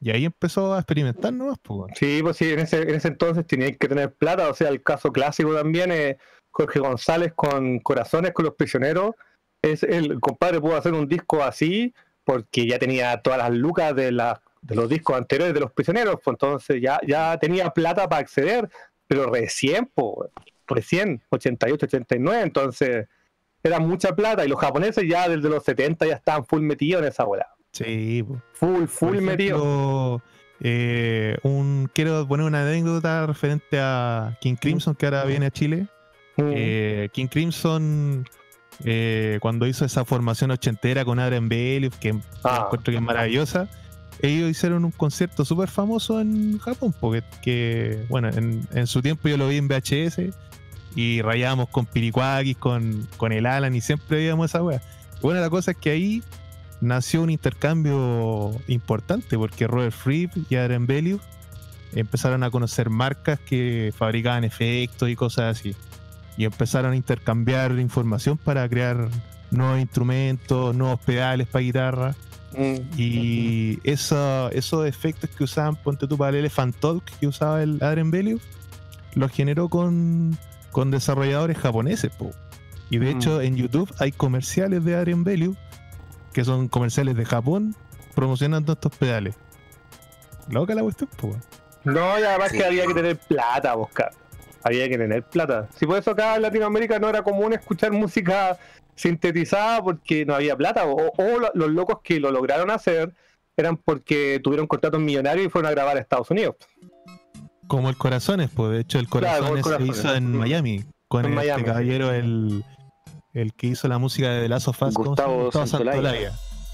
Y 0.00 0.10
ahí 0.10 0.24
empezó 0.24 0.72
a 0.74 0.78
experimentar 0.78 1.32
nomás, 1.32 1.58
pues. 1.62 1.92
Sí, 1.98 2.20
pues 2.22 2.36
sí, 2.38 2.50
en 2.52 2.60
ese, 2.60 2.82
en 2.82 2.94
ese 2.94 3.08
entonces 3.08 3.46
tenían 3.46 3.74
que 3.74 3.86
tener 3.88 4.12
plata, 4.14 4.48
o 4.48 4.54
sea, 4.54 4.68
el 4.70 4.82
caso 4.82 5.12
clásico 5.12 5.54
también 5.54 5.92
es 5.92 6.16
Jorge 6.50 6.80
González 6.80 7.32
con 7.34 7.80
Corazones 7.80 8.32
con 8.32 8.46
los 8.46 8.54
Prisioneros. 8.54 9.14
Es 9.62 9.82
el 9.82 10.18
compadre 10.20 10.58
pudo 10.60 10.76
hacer 10.76 10.94
un 10.94 11.06
disco 11.06 11.42
así 11.42 11.92
porque 12.24 12.66
ya 12.66 12.78
tenía 12.78 13.20
todas 13.20 13.38
las 13.40 13.50
lucas 13.50 13.94
de, 13.94 14.10
la- 14.10 14.40
de 14.62 14.74
los 14.74 14.88
discos 14.88 15.16
anteriores 15.18 15.52
de 15.52 15.60
los 15.60 15.72
Prisioneros, 15.72 16.16
pues 16.24 16.34
entonces 16.34 16.80
ya, 16.80 16.98
ya 17.06 17.38
tenía 17.38 17.68
plata 17.70 18.08
para 18.08 18.20
acceder, 18.22 18.70
pero 19.06 19.30
recién, 19.30 19.90
pues, 19.94 20.30
recién, 20.66 21.22
88, 21.30 21.86
89, 21.86 22.42
entonces 22.42 23.06
era 23.62 23.78
mucha 23.80 24.14
plata 24.14 24.44
y 24.44 24.48
los 24.48 24.58
japoneses 24.58 25.04
ya 25.08 25.28
desde 25.28 25.48
los 25.48 25.62
70 25.64 26.06
ya 26.06 26.14
estaban 26.14 26.44
full 26.44 26.62
metidos 26.62 27.02
en 27.02 27.08
esa 27.08 27.24
bola. 27.24 27.46
Sí. 27.72 28.24
Full, 28.54 28.86
full 28.86 29.18
metidos. 29.20 29.60
ejemplo, 29.62 30.22
eh, 30.60 31.36
un, 31.42 31.90
quiero 31.94 32.26
poner 32.26 32.46
una 32.46 32.62
anécdota 32.62 33.26
referente 33.26 33.78
a 33.80 34.36
King 34.40 34.56
Crimson, 34.60 34.94
que 34.94 35.06
ahora 35.06 35.24
viene 35.24 35.46
a 35.46 35.50
Chile. 35.50 35.86
Mm. 36.36 36.50
Eh, 36.54 37.08
King 37.12 37.26
Crimson, 37.28 38.26
eh, 38.84 39.38
cuando 39.40 39.66
hizo 39.66 39.84
esa 39.84 40.04
formación 40.04 40.50
ochentera 40.50 41.04
con 41.04 41.18
Adrian 41.18 41.48
Bellew, 41.48 41.90
que 42.00 42.14
Ah. 42.44 42.62
encuentro 42.66 42.90
que 42.92 42.96
es 42.96 43.02
maravillosa, 43.02 43.68
ellos 44.22 44.50
hicieron 44.50 44.84
un 44.84 44.90
concierto 44.90 45.44
súper 45.44 45.68
famoso 45.68 46.20
en 46.20 46.58
Japón, 46.58 46.94
porque 47.00 47.22
que, 47.42 48.04
bueno, 48.08 48.28
en, 48.28 48.66
en 48.74 48.86
su 48.86 49.00
tiempo 49.00 49.28
yo 49.28 49.36
lo 49.38 49.48
vi 49.48 49.56
en 49.56 49.68
VHS 49.68 50.30
y 50.94 51.22
rayábamos 51.22 51.68
con 51.68 51.86
Piricuakis, 51.86 52.56
con, 52.56 53.06
con 53.16 53.32
el 53.32 53.46
Alan 53.46 53.74
y 53.74 53.80
siempre 53.80 54.18
veíamos 54.18 54.50
esa 54.50 54.62
wea. 54.62 54.82
Bueno, 55.22 55.40
la 55.40 55.50
cosa 55.50 55.72
es 55.72 55.76
que 55.76 55.90
ahí 55.90 56.22
nació 56.80 57.22
un 57.22 57.30
intercambio 57.30 58.52
importante, 58.68 59.36
porque 59.36 59.66
Robert 59.66 59.92
Fripp 59.94 60.32
y 60.50 60.56
Adrian 60.56 60.86
Bellew 60.86 61.20
empezaron 61.92 62.42
a 62.42 62.50
conocer 62.50 62.88
marcas 62.90 63.38
que 63.40 63.92
fabricaban 63.96 64.44
efectos 64.44 65.08
y 65.08 65.16
cosas 65.16 65.58
así. 65.58 65.74
Y 66.36 66.44
empezaron 66.44 66.92
a 66.92 66.96
intercambiar 66.96 67.72
información 67.78 68.38
para 68.38 68.66
crear 68.68 69.08
nuevos 69.50 69.80
instrumentos, 69.80 70.74
nuevos 70.74 71.00
pedales 71.00 71.46
para 71.48 71.62
guitarra. 71.62 72.14
Mm. 72.56 72.98
Y 72.98 73.78
eso- 73.84 74.50
esos 74.50 74.86
efectos 74.86 75.28
que 75.30 75.44
usaban, 75.44 75.76
ponte 75.76 76.06
tú 76.08 76.16
para 76.16 76.30
el 76.30 76.36
Elephant 76.36 76.74
Talk 76.76 77.04
que 77.20 77.26
usaba 77.26 77.62
el 77.62 77.78
Adrian 77.82 78.10
Bellew, 78.10 78.40
los 79.14 79.30
generó 79.32 79.68
con, 79.68 80.38
con 80.72 80.90
desarrolladores 80.90 81.58
japoneses. 81.58 82.10
po. 82.16 82.30
Y 82.90 82.98
de 82.98 83.14
Mm. 83.14 83.16
hecho 83.16 83.40
en 83.40 83.56
YouTube 83.56 83.92
hay 83.98 84.12
comerciales 84.12 84.84
de 84.84 84.96
Adrian 84.96 85.24
Bellew, 85.24 85.54
que 86.32 86.44
son 86.44 86.68
comerciales 86.68 87.16
de 87.16 87.24
Japón, 87.24 87.74
promocionando 88.14 88.72
estos 88.72 88.94
pedales. 88.96 89.36
Loca 90.48 90.74
la 90.74 90.82
cuestión, 90.82 91.08
po. 91.16 91.36
No, 91.84 92.18
y 92.18 92.22
además 92.22 92.50
Sí. 92.50 92.58
que 92.58 92.64
había 92.64 92.86
que 92.86 92.94
tener 92.94 93.16
plata, 93.16 93.74
buscar. 93.74 94.10
Había 94.62 94.88
que 94.88 94.98
tener 94.98 95.22
plata. 95.22 95.68
Si 95.76 95.86
por 95.86 95.98
eso 95.98 96.10
acá 96.10 96.36
en 96.36 96.42
Latinoamérica 96.42 96.98
no 96.98 97.08
era 97.08 97.22
común 97.22 97.52
escuchar 97.52 97.92
música 97.92 98.58
sintetizada 98.94 99.82
porque 99.82 100.26
no 100.26 100.34
había 100.34 100.56
plata. 100.56 100.84
O, 100.86 101.12
o 101.16 101.38
lo- 101.38 101.50
los 101.54 101.70
locos 101.70 102.00
que 102.02 102.20
lo 102.20 102.30
lograron 102.30 102.70
hacer 102.70 103.14
eran 103.56 103.76
porque 103.78 104.40
tuvieron 104.42 104.66
contratos 104.66 105.00
millonarios 105.00 105.46
y 105.46 105.50
fueron 105.50 105.68
a 105.70 105.72
grabar 105.72 105.96
a 105.96 106.00
Estados 106.00 106.30
Unidos. 106.30 106.56
Como 107.70 107.88
el 107.88 107.96
Corazones, 107.96 108.50
pues 108.52 108.72
de 108.72 108.80
hecho 108.80 108.98
el 108.98 109.08
Claro, 109.08 109.46
Corazones 109.48 109.66
se 109.94 109.98
hizo 110.00 110.14
en. 110.14 110.36
Miami, 110.36 110.84
con 111.08 111.24
En 111.24 111.32
este 111.32 111.36
Miami, 111.46 111.60
sí. 111.62 111.66
caballero, 111.66 112.12
el, 112.12 112.64
el 113.32 113.52
que 113.54 113.68
hizo 113.68 113.86
la 113.86 113.98
música 113.98 114.28
de 114.30 114.42
The 114.42 114.48
Last 114.48 114.66
of 114.68 114.82
Us, 114.82 114.94
¿cómo 114.94 115.14
se 115.14 115.22
llama? 115.22 115.34
Gustavo 115.44 115.66
Santolaya. 115.66 116.32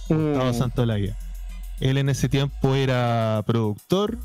Gustavo 0.09 0.51
Mm. 0.51 0.55
Santolaya. 0.55 1.17
Él 1.81 1.99
en 1.99 2.09
ese 2.09 2.29
tiempo 2.31 2.75
era 2.75 3.43
productor 3.47 4.17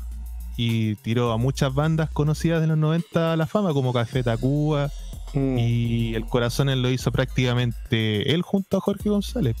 y 0.56 0.94
tiró 0.96 1.32
a 1.32 1.36
muchas 1.36 1.74
bandas 1.74 2.08
conocidas 2.10 2.60
de 2.62 2.68
los 2.68 2.78
90 2.78 3.32
a 3.32 3.36
la 3.36 3.46
fama, 3.46 3.72
como 3.74 3.92
Café 3.92 4.22
Tacuba, 4.22 4.90
Mm. 5.34 5.58
y 5.58 6.14
El 6.14 6.24
Corazones 6.26 6.76
lo 6.78 6.88
hizo 6.90 7.12
prácticamente 7.12 8.32
él 8.34 8.40
junto 8.42 8.78
a 8.78 8.80
Jorge 8.80 9.08
González. 9.10 9.56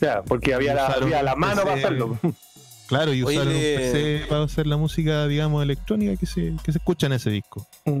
Ya, 0.00 0.22
porque 0.22 0.54
había 0.54 0.72
la, 0.74 0.86
había 0.86 1.22
la 1.22 1.34
mano 1.36 1.62
para 1.62 1.74
hacerlo. 1.74 2.18
Claro, 2.86 3.12
y 3.12 3.22
Oye, 3.22 3.36
usaron 3.38 3.54
un 3.54 3.60
le- 3.60 3.76
PC 3.78 4.26
para 4.28 4.44
hacer 4.44 4.66
la 4.66 4.76
música, 4.76 5.26
digamos, 5.26 5.62
electrónica 5.62 6.16
que 6.16 6.26
se, 6.26 6.54
que 6.62 6.72
se 6.72 6.78
escucha 6.78 7.06
en 7.06 7.14
ese 7.14 7.30
disco. 7.30 7.66
Mm. 7.84 8.00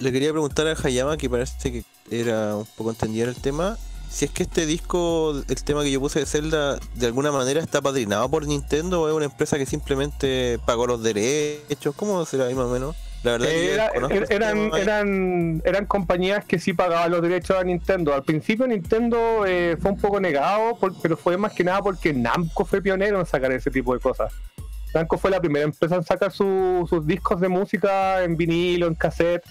Le 0.00 0.12
quería 0.12 0.30
preguntar 0.32 0.66
a 0.66 0.74
Hayama, 0.82 1.16
que 1.16 1.28
parece 1.28 1.70
que 1.70 1.84
era 2.10 2.56
un 2.56 2.66
poco 2.76 2.90
entendido 2.90 3.24
en 3.24 3.30
el 3.30 3.36
tema, 3.40 3.76
si 4.10 4.24
es 4.26 4.30
que 4.30 4.42
este 4.42 4.66
disco, 4.66 5.42
el 5.48 5.62
tema 5.64 5.82
que 5.82 5.90
yo 5.90 6.00
puse 6.00 6.18
de 6.20 6.26
Zelda, 6.26 6.78
de 6.94 7.06
alguna 7.06 7.32
manera 7.32 7.60
está 7.60 7.80
padrinado 7.80 8.28
por 8.28 8.46
Nintendo 8.46 9.00
o 9.02 9.08
es 9.08 9.14
una 9.14 9.24
empresa 9.26 9.56
que 9.58 9.64
simplemente 9.66 10.58
pagó 10.66 10.86
los 10.86 11.02
derechos, 11.02 11.94
¿cómo 11.96 12.24
será 12.26 12.46
ahí 12.46 12.54
más 12.54 12.66
o 12.66 12.70
menos? 12.70 12.94
La 13.22 13.32
verdad 13.32 13.46
que 13.48 13.72
Era- 13.74 13.84
desconozco 13.84 14.16
er- 14.16 14.32
eran, 14.32 14.70
eran, 14.74 15.62
eran 15.64 15.86
compañías 15.86 16.44
que 16.44 16.58
sí 16.58 16.72
pagaban 16.72 17.10
los 17.12 17.22
derechos 17.22 17.56
a 17.56 17.62
Nintendo. 17.62 18.14
Al 18.14 18.24
principio 18.24 18.66
Nintendo 18.66 19.44
eh, 19.46 19.76
fue 19.80 19.92
un 19.92 19.98
poco 19.98 20.20
negado, 20.20 20.76
por- 20.78 21.00
pero 21.00 21.16
fue 21.16 21.36
más 21.36 21.52
que 21.52 21.62
nada 21.62 21.80
porque 21.82 22.12
Namco 22.12 22.64
fue 22.64 22.82
pionero 22.82 23.20
en 23.20 23.26
sacar 23.26 23.52
ese 23.52 23.70
tipo 23.70 23.94
de 23.94 24.00
cosas. 24.00 24.32
Namco 24.94 25.16
fue 25.18 25.30
la 25.30 25.40
primera 25.40 25.64
empresa 25.64 25.94
en 25.96 26.02
sacar 26.04 26.32
su- 26.32 26.84
sus 26.90 27.06
discos 27.06 27.40
de 27.40 27.48
música 27.48 28.22
en 28.24 28.36
vinilo, 28.36 28.88
en 28.88 28.94
cassette, 28.96 29.42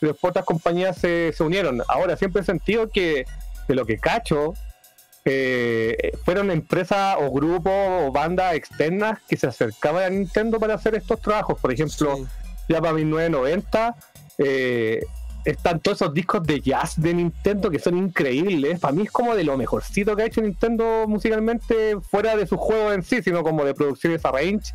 y 0.00 0.06
después 0.06 0.30
otras 0.30 0.44
compañías 0.44 0.98
se, 0.98 1.32
se 1.32 1.42
unieron. 1.42 1.82
Ahora 1.88 2.16
siempre 2.16 2.42
he 2.42 2.44
sentido 2.44 2.88
que 2.90 3.24
de 3.68 3.74
lo 3.74 3.86
que 3.86 3.98
cacho, 3.98 4.54
eh, 5.24 6.12
fueron 6.24 6.50
empresas 6.50 7.16
o 7.20 7.30
grupos 7.30 7.72
o 7.74 8.10
bandas 8.10 8.54
externas 8.54 9.18
que 9.28 9.36
se 9.36 9.46
acercaban 9.46 10.02
a 10.04 10.10
Nintendo 10.10 10.58
para 10.58 10.74
hacer 10.74 10.94
estos 10.94 11.20
trabajos. 11.20 11.60
Por 11.60 11.72
ejemplo, 11.72 12.16
Sí. 12.16 12.24
Ya 12.70 12.80
para 12.80 12.92
1990 12.94 13.94
eh, 14.38 15.04
están 15.44 15.80
todos 15.80 16.00
esos 16.00 16.14
discos 16.14 16.42
de 16.44 16.60
jazz 16.60 17.00
de 17.00 17.14
Nintendo 17.14 17.70
que 17.70 17.78
son 17.78 17.96
increíbles. 17.98 18.78
Para 18.80 18.92
mí 18.94 19.02
es 19.04 19.10
como 19.10 19.34
de 19.34 19.44
lo 19.44 19.56
mejorcito 19.56 20.14
que 20.16 20.22
ha 20.22 20.26
hecho 20.26 20.40
Nintendo 20.42 21.04
musicalmente, 21.08 21.96
fuera 22.10 22.36
de 22.36 22.46
sus 22.46 22.58
juegos 22.58 22.94
en 22.94 23.02
sí, 23.02 23.22
sino 23.22 23.42
como 23.42 23.64
de 23.64 23.74
producciones 23.74 24.24
arrange, 24.24 24.72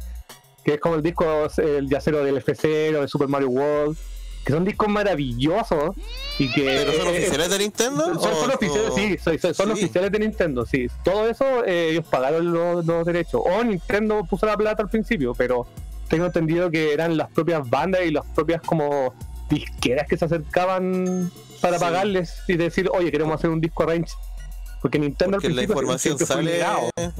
que 0.63 0.73
es 0.75 0.79
como 0.79 0.95
el 0.95 1.03
disco 1.03 1.47
el 1.57 1.87
jazzero 1.87 2.23
del 2.23 2.43
F0, 2.43 3.01
de 3.01 3.07
Super 3.07 3.27
Mario 3.27 3.49
World, 3.49 3.95
que 4.43 4.53
son 4.53 4.65
discos 4.65 4.87
maravillosos 4.89 5.95
y 6.37 6.51
que 6.51 6.63
¿Pero 6.63 6.93
son 6.93 7.07
eh, 7.07 7.11
oficiales 7.11 7.49
de 7.49 7.57
Nintendo? 7.59 8.05
son, 8.19 8.35
son 8.35 8.51
oficiales, 8.51 8.91
o- 8.91 8.95
sí, 8.95 9.17
son, 9.23 9.39
son- 9.39 9.53
son 9.53 9.65
Sí. 9.75 9.83
oficiales 9.83 10.11
de 10.11 10.19
Nintendo, 10.19 10.65
sí. 10.65 10.87
Todo 11.03 11.27
eso 11.29 11.63
eh, 11.65 11.89
ellos 11.91 12.05
pagaron 12.09 12.51
los, 12.51 12.85
los 12.85 13.05
derechos. 13.05 13.41
O 13.45 13.63
Nintendo 13.63 14.23
puso 14.29 14.45
la 14.47 14.57
plata 14.57 14.83
al 14.83 14.89
principio, 14.89 15.33
pero 15.35 15.65
tengo 16.07 16.25
entendido 16.25 16.69
que 16.71 16.93
eran 16.93 17.17
las 17.17 17.29
propias 17.31 17.69
bandas 17.69 18.01
y 18.05 18.11
las 18.11 18.25
propias 18.27 18.61
como 18.61 19.13
disqueras 19.49 20.07
que 20.07 20.17
se 20.17 20.25
acercaban 20.25 21.31
para 21.61 21.77
Sí. 21.77 21.83
pagarles 21.83 22.33
y 22.47 22.55
decir, 22.57 22.89
oye, 22.93 23.11
queremos 23.11 23.35
hacer 23.35 23.49
un 23.49 23.61
disco 23.61 23.83
arrange. 23.83 24.13
Porque 24.81 24.99
Nintendo 24.99 25.37
Porque 25.37 25.47
al 25.47 25.55
la 25.55 25.61
principio 25.61 25.81
información 25.81 26.17
siempre 26.17 26.25
fue 26.25 26.35
sale 26.35 27.11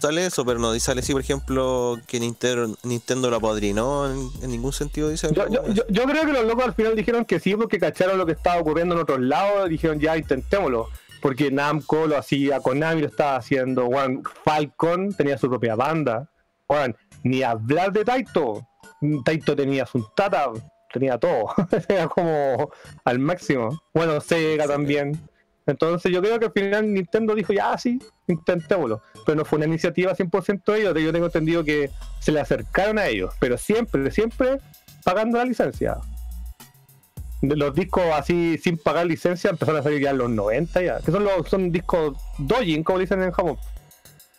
sale 0.00 0.26
eso, 0.26 0.44
pero 0.44 0.58
no 0.60 0.78
sale 0.78 1.00
así, 1.00 1.12
por 1.12 1.20
ejemplo, 1.20 1.98
que 2.06 2.20
Nintendo, 2.20 2.76
Nintendo 2.84 3.30
lo 3.30 3.36
apadrinó 3.36 4.08
en, 4.10 4.30
en 4.42 4.50
ningún 4.50 4.72
sentido, 4.72 5.08
dice. 5.08 5.28
Yo, 5.32 5.48
yo, 5.48 5.66
yo, 5.72 5.82
yo 5.88 6.04
creo 6.04 6.24
que 6.24 6.32
los 6.32 6.44
locos 6.44 6.64
al 6.66 6.74
final 6.74 6.94
dijeron 6.94 7.24
que 7.24 7.40
sí, 7.40 7.56
porque 7.56 7.78
cacharon 7.78 8.16
lo 8.16 8.24
que 8.24 8.32
estaba 8.32 8.60
ocurriendo 8.60 8.94
en 8.94 9.00
otros 9.00 9.20
lados, 9.20 9.68
dijeron 9.68 9.98
ya 9.98 10.16
intentémoslo. 10.16 10.88
Porque 11.20 11.50
Namco 11.50 12.06
lo 12.06 12.16
hacía, 12.16 12.60
Konami 12.60 13.00
lo 13.00 13.08
estaba 13.08 13.34
haciendo, 13.36 13.86
Juan 13.86 14.22
Falcon 14.44 15.12
tenía 15.14 15.36
su 15.36 15.48
propia 15.48 15.74
banda. 15.74 16.30
Juan, 16.68 16.94
ni 17.22 17.42
hablar 17.42 17.92
de 17.92 18.04
Taito. 18.04 18.66
Taito 19.24 19.56
tenía 19.56 19.86
su 19.86 20.06
tata, 20.14 20.50
tenía 20.92 21.18
todo. 21.18 21.54
Era 21.88 22.08
como 22.08 22.70
al 23.04 23.18
máximo. 23.18 23.80
Bueno, 23.94 24.20
Sega 24.20 24.66
también. 24.66 25.18
Entonces 25.68 26.10
yo 26.10 26.22
creo 26.22 26.38
que 26.38 26.46
al 26.46 26.52
final 26.52 26.94
Nintendo 26.94 27.34
dijo, 27.34 27.52
ya 27.52 27.76
sí, 27.76 27.98
intentémoslo. 28.26 29.02
Pero 29.26 29.36
no 29.36 29.44
fue 29.44 29.58
una 29.58 29.66
iniciativa 29.66 30.14
100% 30.14 30.72
de 30.72 30.80
ellos, 30.80 30.94
yo 30.98 31.12
tengo 31.12 31.26
entendido 31.26 31.62
que 31.62 31.90
se 32.20 32.32
le 32.32 32.40
acercaron 32.40 32.98
a 32.98 33.06
ellos, 33.06 33.34
pero 33.38 33.58
siempre, 33.58 34.10
siempre 34.10 34.60
pagando 35.04 35.36
la 35.36 35.44
licencia. 35.44 35.98
Los 37.42 37.74
discos 37.74 38.04
así 38.14 38.58
sin 38.58 38.78
pagar 38.78 39.06
licencia 39.06 39.50
empezaron 39.50 39.80
a 39.80 39.82
salir 39.82 40.00
ya 40.00 40.10
en 40.10 40.18
los 40.18 40.30
90 40.30 40.82
ya, 40.82 41.00
que 41.00 41.12
son 41.12 41.22
los 41.22 41.48
son 41.48 41.70
discos 41.70 42.16
dojin, 42.38 42.82
como 42.82 42.98
dicen 42.98 43.22
en 43.22 43.30
Japón. 43.30 43.58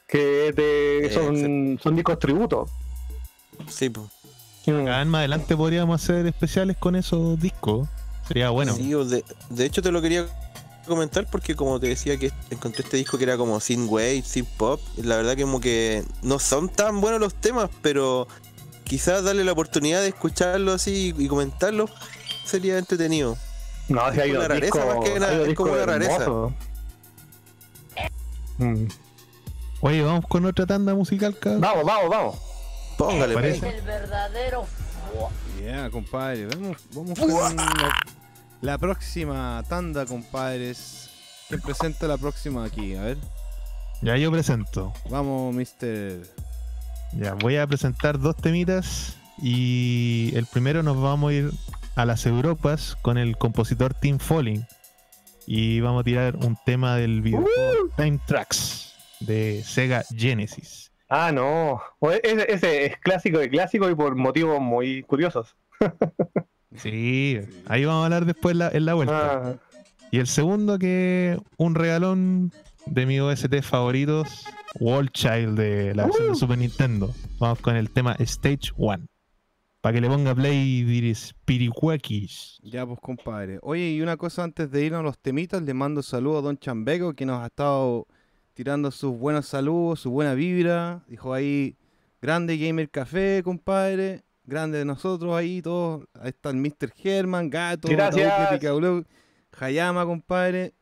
Que 0.09 0.51
de- 0.51 1.05
Eh, 1.07 1.11
son, 1.13 1.79
son 1.81 1.95
discos 1.95 2.17
tributo. 2.19 2.65
Sí, 3.69 3.89
pues. 3.89 4.07
Más 4.67 5.19
adelante 5.19 5.55
podríamos 5.55 6.03
hacer 6.03 6.25
especiales 6.25 6.75
con 6.77 6.95
esos 6.95 7.39
discos. 7.39 7.87
Sería 8.27 8.49
bueno. 8.49 8.73
Sí, 8.75 8.91
de, 8.91 9.23
de 9.49 9.65
hecho 9.65 9.81
te 9.81 9.91
lo 9.91 10.01
quería 10.01 10.25
comentar 10.87 11.27
porque 11.29 11.55
como 11.55 11.79
te 11.79 11.87
decía 11.87 12.17
que 12.17 12.31
encontré 12.49 12.83
este 12.83 12.97
disco 12.97 13.17
que 13.17 13.23
era 13.23 13.37
como 13.37 13.59
sin 13.59 13.87
wave, 13.87 14.23
sin 14.25 14.45
pop, 14.45 14.81
la 14.97 15.15
verdad 15.17 15.35
que 15.35 15.43
como 15.43 15.59
que 15.61 16.03
no 16.23 16.39
son 16.39 16.69
tan 16.69 16.99
buenos 17.01 17.19
los 17.19 17.33
temas, 17.35 17.69
pero 17.81 18.27
quizás 18.83 19.23
darle 19.23 19.43
la 19.43 19.51
oportunidad 19.51 20.01
de 20.01 20.07
escucharlo 20.09 20.73
así 20.73 21.13
y 21.17 21.27
comentarlo 21.27 21.87
sería 22.45 22.77
entretenido. 22.79 23.37
No, 23.87 24.01
si 24.11 24.17
Es 24.17 24.23
hay 24.23 24.31
una 24.31 24.47
rareza 24.47 24.85
más 24.85 24.97
que 25.03 25.19
nada, 25.19 25.33
hay 25.43 25.49
es 25.51 25.55
como 25.55 25.73
una 25.73 25.85
rareza. 25.85 26.29
Mm. 28.57 28.85
Oye, 29.81 30.01
vamos 30.03 30.25
con 30.27 30.45
otra 30.45 30.65
tanda 30.65 30.93
musical, 30.93 31.37
cabrón. 31.37 31.61
Vamos, 31.61 31.85
vamos, 31.85 32.09
vamos. 32.09 32.35
Póngale, 32.97 33.33
Parece. 33.33 33.59
pues. 33.59 33.73
El 33.75 33.81
verdadero 33.81 34.65
Yeah, 35.61 35.89
compadre. 35.89 36.45
Vamos, 36.47 36.77
vamos 36.93 37.17
con 37.19 37.55
la, 37.55 37.95
la 38.61 38.77
próxima 38.77 39.63
tanda, 39.67 40.05
compadres. 40.05 41.09
¿Quién 41.47 41.61
presenta 41.61 42.07
la 42.07 42.17
próxima 42.17 42.65
aquí? 42.65 42.95
A 42.95 43.01
ver. 43.01 43.17
Ya 44.01 44.15
yo 44.17 44.31
presento. 44.31 44.93
Vamos, 45.09 45.53
Mr. 45.55 46.21
Ya, 47.13 47.33
voy 47.33 47.57
a 47.57 47.65
presentar 47.67 48.19
dos 48.19 48.35
temitas 48.35 49.17
y 49.41 50.31
el 50.35 50.45
primero 50.45 50.83
nos 50.83 51.01
vamos 51.01 51.31
a 51.31 51.33
ir 51.33 51.51
a 51.95 52.05
las 52.05 52.25
Europas 52.25 52.95
con 53.01 53.17
el 53.17 53.35
compositor 53.37 53.93
Tim 53.93 54.19
Falling 54.19 54.65
y 55.47 55.79
vamos 55.79 56.01
a 56.01 56.03
tirar 56.03 56.35
un 56.35 56.55
tema 56.65 56.95
del 56.97 57.21
videojuego 57.21 57.89
Time 57.97 58.19
Tracks 58.27 58.88
de 59.19 59.61
Sega 59.63 60.03
Genesis. 60.15 60.91
Ah, 61.09 61.31
no. 61.31 61.81
E- 62.11 62.21
Ese, 62.23 62.51
ese 62.53 62.85
es 62.85 62.97
clásico 62.99 63.39
de 63.39 63.49
clásico 63.49 63.89
y 63.89 63.95
por 63.95 64.15
motivos 64.15 64.59
muy 64.61 65.03
curiosos. 65.03 65.55
Sí, 66.75 67.39
ahí 67.67 67.83
vamos 67.85 68.03
a 68.03 68.05
hablar 68.05 68.25
después 68.25 68.53
en 68.53 68.59
la, 68.59 68.69
en 68.69 68.85
la 68.85 68.93
vuelta. 68.93 69.33
Ah, 69.33 69.55
Y 70.11 70.19
el 70.19 70.27
segundo 70.27 70.77
que 70.77 71.37
un 71.57 71.73
regalón 71.73 72.51
de 72.85 73.05
mis 73.07 73.19
OST 73.21 73.61
favoritos, 73.63 74.45
Wall 74.79 75.09
Child 75.11 75.57
de 75.57 75.95
la 75.95 76.05
versión 76.05 76.27
de 76.29 76.35
Super 76.35 76.57
Nintendo. 76.59 77.11
Vamos 77.39 77.59
con 77.59 77.75
el 77.75 77.89
tema 77.89 78.15
Stage 78.19 78.71
1. 78.77 79.03
Para 79.81 79.93
que 79.95 80.01
le 80.01 80.07
ponga 80.09 80.35
play 80.35 80.83
diris 80.83 81.33
piricuaquis. 81.45 82.59
Ya, 82.61 82.85
pues, 82.85 82.99
compadre. 82.99 83.57
Oye, 83.63 83.89
y 83.91 84.01
una 84.01 84.17
cosa 84.17 84.43
antes 84.43 84.69
de 84.69 84.85
irnos 84.85 84.99
a 84.99 85.03
los 85.03 85.17
temitas, 85.17 85.61
le 85.63 85.73
mando 85.73 86.03
saludos 86.03 86.39
a 86.43 86.45
Don 86.47 86.57
Chambeco, 86.59 87.13
que 87.13 87.25
nos 87.25 87.41
ha 87.41 87.47
estado 87.47 88.05
tirando 88.59 88.91
sus 88.91 89.17
buenos 89.17 89.45
saludos, 89.45 90.01
su 90.01 90.11
buena 90.11 90.33
vibra. 90.33 91.01
Dijo 91.07 91.33
ahí, 91.33 91.77
grande 92.21 92.57
Gamer 92.57 92.89
Café, 92.89 93.41
compadre. 93.41 94.25
Grande 94.43 94.79
de 94.79 94.83
nosotros 94.83 95.33
ahí, 95.33 95.61
todos. 95.61 96.05
Ahí 96.13 96.27
está 96.27 96.49
el 96.49 96.57
Mr. 96.57 96.91
Herman, 97.01 97.49
Gato. 97.49 97.87
Ataúd, 97.89 99.05
Hayama, 99.57 100.05
compadre. 100.05 100.73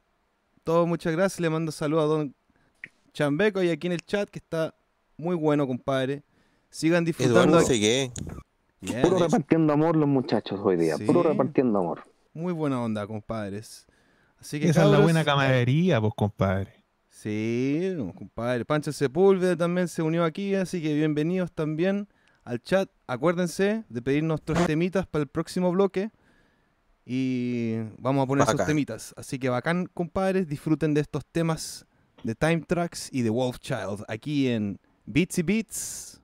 Todos, 0.64 0.88
muchas 0.88 1.14
gracias. 1.14 1.40
Le 1.40 1.52
mando 1.52 1.72
saludos 1.72 2.04
a 2.06 2.08
Don 2.08 2.36
Chambeco 3.14 3.62
y 3.62 3.70
aquí 3.70 3.86
en 3.86 3.94
el 3.94 4.02
chat, 4.02 4.28
que 4.28 4.40
está 4.40 4.74
muy 5.16 5.36
bueno, 5.36 5.68
compadre. 5.68 6.24
Sigan 6.72 7.06
disfrutando. 7.06 7.42
Eduardo 7.42 7.58
aquí. 7.60 7.68
Segué. 7.68 8.12
Yeah, 8.82 9.04
Puro 9.04 9.20
repartiendo 9.20 9.72
amor 9.74 9.96
los 9.96 10.10
muchachos 10.10 10.60
hoy 10.64 10.78
día, 10.78 10.98
Sí. 10.98 11.06
puro 11.06 11.22
repartiendo 11.22 11.78
amor. 11.78 12.06
muy 12.34 12.54
buena 12.54 12.82
onda, 12.82 13.06
compadres. 13.06 13.86
Así 14.40 14.60
que 14.60 14.70
Esa 14.70 14.86
es 14.86 14.90
la 14.92 15.00
buena 15.00 15.24
camaradería, 15.24 16.02
pues 16.02 16.14
compadre. 16.16 16.77
Sí, 17.20 17.96
compadre. 18.16 18.64
Pancho 18.64 18.94
Sepúlveda 18.94 19.58
también 19.58 19.88
se 19.88 20.04
unió 20.04 20.24
aquí, 20.24 20.54
así 20.54 20.84
que 20.84 20.94
bienvenidos 20.94 21.52
también 21.52 22.08
al 22.44 22.62
chat. 22.62 22.92
Acuérdense 23.08 23.86
de 23.90 24.02
pedir 24.04 24.24
nuestros 24.24 24.68
temitas 24.68 25.08
para 25.08 25.24
el 25.24 25.28
próximo 25.28 25.72
bloque. 25.72 26.12
Y 27.08 27.78
vamos 27.98 28.24
a 28.24 28.28
poner 28.28 28.44
esos 28.44 28.54
Bacán. 28.54 28.68
temitas. 28.68 29.16
Así 29.18 29.40
que 29.40 29.50
bacán, 29.50 29.88
compadres. 29.92 30.48
Disfruten 30.48 30.94
de 30.94 31.02
estos 31.02 31.26
temas 31.26 31.88
de 32.22 32.36
Time 32.36 32.62
Tracks 32.62 33.10
y 33.12 33.24
de 33.24 33.32
Wolf 33.32 33.58
Child 33.62 34.04
aquí 34.08 34.50
en 34.50 34.80
Beats 35.08 35.40
y 35.40 35.42
Beats. 35.42 36.22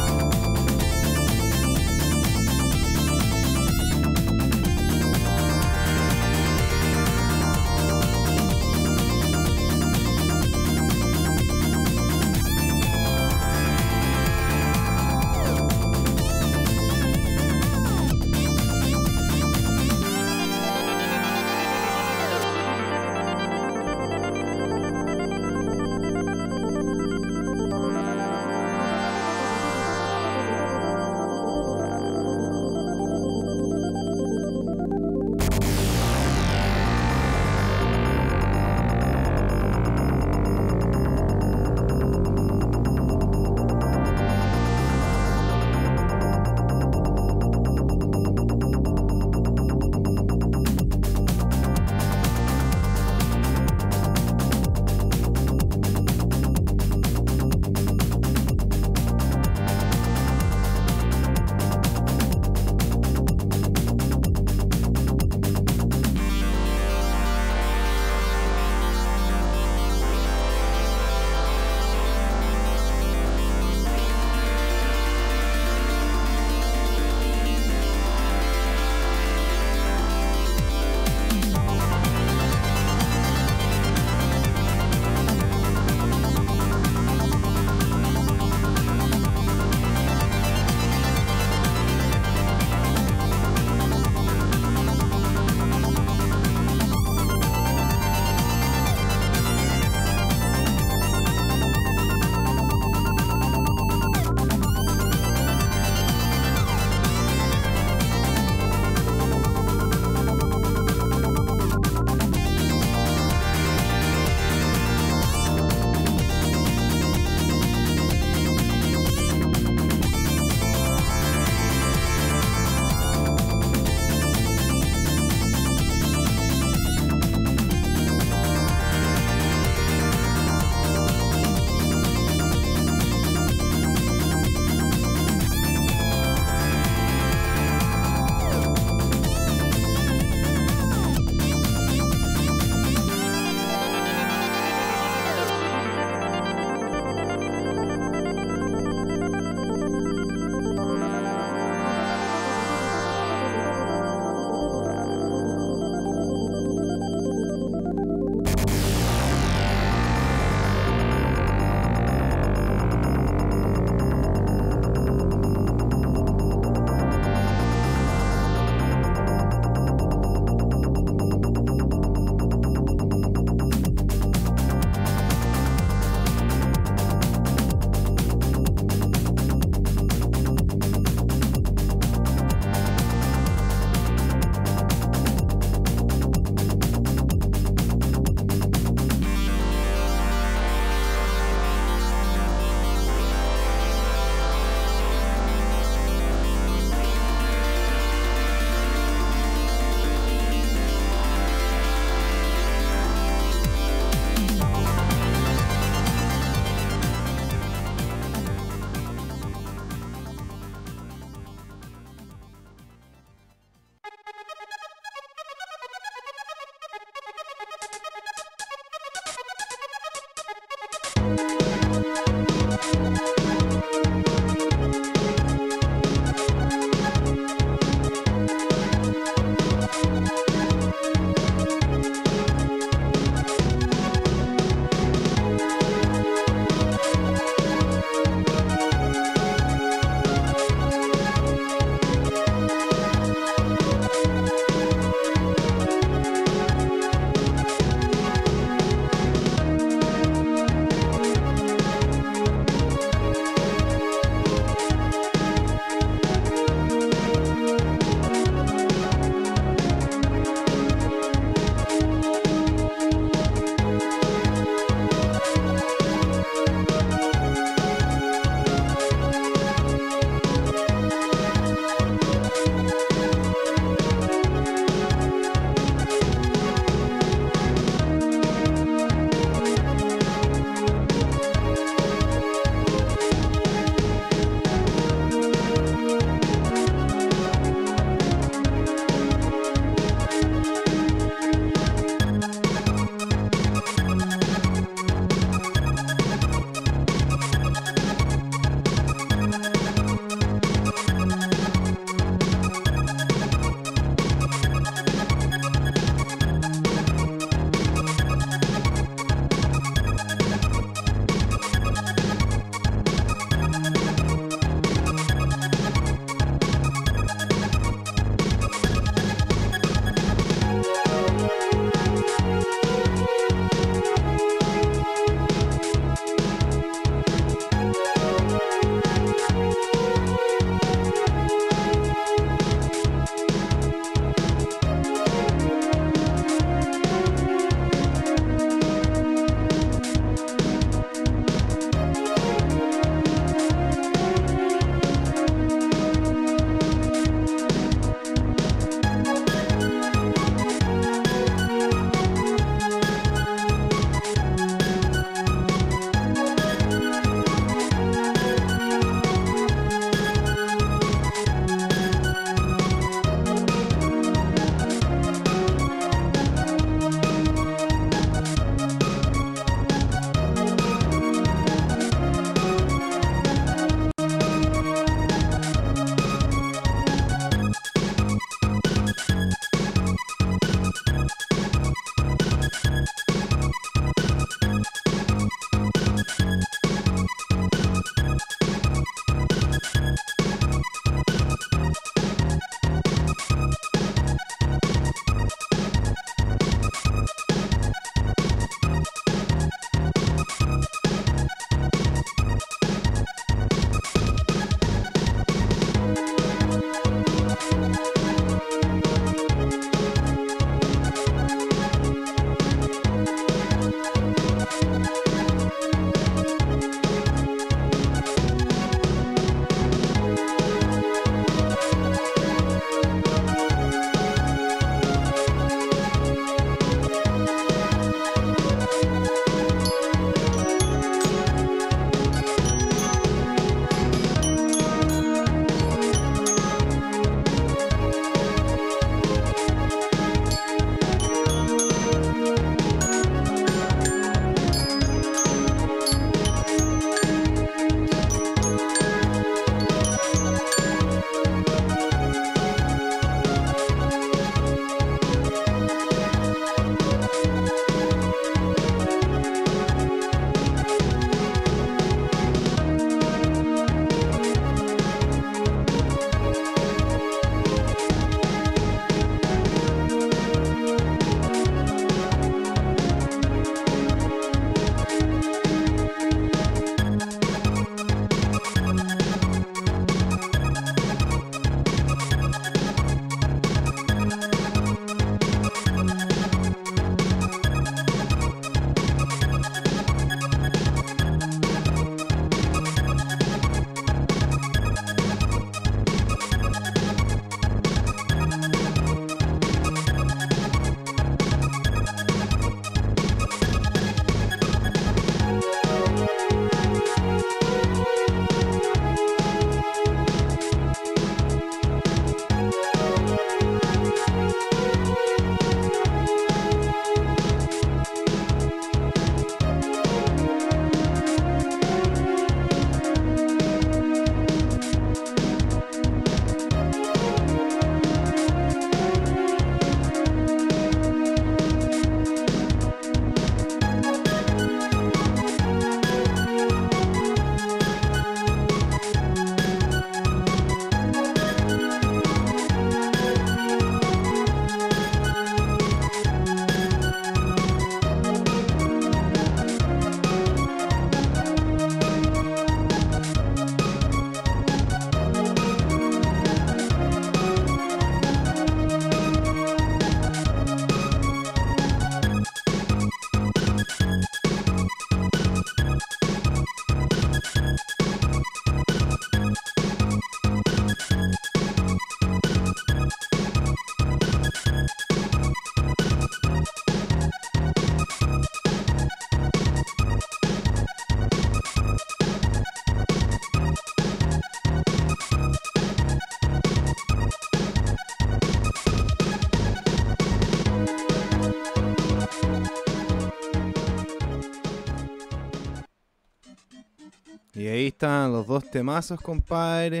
Dos 598.50 598.70
temazos, 598.70 599.20
compadre. 599.20 600.00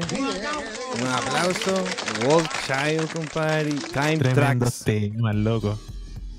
Un 1.00 1.06
aplauso. 1.06 1.72
Wolf 2.26 2.48
Child, 2.66 3.12
compadre. 3.12 3.70
y 3.70 3.74
Time 3.78 4.18
Tremendos 4.18 4.34
Tracks. 4.80 4.84
temas, 4.84 5.34
loco. 5.36 5.78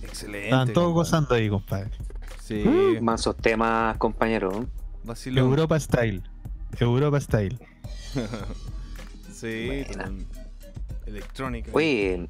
Excelente. 0.03 0.45
Estaban 0.45 0.73
todos 0.73 0.87
compadre. 0.87 0.93
gozando 0.93 1.35
ahí, 1.35 1.49
compadre. 1.49 1.89
Sí. 2.43 2.63
Mansos 3.01 3.37
temas, 3.37 3.97
compañero. 3.97 4.65
Vacilón. 5.03 5.45
Europa 5.49 5.79
Style. 5.79 6.21
Europa 6.79 7.19
Style. 7.19 7.57
Sí. 9.33 9.83
Electrónica. 11.07 11.71
Oye, 11.73 12.27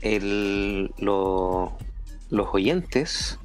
el, 0.00 0.90
lo- 0.98 1.78
los 2.30 2.48
oyentes, 2.52 3.38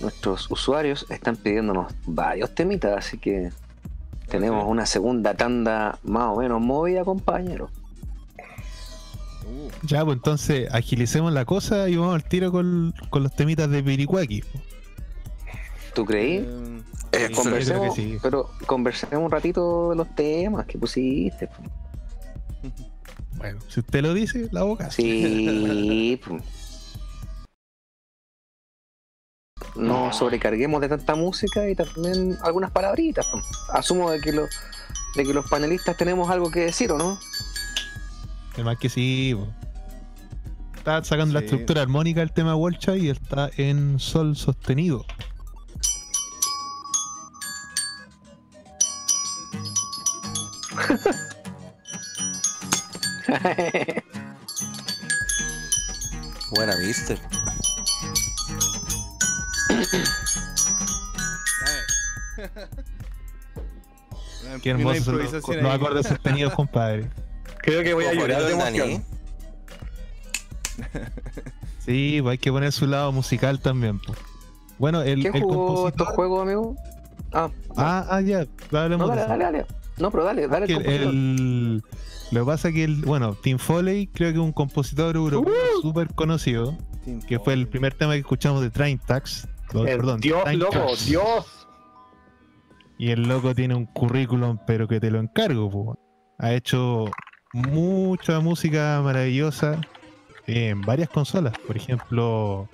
nuestros 0.00 0.50
usuarios, 0.50 1.06
están 1.10 1.36
pidiéndonos 1.36 1.94
varios 2.06 2.52
temitas, 2.54 2.96
así 3.06 3.18
que 3.18 3.50
tenemos 4.34 4.64
una 4.66 4.86
segunda 4.86 5.34
tanda 5.34 5.98
más 6.04 6.24
o 6.32 6.36
menos 6.40 6.60
movida, 6.60 7.04
compañero. 7.04 7.70
Uh, 9.46 9.68
Ya, 9.86 10.04
pues 10.04 10.16
entonces 10.16 10.68
agilicemos 10.72 11.32
la 11.32 11.44
cosa 11.44 11.88
y 11.88 11.96
vamos 11.96 12.14
al 12.14 12.24
tiro 12.24 12.50
con, 12.52 12.94
con 13.10 13.22
los 13.22 13.34
temitas 13.34 13.68
de 13.70 13.82
Piricuaki. 13.82 14.42
¿Tú 15.94 16.04
creí? 16.04 16.36
eh, 16.38 16.80
Eh, 17.12 17.30
Conversemos, 17.32 17.94
sí. 17.94 18.18
pero 18.22 18.50
conversemos 18.66 19.24
un 19.24 19.30
ratito 19.30 19.90
de 19.90 19.96
los 19.96 20.12
temas 20.16 20.66
que 20.66 20.76
pusiste. 20.78 21.46
po. 21.46 21.54
Bueno, 23.36 23.60
si 23.68 23.80
usted 23.80 24.02
lo 24.02 24.14
dice, 24.14 24.48
la 24.50 24.62
boca. 24.64 24.90
Sí. 24.90 26.18
po. 26.26 26.38
No 29.76 30.12
sobrecarguemos 30.12 30.80
de 30.80 30.88
tanta 30.88 31.14
música 31.14 31.68
y 31.68 31.74
también 31.74 32.36
algunas 32.42 32.70
palabritas. 32.70 33.26
Asumo 33.72 34.10
de 34.10 34.20
que, 34.20 34.32
lo- 34.32 34.46
de 35.16 35.24
que 35.24 35.34
los 35.34 35.48
panelistas 35.48 35.96
tenemos 35.96 36.30
algo 36.30 36.50
que 36.50 36.60
decir, 36.60 36.92
¿o 36.92 36.98
no? 36.98 37.18
Además 38.54 38.78
que 38.78 38.88
sí. 38.88 39.36
Está 40.76 41.02
sacando 41.02 41.34
la 41.34 41.40
estructura 41.40 41.82
armónica 41.82 42.20
del 42.20 42.32
tema 42.32 42.54
Wolcha 42.54 42.96
y 42.96 43.08
está 43.08 43.50
en 43.56 43.98
sol 43.98 44.36
sostenido. 44.36 45.04
Buena, 56.50 56.76
viste. 56.76 57.18
Qué 64.62 64.74
una 64.74 64.80
hermosos 64.94 65.04
son 65.04 65.18
los, 65.18 65.32
los 65.62 65.74
acordes 65.74 66.06
sostenidos, 66.06 66.54
compadre. 66.54 67.08
Creo 67.58 67.82
que 67.82 67.94
voy 67.94 68.04
a 68.04 68.14
llorar 68.14 68.42
de 68.42 68.52
emoción. 68.52 69.04
Sí, 71.78 72.18
pues 72.22 72.32
hay 72.32 72.38
que 72.38 72.50
poner 72.52 72.72
su 72.72 72.86
lado 72.86 73.12
musical 73.12 73.60
también. 73.60 73.98
po. 74.00 74.14
Bueno, 74.78 75.02
el, 75.02 75.20
¿Quién 75.22 75.36
el 75.36 75.42
jugó 75.42 75.66
compositor. 75.66 75.90
estos 75.92 76.08
juegos, 76.14 76.42
amigo? 76.42 76.76
Ah, 77.32 77.50
Ah, 77.76 78.06
ah, 78.10 78.20
ya. 78.20 78.46
hablemos 78.72 79.08
no, 79.08 79.14
dale, 79.14 79.20
eso. 79.22 79.28
dale, 79.30 79.44
dale. 79.44 79.66
No, 79.98 80.10
pero 80.10 80.24
dale, 80.24 80.48
dale. 80.48 80.66
El 80.66 80.86
el, 80.86 81.82
lo 82.30 82.40
que 82.40 82.46
pasa 82.46 82.68
es 82.68 82.74
que 82.74 82.84
el, 82.84 82.96
bueno, 83.02 83.34
Tim 83.34 83.58
Foley 83.58 84.06
creo 84.08 84.30
que 84.32 84.38
es 84.38 84.44
un 84.44 84.52
compositor 84.52 85.14
europeo 85.16 85.52
Uh. 85.78 85.82
súper 85.82 86.12
conocido, 86.14 86.76
que 87.28 87.38
fue 87.38 87.52
el 87.54 87.68
primer 87.68 87.94
tema 87.94 88.12
que 88.14 88.20
escuchamos 88.20 88.60
de 88.62 88.70
Train 88.70 88.98
Tax. 88.98 89.46
El 89.72 89.84
perdón, 89.84 90.20
Dios, 90.20 90.44
Time 90.44 90.56
loco. 90.56 90.86
Dios. 91.06 91.66
Y 92.98 93.10
el 93.10 93.22
loco 93.22 93.54
tiene 93.54 93.74
un 93.74 93.86
currículum, 93.86 94.58
pero 94.66 94.86
que 94.86 95.00
te 95.00 95.10
lo 95.10 95.18
encargo, 95.18 95.70
po. 95.70 95.98
Ha 96.38 96.52
hecho 96.52 97.06
mucha 97.52 98.40
música 98.40 99.00
maravillosa 99.02 99.80
en 100.46 100.80
varias 100.82 101.08
consolas. 101.08 101.54
Por 101.66 101.76
ejemplo, 101.76 102.68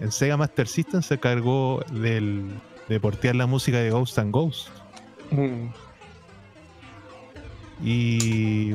en 0.00 0.12
Sega 0.12 0.36
Master 0.36 0.68
System 0.68 1.02
se 1.02 1.18
cargó 1.18 1.82
del, 1.92 2.50
de 2.88 3.00
portear 3.00 3.34
la 3.36 3.46
música 3.46 3.78
de 3.78 3.90
Ghost 3.90 4.18
and 4.18 4.32
Ghost. 4.32 4.68
Mm. 5.30 5.66
Y 7.84 8.72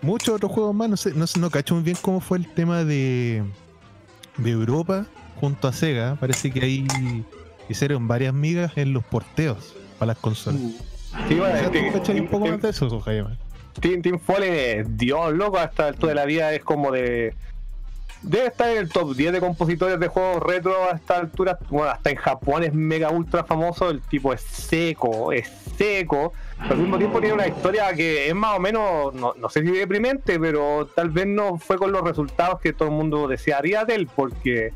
muchos 0.00 0.36
otros 0.36 0.52
juegos 0.52 0.74
más, 0.74 0.88
no 0.88 0.96
sé, 0.96 1.12
no 1.14 1.26
sé, 1.26 1.38
no 1.38 1.50
cacho 1.50 1.74
muy 1.74 1.84
bien 1.84 1.96
cómo 2.00 2.20
fue 2.20 2.38
el 2.38 2.52
tema 2.54 2.84
de, 2.84 3.44
de 4.38 4.50
Europa 4.50 5.06
junto 5.40 5.68
a 5.68 5.72
Sega. 5.72 6.16
Parece 6.16 6.50
que 6.50 6.64
ahí 6.64 6.86
hicieron 7.68 8.06
varias 8.08 8.34
migas 8.34 8.72
en 8.76 8.92
los 8.92 9.04
porteos 9.04 9.74
para 9.98 10.08
las 10.12 10.18
consolas. 10.18 10.60
Sí, 11.28 11.34
bueno, 11.34 11.54
O 11.54 11.58
sea, 11.58 11.66
¿tú 11.66 11.72
Tim- 11.72 11.92
cachai 11.92 12.20
un 12.20 12.28
poco 12.28 12.44
Tim- 12.44 12.52
más 12.54 12.62
de 12.62 12.70
eso, 12.70 13.00
Jaime? 13.00 13.38
Team, 13.80 14.02
Team 14.02 14.18
Fallen 14.20 14.54
es 14.80 14.96
Dios, 14.96 15.32
loco, 15.32 15.58
hasta 15.58 15.88
el 15.88 15.94
altura 15.94 16.10
de 16.10 16.14
la 16.16 16.24
vida 16.26 16.52
es 16.54 16.62
como 16.62 16.90
de. 16.92 17.34
Debe 18.22 18.46
estar 18.46 18.70
en 18.70 18.78
el 18.78 18.88
top 18.88 19.14
10 19.14 19.32
de 19.34 19.40
compositores 19.40 20.00
de 20.00 20.08
juegos 20.08 20.42
retro 20.42 20.72
a 20.90 20.96
esta 20.96 21.18
altura. 21.18 21.58
Bueno, 21.68 21.90
hasta 21.90 22.08
en 22.10 22.16
Japón 22.16 22.62
es 22.64 22.72
mega 22.72 23.10
ultra 23.10 23.44
famoso. 23.44 23.90
El 23.90 24.00
tipo 24.00 24.32
es 24.32 24.40
seco, 24.40 25.30
es 25.30 25.46
seco. 25.76 26.32
Pero 26.56 26.70
al 26.72 26.78
mismo 26.78 26.96
tiempo 26.96 27.18
tiene 27.20 27.34
una 27.34 27.46
historia 27.46 27.92
que 27.94 28.28
es 28.28 28.34
más 28.34 28.56
o 28.56 28.60
menos, 28.60 29.12
no, 29.12 29.34
no 29.38 29.50
sé 29.50 29.60
si 29.60 29.70
deprimente, 29.72 30.40
pero 30.40 30.88
tal 30.94 31.10
vez 31.10 31.26
no 31.26 31.58
fue 31.58 31.76
con 31.76 31.92
los 31.92 32.02
resultados 32.02 32.60
que 32.60 32.72
todo 32.72 32.88
el 32.88 32.94
mundo 32.94 33.28
desearía 33.28 33.84
de 33.84 33.94
él. 33.96 34.08
Porque 34.16 34.72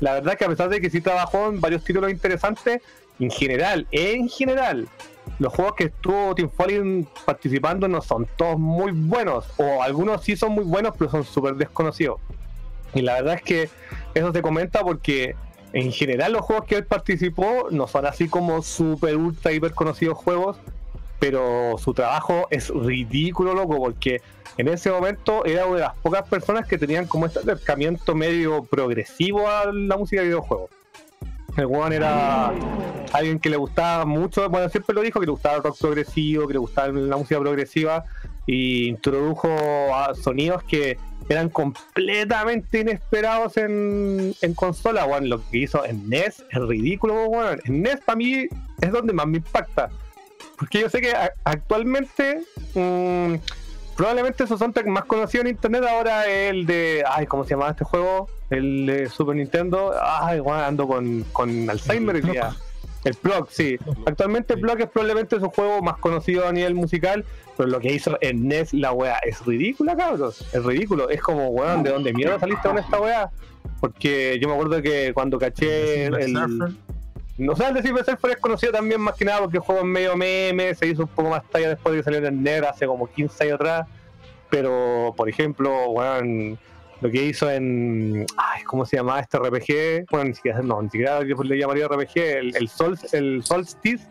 la 0.00 0.14
verdad 0.14 0.34
es 0.34 0.38
que 0.38 0.44
a 0.44 0.48
pesar 0.48 0.68
de 0.68 0.80
que 0.80 0.90
sí 0.90 1.00
trabajó 1.00 1.48
en 1.48 1.60
varios 1.60 1.84
títulos 1.84 2.10
interesantes, 2.10 2.80
en 3.18 3.30
general, 3.30 3.86
en 3.90 4.28
general, 4.28 4.88
los 5.38 5.52
juegos 5.52 5.74
que 5.74 5.84
estuvo 5.84 6.34
Team 6.34 6.50
Fallen 6.50 7.08
participando 7.24 7.88
no 7.88 8.00
son 8.00 8.26
todos 8.36 8.58
muy 8.58 8.92
buenos, 8.92 9.46
o 9.56 9.82
algunos 9.82 10.22
sí 10.22 10.36
son 10.36 10.52
muy 10.52 10.64
buenos, 10.64 10.94
pero 10.96 11.10
son 11.10 11.24
súper 11.24 11.54
desconocidos. 11.54 12.20
Y 12.94 13.02
la 13.02 13.14
verdad 13.14 13.34
es 13.34 13.42
que 13.42 13.70
eso 14.14 14.32
se 14.32 14.42
comenta 14.42 14.80
porque 14.82 15.36
en 15.72 15.92
general 15.92 16.32
los 16.32 16.42
juegos 16.42 16.64
que 16.66 16.76
él 16.76 16.86
participó 16.86 17.68
no 17.70 17.86
son 17.86 18.06
así 18.06 18.28
como 18.28 18.62
súper 18.62 19.16
ultra 19.16 19.52
hiper 19.52 19.72
conocidos 19.72 20.16
juegos, 20.16 20.56
pero 21.18 21.76
su 21.78 21.94
trabajo 21.94 22.46
es 22.50 22.68
ridículo, 22.70 23.54
loco, 23.54 23.76
porque 23.78 24.20
en 24.56 24.68
ese 24.68 24.90
momento 24.90 25.44
era 25.44 25.66
una 25.66 25.76
de 25.76 25.82
las 25.82 25.96
pocas 25.96 26.28
personas 26.28 26.66
que 26.66 26.78
tenían 26.78 27.06
como 27.06 27.26
este 27.26 27.40
acercamiento 27.40 28.14
medio 28.14 28.62
progresivo 28.64 29.48
a 29.48 29.72
la 29.72 29.96
música 29.96 30.22
de 30.22 30.28
videojuegos. 30.28 30.70
El 31.56 31.92
era 31.92 32.52
alguien 33.12 33.40
que 33.40 33.50
le 33.50 33.56
gustaba 33.56 34.04
mucho, 34.04 34.48
bueno, 34.48 34.68
siempre 34.68 34.94
lo 34.94 35.02
dijo, 35.02 35.18
que 35.18 35.26
le 35.26 35.32
gustaba 35.32 35.56
el 35.56 35.62
rock 35.64 35.76
progresivo, 35.78 36.46
que 36.46 36.52
le 36.52 36.58
gustaba 36.60 36.88
la 36.88 37.16
música 37.16 37.40
progresiva, 37.40 38.04
y 38.46 38.88
introdujo 38.88 39.48
sonidos 40.22 40.62
que 40.64 40.98
eran 41.28 41.50
completamente 41.50 42.80
inesperados 42.80 43.56
en, 43.56 44.34
consola, 44.54 45.04
weón. 45.04 45.28
Lo 45.28 45.46
que 45.50 45.58
hizo 45.58 45.84
en 45.84 46.08
NES 46.08 46.44
es 46.50 46.62
ridículo, 46.62 47.26
weón. 47.26 47.60
En 47.64 47.82
NES 47.82 48.00
para 48.04 48.16
mí 48.16 48.46
es 48.80 48.92
donde 48.92 49.12
más 49.12 49.26
me 49.26 49.38
impacta. 49.38 49.90
Porque 50.58 50.80
yo 50.80 50.90
sé 50.90 51.00
que 51.00 51.14
actualmente 51.44 52.42
mm, 52.74 53.34
probablemente 53.96 54.46
su 54.46 54.58
soundtrack 54.58 54.86
más 54.86 55.04
conocido 55.04 55.42
en 55.42 55.48
internet 55.48 55.84
ahora 55.88 56.26
es 56.26 56.50
el 56.50 56.66
de. 56.66 57.04
Ay, 57.08 57.26
¿cómo 57.26 57.44
se 57.44 57.50
llama 57.50 57.70
este 57.70 57.84
juego? 57.84 58.28
El 58.50 58.86
de 58.86 59.08
Super 59.08 59.36
Nintendo. 59.36 59.92
Ay, 60.02 60.40
weón, 60.40 60.60
ando 60.60 60.86
con, 60.88 61.24
con 61.32 61.70
Alzheimer 61.70 62.20
Plug. 62.20 62.32
día. 62.32 62.56
El 63.04 63.14
Plug, 63.14 63.48
sí. 63.50 63.78
Actualmente 64.06 64.54
Sí. 64.54 64.60
Plug 64.60 64.80
es 64.80 64.88
probablemente 64.88 65.38
su 65.38 65.48
juego 65.50 65.80
más 65.82 65.96
conocido 65.98 66.48
a 66.48 66.52
nivel 66.52 66.74
musical, 66.74 67.24
pero 67.56 67.68
lo 67.68 67.78
que 67.78 67.92
hizo 67.92 68.18
en 68.20 68.48
NES 68.48 68.74
la 68.74 68.92
wea 68.92 69.18
es 69.18 69.44
ridícula, 69.46 69.96
cabros. 69.96 70.42
Es 70.52 70.64
ridículo. 70.64 71.08
Es 71.08 71.20
como, 71.20 71.48
weón, 71.48 71.84
¿de 71.84 71.90
dónde 71.90 72.12
mierda 72.12 72.38
saliste 72.40 72.68
con 72.68 72.78
esta 72.78 73.00
wea? 73.00 73.30
Porque 73.80 74.38
yo 74.40 74.48
me 74.48 74.54
acuerdo 74.54 74.82
que 74.82 75.12
cuando 75.14 75.38
caché 75.38 76.06
el. 76.06 76.16
No 77.38 77.54
sé, 77.54 77.68
el 77.68 77.74
de 77.74 77.82
Silver 77.82 78.04
Surfer 78.04 78.32
es 78.32 78.36
conocido 78.38 78.72
también 78.72 79.00
más 79.00 79.14
que 79.14 79.24
nada 79.24 79.40
porque 79.40 79.58
el 79.58 79.62
juego 79.62 79.82
es 79.82 79.86
medio 79.86 80.16
meme, 80.16 80.74
se 80.74 80.88
hizo 80.88 81.02
un 81.02 81.08
poco 81.08 81.30
más 81.30 81.44
talla 81.48 81.68
después 81.68 81.92
de 81.92 82.00
que 82.00 82.04
salió 82.04 82.26
en 82.26 82.42
NER 82.42 82.64
hace 82.64 82.86
como 82.86 83.06
15 83.06 83.44
años 83.44 83.54
atrás. 83.54 83.86
Pero, 84.50 85.14
por 85.16 85.28
ejemplo, 85.28 85.90
weón, 85.90 86.58
lo 87.00 87.10
que 87.10 87.22
hizo 87.24 87.48
en. 87.48 88.26
Ay, 88.36 88.62
¿cómo 88.64 88.84
se 88.84 88.96
llamaba 88.96 89.20
este 89.20 89.38
RPG? 89.38 90.06
Bueno, 90.10 90.30
ni 90.30 90.34
siquiera, 90.34 90.60
no, 90.62 90.82
ni 90.82 90.90
siquiera 90.90 91.22
yo 91.22 91.40
le 91.42 91.58
llamaría 91.58 91.86
RPG, 91.86 92.16
el, 92.16 92.56
el, 92.56 92.68
Sol, 92.68 92.98
el 93.12 93.44
Solstice. 93.44 94.04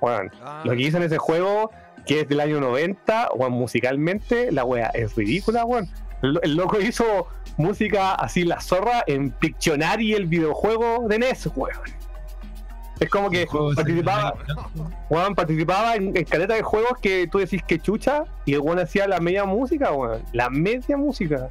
Weón, 0.00 0.30
Ah, 0.42 0.62
lo 0.64 0.72
que 0.72 0.82
hizo 0.82 0.96
en 0.96 1.04
ese 1.04 1.18
juego, 1.18 1.70
que 2.04 2.20
es 2.20 2.28
del 2.28 2.40
año 2.40 2.60
90, 2.60 3.30
weón, 3.34 3.52
musicalmente, 3.52 4.50
la 4.50 4.64
wea 4.64 4.88
es 4.88 5.14
ridícula, 5.14 5.64
weón. 5.64 5.88
El, 6.22 6.40
el 6.42 6.56
loco 6.56 6.80
hizo 6.80 7.28
música 7.58 8.14
así, 8.14 8.44
la 8.44 8.60
zorra, 8.60 9.04
en 9.06 9.30
Pictionary, 9.30 10.14
el 10.14 10.26
videojuego 10.26 11.06
de 11.08 11.18
NES, 11.20 11.50
weón. 11.54 11.95
Es 12.98 13.10
como 13.10 13.28
que 13.28 13.46
participaba, 13.74 14.34
no 14.48 14.90
weón, 15.10 15.34
participaba 15.34 15.96
en, 15.96 16.16
en 16.16 16.24
caleta 16.24 16.54
de 16.54 16.62
juegos 16.62 16.98
que 17.00 17.28
tú 17.30 17.38
decís 17.38 17.62
que 17.62 17.78
chucha, 17.78 18.24
y 18.46 18.54
el 18.54 18.60
weón 18.60 18.78
hacía 18.78 19.06
la 19.06 19.20
media 19.20 19.44
música, 19.44 19.92
weón. 19.92 20.22
La 20.32 20.48
media 20.48 20.96
música. 20.96 21.48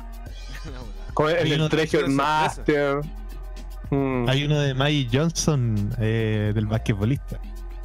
Con 1.13 1.29
el, 1.29 1.37
Hay 1.37 1.51
el 1.51 1.53
uno 1.53 1.69
de 1.69 1.69
Treasure. 1.69 2.07
Master. 2.07 3.01
Mm. 3.91 4.27
Hay 4.27 4.43
uno 4.43 4.59
de 4.59 4.73
Maggie 4.73 5.07
Johnson, 5.11 5.91
eh, 5.99 6.51
del 6.55 6.65
basquetbolista. 6.65 7.39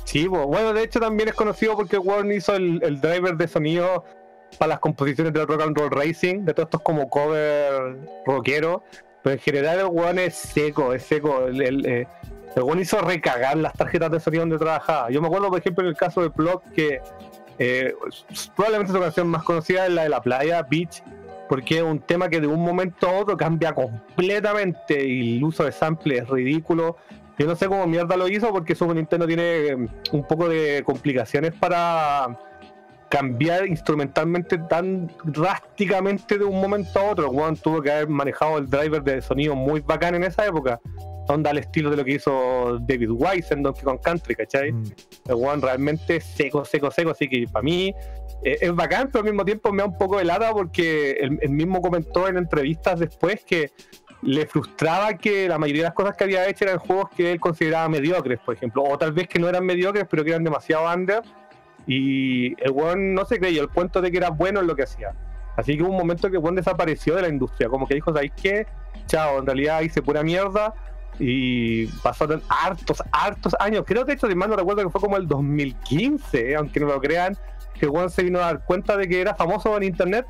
Sí, 0.04 0.26
bueno, 0.26 0.72
de 0.72 0.82
hecho 0.82 0.98
también 0.98 1.28
es 1.28 1.34
conocido 1.34 1.76
porque 1.76 1.98
Warren 1.98 2.32
hizo 2.32 2.56
el, 2.56 2.80
el 2.82 3.00
driver 3.00 3.36
de 3.36 3.46
sonido 3.46 4.04
para 4.58 4.70
las 4.70 4.80
composiciones 4.80 5.32
del 5.32 5.46
Rock 5.46 5.62
and 5.62 5.78
Roll 5.78 5.90
Racing, 5.90 6.44
de 6.44 6.54
todos 6.54 6.66
estos 6.66 6.80
como 6.80 7.08
cover 7.08 7.96
rockero. 8.26 8.82
Pero 9.22 9.34
en 9.34 9.40
general 9.40 9.80
el 9.80 9.86
weón 9.86 10.18
es 10.18 10.34
seco, 10.34 10.94
es 10.94 11.04
seco. 11.04 11.46
El, 11.46 11.60
el, 11.60 11.86
eh, 11.86 12.08
el 12.56 12.62
weón 12.62 12.80
hizo 12.80 13.00
recagar 13.00 13.56
las 13.56 13.74
tarjetas 13.74 14.10
de 14.10 14.20
sonido 14.20 14.42
donde 14.42 14.58
trabajaba. 14.58 15.10
Yo 15.10 15.20
me 15.20 15.28
acuerdo, 15.28 15.48
por 15.48 15.58
ejemplo, 15.58 15.84
en 15.84 15.90
el 15.90 15.96
caso 15.96 16.22
de 16.22 16.30
Plug, 16.30 16.62
que 16.74 17.00
eh, 17.58 17.94
probablemente 18.56 18.92
su 18.92 19.00
canción 19.00 19.28
más 19.28 19.42
conocida 19.42 19.86
es 19.86 19.92
la 19.92 20.04
de 20.04 20.08
la 20.08 20.20
playa, 20.20 20.62
Beach, 20.62 21.02
porque 21.48 21.78
es 21.78 21.82
un 21.82 22.00
tema 22.00 22.28
que 22.28 22.40
de 22.40 22.46
un 22.46 22.60
momento 22.60 23.08
a 23.08 23.12
otro 23.12 23.36
cambia 23.36 23.74
completamente 23.74 25.06
y 25.06 25.36
el 25.36 25.44
uso 25.44 25.64
de 25.64 25.72
sample 25.72 26.18
es 26.18 26.28
ridículo. 26.28 26.96
Yo 27.38 27.46
no 27.46 27.56
sé 27.56 27.68
cómo 27.68 27.86
mierda 27.86 28.16
lo 28.16 28.28
hizo 28.28 28.50
porque 28.50 28.74
Super 28.74 28.96
Nintendo 28.96 29.26
tiene 29.26 29.42
eh, 29.42 29.76
un 30.12 30.26
poco 30.26 30.48
de 30.48 30.82
complicaciones 30.84 31.52
para 31.52 32.38
cambiar 33.10 33.66
instrumentalmente 33.66 34.56
tan 34.56 35.10
drásticamente 35.24 36.38
de 36.38 36.44
un 36.44 36.60
momento 36.60 36.98
a 37.00 37.10
otro. 37.10 37.28
Juan 37.30 37.56
tuvo 37.56 37.82
que 37.82 37.90
haber 37.90 38.08
manejado 38.08 38.58
el 38.58 38.70
driver 38.70 39.02
de 39.02 39.20
sonido 39.20 39.56
muy 39.56 39.80
bacán 39.80 40.14
en 40.14 40.24
esa 40.24 40.46
época. 40.46 40.80
Onda 41.30 41.50
al 41.50 41.58
estilo 41.58 41.90
de 41.90 41.96
lo 41.96 42.04
que 42.04 42.12
hizo 42.12 42.78
David 42.80 43.10
Wise 43.10 43.54
en 43.54 43.62
Donkey 43.62 43.82
Kong 43.82 44.00
Country, 44.02 44.34
¿cachai? 44.34 44.72
Mm. 44.72 44.84
El 45.28 45.34
Juan 45.34 45.62
realmente 45.62 46.20
seco, 46.20 46.64
seco, 46.64 46.90
seco. 46.90 47.10
Así 47.10 47.28
que 47.28 47.46
para 47.50 47.62
mí 47.62 47.94
eh, 48.42 48.58
es 48.60 48.74
bacán, 48.74 49.08
pero 49.12 49.20
al 49.20 49.30
mismo 49.30 49.44
tiempo 49.44 49.72
me 49.72 49.82
da 49.82 49.88
un 49.88 49.98
poco 49.98 50.18
de 50.18 50.24
lata 50.24 50.52
porque 50.52 51.12
él, 51.12 51.38
él 51.40 51.50
mismo 51.50 51.80
comentó 51.80 52.28
en 52.28 52.36
entrevistas 52.36 52.98
después 52.98 53.44
que 53.44 53.70
le 54.22 54.46
frustraba 54.46 55.14
que 55.14 55.48
la 55.48 55.58
mayoría 55.58 55.82
de 55.82 55.88
las 55.88 55.94
cosas 55.94 56.16
que 56.16 56.24
había 56.24 56.48
hecho 56.48 56.64
eran 56.64 56.78
juegos 56.78 57.10
que 57.16 57.32
él 57.32 57.40
consideraba 57.40 57.88
mediocres, 57.88 58.38
por 58.40 58.54
ejemplo, 58.54 58.82
o 58.82 58.98
tal 58.98 59.12
vez 59.12 59.28
que 59.28 59.38
no 59.38 59.48
eran 59.48 59.64
mediocres, 59.64 60.06
pero 60.10 60.24
que 60.24 60.30
eran 60.30 60.44
demasiado 60.44 60.92
under. 60.92 61.22
Y 61.86 62.52
el 62.62 62.70
weón 62.72 63.14
no 63.14 63.24
se 63.24 63.38
creyó 63.38 63.62
el 63.62 63.70
cuento 63.70 64.00
de 64.00 64.10
que 64.10 64.18
era 64.18 64.30
bueno 64.30 64.60
en 64.60 64.66
lo 64.66 64.76
que 64.76 64.82
hacía. 64.82 65.14
Así 65.56 65.76
que 65.76 65.82
hubo 65.82 65.90
un 65.90 65.96
momento 65.96 66.28
que 66.30 66.36
el 66.36 66.42
weón 66.42 66.54
desapareció 66.54 67.16
de 67.16 67.22
la 67.22 67.28
industria, 67.28 67.68
como 67.68 67.86
que 67.86 67.94
dijo, 67.94 68.12
¿sabéis 68.12 68.32
qué? 68.40 68.66
Chao, 69.06 69.38
en 69.38 69.46
realidad 69.46 69.80
hice 69.80 70.02
pura 70.02 70.22
mierda. 70.22 70.74
Y 71.20 71.86
pasaron 72.02 72.42
hartos, 72.48 73.02
hartos 73.12 73.54
años. 73.60 73.84
Creo 73.86 74.04
que 74.04 74.12
de 74.12 74.16
hecho, 74.16 74.26
si 74.26 74.34
mal 74.34 74.50
no 74.50 74.56
recuerdo, 74.56 74.82
que 74.82 74.90
fue 74.90 75.00
como 75.00 75.16
el 75.16 75.28
2015, 75.28 76.50
eh, 76.50 76.56
aunque 76.56 76.80
no 76.80 76.86
lo 76.86 77.00
crean, 77.00 77.36
que 77.78 77.86
weón 77.86 78.10
se 78.10 78.22
vino 78.22 78.38
a 78.38 78.46
dar 78.46 78.64
cuenta 78.64 78.96
de 78.96 79.06
que 79.06 79.20
era 79.20 79.34
famoso 79.34 79.76
en 79.76 79.84
internet 79.84 80.26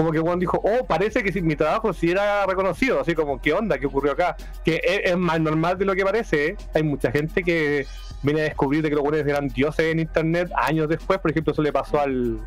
como 0.00 0.12
que 0.12 0.18
Juan 0.18 0.38
dijo, 0.38 0.58
oh, 0.64 0.86
parece 0.86 1.22
que 1.22 1.30
si 1.30 1.42
mi 1.42 1.56
trabajo 1.56 1.92
sí 1.92 2.10
era 2.10 2.46
reconocido, 2.46 3.02
así 3.02 3.14
como, 3.14 3.38
¿qué 3.38 3.52
onda? 3.52 3.76
¿Qué 3.78 3.84
ocurrió 3.84 4.12
acá? 4.12 4.34
Que 4.64 4.80
es, 4.82 5.00
es 5.04 5.16
más 5.18 5.38
normal 5.40 5.76
de 5.76 5.84
lo 5.84 5.94
que 5.94 6.04
parece, 6.04 6.46
¿eh? 6.46 6.56
Hay 6.72 6.82
mucha 6.82 7.12
gente 7.12 7.42
que 7.42 7.86
viene 8.22 8.40
a 8.40 8.44
descubrir 8.44 8.82
de 8.82 8.88
que 8.88 8.94
los 8.94 9.04
buenos 9.04 9.26
eran 9.26 9.48
dioses 9.48 9.92
en 9.92 10.00
internet 10.00 10.50
años 10.56 10.88
después, 10.88 11.18
por 11.18 11.30
ejemplo, 11.30 11.52
eso 11.52 11.60
le 11.60 11.70
pasó 11.70 12.00
al, 12.00 12.38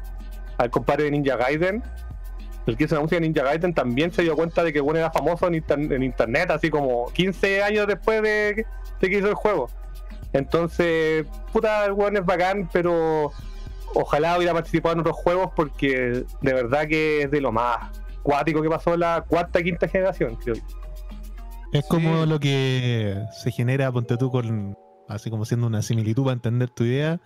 al 0.57 0.69
compadre 0.71 1.03
de 1.03 1.11
Ninja 1.11 1.35
Gaiden. 1.35 1.83
El 2.65 2.77
que 2.77 2.85
hizo 2.85 2.95
la 2.95 3.01
música 3.01 3.19
de 3.19 3.27
Ninja 3.27 3.43
Gaiden 3.43 3.73
también 3.73 4.11
se 4.13 4.21
dio 4.21 4.35
cuenta 4.35 4.63
de 4.63 4.71
que 4.71 4.79
bueno 4.79 4.99
era 4.99 5.11
famoso 5.11 5.47
en, 5.47 5.55
inter- 5.55 5.91
en 5.91 6.03
internet, 6.03 6.49
así 6.51 6.69
como 6.69 7.11
15 7.13 7.61
años 7.63 7.87
después 7.87 8.21
de, 8.21 8.53
que- 8.55 8.65
de 9.01 9.09
que 9.09 9.17
hizo 9.17 9.27
el 9.29 9.33
juego. 9.35 9.69
Entonces, 10.31 11.25
puta, 11.51 11.85
el 11.85 11.93
es 12.15 12.25
bacán, 12.25 12.69
pero 12.71 13.31
ojalá 13.93 14.37
hubiera 14.37 14.53
participado 14.53 14.93
en 14.93 14.99
otros 15.01 15.15
juegos 15.17 15.49
porque 15.55 16.23
de 16.41 16.53
verdad 16.53 16.87
que 16.87 17.23
es 17.23 17.31
de 17.31 17.41
lo 17.41 17.51
más 17.51 17.91
cuático 18.23 18.61
que 18.61 18.69
pasó 18.69 18.93
en 18.95 19.01
la 19.01 19.23
cuarta 19.27 19.61
quinta 19.61 19.87
generación, 19.87 20.35
creo 20.35 20.55
yo. 20.55 20.61
Es 21.71 21.85
como 21.87 22.25
lo 22.25 22.39
que 22.39 23.17
se 23.43 23.51
genera, 23.51 23.91
ponte 23.91 24.15
tú, 24.17 24.29
con 24.31 24.77
así 25.09 25.29
como 25.29 25.43
siendo 25.45 25.67
una 25.67 25.81
similitud 25.81 26.23
para 26.23 26.33
entender 26.33 26.69
tu 26.69 26.83
idea, 26.83 27.19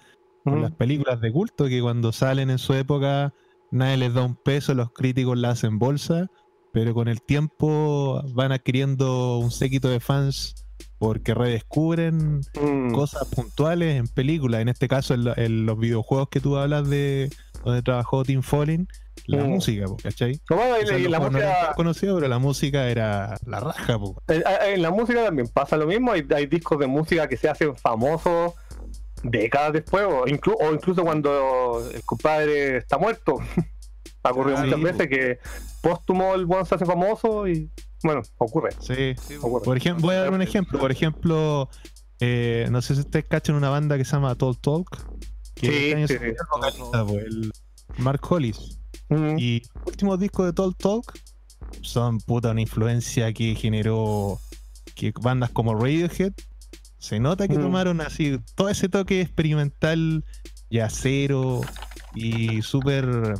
con 0.43 0.61
las 0.61 0.71
películas 0.71 1.19
de 1.21 1.31
culto 1.31 1.67
que 1.67 1.81
cuando 1.81 2.11
salen 2.13 2.49
en 2.49 2.57
su 2.57 2.73
época 2.73 3.33
nadie 3.71 3.97
les 3.97 4.13
da 4.13 4.23
un 4.23 4.35
peso, 4.35 4.73
los 4.73 4.91
críticos 4.91 5.37
las 5.37 5.59
hacen 5.59 5.79
bolsa, 5.79 6.27
pero 6.73 6.93
con 6.93 7.07
el 7.07 7.21
tiempo 7.21 8.21
van 8.33 8.51
adquiriendo 8.51 9.37
un 9.39 9.51
séquito 9.51 9.89
de 9.89 9.99
fans 9.99 10.55
porque 10.99 11.33
redescubren 11.33 12.41
Mm. 12.61 12.91
cosas 12.93 13.27
puntuales 13.27 13.95
en 13.97 14.07
películas. 14.07 14.61
En 14.61 14.69
este 14.69 14.87
caso, 14.87 15.13
en, 15.13 15.25
lo- 15.25 15.37
en 15.37 15.65
los 15.65 15.77
videojuegos 15.77 16.29
que 16.29 16.39
tú 16.39 16.57
hablas 16.57 16.89
de 16.89 17.29
donde 17.63 17.81
trabajó 17.81 18.23
Tim 18.23 18.41
Follin, 18.41 18.87
la 19.25 19.43
Mm. 19.43 19.47
música, 19.49 19.85
¿cachai? 20.01 20.39
No, 20.49 20.57
y 20.81 20.85
la- 20.85 20.97
y 20.99 21.07
la 21.07 21.19
no 21.19 21.25
música, 21.29 21.65
tan 21.67 21.73
conocidos, 21.75 22.15
pero 22.17 22.27
la 22.27 22.39
música 22.39 22.87
era 22.89 23.37
la 23.45 23.59
raja, 23.59 23.99
en, 24.29 24.43
en 24.73 24.81
la 24.81 24.91
música 24.91 25.23
también 25.25 25.47
pasa 25.49 25.77
lo 25.77 25.85
mismo, 25.87 26.11
hay, 26.11 26.25
hay 26.35 26.45
discos 26.45 26.79
de 26.79 26.87
música 26.87 27.27
que 27.27 27.37
se 27.37 27.49
hacen 27.49 27.75
famosos 27.75 28.53
décadas 29.23 29.73
después, 29.73 30.03
o, 30.05 30.25
inclu- 30.25 30.55
o 30.59 30.73
incluso 30.73 31.03
cuando 31.03 31.89
el 31.93 32.03
compadre 32.03 32.77
está 32.77 32.97
muerto. 32.97 33.35
ha 34.23 34.31
ocurrido 34.31 34.57
Ah, 34.57 34.63
muchas 34.63 34.77
sí, 34.79 34.83
veces 34.83 35.07
que 35.07 35.39
póstumo 35.81 36.33
el 36.35 36.45
buen 36.45 36.65
se 36.65 36.75
hace 36.75 36.85
famoso 36.85 37.47
y 37.47 37.69
bueno, 38.03 38.21
ocurre. 38.37 38.69
Sí. 38.79 39.15
Sí, 39.27 39.35
ocurre. 39.41 39.63
Por 39.65 39.77
ejemplo, 39.77 40.05
voy 40.07 40.15
a 40.15 40.19
dar 40.21 40.33
un 40.33 40.41
ejemplo. 40.41 40.79
Por 40.79 40.91
ejemplo, 40.91 41.69
eh, 42.19 42.67
no 42.69 42.81
sé 42.81 42.93
si 42.95 43.01
ustedes 43.01 43.25
cachan 43.25 43.55
una 43.55 43.69
banda 43.69 43.97
que 43.97 44.05
se 44.05 44.11
llama 44.11 44.35
Talk 44.35 44.59
Talk. 44.61 44.87
Que 45.55 45.67
Sí, 45.67 45.73
este 45.75 45.95
año 45.95 46.07
sí, 46.07 46.13
se 46.13 46.19
sí. 46.19 46.25
murió 46.25 46.41
el 46.41 46.47
vocalista, 46.51 47.05
po, 47.05 47.13
el 47.17 47.51
Mark 47.97 48.21
Hollis. 48.29 48.79
Mm. 49.09 49.39
Y 49.39 49.61
los 49.61 49.87
últimos 49.87 50.19
discos 50.19 50.45
de 50.45 50.53
Talk 50.53 50.77
Talk 50.77 51.19
son 51.81 52.19
puta 52.19 52.51
una 52.51 52.61
influencia 52.61 53.31
que 53.33 53.55
generó 53.55 54.39
que 54.95 55.13
bandas 55.21 55.49
como 55.51 55.73
Radiohead 55.73 56.33
se 56.99 57.19
nota 57.19 57.47
que 57.47 57.57
Mm. 57.57 57.61
tomaron 57.61 58.01
así 58.01 58.39
todo 58.55 58.69
ese 58.69 58.89
toque 58.89 59.21
experimental 59.21 60.23
yacero 60.69 61.61
y 62.15 62.61
súper 62.61 63.33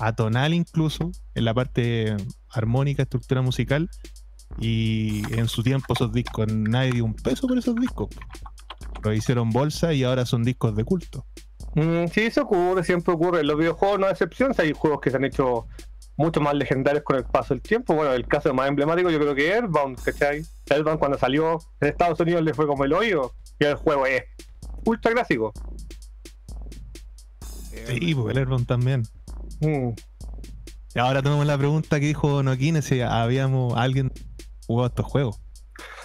atonal 0.00 0.54
incluso 0.54 1.10
en 1.34 1.44
la 1.44 1.54
parte 1.54 2.16
armónica, 2.50 3.02
estructura 3.02 3.42
musical 3.42 3.88
y 4.58 5.22
en 5.34 5.48
su 5.48 5.62
tiempo 5.62 5.94
esos 5.94 6.12
discos 6.12 6.46
nadie 6.52 6.92
dio 6.92 7.04
un 7.04 7.14
peso 7.14 7.46
por 7.46 7.56
esos 7.58 7.74
discos 7.76 8.08
lo 9.02 9.12
hicieron 9.12 9.50
bolsa 9.50 9.92
y 9.92 10.04
ahora 10.04 10.26
son 10.26 10.42
discos 10.44 10.74
de 10.76 10.84
culto 10.84 11.26
Mm, 11.74 12.08
sí, 12.12 12.20
eso 12.22 12.42
ocurre, 12.42 12.84
siempre 12.84 13.14
ocurre. 13.14 13.40
En 13.40 13.46
los 13.46 13.56
videojuegos 13.56 13.98
no 13.98 14.04
es 14.04 14.12
excepción, 14.12 14.52
hay 14.58 14.72
juegos 14.74 15.00
que 15.00 15.10
se 15.10 15.16
han 15.16 15.24
hecho 15.24 15.68
mucho 16.16 16.40
más 16.40 16.54
legendarios 16.54 17.04
con 17.04 17.16
el 17.16 17.24
paso 17.24 17.54
del 17.54 17.62
tiempo. 17.62 17.94
Bueno, 17.94 18.12
el 18.12 18.26
caso 18.26 18.52
más 18.54 18.68
emblemático 18.68 19.10
yo 19.10 19.18
creo 19.18 19.34
que 19.34 19.48
es 19.48 19.54
Earthbound, 19.56 20.02
¿cachai? 20.02 20.42
Earthbound 20.70 20.98
cuando 20.98 21.18
salió 21.18 21.58
en 21.80 21.88
Estados 21.88 22.20
Unidos 22.20 22.42
le 22.42 22.54
fue 22.54 22.66
como 22.66 22.84
el 22.84 22.92
hoyo 22.92 23.32
y 23.58 23.64
el 23.64 23.74
juego 23.76 24.06
es 24.06 24.22
ultra 24.84 25.12
clásico. 25.12 25.52
sí, 27.86 28.14
pues 28.14 28.32
el 28.32 28.38
Airbound 28.38 28.66
también 28.66 29.02
Mm. 29.60 29.90
Y 30.94 30.98
ahora 30.98 31.22
tenemos 31.22 31.46
la 31.46 31.56
pregunta 31.56 32.00
que 32.00 32.06
dijo 32.06 32.42
Noquine 32.42 32.82
si 32.82 33.00
habíamos 33.00 33.74
alguien 33.76 34.12
jugado 34.66 34.88
estos 34.88 35.06
juegos. 35.06 35.40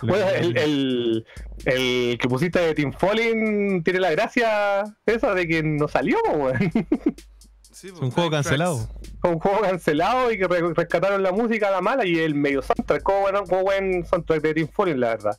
Bueno, 0.01 0.29
el, 0.29 0.57
el, 0.57 1.25
el 1.65 2.17
que 2.19 2.27
pusiste 2.29 2.59
de 2.59 2.75
Team 2.75 2.93
Falling 2.93 3.83
tiene 3.83 3.99
la 3.99 4.11
gracia 4.11 4.83
esa 5.05 5.33
de 5.33 5.47
que 5.47 5.63
no 5.63 5.87
salió, 5.87 6.17
weón. 6.35 6.71
Sí, 7.77 7.87
es 7.89 7.93
un 7.99 8.09
juego 8.11 8.31
cancelado. 8.31 8.89
Fue 9.21 9.29
un 9.31 9.39
juego 9.39 9.59
cancelado 9.61 10.31
y 10.31 10.37
que 10.39 10.47
re- 10.47 10.73
rescataron 10.73 11.21
la 11.21 11.31
música 11.31 11.67
a 11.67 11.71
la 11.71 11.81
mala 11.81 12.05
y 12.05 12.17
el 12.17 12.33
medio 12.33 12.61
soundtrack, 12.63 13.03
como 13.03 13.21
bueno, 13.21 13.43
como 13.43 13.61
buen 13.63 14.03
soundtrack 14.05 14.41
de 14.41 14.53
Team 14.55 14.67
Falling, 14.73 14.99
la 14.99 15.09
verdad. 15.09 15.37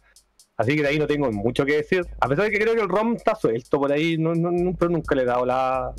Así 0.57 0.77
que 0.77 0.83
de 0.83 0.89
ahí 0.89 0.99
no 0.99 1.07
tengo 1.09 1.31
mucho 1.33 1.65
que 1.67 1.77
decir. 1.77 2.07
A 2.21 2.29
pesar 2.29 2.45
de 2.45 2.51
que 2.53 2.61
creo 2.61 2.75
que 2.75 2.81
el 2.81 2.89
ROM 2.89 3.15
está 3.15 3.35
suelto 3.35 3.79
por 3.79 3.91
ahí, 3.93 4.19
no, 4.19 4.35
no, 4.35 4.51
no- 4.53 4.73
pero 4.79 4.91
nunca 4.91 5.15
le 5.17 5.23
he 5.23 5.25
dado 5.25 5.45
la. 5.47 5.93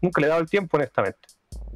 Nunca 0.00 0.20
le 0.20 0.26
he 0.26 0.30
dado 0.30 0.40
el 0.40 0.48
tiempo, 0.48 0.78
honestamente. 0.78 1.18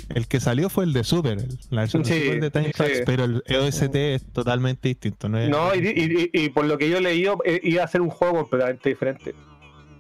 El 0.09 0.29
que 0.29 0.41
salió 0.41 0.71
fue 0.71 0.85
el 0.85 0.93
de 0.95 1.05
Super, 1.05 1.39
la 1.71 1.83
versión 1.83 2.03
de 2.03 2.09
Sí, 2.13 2.21
Super 2.23 2.41
de 2.41 2.51
Time 2.51 2.67
sí. 2.67 2.73
Tracks, 2.73 3.03
pero 3.05 3.25
el 3.25 3.43
EOST 3.47 3.95
es 3.95 4.33
totalmente 4.33 4.89
distinto. 4.89 5.29
No, 5.29 5.39
es- 5.39 5.49
No, 5.51 5.75
y, 5.75 5.79
y- 5.89 6.31
y- 6.33 6.45
y 6.45 6.49
por 6.51 6.65
lo 6.65 6.79
que 6.79 6.89
yo 6.89 6.99
he 6.99 7.01
leído, 7.03 7.39
eh, 7.45 7.61
iba 7.63 7.85
a 7.85 7.89
ser 7.89 8.01
un 8.01 8.11
juego 8.11 8.35
completamente 8.41 8.89
diferente. 8.89 9.35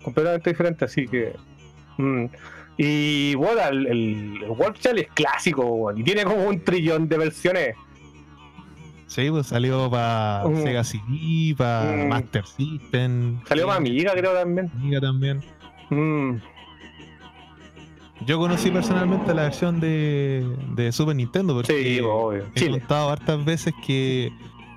Completamente 0.03 0.51
diferente, 0.51 0.85
así 0.87 1.07
que. 1.07 1.35
mm. 1.99 2.27
Y 2.77 3.35
bueno, 3.37 3.61
el, 3.71 3.87
el, 3.87 4.39
el 4.43 4.51
World 4.51 4.77
Shell 4.79 4.99
es 4.99 5.09
clásico, 5.15 5.93
y 5.95 6.03
tiene 6.03 6.25
como 6.25 6.45
un 6.49 6.61
trillón 6.65 7.09
de 7.09 7.19
versiones. 7.19 7.77
Sí, 9.07 9.31
pues 9.31 9.47
salió 9.47 9.89
para 9.91 10.43
Mm. 10.49 10.63
Sega 10.63 10.83
CD, 10.85 11.55
para 11.57 11.93
Mm. 11.93 12.09
Master 12.09 12.47
System. 12.47 13.41
Salió 13.47 13.67
para 13.67 13.79
Amiga, 13.79 14.13
creo 14.13 14.33
también. 14.35 14.71
Amiga 14.75 15.01
también. 15.01 15.41
Mm. 15.91 16.37
Yo 18.27 18.39
conocí 18.39 18.71
personalmente 18.71 19.35
la 19.35 19.43
versión 19.43 19.81
de, 19.81 20.45
de 20.75 20.91
Super 20.93 21.15
Nintendo 21.15 21.55
porque 21.55 21.73
Sí, 21.97 22.01
obvio. 22.01 22.45
he 22.55 22.59
Chile. 22.59 22.79
contado 22.81 23.11
hartas 23.11 23.45
veces 23.45 23.75
que 23.87 24.33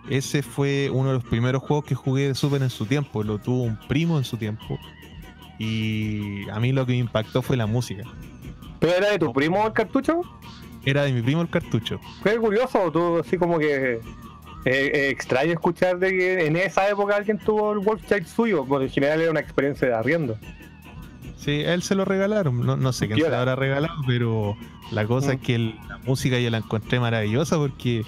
ese 0.09 0.41
fue 0.41 0.89
uno 0.91 1.09
de 1.09 1.13
los 1.15 1.23
primeros 1.23 1.61
juegos 1.63 1.85
que 1.85 1.95
jugué 1.95 2.27
de 2.27 2.35
Super 2.35 2.61
en 2.61 2.69
su 2.69 2.85
tiempo. 2.85 3.23
Lo 3.23 3.37
tuvo 3.39 3.63
un 3.63 3.77
primo 3.87 4.17
en 4.17 4.23
su 4.25 4.37
tiempo. 4.37 4.77
Y 5.59 6.47
a 6.49 6.59
mí 6.59 6.71
lo 6.71 6.85
que 6.85 6.93
me 6.93 6.99
impactó 6.99 7.41
fue 7.41 7.57
la 7.57 7.65
música. 7.65 8.03
¿Pero 8.79 8.93
era 8.93 9.09
de 9.11 9.19
tu 9.19 9.33
primo 9.33 9.65
el 9.65 9.73
cartucho? 9.73 10.21
Era 10.85 11.03
de 11.03 11.11
mi 11.13 11.21
primo 11.21 11.41
el 11.41 11.49
cartucho. 11.49 11.99
Qué 12.23 12.37
curioso, 12.37 12.91
tú 12.91 13.19
así 13.19 13.37
como 13.37 13.57
que 13.59 13.99
Eh, 14.65 14.91
eh, 14.93 15.09
extraño 15.11 15.53
escuchar 15.53 15.97
de 15.97 16.09
que 16.09 16.45
en 16.45 16.57
esa 16.57 16.89
época 16.89 17.15
alguien 17.15 17.37
tuvo 17.37 17.71
el 17.71 17.79
Wolf 17.79 18.01
Child 18.05 18.27
suyo, 18.27 18.65
porque 18.67 18.85
en 18.87 18.91
general 18.91 19.21
era 19.21 19.31
una 19.31 19.39
experiencia 19.39 19.87
de 19.87 19.93
arriendo. 19.93 20.37
Sí, 21.37 21.61
él 21.63 21.83
se 21.83 21.95
lo 21.95 22.03
regalaron. 22.03 22.65
No, 22.65 22.75
no 22.75 22.91
sé 22.91 23.07
quién 23.07 23.21
se 23.21 23.29
lo 23.29 23.37
habrá 23.37 23.55
regalado, 23.55 23.93
pero 24.05 24.57
la 24.91 25.05
cosa 25.05 25.29
Mm. 25.29 25.35
es 25.35 25.39
que 25.41 25.55
el- 25.55 25.75
la 25.87 25.99
música 25.99 26.37
yo 26.39 26.49
la 26.49 26.57
encontré 26.57 26.99
maravillosa 26.99 27.55
porque 27.55 28.03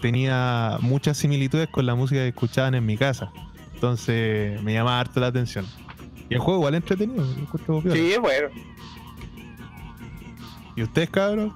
tenía 0.00 0.78
muchas 0.80 1.16
similitudes 1.16 1.68
con 1.68 1.84
la 1.86 1.94
música 1.96 2.20
que 2.20 2.28
escuchaban 2.28 2.74
en 2.74 2.86
mi 2.86 2.96
casa. 2.96 3.32
Entonces 3.74 4.62
me 4.62 4.74
llamaba 4.74 5.00
harto 5.00 5.18
la 5.18 5.28
atención. 5.28 5.66
Y 6.32 6.34
el 6.34 6.40
juego 6.40 6.60
igual 6.60 6.74
entretenido. 6.76 7.26
Sí, 7.92 8.14
bueno. 8.18 8.48
¿Y 10.74 10.82
ustedes, 10.82 11.10
cabros? 11.10 11.52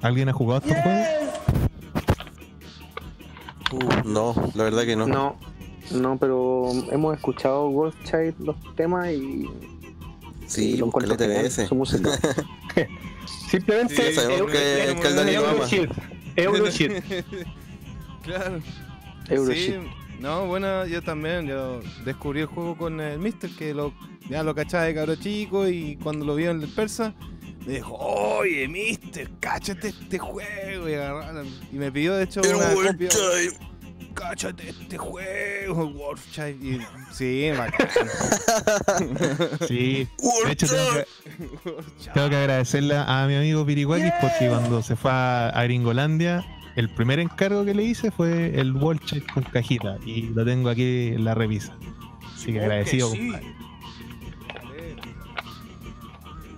¿Alguien 0.00 0.30
ha 0.30 0.32
jugado 0.32 0.62
estos 0.66 0.82
juegos? 0.82 1.06
Uh, 3.72 4.08
no, 4.08 4.34
la 4.54 4.64
verdad 4.64 4.84
que 4.84 4.96
no. 4.96 5.06
No, 5.06 5.36
no, 5.90 6.16
pero 6.16 6.70
hemos 6.90 7.14
escuchado 7.16 7.68
Wolf 7.68 7.94
Child 8.04 8.34
los 8.38 8.56
temas 8.76 9.08
y, 9.10 9.46
Sí, 10.46 10.70
y 10.70 10.76
lo 10.78 10.90
genial, 11.26 11.42
veces. 11.42 11.68
su 11.68 11.74
música. 11.74 12.10
Simplemente 13.50 13.94
Sí, 13.94 14.14
sabemos 14.14 14.50
que- 14.52 14.90
eu- 14.94 15.00
que 15.02 15.08
el 15.08 15.16
Dani 15.16 15.32
lo 15.32 15.40
ama. 15.48 15.52
Euroshit. 15.52 15.90
Euroshit. 16.36 16.92
claro. 18.22 18.60
Euroshit. 19.28 19.74
Sí, 19.74 19.76
no, 20.20 20.46
bueno, 20.46 20.86
yo 20.86 21.02
también, 21.02 21.46
yo 21.46 21.80
descubrí 22.04 22.40
el 22.40 22.46
juego 22.46 22.76
con 22.76 23.00
el 23.00 23.18
Mister, 23.18 23.50
que 23.50 23.74
lo, 23.74 23.92
ya 24.28 24.42
lo 24.42 24.54
cachaba 24.54 24.84
de 24.84 24.94
cabro 24.94 25.16
chico 25.16 25.68
y 25.68 25.96
cuando 26.02 26.24
lo 26.24 26.34
vio 26.34 26.50
en 26.50 26.62
el 26.62 26.68
persa, 26.68 27.14
me 27.66 27.74
dijo, 27.74 27.94
oye, 27.94 28.66
Mister, 28.68 29.28
cáchate 29.40 29.88
este 29.88 30.18
juego. 30.18 30.88
Y, 30.88 30.92
agarraron- 30.94 31.48
y 31.72 31.76
me 31.76 31.90
pidió, 31.92 32.14
de 32.14 32.24
hecho, 32.24 32.40
una 32.40 32.72
copia. 32.72 33.08
Cáchate 34.14 34.70
este 34.70 34.96
juego, 34.96 35.90
Wolfchild. 35.92 36.64
Y, 36.64 36.80
sí, 37.12 37.50
bacán. 37.56 37.88
Sí. 39.68 40.08
De 40.46 40.52
hecho, 40.52 40.66
tengo 40.68 40.92
que, 40.94 41.06
tengo 42.14 42.30
que 42.30 42.36
agradecerle 42.36 42.94
a 42.96 43.26
mi 43.26 43.34
amigo 43.36 43.66
Pirihuakis 43.66 44.12
porque 44.20 44.48
cuando 44.48 44.82
se 44.82 44.96
fue 44.96 45.10
a, 45.10 45.48
a 45.50 45.62
Gringolandia, 45.64 46.44
el 46.76 46.88
primer 46.90 47.18
encargo 47.18 47.64
que 47.64 47.74
le 47.74 47.82
hice 47.84 48.10
fue 48.10 48.58
el 48.58 48.72
wall 48.74 49.00
check 49.00 49.30
con 49.32 49.42
cajita 49.44 49.98
y 50.04 50.22
lo 50.28 50.44
tengo 50.44 50.68
aquí 50.68 51.08
en 51.08 51.24
la 51.24 51.34
revisa. 51.34 51.76
Así 52.34 52.52
que 52.52 52.60
agradecido, 52.60 53.10
sí. 53.10 53.18
compadre. 53.18 53.56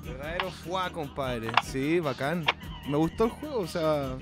Verdadero 0.04 0.50
fuá, 0.50 0.90
compadre. 0.90 1.48
Sí, 1.64 2.00
bacán. 2.00 2.44
Me 2.88 2.96
gustó 2.96 3.24
el 3.24 3.30
juego, 3.30 3.60
o 3.60 3.66
sea, 3.66 4.16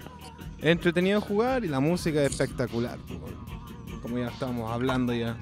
es 0.58 0.66
entretenido 0.66 1.20
jugar 1.20 1.64
y 1.64 1.68
la 1.68 1.80
música 1.80 2.22
es 2.22 2.32
espectacular. 2.32 2.98
Como 4.02 4.18
ya 4.18 4.28
estábamos 4.28 4.70
hablando 4.70 5.14
ya. 5.14 5.36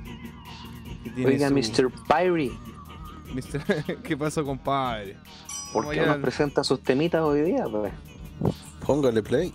Oiga, 1.24 1.48
su- 1.48 1.54
Mr. 1.54 1.90
Pyrie, 2.08 2.52
Mr. 3.34 4.02
¿Qué 4.02 4.16
pasó, 4.16 4.44
compadre? 4.44 5.16
¿por 5.72 5.90
qué 5.90 5.96
ya 5.96 6.06
nos 6.06 6.18
presenta 6.18 6.62
sus 6.62 6.80
temitas 6.80 7.20
hoy 7.22 7.42
día? 7.42 7.64
pues? 7.68 7.92
Póngale 8.86 9.22
play. 9.22 9.52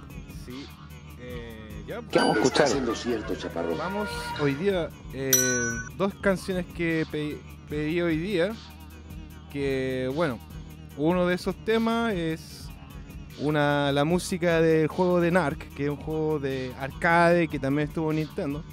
Ya, 1.90 2.02
¿Qué 2.12 2.20
vamos 2.20 2.38
a 2.38 2.42
escuchar? 2.42 2.66
haciendo 2.68 2.94
cierto, 2.96 3.36
chaparro. 3.36 3.76
Vamos 3.76 4.08
hoy 4.40 4.54
día, 4.54 4.90
eh, 5.14 5.32
dos 5.98 6.14
canciones 6.22 6.68
que 6.68 7.04
pe- 7.12 7.40
pedí 7.68 8.00
hoy 8.02 8.18
día, 8.18 8.52
que 9.52 10.08
bueno, 10.14 10.38
uno 10.98 11.26
de 11.26 11.34
esos 11.34 11.56
temas 11.66 12.14
es 12.14 12.68
una 13.40 13.92
la 13.92 14.04
música 14.06 14.62
del 14.62 14.88
juego 14.88 15.20
de 15.20 15.32
Narc, 15.32 15.68
que 15.74 15.86
es 15.86 15.90
un 15.90 15.96
juego 15.96 16.38
de 16.38 16.72
arcade 16.80 17.48
que 17.48 17.58
también 17.58 17.88
estuvo 17.88 18.12
en 18.12 18.18
Nintendo 18.18 18.64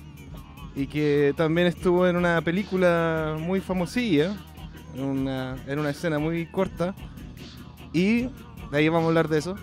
y 0.75 0.87
que 0.87 1.33
también 1.39 1.69
estuvo 1.69 2.07
en 2.07 2.17
una 2.17 2.43
película 2.43 3.37
muy 3.41 3.61
famosilla, 3.61 4.37
en 4.95 5.03
una, 5.05 5.57
en 5.67 5.79
una 5.79 5.89
escena 5.89 6.19
muy 6.19 6.45
corta 6.51 6.95
y 7.95 8.25
de 8.71 8.77
ahí 8.79 8.89
vamos 8.91 9.05
a 9.05 9.09
hablar 9.09 9.29
de 9.29 9.39
eso. 9.39 9.57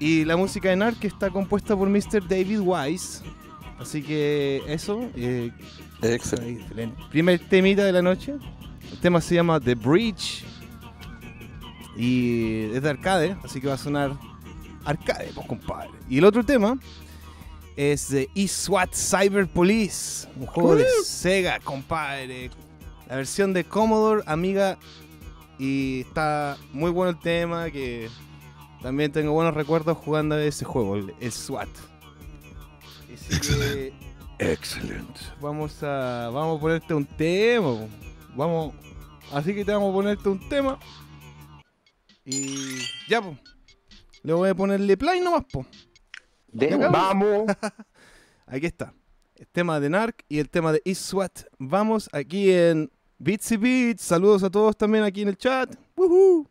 Y 0.00 0.24
la 0.24 0.36
música 0.36 0.70
de 0.70 0.76
Narc 0.76 1.04
está 1.04 1.30
compuesta 1.30 1.76
por 1.76 1.88
Mr. 1.88 2.26
David 2.26 2.60
Wise. 2.60 3.22
Así 3.78 4.02
que 4.02 4.62
eso. 4.66 5.08
eh, 5.14 5.50
Excelente. 6.02 6.62
excelente. 6.62 7.02
Primer 7.10 7.38
temita 7.48 7.84
de 7.84 7.92
la 7.92 8.02
noche. 8.02 8.34
El 8.90 8.98
tema 8.98 9.20
se 9.20 9.34
llama 9.36 9.60
The 9.60 9.74
Bridge. 9.74 10.44
Y 11.96 12.70
es 12.74 12.82
de 12.82 12.88
arcade, 12.90 13.36
así 13.44 13.60
que 13.60 13.68
va 13.68 13.74
a 13.74 13.78
sonar 13.78 14.16
arcade, 14.84 15.30
pues 15.34 15.46
compadre. 15.46 15.90
Y 16.08 16.18
el 16.18 16.24
otro 16.24 16.42
tema 16.44 16.78
es 17.76 18.08
de 18.10 18.28
eSWAT 18.34 18.94
Cyber 18.94 19.46
Police, 19.46 20.26
un 20.36 20.46
juego 20.46 20.76
de 20.76 20.86
Sega, 21.04 21.60
compadre. 21.60 22.50
La 23.06 23.16
versión 23.16 23.52
de 23.52 23.64
Commodore, 23.64 24.22
amiga. 24.26 24.78
Y 25.58 26.00
está 26.02 26.56
muy 26.72 26.90
bueno 26.90 27.10
el 27.10 27.18
tema, 27.18 27.70
que 27.70 28.08
también 28.82 29.12
tengo 29.12 29.32
buenos 29.32 29.54
recuerdos 29.54 29.98
jugando 29.98 30.38
ese 30.38 30.64
juego, 30.64 30.96
el, 30.96 31.14
el 31.20 31.32
SWAT. 31.32 31.68
Así 33.12 33.40
que 33.40 33.92
Excelente. 34.38 35.20
vamos 35.40 35.82
a 35.82 36.30
vamos 36.32 36.58
a 36.58 36.60
ponerte 36.60 36.94
un 36.94 37.04
tema. 37.04 37.68
po. 37.68 37.88
Vamos, 38.34 38.74
así 39.32 39.54
que 39.54 39.64
te 39.64 39.72
vamos 39.72 39.90
a 39.90 39.92
ponerte 39.94 40.28
un 40.28 40.48
tema. 40.48 40.78
Y 42.24 42.78
ya, 43.08 43.20
pues. 43.22 43.38
Le 44.22 44.32
voy 44.32 44.50
a 44.50 44.54
ponerle 44.54 44.96
play 44.96 45.20
nomás, 45.20 45.44
po. 45.50 45.66
Demo. 46.48 46.90
Vamos. 46.90 47.44
Aquí 48.46 48.66
está. 48.66 48.92
El 49.34 49.46
tema 49.48 49.80
de 49.80 49.88
Narc 49.88 50.24
y 50.28 50.38
el 50.38 50.50
tema 50.50 50.72
de 50.72 50.82
Iswat. 50.84 51.44
Vamos 51.58 52.10
aquí 52.12 52.50
en 52.50 52.90
Bitsy 53.18 53.56
Beats. 53.56 54.02
Saludos 54.02 54.42
a 54.42 54.50
todos 54.50 54.76
también 54.76 55.02
aquí 55.04 55.22
en 55.22 55.28
el 55.28 55.38
chat. 55.38 55.74
Woohoo. 55.96 56.46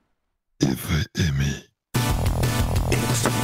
It 2.91 2.97
was 3.07 3.38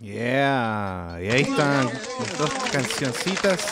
Yeah, 0.00 1.18
y 1.20 1.26
ahí 1.28 1.42
están 1.42 1.86
las 1.86 2.38
dos 2.38 2.50
cancioncitas. 2.70 3.66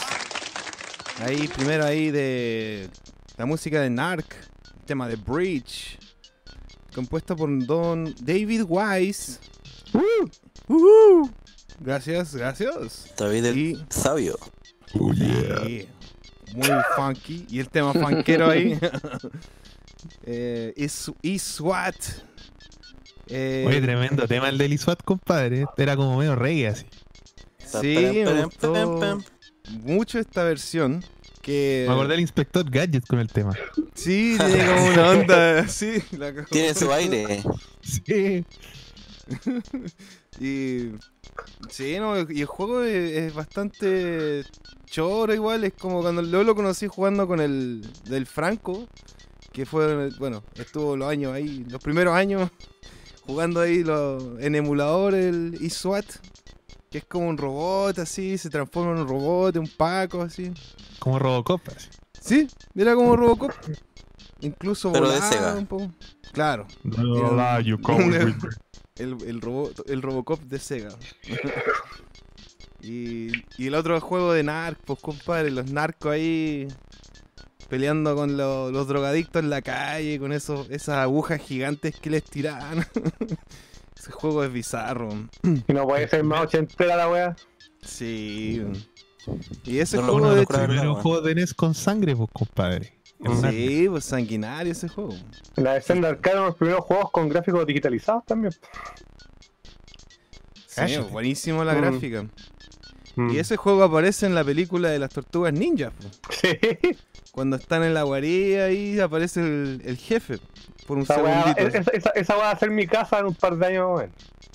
Ahí, 1.21 1.47
primero 1.49 1.85
ahí 1.85 2.11
de 2.11 2.89
la 3.37 3.47
música 3.47 3.81
de 3.81 3.91
Narc, 3.91 4.35
el 4.35 4.85
tema 4.87 5.09
de 5.09 5.15
Bridge, 5.17 5.99
compuesta 6.95 7.37
por 7.37 7.49
Don 7.65 8.13
David 8.21 8.63
Wise. 8.67 9.39
Uh, 10.69 11.29
Gracias, 11.81 12.35
gracias. 12.35 13.13
David 13.17 13.45
el 13.45 13.59
Y- 13.59 13.87
sabio. 13.89 14.37
Sí, 14.93 15.87
muy 16.55 16.69
funky. 16.97 17.47
Y 17.51 17.61
el 17.61 17.69
tema 17.69 17.93
funkero 17.93 18.51
ahí. 18.51 18.79
eh, 20.25 20.73
is, 20.77 21.11
Iswat. 21.23 21.95
Eh, 23.29 23.65
Oye, 23.67 23.81
tremendo 23.81 24.27
tema 24.29 24.49
el 24.49 24.59
del 24.59 24.73
Iswat, 24.73 25.03
compadre. 25.03 25.67
Era 25.77 25.97
como 25.97 26.17
medio 26.19 26.35
reggae 26.37 26.69
así. 26.69 26.87
Sí, 27.59 28.23
me 28.25 28.45
gustó 28.45 29.19
mucho 29.83 30.19
esta 30.19 30.45
versión. 30.45 31.05
Que 31.43 31.85
Me 31.87 31.93
acordé 31.95 32.11
del 32.13 32.21
inspector 32.21 32.69
Gadget 32.69 33.07
con 33.07 33.19
el 33.21 33.29
tema. 33.29 33.55
sí, 33.95 34.37
tiene 34.37 34.67
como 34.67 34.87
una 34.87 35.11
onda. 35.11 35.69
Sí, 35.69 36.03
la. 36.19 36.33
Tiene 36.47 36.75
su 36.75 36.93
aire. 36.93 37.43
Sí. 37.83 38.45
Y 40.39 40.91
sí, 41.71 41.97
no, 41.99 42.31
y 42.31 42.41
el 42.41 42.47
juego 42.47 42.83
es, 42.83 43.13
es 43.17 43.35
bastante 43.35 44.45
choro 44.85 45.33
igual, 45.33 45.65
es 45.65 45.73
como 45.73 46.03
cuando 46.03 46.23
yo 46.23 46.45
lo 46.45 46.55
conocí 46.55 46.87
jugando 46.89 47.27
con 47.27 47.41
el 47.41 47.83
del 48.05 48.27
Franco, 48.27 48.87
que 49.53 49.65
fue, 49.65 50.11
bueno, 50.19 50.45
estuvo 50.57 50.95
los 50.95 51.09
años 51.09 51.33
ahí, 51.33 51.65
los 51.71 51.83
primeros 51.83 52.15
años 52.15 52.51
jugando 53.27 53.61
ahí 53.61 53.83
lo- 53.85 54.39
en 54.39 54.55
emulador 54.55 55.15
el 55.15 55.57
ISWAT, 55.61 56.05
que 56.91 56.99
es 56.99 57.05
como 57.05 57.29
un 57.29 57.37
robot 57.37 57.99
así, 57.99 58.39
se 58.39 58.49
transforma 58.51 58.93
en 58.93 58.99
un 58.99 59.09
robot, 59.09 59.57
un 59.57 59.69
Paco 59.69 60.23
así. 60.23 60.53
Como 60.99 61.19
Robocop. 61.19 61.61
así. 61.75 61.89
Sí, 62.21 62.49
era 62.75 62.95
como 62.95 63.17
Robocop. 63.17 63.53
Incluso 64.41 64.93
Pero 64.93 65.11
de 65.11 65.21
Sega. 65.23 65.55
un 65.55 65.67
poco. 65.67 65.91
Claro. 66.33 66.67
You 66.85 67.79
me. 67.99 68.35
El, 68.97 69.15
el, 69.27 69.41
robo- 69.43 69.71
el 69.87 70.01
Robocop 70.01 70.41
de 70.41 70.59
Sega. 70.59 70.89
y, 72.81 73.29
y 73.59 73.67
el 73.67 73.75
otro 73.75 74.01
juego 74.01 74.33
de 74.33 74.43
narcos, 74.43 74.99
compadre, 75.01 75.51
los 75.51 75.71
narcos 75.71 76.13
ahí 76.13 76.69
peleando 77.69 78.15
con 78.15 78.37
lo- 78.37 78.71
los 78.71 78.87
drogadictos 78.89 79.43
en 79.43 79.51
la 79.51 79.63
calle, 79.63 80.19
con 80.19 80.33
esos, 80.33 80.69
esas 80.71 80.97
agujas 80.99 81.41
gigantes 81.41 81.97
que 82.01 82.11
les 82.11 82.25
tiraban. 82.25 82.87
Ese 83.99 84.13
juego 84.13 84.45
es 84.45 84.53
bizarro. 84.53 85.09
Y 85.67 85.73
no 85.73 85.85
puede 85.87 86.07
ser 86.09 86.23
más 86.23 86.43
ochentera 86.43 86.97
la 86.97 87.09
wea. 87.11 87.37
Sí. 87.83 88.63
Y 89.65 89.79
ese 89.79 89.97
No 89.97 90.03
juego 90.05 90.17
Uno 90.19 90.29
de 90.31 90.37
de 90.41 90.47
verdad, 90.47 90.67
primeros 90.67 90.85
weón. 90.93 91.03
juegos 91.03 91.25
de 91.25 91.35
NES 91.35 91.55
con 91.55 91.75
sangre, 91.75 92.15
pues, 92.15 92.29
compadre. 92.33 92.93
Sí, 93.51 93.87
pues 93.89 94.05
sanguinario 94.05 94.71
ese 94.73 94.89
juego. 94.89 95.15
En 95.57 95.65
la 95.65 95.73
de 95.73 95.79
arcade, 95.79 95.99
uno 96.37 96.43
de 96.43 96.49
los 96.51 96.57
primeros 96.57 96.85
juegos 96.85 97.11
con 97.11 97.29
gráficos 97.29 97.67
digitalizados 97.67 98.25
también. 98.27 98.53
Sí, 100.67 100.75
Cállate. 100.77 101.11
buenísimo 101.11 101.65
la 101.65 101.75
Mm. 101.75 101.77
gráfica. 101.81 102.27
Mm. 103.17 103.31
Y 103.31 103.39
ese 103.39 103.57
juego 103.57 103.83
aparece 103.83 104.27
en 104.27 104.35
la 104.35 104.45
película 104.45 104.91
de 104.91 104.99
las 104.99 105.11
tortugas 105.11 105.53
ninjas. 105.53 105.93
pues. 105.99 106.21
Sí. 106.31 106.97
Cuando 107.37 107.55
están 107.57 107.85
en 107.85 107.95
la 107.95 108.03
guarida 108.03 108.65
ahí 108.65 108.99
aparece 108.99 109.41
el, 109.41 109.83
el 109.85 109.97
jefe 109.99 110.39
por 110.87 110.97
un 110.97 111.03
Esa 111.05 111.23
wea, 111.23 111.55
segundito. 111.55 111.79
esa, 111.79 111.91
esa- 111.93 112.11
esa 112.15 112.35
va 112.37 112.51
a 112.51 112.59
ser 112.59 112.71
mi 112.71 112.87
casa 112.87 113.19
en 113.21 113.27
un 113.27 113.35
par 113.35 113.57
de 113.57 113.67
años, 113.67 113.87
weón. 113.95 114.11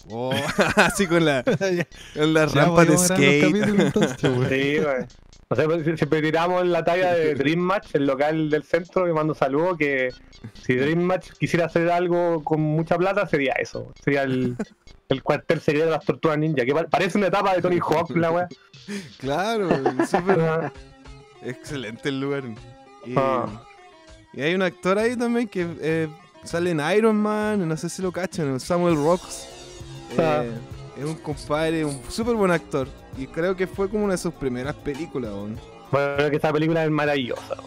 Oh, 0.09 0.33
así 0.77 1.05
con 1.05 1.23
la, 1.23 1.43
con 2.15 2.33
la 2.33 2.45
rampa 2.47 2.83
de 2.83 2.97
skate. 2.97 3.55
entonces. 3.55 4.17
Sí, 4.49 4.79
weón. 4.79 5.07
No 5.49 5.55
sé, 5.57 5.65
pues, 5.65 5.85
si- 5.85 5.97
siempre 5.97 6.21
tiramos 6.21 6.65
la 6.65 6.83
talla 6.83 7.13
de 7.13 7.35
Dream 7.35 7.59
Match, 7.59 7.89
el 7.93 8.07
local 8.07 8.49
del 8.49 8.63
centro, 8.63 9.07
y 9.07 9.13
mando 9.13 9.35
saludos 9.35 9.77
que 9.77 10.09
si 10.63 10.75
Dream 10.75 11.01
Match 11.01 11.31
quisiera 11.39 11.65
hacer 11.67 11.89
algo 11.91 12.43
con 12.43 12.61
mucha 12.61 12.97
plata, 12.97 13.27
sería 13.27 13.53
eso. 13.59 13.93
Sería 14.03 14.23
el, 14.23 14.55
el 15.09 15.21
cuartel 15.21 15.59
secreto 15.59 15.85
de 15.87 15.91
las 15.91 16.05
tortugas 16.05 16.37
ninja, 16.39 16.65
que 16.65 16.73
pa- 16.73 16.87
parece 16.87 17.17
una 17.19 17.27
etapa 17.27 17.53
de 17.53 17.61
Tony 17.61 17.79
Hawk, 17.79 18.15
la 18.15 18.31
wea. 18.31 18.47
Claro, 19.19 19.69
súper 20.09 20.71
excelente 21.41 22.09
el 22.09 22.19
lugar. 22.22 22.43
Y, 23.05 23.13
Ah. 23.18 23.45
y 24.34 24.41
hay 24.41 24.53
un 24.55 24.61
actor 24.61 24.97
ahí 24.97 25.15
también 25.15 25.47
que 25.47 25.68
eh, 25.81 26.07
sale 26.43 26.72
en 26.72 26.80
Iron 26.95 27.15
Man, 27.18 27.68
no 27.68 27.76
sé 27.77 27.89
si 27.89 28.01
lo 28.01 28.11
cachan, 28.11 28.59
Samuel 28.59 28.95
Rocks. 28.95 29.47
Ah. 30.18 30.43
Eh, 30.43 30.51
es 30.97 31.05
un 31.05 31.15
compadre, 31.15 31.85
un 31.85 31.99
súper 32.09 32.35
buen 32.35 32.51
actor. 32.51 32.88
Y 33.18 33.27
creo 33.27 33.55
que 33.55 33.68
fue 33.68 33.89
como 33.89 34.05
una 34.05 34.13
de 34.13 34.18
sus 34.18 34.34
primeras 34.34 34.76
películas, 34.76 35.31
weón. 35.31 35.59
Bueno, 35.91 36.30
que 36.30 36.35
esta 36.38 36.53
película 36.53 36.84
es 36.85 36.91
maravillosa. 36.91 37.57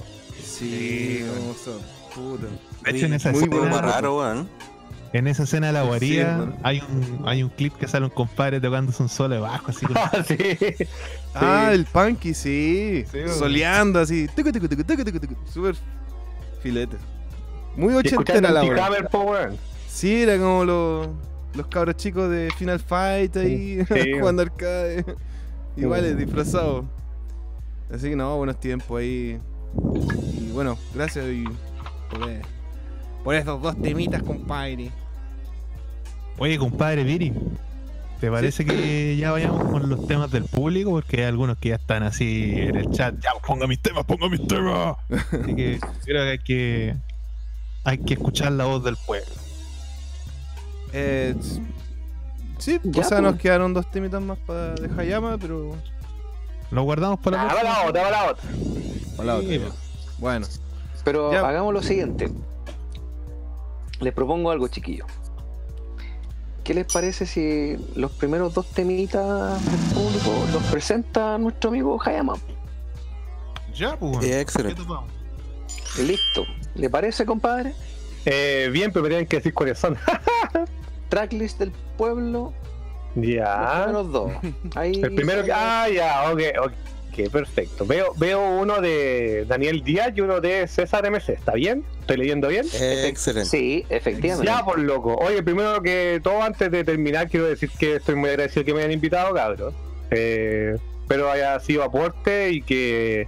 Sí, 0.43 1.19
Sí, 1.19 1.25
no, 1.25 1.51
o 1.51 1.55
sea, 1.55 1.75
puta. 2.15 2.47
De 2.85 2.91
hecho, 2.91 3.07
en 3.07 3.15
esa 3.15 3.33
Muy 3.33 3.45
escena, 3.45 3.81
raro, 3.83 4.19
weón. 4.19 4.49
En 5.15 5.29
esa 5.29 5.45
escena 5.45 5.69
de 5.69 5.73
la 5.75 5.85
guarida, 5.85 6.53
hay 6.65 6.81
un 6.81 7.23
hay 7.25 7.45
un 7.45 7.49
clip 7.49 7.73
que 7.77 7.87
sale 7.87 8.05
un 8.05 8.11
compadre 8.11 8.61
tocándose 8.61 9.01
un 9.01 9.09
solo 9.09 9.37
de 9.37 9.41
bajo, 9.41 9.71
así 9.71 9.87
con 9.87 9.97
Ah, 9.99 10.11
sí. 10.27 10.37
Ah, 11.35 11.71
el 11.73 11.85
punky, 11.85 12.35
sí. 12.35 13.05
Sí. 13.13 13.21
Soleando 13.29 14.01
así. 14.01 14.27
tucu, 14.35 14.51
tucu, 14.51 14.69
tucu, 14.69 14.83
tucu, 14.83 15.05
tucu, 15.05 15.21
tucu. 15.21 15.37
Súper 15.49 15.77
filete. 16.61 16.97
Muy 17.77 17.95
ochentera 17.95 18.51
la 18.51 18.65
weón. 18.65 19.57
Sí, 19.89 20.23
era 20.23 20.37
como 20.37 20.65
los, 20.65 21.09
los 21.55 21.67
cabros 21.69 21.97
chicos 21.97 22.29
de 22.29 22.51
Final 22.59 22.81
Fight 22.81 23.37
ahí 23.37 23.85
Sí. 23.87 24.13
jugando 24.19 24.43
arcade. 24.43 25.05
Iguales, 25.77 26.17
disfrazados. 26.19 26.87
Así 27.93 28.11
que 28.11 28.17
no, 28.17 28.37
buenos 28.37 28.59
tiempos 28.59 28.99
ahí. 28.99 29.39
Y 30.41 30.51
bueno, 30.51 30.77
gracias 30.93 31.25
y 31.27 31.45
por, 32.11 32.29
eh, 32.29 32.43
por 33.23 33.35
esos 33.37 33.63
dos 33.63 33.81
temitas, 33.81 34.21
compadre. 34.25 34.91
Oye, 36.39 36.59
compadre 36.59 37.05
Viri, 37.05 37.33
¿te 38.21 38.31
parece 38.31 38.65
que 38.65 39.17
ya 39.17 39.31
vayamos 39.33 39.65
con 39.71 39.89
los 39.89 40.07
temas 40.07 40.31
del 40.31 40.45
público? 40.45 40.91
Porque 40.91 41.19
hay 41.19 41.25
algunos 41.25 41.59
que 41.59 41.71
ya 41.71 41.77
están 41.77 42.03
así 42.03 42.53
en 42.57 42.77
el 42.77 42.91
chat. 42.91 43.15
Ya, 43.23 43.31
ponga 43.47 43.67
mis 43.67 43.81
temas, 43.81 44.05
ponga 44.05 44.29
mis 44.29 44.47
temas. 44.47 44.97
Así 45.11 45.55
que 45.55 45.79
creo 46.05 46.25
que 46.25 46.31
hay 46.31 46.39
que, 46.39 46.97
hay 47.85 47.99
que 47.99 48.15
escuchar 48.15 48.53
la 48.53 48.65
voz 48.65 48.83
del 48.83 48.97
pueblo. 49.07 49.31
Eh, 50.93 51.35
sí, 52.59 52.81
Ya, 52.83 53.01
o 53.01 53.05
sea, 53.05 53.19
pues. 53.21 53.33
nos 53.33 53.37
quedaron 53.41 53.73
dos 53.75 53.91
temitas 53.91 54.21
más 54.23 54.39
para 54.39 54.75
de 54.75 54.91
Hayama, 55.01 55.39
pero. 55.39 55.77
Lo 56.71 56.83
guardamos 56.83 57.21
para 57.21 57.43
Ah, 57.43 57.63
la 57.63 57.87
otra, 57.89 58.03
va 58.03 58.11
la 58.11 58.31
otra. 58.31 58.51
Para 59.17 59.27
la 59.27 59.37
otra, 59.37 59.49
Sí, 59.51 59.59
pues. 59.61 59.73
Bueno, 60.19 60.47
Pero 61.05 61.33
Ya. 61.33 61.47
hagamos 61.47 61.73
lo 61.73 61.83
siguiente. 61.83 62.31
Les 64.01 64.13
propongo 64.13 64.51
algo, 64.51 64.67
chiquillo. 64.69 65.05
¿Qué 66.65 66.73
les 66.73 66.91
parece 66.91 67.27
si 67.27 67.77
los 67.95 68.11
primeros 68.13 68.55
dos 68.55 68.67
temitas 68.71 69.63
del 69.67 69.81
público 69.95 70.31
los 70.51 70.63
presenta 70.65 71.37
nuestro 71.37 71.69
amigo 71.69 72.01
Hayama? 72.03 72.35
Ya, 73.75 73.97
pues. 73.99 74.13
Eh, 74.13 74.17
bueno. 74.19 74.37
excelente. 74.37 74.75
¿Qué 74.81 74.83
topamos? 74.83 75.11
Listo. 75.99 76.45
¿Le 76.75 76.89
parece, 76.89 77.27
compadre? 77.27 77.75
Eh, 78.25 78.71
bien, 78.73 78.91
pero 78.91 79.03
me 79.03 79.11
tienen 79.11 79.27
que 79.27 79.37
decir 79.37 79.53
cuáles 79.53 79.79
son. 79.79 79.97
Tracklist 81.11 81.59
del 81.59 81.71
pueblo, 81.99 82.55
los 83.15 83.27
ya. 83.27 83.83
primeros 83.85 84.11
dos. 84.13 84.33
Ahí 84.75 85.01
El 85.03 85.15
primero 85.15 85.45
que. 85.45 85.53
Ah, 85.53 85.87
ya, 85.95 86.33
ok, 86.33 86.41
ok, 86.65 86.73
perfecto. 87.23 87.87
Veo, 87.87 88.13
veo 88.17 88.41
uno 88.59 88.81
de 88.81 89.45
Daniel 89.47 89.83
Díaz 89.83 90.13
y 90.15 90.21
uno 90.21 90.41
de 90.41 90.67
César 90.69 91.09
MC. 91.11 91.31
¿Está 91.31 91.53
bien? 91.53 91.85
¿Estoy 92.01 92.19
leyendo 92.19 92.49
bien? 92.49 92.67
Eh, 92.75 93.07
excelente. 93.09 93.49
Sí, 93.49 93.87
efectivamente. 93.89 94.51
Ya, 94.51 94.65
por 94.65 94.79
loco. 94.79 95.15
Oye, 95.17 95.43
primero 95.43 95.81
que 95.83 96.21
todo, 96.23 96.43
antes 96.43 96.71
de 96.71 96.85
terminar, 96.85 97.29
quiero 97.29 97.47
decir 97.47 97.71
que 97.79 97.97
estoy 97.97 98.15
muy 98.15 98.31
agradecido 98.31 98.65
que 98.65 98.75
me 98.75 98.81
hayan 98.81 98.93
invitado, 98.93 99.35
cabros. 99.35 99.75
Eh, 100.11 100.77
espero 101.01 101.31
haya 101.31 101.59
sido 101.61 101.83
aporte 101.83 102.51
y 102.51 102.63
que 102.63 103.27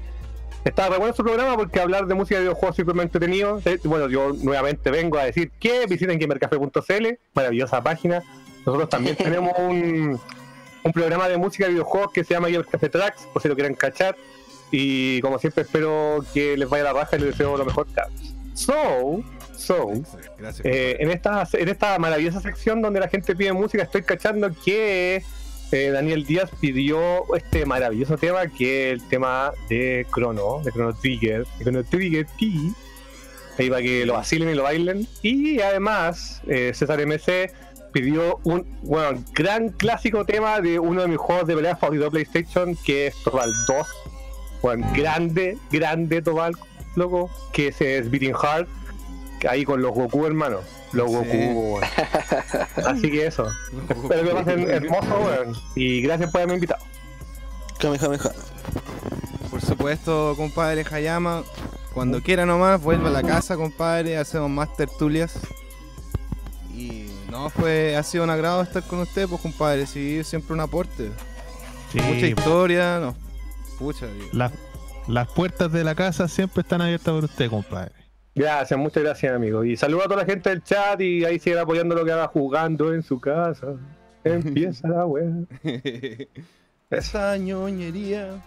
está 0.64 0.88
re 0.88 0.98
bueno 0.98 1.14
su 1.14 1.22
programa 1.22 1.56
porque 1.56 1.80
hablar 1.80 2.06
de 2.06 2.14
música 2.14 2.36
de 2.36 2.42
videojuegos 2.42 2.74
siempre 2.74 2.94
me 2.94 3.02
ha 3.02 3.04
entretenido. 3.04 3.60
Eh, 3.64 3.78
Bueno, 3.84 4.08
yo 4.08 4.32
nuevamente 4.42 4.90
vengo 4.90 5.18
a 5.18 5.24
decir 5.24 5.50
que 5.58 5.86
visiten 5.86 6.18
gamercafé.cl, 6.18 7.06
maravillosa 7.34 7.82
página. 7.82 8.22
Nosotros 8.64 8.88
también 8.88 9.16
tenemos 9.16 9.52
un, 9.58 10.20
un 10.86 10.92
programa 10.92 11.28
de 11.28 11.36
música 11.36 11.64
de 11.66 11.72
videojuegos 11.72 12.12
que 12.12 12.24
se 12.24 12.34
llama 12.34 12.48
Gamer 12.48 12.66
Café 12.66 12.88
Tracks, 12.88 13.26
por 13.32 13.42
si 13.42 13.48
lo 13.48 13.54
quieren 13.54 13.74
cachar. 13.74 14.16
Y 14.70 15.20
como 15.20 15.38
siempre, 15.38 15.62
espero 15.64 16.24
que 16.32 16.56
les 16.56 16.68
vaya 16.68 16.84
la 16.84 16.92
raja 16.92 17.16
y 17.16 17.20
les 17.20 17.30
deseo 17.30 17.56
lo 17.56 17.64
mejor. 17.64 17.86
So, 18.54 19.22
so, 19.54 19.90
gracias. 20.38 20.64
eh, 20.64 20.96
en, 21.00 21.10
esta, 21.10 21.46
en 21.52 21.68
esta 21.68 21.98
maravillosa 21.98 22.40
sección 22.40 22.80
donde 22.82 23.00
la 23.00 23.08
gente 23.08 23.36
pide 23.36 23.52
música, 23.52 23.82
estoy 23.82 24.02
cachando 24.02 24.50
que 24.64 25.22
eh, 25.72 25.90
Daniel 25.90 26.24
Díaz 26.24 26.50
pidió 26.60 27.24
este 27.34 27.66
maravilloso 27.66 28.16
tema, 28.16 28.46
que 28.46 28.92
es 28.92 29.02
el 29.02 29.08
tema 29.08 29.52
de 29.68 30.06
Chrono, 30.14 30.62
de 30.62 30.72
Chrono 30.72 30.94
Trigger, 30.94 31.44
de 31.58 31.64
Chrono 31.64 31.84
Trigger 31.84 32.26
T. 32.38 32.52
Ahí 33.58 33.70
para 33.70 33.82
que 33.82 34.04
lo 34.06 34.12
vacilen 34.14 34.50
y 34.50 34.54
lo 34.54 34.62
bailen. 34.62 35.08
Y 35.22 35.60
además, 35.60 36.42
eh, 36.46 36.72
César 36.74 37.00
MC 37.04 37.52
pidió 37.96 38.40
un 38.44 38.66
bueno, 38.82 39.24
gran 39.32 39.70
clásico 39.70 40.26
tema 40.26 40.60
de 40.60 40.78
uno 40.78 41.00
de 41.00 41.08
mis 41.08 41.16
juegos 41.16 41.46
de 41.46 41.56
pelea 41.56 41.76
favorito 41.76 42.04
de 42.04 42.10
PlayStation, 42.10 42.76
que 42.84 43.06
es 43.06 43.16
Tobal 43.24 43.50
2. 43.66 43.86
Bueno, 44.60 44.86
grande, 44.94 45.56
grande 45.70 46.20
Tobal, 46.20 46.54
loco, 46.94 47.30
que 47.54 47.68
ese 47.68 47.96
es 47.96 48.10
Beating 48.10 48.34
Heart, 48.34 48.68
ahí 49.48 49.64
con 49.64 49.80
los 49.80 49.94
Goku, 49.94 50.26
hermano. 50.26 50.58
Los 50.92 51.10
Sí. 51.10 51.16
Goku, 51.16 51.74
weón. 51.74 51.84
Así 52.86 53.10
que 53.10 53.26
eso. 53.26 53.48
Espero 53.88 54.24
que 54.24 54.34
pasen 54.34 54.70
hermoso, 54.70 55.18
weón. 55.18 55.56
Y 55.74 56.02
gracias 56.02 56.30
por 56.30 56.42
haberme 56.42 56.54
invitado. 56.56 56.84
Kamehameha. 57.78 58.30
Por 59.50 59.62
supuesto, 59.62 60.34
compadre 60.36 60.84
Hayama, 60.90 61.44
cuando 61.94 62.22
quiera 62.22 62.44
nomás, 62.44 62.82
vuelva 62.82 63.08
a 63.08 63.12
la 63.12 63.22
casa, 63.22 63.56
compadre, 63.56 64.18
hacemos 64.18 64.50
más 64.50 64.76
tertulias. 64.76 65.38
Y 66.74 67.06
no, 67.30 67.50
fue, 67.50 67.96
ha 67.96 68.02
sido 68.02 68.24
un 68.24 68.30
agrado 68.30 68.62
estar 68.62 68.82
con 68.82 69.00
usted, 69.00 69.28
pues 69.28 69.40
compadre, 69.40 69.86
sí, 69.86 70.22
siempre 70.24 70.54
un 70.54 70.60
aporte. 70.60 71.10
Sí, 71.92 72.00
Mucha 72.00 72.26
historia, 72.26 72.98
no. 73.00 73.16
Pucha, 73.78 74.06
las, 74.32 74.52
las 75.08 75.28
puertas 75.28 75.70
de 75.72 75.84
la 75.84 75.94
casa 75.94 76.28
siempre 76.28 76.62
están 76.62 76.80
abiertas 76.80 77.14
por 77.14 77.24
usted, 77.24 77.50
compadre. 77.50 77.92
Gracias, 78.34 78.78
muchas 78.78 79.02
gracias, 79.02 79.34
amigo. 79.34 79.64
Y 79.64 79.76
saludo 79.76 80.02
a 80.02 80.04
toda 80.04 80.16
la 80.18 80.26
gente 80.26 80.50
del 80.50 80.62
chat 80.62 81.00
y 81.00 81.24
ahí 81.24 81.38
siguen 81.38 81.60
apoyando 81.60 81.94
lo 81.94 82.04
que 82.04 82.12
haga 82.12 82.28
jugando 82.28 82.92
en 82.92 83.02
su 83.02 83.18
casa. 83.18 83.76
Empieza 84.24 84.88
la 84.88 85.06
weá. 85.06 85.32
Esa 86.90 87.36
ñoñería. 87.38 88.42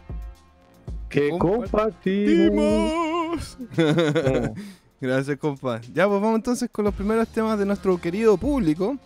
Que 1.10 1.30
compartimos. 1.40 1.98
Gracias, 5.02 5.38
compadre. 5.38 5.88
Ya, 5.94 6.08
pues 6.08 6.22
vamos 6.22 6.36
entonces 6.36 6.70
con 6.70 6.86
los 6.86 6.94
primeros 6.94 7.28
temas 7.30 7.58
de 7.58 7.66
nuestro 7.66 8.00
querido 8.00 8.38
público. 8.38 8.98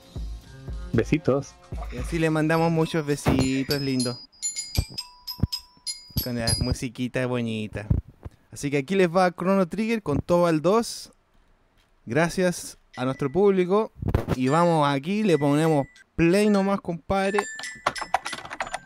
Besitos. 0.91 1.53
Y 1.91 1.97
así 1.97 2.17
le 2.17 2.29
mandamos 2.29 2.71
muchos 2.71 3.05
besitos 3.05 3.79
lindos. 3.79 4.17
Con 6.23 6.39
la 6.39 6.51
musiquita 6.59 7.25
bonita. 7.27 7.87
Así 8.51 8.71
que 8.71 8.77
aquí 8.77 8.95
les 8.95 9.09
va 9.09 9.31
Chrono 9.31 9.67
Trigger 9.67 10.01
con 10.01 10.19
todo 10.19 10.47
al 10.47 10.61
2. 10.61 11.11
Gracias 12.05 12.77
a 12.95 13.05
nuestro 13.05 13.31
público. 13.31 13.91
Y 14.35 14.47
vamos 14.47 14.87
aquí, 14.87 15.23
le 15.23 15.37
ponemos 15.37 15.85
play 16.15 16.49
nomás, 16.49 16.81
compadre. 16.81 17.39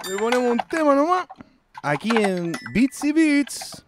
Le 0.10 0.18
ponemos 0.18 0.52
un 0.52 0.60
tema 0.70 0.94
nomás. 0.94 1.28
Aquí 1.84 2.12
en 2.16 2.54
Beats 2.74 3.04
y 3.04 3.12
Beats. 3.14 3.84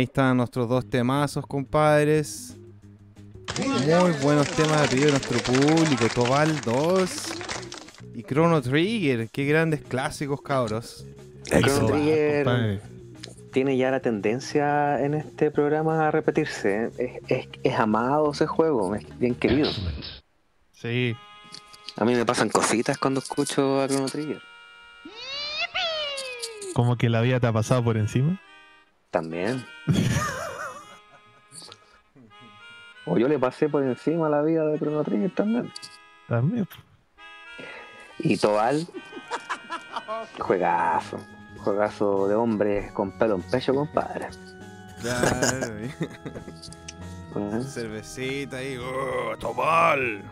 Ahí 0.00 0.04
están 0.04 0.36
nuestros 0.38 0.68
dos 0.68 0.88
temazos, 0.88 1.46
compadres. 1.46 2.56
Muy 3.58 4.12
buenos 4.22 4.48
temas 4.48 4.82
de 4.82 4.88
pedido 4.88 5.06
de 5.06 5.12
nuestro 5.12 5.38
público. 5.40 6.06
Tobal 6.14 6.60
2 6.62 7.10
y 8.14 8.22
Chrono 8.22 8.62
Trigger. 8.62 9.28
Qué 9.30 9.44
grandes 9.44 9.82
clásicos, 9.82 10.40
cabros. 10.40 11.04
Chrono 11.44 11.86
Trigger 11.88 12.44
compadre. 12.44 12.80
tiene 13.52 13.76
ya 13.76 13.90
la 13.90 14.00
tendencia 14.00 15.04
en 15.04 15.14
este 15.14 15.50
programa 15.50 16.08
a 16.08 16.10
repetirse. 16.10 16.90
Es, 16.96 17.20
es- 17.28 17.48
es 17.62 17.78
amado 17.78 18.32
ese 18.32 18.46
juego, 18.46 18.94
es 18.94 19.04
bien 19.18 19.34
querido. 19.34 19.70
Sí, 20.72 21.14
A 21.96 22.04
mí 22.06 22.14
me 22.14 22.24
pasan 22.24 22.48
cositas 22.48 22.96
cuando 22.96 23.20
escucho 23.20 23.82
a 23.82 23.88
Chrono 23.88 24.06
Trigger. 24.06 24.40
como 26.72 26.96
que 26.96 27.10
la 27.10 27.20
vida 27.20 27.38
te 27.40 27.46
ha 27.48 27.52
pasado 27.52 27.84
por 27.84 27.98
encima. 27.98 28.40
También. 29.10 29.64
o 33.06 33.18
yo 33.18 33.28
le 33.28 33.38
pasé 33.38 33.68
por 33.68 33.82
encima 33.82 34.28
la 34.28 34.42
vida 34.42 34.64
de 34.66 34.78
Chrono 34.78 35.02
Trigger 35.04 35.34
también. 35.34 35.72
También. 36.28 36.68
Y 38.18 38.36
Tobal, 38.36 38.86
juegazo. 40.38 41.18
Juegazo 41.58 42.28
de 42.28 42.34
hombres 42.36 42.92
con 42.92 43.10
pelo 43.18 43.34
en 43.36 43.42
pecho, 43.42 43.74
compadre. 43.74 44.28
Claro, 45.00 45.76
¿Eh? 47.58 47.62
cervecita 47.64 48.58
ahí. 48.58 48.76
¡Oh, 48.78 49.36
Tobal! 49.38 50.22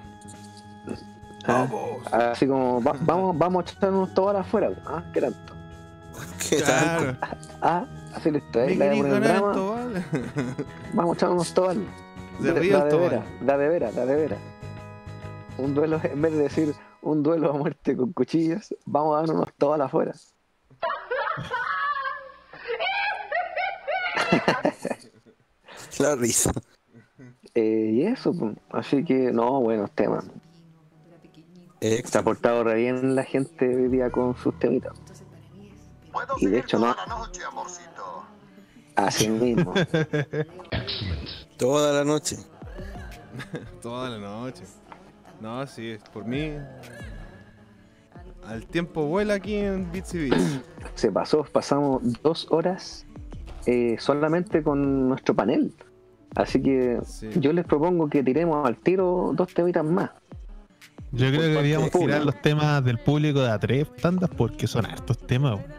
Ah, 1.46 1.66
Vamos. 1.70 2.06
Así 2.12 2.46
como, 2.46 2.82
va- 2.82 2.96
vamos, 3.00 3.36
vamos 3.38 3.64
a 3.66 3.70
echar 3.72 3.90
unos 3.90 4.12
Tobal 4.14 4.36
afuera. 4.36 4.70
Ah, 4.86 5.02
¿qué 5.12 5.20
tanto? 5.20 5.52
¿Qué 6.48 6.60
tal? 6.62 7.16
Claro. 7.16 7.16
Ah, 7.62 7.84
así 8.14 8.30
¿Me 8.30 8.40
la 8.76 8.86
ganar, 8.86 9.22
drama. 9.22 9.52
Tobal? 9.52 10.04
Vamos 10.94 11.22
unos 11.22 11.54
Tobal. 11.54 11.86
De 12.38 12.52
da 12.52 12.60
el 12.60 12.70
de 12.70 12.90
Tobal. 12.90 13.10
veras, 13.10 13.24
da 13.40 13.58
de 13.58 13.68
veras, 13.68 13.94
da 13.94 14.06
de 14.06 14.16
veras. 14.16 14.38
Un 15.58 15.74
duelo, 15.74 16.00
en 16.04 16.22
vez 16.22 16.32
de 16.32 16.38
decir 16.38 16.74
un 17.02 17.22
duelo 17.22 17.50
a 17.50 17.52
muerte 17.52 17.96
con 17.96 18.12
cuchillas, 18.12 18.74
vamos 18.86 19.14
a 19.14 19.18
darnos 19.18 19.36
unos 19.36 19.52
Tobal 19.54 19.82
afuera. 19.82 20.12
La 25.98 26.14
risa. 26.14 26.52
Eh, 27.54 27.90
y 27.92 28.02
eso, 28.02 28.32
pues. 28.32 28.56
así 28.70 29.04
que 29.04 29.32
no, 29.32 29.60
buenos 29.60 29.90
temas. 29.92 30.24
Se 31.80 32.18
ha 32.18 32.22
portado 32.22 32.64
re 32.64 32.74
bien 32.74 33.14
la 33.14 33.22
gente 33.24 33.68
hoy 33.74 33.88
día 33.88 34.10
con 34.10 34.36
sus 34.36 34.58
temitas. 34.58 34.92
Y 36.38 36.46
de 36.46 36.58
hecho 36.58 36.78
no. 36.78 36.94
Así 38.98 39.28
mismo. 39.28 39.72
Toda 41.56 41.92
la 41.92 42.04
noche. 42.04 42.36
Toda 43.82 44.10
la 44.10 44.18
noche. 44.18 44.64
No, 45.40 45.64
sí, 45.66 45.96
por 46.12 46.24
mí. 46.24 46.52
Al 48.44 48.66
tiempo 48.66 49.06
vuela 49.06 49.34
aquí 49.34 49.54
en 49.56 49.90
Bits 49.92 50.14
y 50.14 50.18
Bits. 50.30 50.60
Se 50.94 51.12
pasó, 51.12 51.44
pasamos 51.44 52.02
dos 52.22 52.46
horas 52.50 53.06
eh, 53.66 53.96
solamente 54.00 54.62
con 54.62 55.08
nuestro 55.08 55.34
panel. 55.34 55.72
Así 56.34 56.60
que 56.60 56.98
Sí. 57.04 57.28
yo 57.36 57.52
les 57.52 57.64
propongo 57.64 58.08
que 58.08 58.22
tiremos 58.22 58.66
al 58.66 58.76
tiro 58.76 59.32
dos 59.34 59.52
temitas 59.54 59.84
más. 59.84 60.10
Yo 61.12 61.28
creo 61.28 61.40
que 61.40 61.46
deberíamos 61.48 61.90
tirar 61.90 62.24
los 62.24 62.40
temas 62.42 62.84
del 62.84 62.98
público 62.98 63.40
de 63.40 63.50
a 63.50 63.58
tres 63.58 63.86
tandas 63.96 64.28
porque 64.36 64.66
son 64.66 64.86
hartos 64.86 65.18
temas. 65.18 65.54
weón. 65.56 65.77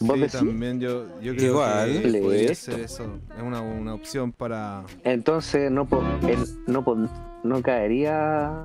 ¿Vos 0.00 0.14
Sí, 0.14 0.20
decís? 0.20 0.38
también 0.38 0.80
yo, 0.80 1.06
yo 1.20 1.34
creo 1.34 1.50
Igual. 1.52 2.02
que 2.02 2.20
podría 2.22 2.54
ser 2.54 2.80
eso. 2.80 3.18
Es 3.36 3.42
una, 3.42 3.60
una 3.60 3.94
opción 3.94 4.32
para. 4.32 4.84
Entonces 5.04 5.70
no 5.70 5.86
po- 5.86 6.02
el- 6.26 6.64
no, 6.66 6.84
po- 6.84 6.96
no 7.42 7.62
caería 7.62 8.64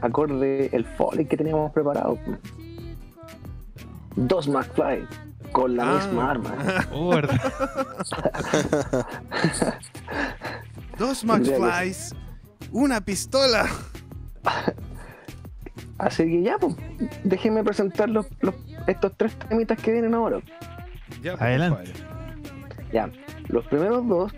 acorde 0.00 0.70
el 0.72 0.84
foley 0.84 1.26
que 1.26 1.36
teníamos 1.36 1.72
preparado. 1.72 2.18
Dos 4.14 4.48
McFly 4.48 5.06
con 5.52 5.76
la 5.76 5.90
Ah. 5.90 5.94
misma 6.04 6.30
arma. 6.30 6.54
Oh. 6.92 7.14
Dos 10.98 11.24
McFlys, 11.24 12.14
una 12.72 13.00
pistola. 13.00 13.66
Así 15.98 16.24
que 16.24 16.42
ya, 16.42 16.58
pues, 16.58 16.76
déjenme 17.24 17.64
presentar 17.64 18.08
los, 18.08 18.26
los- 18.40 18.54
estos 18.86 19.12
tres 19.16 19.36
temitas 19.48 19.78
que 19.80 19.92
vienen 19.92 20.14
ahora. 20.14 20.40
Ya, 21.22 21.32
pues, 21.32 21.42
Adelante. 21.42 21.92
Ya, 22.92 23.10
los 23.48 23.64
primeros 23.66 24.06
dos, 24.06 24.32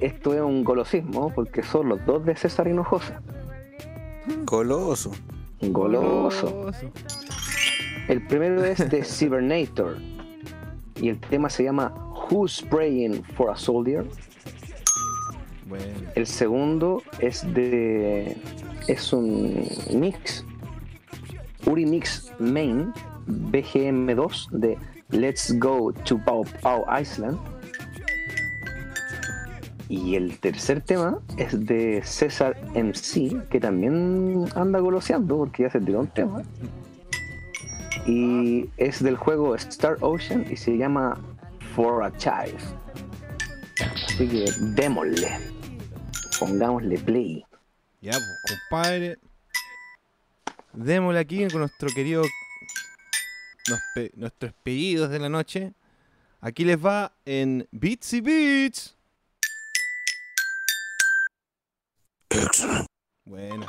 esto 0.00 0.34
es 0.34 0.40
un 0.40 0.62
golosismo 0.62 1.32
porque 1.34 1.62
son 1.62 1.88
los 1.88 2.04
dos 2.04 2.24
de 2.24 2.36
César 2.36 2.68
Hinojosa. 2.68 3.20
Coloso. 4.44 5.12
Goloso. 5.62 6.50
Goloso. 6.52 6.88
El 8.08 8.26
primero 8.26 8.64
es 8.64 8.88
de 8.90 9.02
Cybernator 9.04 9.96
y 11.00 11.08
el 11.08 11.18
tema 11.18 11.48
se 11.50 11.64
llama 11.64 11.92
Who's 12.30 12.62
Praying 12.70 13.22
for 13.34 13.50
a 13.50 13.56
Soldier. 13.56 14.04
Bueno. 15.68 15.84
El 16.14 16.26
segundo 16.26 17.02
es 17.18 17.42
de. 17.54 18.36
Es 18.86 19.12
un 19.12 19.66
mix. 19.92 20.44
Uri 21.66 21.84
Mix 21.84 22.32
Main 22.38 22.92
BGM2 23.26 24.50
de 24.50 24.78
Let's 25.10 25.58
Go 25.58 25.92
to 25.92 26.18
Pau 26.18 26.44
Pau 26.62 26.84
Island. 27.00 27.38
Y 29.88 30.16
el 30.16 30.38
tercer 30.40 30.80
tema 30.80 31.18
es 31.36 31.64
de 31.64 32.02
César 32.04 32.56
MC, 32.74 33.48
que 33.48 33.60
también 33.60 34.46
anda 34.56 34.80
goloseando 34.80 35.36
porque 35.36 35.62
ya 35.64 35.70
se 35.70 35.80
tiró 35.80 36.00
un 36.00 36.08
tema. 36.08 36.42
Y 38.06 38.68
es 38.76 39.02
del 39.02 39.16
juego 39.16 39.54
Star 39.54 39.96
Ocean 40.00 40.44
y 40.50 40.56
se 40.56 40.76
llama 40.76 41.18
For 41.74 42.02
a 42.02 42.16
Child. 42.16 42.58
Así 44.06 44.28
que 44.28 44.46
démosle. 44.74 45.38
Pongámosle 46.38 46.98
play. 46.98 47.44
Ya, 48.00 48.12
pues, 48.12 48.60
compadre. 48.70 49.18
Démosle 50.76 51.18
aquí 51.18 51.46
con 51.48 51.60
nuestro 51.60 51.88
querido. 51.94 52.22
pe- 53.94 54.12
nuestros 54.14 54.52
pedidos 54.62 55.10
de 55.10 55.18
la 55.18 55.28
noche. 55.28 55.72
Aquí 56.40 56.64
les 56.64 56.76
va 56.78 57.12
en 57.24 57.66
Beats 57.72 58.12
y 58.12 58.20
Beats. 58.20 58.96
Bueno. 63.24 63.66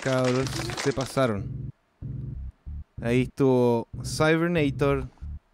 Cabros. 0.00 0.48
Se 0.82 0.92
pasaron. 0.92 1.70
Ahí 3.02 3.22
estuvo 3.22 3.88
Cybernator, 4.04 5.08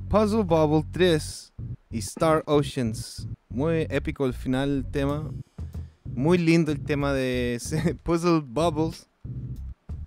Puzzle 0.08 0.42
Bubble 0.42 0.84
3 0.92 1.52
y 1.91 1.99
Star 1.99 2.42
Oceans. 2.47 3.28
Muy 3.49 3.86
épico 3.89 4.26
el 4.26 4.34
final 4.34 4.83
del 4.83 4.91
tema. 4.91 5.31
Muy 6.05 6.39
lindo 6.39 6.73
el 6.73 6.81
tema 6.81 7.12
de 7.12 7.60
Puzzle 8.02 8.41
Bubbles. 8.41 9.07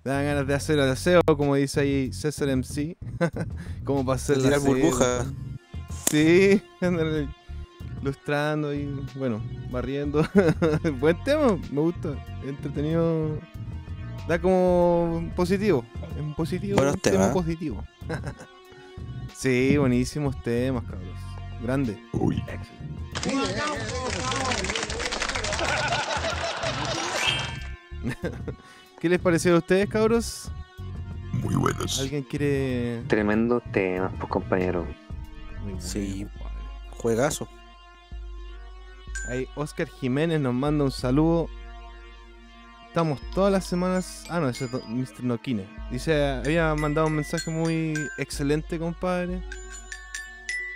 Dan 0.04 0.24
ganas 0.24 0.46
de 0.46 0.54
hacer 0.54 0.78
el 0.78 0.88
aseo, 0.88 1.20
como 1.36 1.54
dice 1.54 1.80
ahí 1.80 2.12
César 2.12 2.48
MC. 2.48 2.96
como 3.84 4.04
para 4.04 4.16
hacer 4.16 4.38
la 4.38 4.58
burbuja. 4.58 5.26
Sí, 6.08 6.62
lustrando 8.02 8.72
y 8.74 8.86
bueno, 9.16 9.42
barriendo. 9.70 10.26
Buen 11.00 11.22
tema, 11.24 11.58
me 11.70 11.80
gusta. 11.80 12.14
Entretenido. 12.44 13.38
Da 14.30 14.40
como 14.40 15.28
positivo. 15.34 15.84
Es 16.14 16.20
un 16.20 16.34
positivo. 16.36 16.76
Buenos 16.76 16.94
un 16.94 17.00
tema 17.00 17.32
positivo. 17.32 17.84
sí, 19.34 19.76
buenísimos 19.76 20.40
temas, 20.40 20.84
cabros. 20.84 21.18
Grande. 21.60 21.98
¿Qué 29.00 29.08
les 29.08 29.18
pareció 29.18 29.56
a 29.56 29.58
ustedes, 29.58 29.88
cabros? 29.88 30.52
Muy 31.32 31.56
buenos. 31.56 31.98
¿Alguien 31.98 32.22
quiere.? 32.22 33.02
Tremendos 33.08 33.64
temas, 33.72 34.12
pues 34.16 34.30
compañero. 34.30 34.86
Muy 35.64 35.80
Sí. 35.80 36.28
Juegazo. 36.90 37.48
Ahí 39.28 39.48
Oscar 39.56 39.88
Jiménez 39.88 40.40
nos 40.40 40.54
manda 40.54 40.84
un 40.84 40.92
saludo. 40.92 41.48
Estamos 42.90 43.20
todas 43.32 43.52
las 43.52 43.66
semanas. 43.66 44.24
Ah, 44.28 44.40
no, 44.40 44.48
ese 44.48 44.64
es 44.64 44.72
Mr. 44.88 45.22
Nokine. 45.22 45.64
Dice, 45.92 46.24
había 46.24 46.74
mandado 46.74 47.06
un 47.06 47.12
mensaje 47.14 47.48
muy 47.48 47.94
excelente, 48.18 48.80
compadre. 48.80 49.40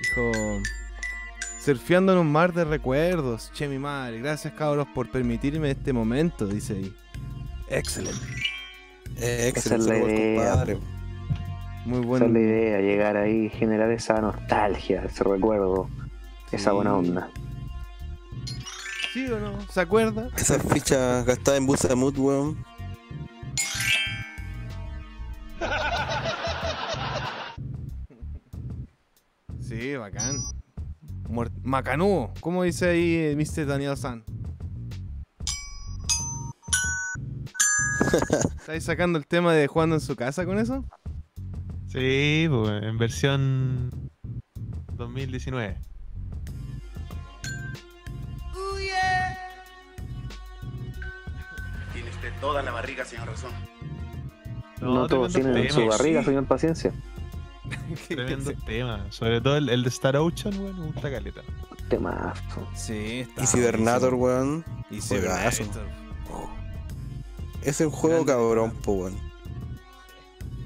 Dijo. 0.01 0.63
Surfeando 1.61 2.13
en 2.13 2.19
un 2.19 2.31
mar 2.31 2.53
de 2.53 2.65
recuerdos. 2.65 3.51
Che, 3.53 3.67
mi 3.67 3.81
madre. 3.81 4.21
Gracias, 4.21 4.55
cabros, 4.55 4.87
por 4.95 5.11
permitirme 5.11 5.73
este 5.73 5.93
momento. 5.93 6.47
Dice 6.47 6.75
ahí. 6.75 6.95
Excelente. 7.69 8.21
Eh, 9.17 9.51
Esa 9.53 9.75
es 9.75 9.81
excelente, 9.83 10.35
compadre. 10.37 10.79
Muy 11.85 11.99
Esa 11.99 12.07
bueno. 12.07 12.27
es 12.27 12.33
la 12.33 12.39
idea, 12.39 12.81
llegar 12.81 13.17
ahí, 13.17 13.51
generar 13.51 13.91
esa 13.91 14.21
nostalgia, 14.21 15.03
ese 15.05 15.25
recuerdo, 15.25 15.91
esa 16.53 16.71
buena 16.71 16.95
onda. 16.95 17.29
¿Sí 19.15 19.27
o 19.31 19.39
no? 19.39 19.61
¿Se 19.71 19.81
acuerda? 19.81 20.29
Esas 20.37 20.61
fichas 20.73 21.25
gastadas 21.25 21.61
en 21.61 21.67
Busamut, 21.67 22.19
weón. 22.19 22.65
Sí, 29.61 29.95
bacán. 29.97 30.43
Muer- 31.29 31.53
Macanudo. 31.63 32.33
¿Cómo 32.41 32.63
dice 32.63 32.89
ahí 32.91 33.15
eh, 33.15 33.37
Mr. 33.37 33.67
Daniel 33.67 33.97
San? 33.97 34.25
¿Estáis 38.59 38.85
sacando 38.85 39.19
el 39.19 39.27
tema 39.27 39.53
de 39.53 39.67
jugando 39.67 39.97
en 39.97 40.01
su 40.01 40.15
casa 40.17 40.45
con 40.45 40.59
eso? 40.59 40.85
Sí, 41.89 42.47
pues, 42.49 42.83
en 42.83 42.99
versión 42.99 43.91
2019. 44.95 45.77
Toda 52.45 52.63
la 52.63 52.73
barriga, 52.73 53.07
señor 53.07 53.29
Razón. 53.29 53.53
No, 54.83 55.07
todos 55.07 55.33
tienen 55.33 55.55
tema, 55.55 55.71
su 55.71 55.87
barriga, 55.87 56.21
sí, 56.21 56.27
señor 56.27 56.45
paciencia. 56.45 56.93
Tremendo 58.09 58.53
tema. 58.67 59.07
Sobre 59.09 59.41
todo 59.41 59.57
el, 59.57 59.71
el 59.71 59.83
de 59.83 59.89
Star 59.89 60.15
Ocean, 60.19 60.55
bueno, 60.61 60.79
me 60.81 60.87
gusta 60.89 61.11
caleta. 61.11 61.41
Temazo. 61.89 62.69
Sí, 62.75 63.21
está. 63.21 63.45
Y 63.45 63.47
Cybernator, 63.47 64.13
weón. 64.13 64.63
Y 64.91 65.01
Juegazo. 65.01 65.65
Cybernator. 65.65 65.89
Es 67.63 67.81
un 67.81 67.91
juego 67.91 68.25
Grande, 68.27 68.33
cabrón, 68.33 68.71
weón. 68.71 68.83
po, 68.83 68.93
weón. 68.93 69.19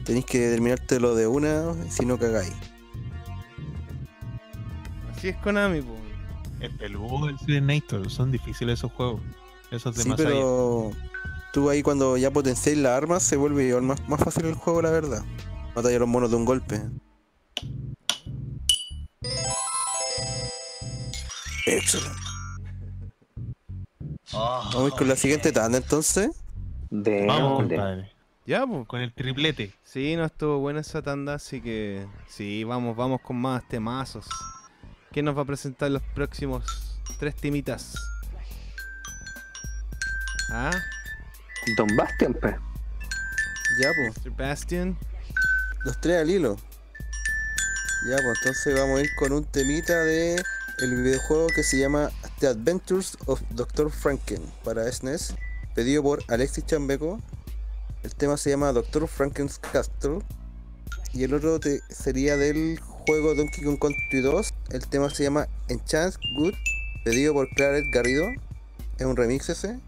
Tenéis 0.05 0.25
que 0.25 0.51
terminártelo 0.51 1.15
de 1.15 1.29
una, 1.29 1.75
si 1.89 2.05
no 2.05 2.19
cagáis. 2.19 2.57
Así 5.13 5.29
es 5.29 5.37
Konami, 5.37 5.81
po. 5.83 5.95
El 6.59 6.73
peludo 6.73 7.27
del 7.27 7.39
Cybernator, 7.39 8.11
son 8.11 8.33
difíciles 8.33 8.81
esos 8.81 8.91
juegos. 8.91 9.21
Esos 9.71 9.95
de 9.95 10.03
Sí, 10.03 10.13
pero 10.17 10.91
tú 11.59 11.71
ahí 11.71 11.83
cuando 11.83 12.17
ya 12.17 12.31
potenciáis 12.31 12.79
las 12.79 12.97
armas 12.97 13.21
se 13.21 13.37
vuelve 13.37 13.65
igual 13.65 13.83
más, 13.83 14.09
más 14.09 14.21
fácil 14.21 14.47
el 14.47 14.55
juego, 14.55 14.81
la 14.81 14.93
verdad. 14.93 15.25
Matáis 15.75 15.97
a 15.97 15.99
los 15.99 16.07
monos 16.07 16.31
de 16.31 16.37
un 16.37 16.45
golpe. 16.45 16.81
Excelente. 21.67 22.17
Vamos 24.33 24.77
a 24.77 24.87
ir 24.87 24.93
con 24.93 25.09
la 25.09 25.17
siguiente 25.17 25.51
tanda 25.51 25.79
entonces. 25.79 26.31
De 26.91 27.27
Vamos, 27.27 27.59
compadre. 27.59 28.13
Ya, 28.47 28.65
pues. 28.65 28.87
Con 28.87 29.01
el 29.01 29.13
triplete. 29.13 29.73
Sí, 29.83 30.15
no 30.15 30.27
estuvo 30.27 30.61
buena 30.61 30.81
esa 30.81 31.03
tanda, 31.03 31.35
así 31.35 31.61
que 31.61 32.07
sí, 32.29 32.63
vamos, 32.63 32.97
vamos 32.97 33.21
con 33.21 33.37
más 33.37 33.67
temazos. 33.67 34.29
¿Quién 35.11 35.25
nos 35.25 35.37
va 35.37 35.43
a 35.43 35.45
presentar 35.45 35.91
los 35.91 36.03
próximos 36.15 37.01
tres 37.19 37.35
timitas? 37.35 37.97
¿Ah? 40.53 40.71
Don 41.77 41.89
Bastian, 41.97 42.35
pues. 42.35 42.55
Ya, 43.81 43.91
pues. 43.95 44.17
Mr. 44.25 44.31
Bastion. 44.37 44.99
Los 45.85 46.01
tres 46.01 46.19
al 46.23 46.31
hilo. 46.31 46.57
Ya, 48.09 48.17
pues 48.17 48.39
entonces 48.39 48.75
vamos 48.75 48.99
a 49.01 49.03
ir 49.03 49.11
con 49.17 49.33
un 49.33 49.45
temita 49.45 50.05
de 50.05 50.43
el 50.81 51.03
videojuego 51.03 51.49
que 51.49 51.63
se 51.65 51.79
llama 51.79 52.11
The 52.39 52.49
Adventures 52.49 53.19
of 53.27 53.41
Dr. 53.51 53.91
Franken 53.91 54.41
para 54.65 54.91
SNES, 54.91 55.35
pedido 55.75 56.03
por 56.05 56.23
Alexis 56.29 56.65
Chambeco. 56.67 57.21
El 58.05 58.15
tema 58.15 58.37
se 58.37 58.51
llama 58.51 58.73
Dr. 58.73 59.09
Franken's 59.09 59.59
Castle. 59.59 60.21
Y 61.13 61.25
el 61.25 61.35
otro 61.35 61.59
te- 61.59 61.81
sería 61.91 62.37
del 62.37 62.79
juego 62.81 63.35
Donkey 63.35 63.65
Kong 63.65 63.79
Country 63.81 64.21
2. 64.21 64.55
El 64.71 64.87
tema 64.87 65.11
se 65.11 65.25
llama 65.25 65.49
Enchant 65.69 66.15
Good, 66.37 66.55
pedido 67.05 67.33
por 67.33 67.49
Claret 67.51 67.87
Garrido. 67.91 68.27
Es 68.99 69.07
un 69.07 69.17
remix 69.17 69.49
ese. 69.49 69.81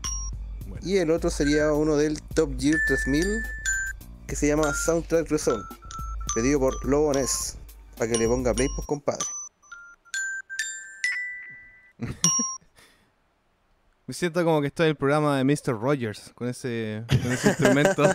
Bueno. 0.70 0.86
Y 0.86 0.98
el 0.98 1.10
otro 1.10 1.30
sería 1.30 1.72
uno 1.72 1.96
del 1.96 2.22
Top 2.34 2.58
Gear 2.58 2.78
3000 2.86 3.26
que 4.26 4.36
se 4.36 4.46
llama 4.46 4.72
Soundtrack 4.72 5.28
Resolve, 5.28 5.64
pedido 6.34 6.60
por 6.60 6.86
Lobo 6.86 7.12
Ness, 7.12 7.56
para 7.98 8.10
que 8.10 8.16
le 8.16 8.28
ponga 8.28 8.54
play, 8.54 8.68
pues 8.76 8.86
compadre. 8.86 9.24
Me 14.06 14.14
siento 14.14 14.44
como 14.44 14.60
que 14.60 14.68
estoy 14.68 14.86
en 14.86 14.90
el 14.90 14.96
programa 14.96 15.36
de 15.36 15.44
Mr. 15.44 15.78
Rogers 15.80 16.30
con 16.34 16.48
ese, 16.48 17.04
con 17.08 17.32
ese 17.32 17.48
instrumento. 17.48 18.04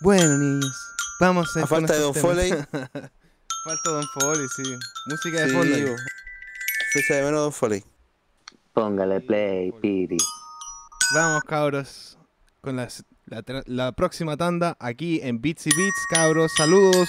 Bueno, 0.00 0.38
niños, 0.38 0.76
vamos 1.18 1.56
a 1.56 1.64
A 1.64 1.66
falta 1.66 1.92
de 1.94 1.98
Don 1.98 2.12
temas. 2.12 2.68
Falta 3.64 3.90
Don 3.90 4.04
Foley, 4.14 4.46
sí. 4.54 4.62
Música 5.06 5.40
de 5.40 5.48
Sí, 5.48 5.56
Foley. 5.56 5.96
Bo. 6.96 7.00
fecha 7.02 7.14
de 7.16 7.22
menos 7.24 7.40
Don 7.42 7.52
Foley. 7.52 7.84
Póngale 8.72 9.20
play, 9.20 9.72
Piri. 9.72 10.16
Vamos, 11.14 11.42
cabros, 11.44 12.18
con 12.60 12.76
las- 12.76 13.04
la, 13.26 13.42
la 13.66 13.92
próxima 13.92 14.36
tanda 14.36 14.76
aquí 14.80 15.20
en 15.22 15.40
Beats 15.40 15.66
y 15.66 15.70
Beats, 15.76 16.06
cabros. 16.10 16.52
Saludos. 16.56 17.08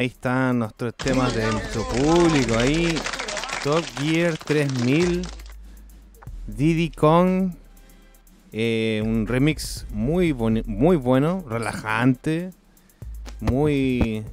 ahí 0.00 0.06
están 0.06 0.60
nuestros 0.60 0.94
temas 0.94 1.34
de 1.34 1.46
nuestro 1.52 1.86
público. 1.86 2.56
Ahí, 2.56 2.96
Top 3.62 3.84
Gear 3.98 4.34
3000, 4.38 5.20
Diddy 6.46 6.88
Kong, 6.88 7.52
eh, 8.50 9.02
un 9.04 9.26
remix 9.26 9.86
muy, 9.90 10.32
muy 10.32 10.96
bueno, 10.96 11.44
relajante, 11.46 12.50
muy 13.40 14.24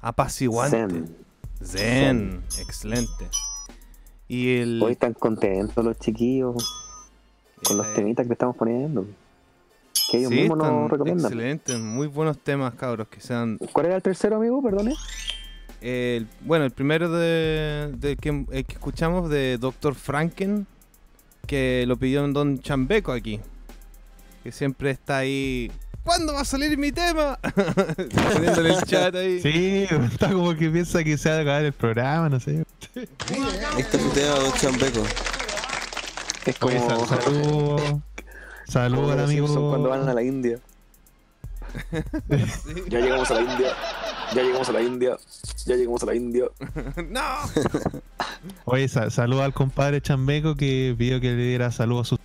apaciguante. 0.00 0.76
Zen. 0.76 1.16
Zen, 1.62 2.42
excelente. 2.58 3.28
Y 4.26 4.56
el. 4.56 4.82
Hoy 4.82 4.92
están 4.92 5.14
contentos 5.14 5.84
los 5.84 5.96
chiquillos 6.00 6.56
con 7.64 7.76
los 7.76 7.86
eh, 7.86 7.92
temitas 7.94 8.26
que 8.26 8.32
estamos 8.32 8.56
poniendo. 8.56 9.06
Que 10.12 10.18
ellos 10.18 10.30
sí, 10.30 10.36
mismos 10.40 10.58
nos 10.58 10.90
recomiendan. 10.90 11.24
Excelentes, 11.24 11.78
muy 11.80 12.06
buenos 12.06 12.38
temas, 12.38 12.74
cabros, 12.74 13.08
que 13.08 13.20
sean 13.20 13.58
¿Cuál 13.72 13.86
era 13.86 13.96
el 13.96 14.02
tercero, 14.02 14.36
amigo? 14.36 14.62
Perdone. 14.62 14.94
El- 15.80 16.28
bueno, 16.42 16.64
el 16.64 16.70
primero 16.70 17.10
de, 17.10 17.92
de 17.96 18.16
que, 18.16 18.28
el 18.28 18.64
que 18.66 18.72
escuchamos 18.74 19.30
de 19.30 19.58
Dr. 19.58 19.94
Franken, 19.94 20.66
que 21.46 21.84
lo 21.88 21.96
pidió 21.96 22.24
en 22.24 22.32
Don 22.32 22.60
Chambeco 22.60 23.10
aquí. 23.10 23.40
Que 24.44 24.52
siempre 24.52 24.90
está 24.90 25.18
ahí. 25.18 25.72
¿Cuándo 26.04 26.34
va 26.34 26.40
a 26.40 26.44
salir 26.44 26.76
mi 26.76 26.92
tema? 26.92 27.38
Poniéndole 28.34 28.74
el 28.74 28.82
chat 28.82 29.14
ahí. 29.14 29.40
Sí, 29.40 29.86
está 30.12 30.30
como 30.32 30.54
que 30.54 30.68
piensa 30.68 31.02
que 31.02 31.16
se 31.16 31.30
va 31.30 31.36
a 31.36 31.40
acabar 31.40 31.64
el 31.64 31.72
programa, 31.72 32.28
no 32.28 32.38
sé. 32.38 32.64
Ahí 32.96 33.80
está 33.80 33.98
tu 33.98 34.08
tema, 34.10 34.34
Don 34.34 34.52
Chambeco. 34.52 35.02
Es 36.44 36.56
Oye, 36.60 36.78
como 36.78 38.02
saludos. 38.72 39.12
Al 39.12 39.20
amigo. 39.24 39.46
Simpsons 39.46 39.68
cuando 39.70 39.88
van 39.90 40.08
a 40.08 40.14
la 40.14 40.22
India. 40.22 40.58
Ya 42.88 43.00
llegamos 43.00 43.30
a 43.30 43.34
la 43.34 43.40
India. 43.40 43.68
Ya 44.34 44.42
llegamos 44.42 44.68
a 44.68 44.72
la 44.72 44.82
India. 44.82 45.16
Ya 45.66 45.76
llegamos 45.76 46.02
a 46.02 46.06
la 46.06 46.14
India. 46.14 46.44
¡No! 47.08 47.20
Oye, 48.64 48.88
sa- 48.88 49.10
saludos 49.10 49.44
al 49.44 49.54
compadre 49.54 50.00
Chambeco 50.00 50.54
que 50.54 50.94
pidió 50.98 51.20
que 51.20 51.30
le 51.30 51.42
diera 51.44 51.70
saludos 51.70 52.08
a 52.12 52.16
su 52.16 52.18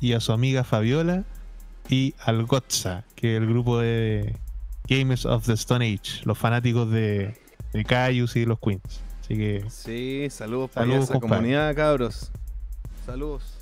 y 0.00 0.12
a 0.12 0.20
su 0.20 0.32
amiga 0.32 0.64
Fabiola 0.64 1.24
y 1.88 2.14
al 2.24 2.44
Gotza, 2.46 3.04
que 3.16 3.36
es 3.36 3.42
el 3.42 3.48
grupo 3.48 3.78
de 3.78 4.36
Gamers 4.86 5.24
of 5.26 5.46
the 5.46 5.54
Stone 5.54 5.84
Age, 5.84 6.22
los 6.24 6.38
fanáticos 6.38 6.90
de, 6.90 7.36
de 7.72 7.84
Caius 7.84 8.36
y 8.36 8.40
de 8.40 8.46
los 8.46 8.58
Queens. 8.60 9.00
Así 9.22 9.36
que 9.36 9.64
Sí, 9.70 10.28
saludos 10.30 10.70
para 10.70 10.86
esa 10.94 11.14
compadre. 11.14 11.36
comunidad, 11.36 11.74
cabros. 11.74 12.30
Saludos. 13.06 13.57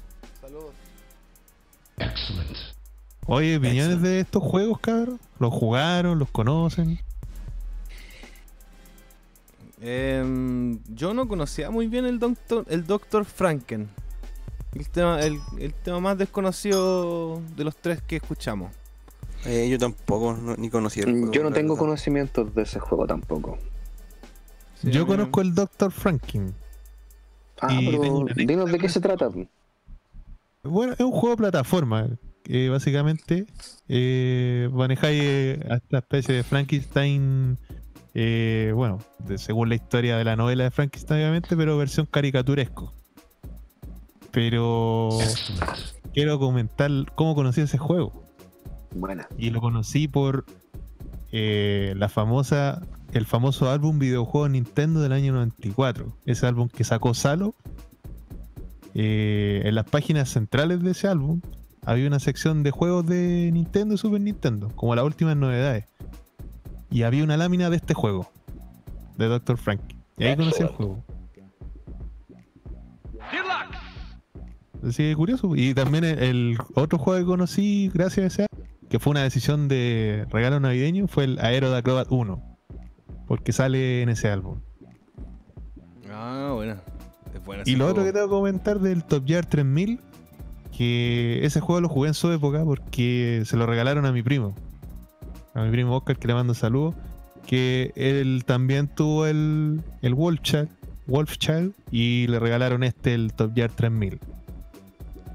Oye, 3.26 3.56
opiniones 3.56 4.02
de 4.02 4.20
estos 4.20 4.42
juegos, 4.42 4.78
cabrón. 4.80 5.18
¿Los 5.38 5.52
jugaron? 5.52 6.18
¿Los 6.18 6.30
conocen? 6.30 7.00
Em, 9.80 10.78
yo 10.94 11.12
no 11.12 11.28
conocía 11.28 11.70
muy 11.70 11.86
bien 11.86 12.06
el 12.06 12.18
Doctor, 12.18 12.64
el 12.68 12.86
Doctor 12.86 13.24
Franken. 13.24 13.88
El 14.74 14.88
tema, 14.88 15.20
el, 15.20 15.38
el 15.58 15.72
tema 15.74 16.00
más 16.00 16.18
desconocido 16.18 17.40
de 17.56 17.64
los 17.64 17.76
tres 17.76 18.00
que 18.02 18.16
escuchamos. 18.16 18.70
Eh, 19.44 19.68
yo 19.70 19.78
tampoco, 19.78 20.34
no- 20.34 20.56
ni 20.56 20.70
conocía 20.70 21.04
el 21.04 21.12
juego, 21.12 21.32
Yo 21.32 21.42
no 21.42 21.52
tengo 21.52 21.76
conocimientos 21.76 22.54
de 22.54 22.62
ese 22.62 22.78
juego 22.80 23.06
tampoco. 23.06 23.58
Sí, 24.80 24.90
Yo 24.90 25.06
conozco 25.06 25.40
el 25.40 25.54
Dr. 25.54 25.90
Franklin. 25.90 26.54
Ah, 27.60 27.68
pero 27.78 28.26
dinos 28.34 28.70
de 28.70 28.78
qué 28.78 28.88
se 28.88 29.00
trata. 29.00 29.30
Bueno, 30.66 30.92
es 30.94 31.00
un 31.00 31.10
juego 31.12 31.30
de 31.30 31.36
plataforma. 31.36 32.06
básicamente 32.70 33.46
eh, 33.88 34.68
manejáis 34.72 35.20
eh, 35.22 35.66
a 35.70 35.74
esta 35.76 35.98
especie 35.98 36.34
de 36.36 36.42
Frankenstein. 36.42 37.58
eh, 38.14 38.72
bueno, 38.74 38.98
de- 39.18 39.36
según 39.38 39.68
la 39.68 39.74
historia 39.74 40.16
de 40.16 40.24
la 40.24 40.36
novela 40.36 40.64
de 40.64 40.70
Frankenstein, 40.70 41.20
obviamente, 41.20 41.56
pero 41.56 41.76
versión 41.76 42.06
caricaturesco. 42.06 42.92
Pero 44.30 45.10
quiero 46.12 46.38
comentar 46.38 46.90
cómo 47.14 47.34
conocí 47.34 47.60
ese 47.62 47.78
juego. 47.78 48.22
Buena. 48.94 49.28
Y 49.38 49.50
lo 49.50 49.60
conocí 49.60 50.08
por 50.08 50.44
eh, 51.32 51.94
la 51.96 52.08
famosa, 52.08 52.80
el 53.12 53.26
famoso 53.26 53.70
álbum 53.70 53.98
videojuego 53.98 54.48
Nintendo 54.48 55.00
del 55.00 55.12
año 55.12 55.32
94. 55.32 56.12
Ese 56.26 56.46
álbum 56.46 56.68
que 56.68 56.84
sacó 56.84 57.14
Salo. 57.14 57.54
Eh, 58.98 59.60
en 59.66 59.74
las 59.74 59.84
páginas 59.84 60.30
centrales 60.30 60.82
de 60.82 60.92
ese 60.92 61.06
álbum 61.06 61.42
había 61.84 62.06
una 62.06 62.18
sección 62.18 62.62
de 62.62 62.70
juegos 62.70 63.06
de 63.06 63.50
Nintendo 63.52 63.94
y 63.94 63.98
Super 63.98 64.22
Nintendo, 64.22 64.70
como 64.74 64.94
las 64.94 65.04
últimas 65.04 65.36
novedades. 65.36 65.84
Y 66.90 67.02
había 67.02 67.22
una 67.22 67.36
lámina 67.36 67.68
de 67.68 67.76
este 67.76 67.92
juego, 67.92 68.30
de 69.18 69.26
Dr. 69.26 69.58
Frank. 69.58 69.82
Y 70.16 70.24
ahí 70.24 70.34
conocí 70.34 70.62
el 70.62 70.68
juego. 70.68 71.04
Así 74.82 75.02
que 75.02 75.14
curioso. 75.14 75.54
Y 75.54 75.74
también 75.74 76.04
el, 76.04 76.18
el 76.18 76.58
otro 76.74 76.98
juego 76.98 77.20
que 77.20 77.26
conocí 77.26 77.90
gracias 77.92 78.24
a 78.24 78.26
ese 78.28 78.46
álbum, 78.50 78.66
que 78.88 78.98
fue 78.98 79.10
una 79.10 79.24
decisión 79.24 79.68
de 79.68 80.26
regalo 80.30 80.58
navideño, 80.58 81.06
fue 81.06 81.24
el 81.24 81.38
Aero 81.40 81.70
de 81.70 81.76
Acrobat 81.76 82.10
1. 82.10 82.56
Porque 83.28 83.52
sale 83.52 84.00
en 84.00 84.08
ese 84.08 84.30
álbum. 84.30 84.62
Ah, 86.10 86.52
bueno. 86.54 86.95
Y 87.64 87.76
lo 87.76 87.86
otro 87.88 88.04
que 88.04 88.12
tengo 88.12 88.26
que 88.26 88.30
comentar 88.30 88.80
del 88.80 89.04
Top 89.04 89.26
Gear 89.26 89.46
3000, 89.46 90.00
que 90.76 91.40
ese 91.44 91.60
juego 91.60 91.80
lo 91.80 91.88
jugué 91.88 92.08
en 92.08 92.14
su 92.14 92.30
época 92.32 92.64
porque 92.64 93.42
se 93.46 93.56
lo 93.56 93.66
regalaron 93.66 94.04
a 94.06 94.12
mi 94.12 94.22
primo. 94.22 94.54
A 95.54 95.62
mi 95.62 95.70
primo 95.70 95.96
Oscar, 95.96 96.16
que 96.18 96.28
le 96.28 96.34
mando 96.34 96.54
saludos. 96.54 96.94
Que 97.46 97.92
él 97.94 98.42
también 98.44 98.88
tuvo 98.88 99.26
el, 99.26 99.80
el 100.02 100.14
Wolf 100.14 100.40
Child, 100.42 100.68
Wolf 101.06 101.38
Child 101.38 101.72
y 101.92 102.26
le 102.26 102.38
regalaron 102.40 102.82
este, 102.82 103.14
el 103.14 103.32
Top 103.32 103.54
Gear 103.54 103.70
3000. 103.70 104.18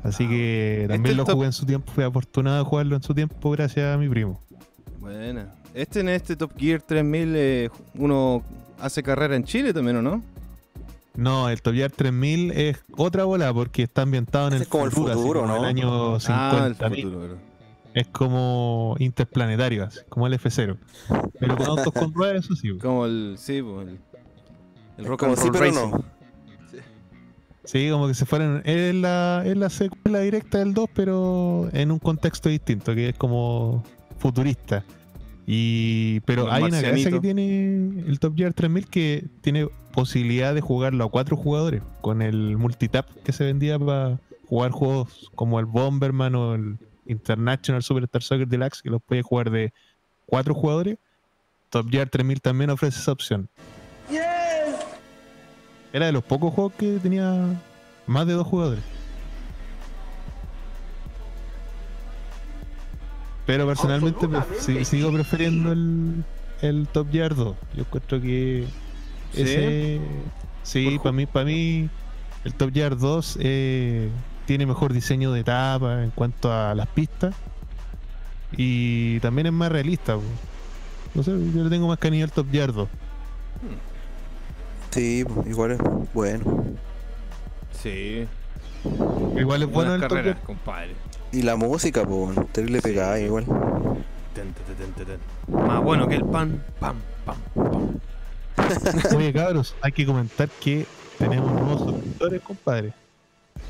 Así 0.03 0.27
que 0.27 0.85
también 0.89 1.11
el 1.11 1.17
lo 1.17 1.25
Top- 1.25 1.35
jugué 1.35 1.45
en 1.47 1.53
su 1.53 1.65
tiempo, 1.65 1.91
fui 1.93 2.03
afortunado 2.03 2.57
de 2.57 2.63
jugarlo 2.63 2.95
en 2.95 3.03
su 3.03 3.13
tiempo 3.13 3.51
gracias 3.51 3.95
a 3.95 3.97
mi 3.97 4.09
primo. 4.09 4.39
Buena. 4.99 5.53
Este 5.73 6.01
en 6.01 6.09
este 6.09 6.35
Top 6.35 6.51
Gear 6.57 6.81
3000 6.81 7.33
eh, 7.35 7.69
uno 7.95 8.43
hace 8.79 9.01
carrera 9.01 9.35
en 9.35 9.43
Chile 9.45 9.73
también, 9.73 9.95
¿o 9.97 10.01
no? 10.01 10.21
No, 11.15 11.49
el 11.49 11.61
Top 11.61 11.73
Gear 11.73 11.91
3000 11.91 12.51
es 12.51 12.77
otra 12.95 13.25
bola 13.25 13.53
porque 13.53 13.83
está 13.83 14.03
ambientado 14.03 14.47
en 14.47 14.53
Ese 14.53 14.57
el 14.57 14.61
es 14.63 14.67
como 14.69 14.85
el 14.85 14.91
futuro, 14.91 15.11
así 15.13 15.21
futuro, 15.21 15.47
¿no? 15.47 15.57
el 15.57 15.65
año 15.65 16.19
50. 16.19 16.35
ah, 16.35 16.67
el 16.67 16.75
futuro, 16.75 17.19
¿verdad? 17.19 17.37
Es 17.93 18.07
como 18.07 18.95
interplanetario, 18.99 19.83
así, 19.83 19.99
como 20.07 20.25
el 20.27 20.33
F0. 20.39 20.77
Pero 21.39 21.57
con 21.57 21.65
autos 21.67 21.91
con 21.93 22.13
ruedas, 22.13 22.45
eso 22.45 22.55
sí. 22.55 22.69
Como 22.81 23.05
el. 23.05 23.35
Sí, 23.37 23.61
pues, 23.61 23.87
el. 23.89 23.99
El 24.97 25.05
Rock 25.05 25.19
Como 25.19 25.33
and 25.33 25.41
sí, 25.41 25.49
Roll 25.49 25.57
pero 25.59 25.65
Racing. 25.65 25.91
no. 25.91 26.05
Sí, 27.63 27.89
como 27.91 28.07
que 28.07 28.13
se 28.13 28.25
fueron. 28.25 28.61
Es 28.65 28.95
la, 28.95 29.43
es 29.45 29.57
la 29.57 29.69
secuela 29.69 30.19
directa 30.21 30.59
del 30.59 30.73
2, 30.73 30.89
pero 30.93 31.69
en 31.73 31.91
un 31.91 31.99
contexto 31.99 32.49
distinto, 32.49 32.95
que 32.95 33.09
es 33.09 33.17
como 33.17 33.83
futurista. 34.17 34.83
Y, 35.45 36.21
pero 36.21 36.47
Como 36.47 36.53
hay 36.53 36.63
el 36.63 36.69
una 36.69 36.81
gracia 36.81 37.11
marcianito. 37.11 37.11
que 37.11 37.19
tiene 37.19 38.03
el 38.07 38.19
Top 38.19 38.35
Gear 38.37 38.53
3000 38.53 38.87
que 38.87 39.25
tiene 39.41 39.67
posibilidad 39.91 40.53
de 40.53 40.61
jugarlo 40.61 41.03
a 41.03 41.09
cuatro 41.09 41.35
jugadores 41.35 41.81
con 42.01 42.21
el 42.21 42.57
multitap 42.57 43.07
que 43.23 43.31
se 43.31 43.45
vendía 43.45 43.77
para 43.77 44.19
jugar 44.47 44.71
juegos 44.71 45.31
como 45.35 45.59
el 45.59 45.65
Bomberman 45.65 46.35
o 46.35 46.55
el 46.55 46.77
International 47.05 47.83
Superstar 47.83 48.23
Soccer 48.23 48.47
Deluxe 48.47 48.81
que 48.81 48.89
los 48.89 49.01
puede 49.01 49.21
jugar 49.21 49.49
de 49.49 49.73
cuatro 50.25 50.53
jugadores. 50.53 50.97
Top 51.69 51.89
Gear 51.89 52.09
3000 52.09 52.41
también 52.41 52.69
ofrece 52.69 52.99
esa 52.99 53.11
opción. 53.11 53.47
Era 55.93 56.05
de 56.05 56.11
los 56.11 56.23
pocos 56.23 56.53
juegos 56.53 56.73
que 56.77 56.99
tenía 57.01 57.59
más 58.07 58.27
de 58.27 58.33
dos 58.33 58.47
jugadores. 58.47 58.83
Pero 63.45 63.67
personalmente 63.67 64.27
sigo 64.85 65.11
prefiriendo 65.11 65.71
el, 65.71 66.23
el 66.61 66.87
Top 66.87 67.11
Gear 67.11 67.35
2. 67.35 67.55
Yo 67.75 67.81
encuentro 67.81 68.21
que 68.21 68.65
¿Sí? 69.33 69.41
ese 69.41 70.01
sí, 70.63 70.97
para 70.99 71.11
mí, 71.11 71.25
para 71.25 71.45
mí 71.45 71.89
el 72.43 72.53
Top 72.53 72.71
Gear 72.73 72.97
2 72.97 73.37
eh, 73.41 74.09
tiene 74.45 74.65
mejor 74.65 74.93
diseño 74.93 75.31
de 75.31 75.41
etapa 75.41 76.03
en 76.03 76.11
cuanto 76.11 76.51
a 76.51 76.73
las 76.75 76.87
pistas 76.87 77.35
y 78.55 79.19
también 79.21 79.47
es 79.47 79.53
más 79.53 79.71
realista. 79.71 80.15
po. 80.15 80.23
No 81.13 81.23
sé, 81.23 81.31
yo 81.31 81.63
le 81.63 81.69
tengo 81.69 81.87
más 81.87 81.97
cariño 81.99 82.23
al 82.25 82.31
Top 82.31 82.49
Gear 82.51 82.73
2. 82.73 82.87
Sí, 84.91 85.23
igual 85.45 85.71
es 85.71 85.79
bueno. 86.13 86.65
Sí. 87.71 88.27
Igual 89.37 89.63
es 89.63 89.69
bueno 89.71 89.95
el 89.95 90.01
Top 90.01 90.09
carreras, 90.09 90.35
Gear. 90.35 90.45
compadre. 90.45 90.95
Y 91.31 91.43
la 91.43 91.55
música, 91.55 92.03
pues, 92.05 92.35
terrible 92.51 92.81
pegada 92.81 93.19
igual. 93.19 93.45
Ten, 94.33 94.53
ten, 94.53 94.75
ten, 94.75 94.93
ten, 94.93 95.05
ten. 95.05 95.65
Más 95.67 95.81
bueno 95.81 96.07
que 96.07 96.15
el 96.15 96.25
pan. 96.25 96.61
Pam, 96.79 96.97
pam, 97.25 97.37
pam. 97.53 97.99
Oye, 99.15 99.33
cabros, 99.33 99.75
hay 99.81 99.91
que 99.91 100.05
comentar 100.05 100.49
que 100.49 100.85
tenemos 101.17 101.51
nuevos 101.51 101.81
suscriptores, 101.81 102.41
compadre. 102.41 102.93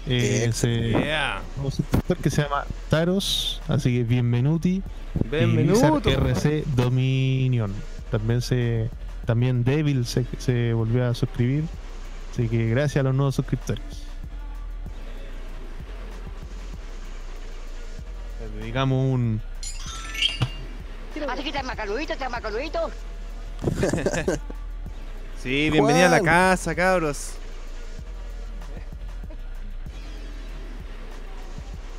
Eh, 0.07 0.45
ese 0.49 0.89
Yeah. 0.89 1.41
nuevo 1.57 1.71
suscriptor 1.71 2.17
que 2.17 2.29
se 2.29 2.41
llama 2.43 2.65
Taros, 2.89 3.61
así 3.67 3.97
que 3.97 4.03
bienvenuti. 4.03 4.81
Y 5.23 5.27
Bienvenido. 5.27 5.73
Blizzard 5.99 6.07
RC 6.07 6.63
Dominion. 6.75 7.73
También 8.09 8.41
se 8.41 8.89
también 9.25 9.63
Devil 9.63 10.05
se, 10.05 10.25
se 10.39 10.73
volvió 10.73 11.07
a 11.07 11.13
suscribir. 11.13 11.63
Así 12.31 12.47
que 12.47 12.69
gracias 12.69 13.01
a 13.01 13.03
los 13.03 13.13
nuevos 13.15 13.35
suscriptores. 13.35 13.83
Les 18.39 18.53
dedicamos 18.61 19.13
un 19.13 19.41
Así 21.29 21.43
que 21.43 21.49
está 21.49 21.61
macanudito, 21.63 22.13
está 22.13 22.29
macanudito. 22.29 22.89
Sí, 25.41 25.71
bienvenida 25.71 26.05
a 26.05 26.09
la 26.09 26.21
casa, 26.21 26.75
cabros. 26.75 27.31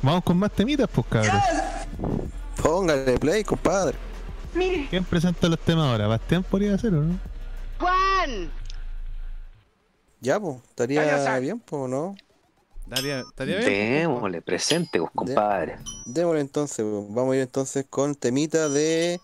Vamos 0.01 0.23
con 0.23 0.37
más 0.37 0.51
temitas, 0.53 0.89
pues 0.89 1.05
cabros. 1.07 1.43
Póngale 2.61 3.19
play, 3.19 3.43
compadre. 3.43 3.97
¿Quién 4.89 5.03
presenta 5.03 5.49
los 5.49 5.59
temas 5.59 5.87
ahora? 5.87 6.07
¿Bastián 6.07 6.43
podría 6.43 6.75
hacer 6.75 6.93
o 6.93 7.01
no? 7.01 7.19
Juan. 7.79 8.49
Ya, 10.21 10.39
pues, 10.39 10.57
estaría 10.69 11.39
bien, 11.39 11.59
pues, 11.59 11.89
¿no? 11.89 12.15
Estaría, 12.87 13.19
estaría 13.21 13.57
bien. 13.57 13.69
Démosle, 13.69 14.41
presente, 14.41 14.99
pues, 14.99 15.11
compadre. 15.13 15.79
Démosle 16.05 16.39
entonces, 16.39 16.85
pues. 16.89 17.05
vamos 17.09 17.33
a 17.33 17.35
ir 17.35 17.41
entonces 17.41 17.85
con 17.89 18.15
temita 18.15 18.69
de 18.69 19.19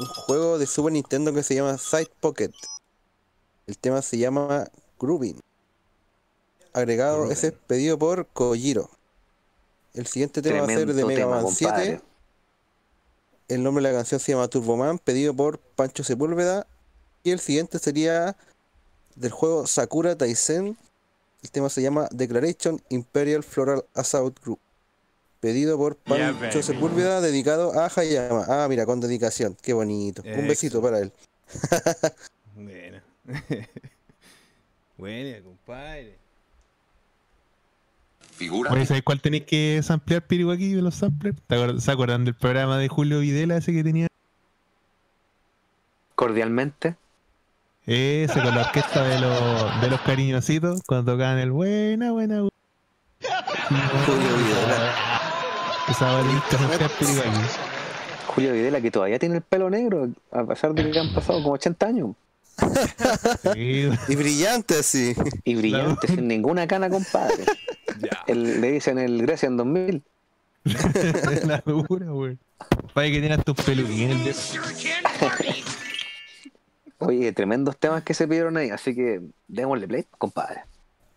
un 0.00 0.06
juego 0.06 0.58
de 0.58 0.66
Super 0.66 0.92
Nintendo 0.92 1.32
que 1.32 1.44
se 1.44 1.54
llama 1.54 1.78
Side 1.78 2.10
Pocket. 2.18 2.50
El 3.66 3.78
tema 3.78 4.02
se 4.02 4.18
llama 4.18 4.68
Grooving. 4.98 5.40
Agregado, 6.72 7.30
ese 7.30 7.48
es 7.48 7.52
pedido 7.52 7.98
por 7.98 8.26
Kojiro. 8.28 8.88
El 9.94 10.06
siguiente 10.06 10.40
tema 10.40 10.60
va 10.60 10.64
a 10.64 10.68
ser 10.68 10.78
de 10.78 10.84
Tremendo 10.94 11.06
Mega 11.06 11.20
tema, 11.20 11.42
Man 11.42 11.52
7. 11.52 11.64
compadre. 11.72 12.00
El 13.48 13.62
nombre 13.62 13.84
de 13.84 13.92
la 13.92 13.98
canción 13.98 14.18
se 14.20 14.32
llama 14.32 14.48
Turboman, 14.48 14.98
pedido 14.98 15.34
por 15.34 15.58
Pancho 15.58 16.02
Sepúlveda. 16.02 16.66
Y 17.22 17.30
el 17.30 17.40
siguiente 17.40 17.78
sería 17.78 18.36
del 19.14 19.30
juego 19.30 19.66
Sakura 19.66 20.16
Taisen. 20.16 20.78
El 21.42 21.50
tema 21.50 21.68
se 21.68 21.82
llama 21.82 22.08
Declaration 22.10 22.80
Imperial 22.88 23.42
Floral 23.42 23.84
Assault 23.94 24.42
Group. 24.42 24.58
Pedido 25.40 25.76
por 25.76 25.98
Yeah, 26.06 26.32
Pancho 26.32 26.60
baby. 26.60 26.62
Sepúlveda, 26.62 27.20
dedicado 27.20 27.78
a 27.78 27.90
Hayama. 27.94 28.46
Ah, 28.48 28.66
mira, 28.68 28.86
con 28.86 29.00
dedicación. 29.00 29.56
Qué 29.60 29.74
bonito. 29.74 30.22
Un 30.24 30.48
besito 30.48 30.80
para 30.80 31.00
él. 31.00 31.12
Bueno. 32.54 33.01
Buena, 34.96 35.42
compadre. 35.42 36.16
Figura. 38.36 38.70
Oye, 38.72 38.86
¿sabes 38.86 39.02
cuál 39.02 39.20
tenéis 39.20 39.44
que 39.44 39.80
samplear, 39.82 40.22
Pirigo, 40.22 40.50
aquí 40.52 40.72
de 40.72 40.82
los 40.82 40.94
samplers? 40.94 41.36
¿Te 41.46 41.56
acuer- 41.56 41.78
¿Se 41.80 41.90
acuerdan 41.92 42.24
del 42.24 42.34
programa 42.34 42.78
de 42.78 42.88
Julio 42.88 43.20
Videla 43.20 43.56
ese 43.56 43.72
que 43.72 43.84
tenía? 43.84 44.06
Cordialmente. 46.14 46.96
Ese 47.86 48.40
con 48.40 48.54
la 48.54 48.62
orquesta 48.62 49.02
de 49.02 49.18
los, 49.20 49.80
de 49.80 49.90
los 49.90 50.00
cariñositos 50.02 50.80
cuando 50.86 51.12
tocaban 51.12 51.38
el 51.38 51.50
buena, 51.50 52.12
buena, 52.12 52.42
buena. 52.42 52.50
Julio 54.06 54.36
Videla. 54.36 54.94
Esa 55.88 56.12
va 56.12 56.22
tenéis 56.22 56.42
que 56.48 56.56
samplear, 56.56 56.90
Pirigo, 56.98 57.20
aquí. 57.20 57.40
Julio 58.28 58.52
Videla, 58.52 58.80
que 58.80 58.90
todavía 58.90 59.18
tiene 59.18 59.36
el 59.36 59.42
pelo 59.42 59.68
negro, 59.68 60.08
a 60.30 60.44
pesar 60.44 60.72
de 60.74 60.90
que 60.90 60.98
han 60.98 61.12
pasado 61.12 61.42
como 61.42 61.54
80 61.54 61.86
años. 61.86 62.10
Sí, 63.54 63.88
Y 64.08 64.16
brillante 64.16 64.78
así. 64.78 65.14
Y 65.44 65.54
brillante, 65.56 66.06
sin 66.08 66.28
ninguna 66.28 66.66
cana, 66.66 66.88
compadre. 66.90 67.44
Ya. 68.00 68.24
El- 68.26 68.60
le 68.60 68.72
dicen 68.72 68.98
el 68.98 69.20
Grecia 69.22 69.46
en 69.46 69.56
2000. 69.58 70.02
la 71.44 71.62
dura, 71.64 72.06
güey. 72.06 72.38
Para 72.94 73.06
que 73.08 73.20
tengas 73.20 73.44
tus 73.44 73.54
peluquines. 73.56 74.24
de- 74.24 74.34
Oye, 76.98 77.32
tremendos 77.32 77.76
temas 77.76 78.02
que 78.02 78.14
se 78.14 78.26
pidieron 78.28 78.56
ahí, 78.56 78.70
así 78.70 78.94
que 78.94 79.20
démosle 79.48 79.88
play, 79.88 80.06
compadre. 80.18 80.62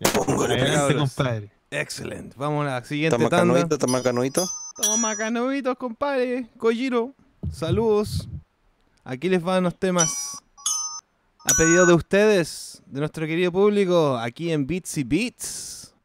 Adelante, 0.01 0.73
cabros. 0.73 1.13
compadre. 1.15 1.51
Excelente. 1.71 2.35
Vamos 2.37 2.65
a 2.67 2.69
la 2.71 2.83
siguiente 2.83 3.15
Está 3.15 3.29
tanda. 3.29 3.45
macanuito, 3.53 3.75
está 3.75 3.87
macanuito. 3.87 4.47
Estamos 4.75 4.99
macanuitos, 4.99 5.77
compadre. 5.77 6.47
Kojiro. 6.57 7.13
Saludos. 7.51 8.27
Aquí 9.03 9.29
les 9.29 9.41
van 9.41 9.63
los 9.63 9.75
temas. 9.77 10.37
A 11.47 11.53
pedido 11.53 11.85
de 11.85 11.93
ustedes, 11.93 12.81
de 12.87 12.99
nuestro 13.01 13.27
querido 13.27 13.51
público, 13.51 14.17
aquí 14.17 14.51
en 14.51 14.65
Beats 14.65 14.97
y 14.97 15.03
Beats. 15.03 15.95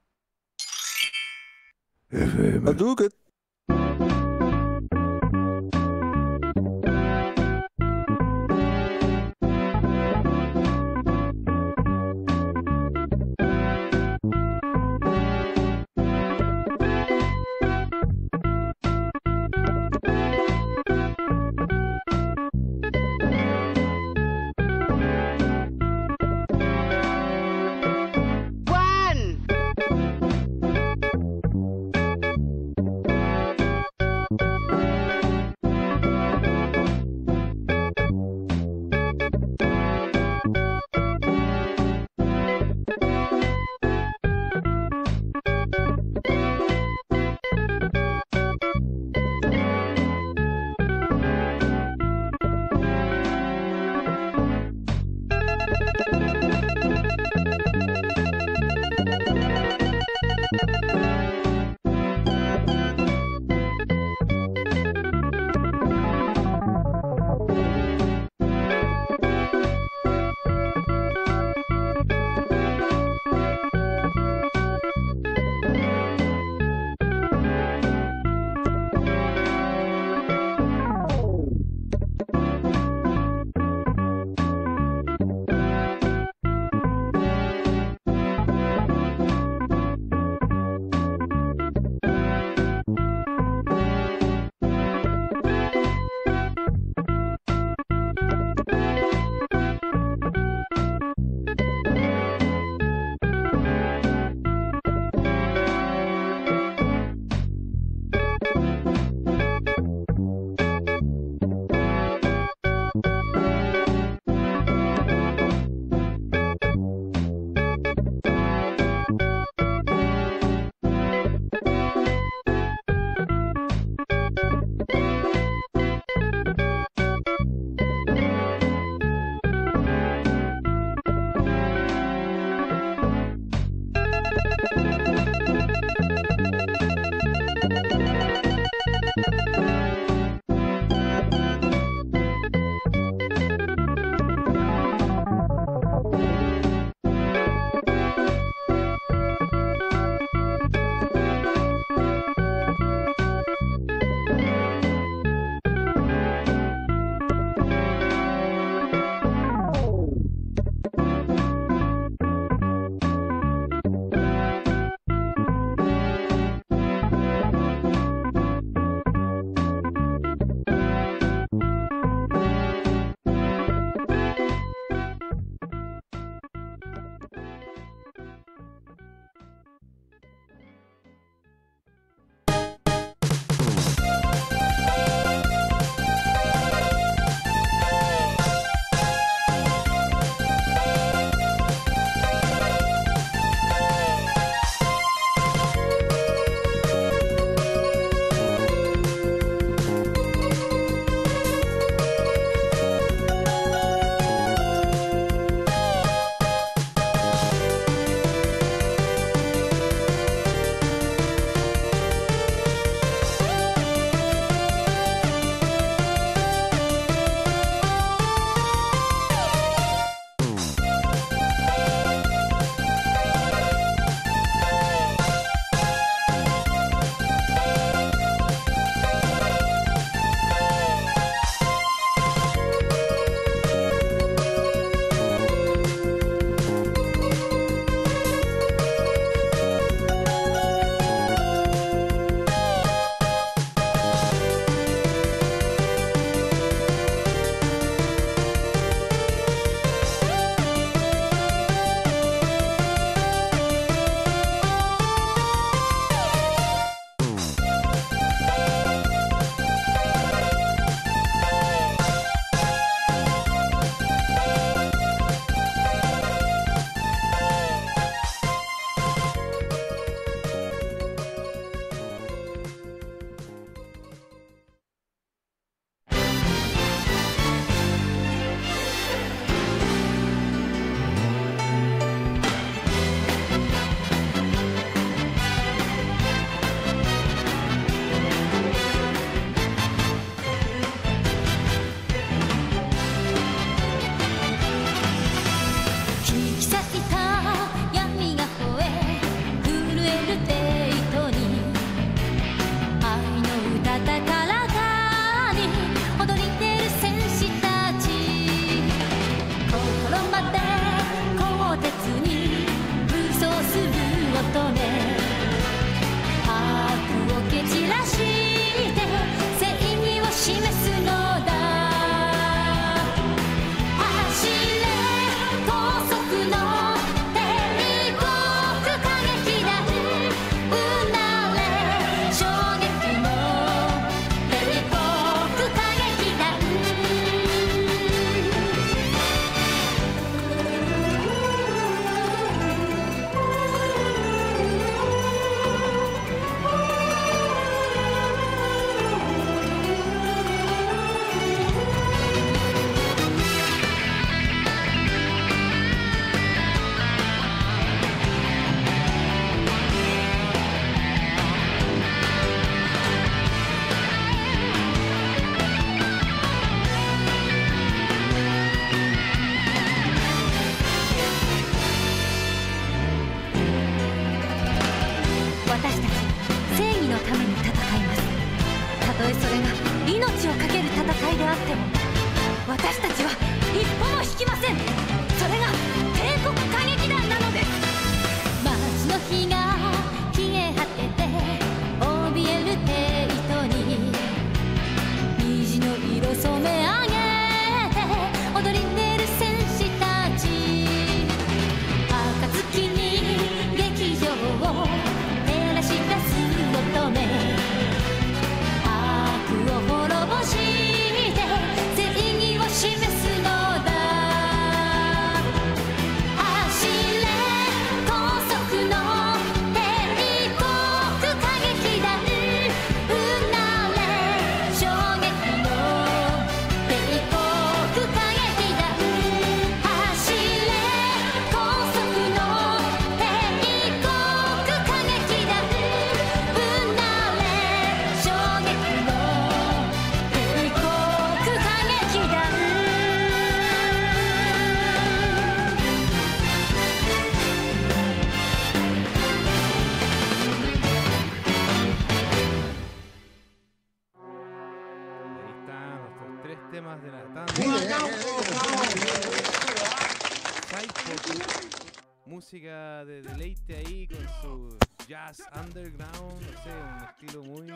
Underground, 465.81 466.43
no 466.43 466.63
sé, 466.63 466.71
un 466.71 467.05
estilo 467.05 467.43
muy 467.43 467.73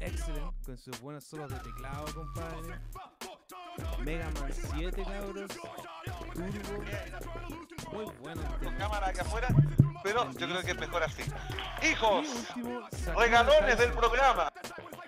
excelente, 0.00 0.54
con 0.64 0.76
sus 0.76 1.00
buenos 1.00 1.24
solos 1.24 1.50
de 1.50 1.58
teclado, 1.60 2.04
compadre. 2.14 2.78
Mega 4.00 4.30
Man 4.40 4.52
7, 4.52 5.02
cabros. 5.02 5.50
Turbo. 6.04 6.84
Muy 7.92 8.04
bueno. 8.20 8.42
tema. 8.60 8.78
cámara 8.78 9.08
acá 9.08 9.22
afuera, 9.22 9.48
pero 10.02 10.30
yo 10.32 10.46
creo 10.46 10.62
que 10.62 10.70
es 10.70 10.78
mejor 10.78 11.02
así. 11.02 11.22
Hijos, 11.82 12.26
regalones 13.16 13.78
del 13.78 13.92
programa. 13.92 14.50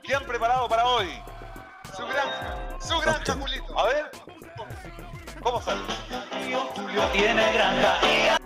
¿Qué 0.03 0.15
han 0.15 0.25
preparado 0.25 0.69
para 0.69 0.87
hoy? 0.87 1.09
Su 1.97 2.07
granja, 2.07 2.79
su 2.81 2.99
granja, 3.01 3.35
Julito. 3.35 3.79
A 3.79 3.85
ver, 3.87 4.11
¿cómo 5.43 5.61
sale? 5.63 5.81
tiene 7.13 8.38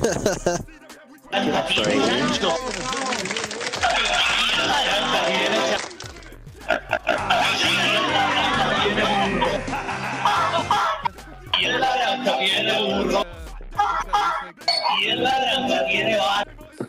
granja. 0.00 0.64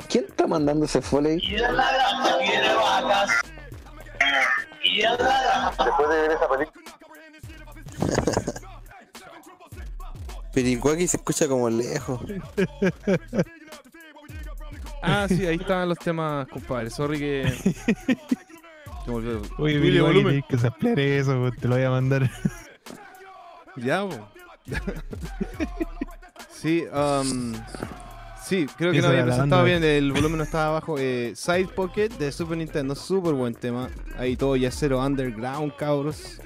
¿Quién 0.09 0.25
está 0.27 0.47
mandando 0.47 0.85
ese 0.85 1.01
foley? 1.01 1.39
Después 5.77 6.09
de 6.09 6.21
ver 6.21 6.31
esa 6.31 6.47
película. 6.49 6.81
Pericuaki 10.53 11.07
se 11.07 11.17
escucha 11.17 11.47
como 11.47 11.69
lejos. 11.69 12.19
Ah, 15.01 15.25
sí, 15.27 15.45
ahí 15.45 15.55
estaban 15.55 15.89
los 15.89 15.97
temas, 15.97 16.47
compadre. 16.47 16.89
Sorry 16.89 17.17
que. 17.19 17.51
Se. 19.05 19.11
Oye, 19.11 19.39
Subile 19.57 19.79
Billy, 19.79 19.99
volumen. 19.99 20.25
tienes 20.25 20.45
que 20.47 20.57
samplear 20.57 20.99
eso, 20.99 21.51
te 21.59 21.67
lo 21.67 21.75
voy 21.75 21.83
a 21.83 21.89
mandar. 21.89 22.29
Ya, 23.77 24.01
po. 24.05 24.27
sí, 26.51 26.83
um, 26.93 27.53
sí, 28.43 28.67
creo 28.77 28.91
que 28.91 28.97
Esa 28.97 29.07
no 29.07 29.13
había 29.13 29.25
presentado 29.25 29.63
bien, 29.63 29.81
el 29.81 30.11
volumen 30.11 30.39
no 30.39 30.43
estaba 30.43 30.67
abajo. 30.67 30.97
Eh, 30.99 31.31
Side 31.37 31.69
Pocket 31.69 32.09
de 32.09 32.33
Super 32.33 32.57
Nintendo, 32.57 32.95
súper 32.95 33.33
buen 33.33 33.55
tema. 33.55 33.89
Ahí 34.17 34.35
todo 34.35 34.57
ya 34.57 34.69
cero 34.69 34.99
underground, 35.03 35.73
cabros. 35.77 36.41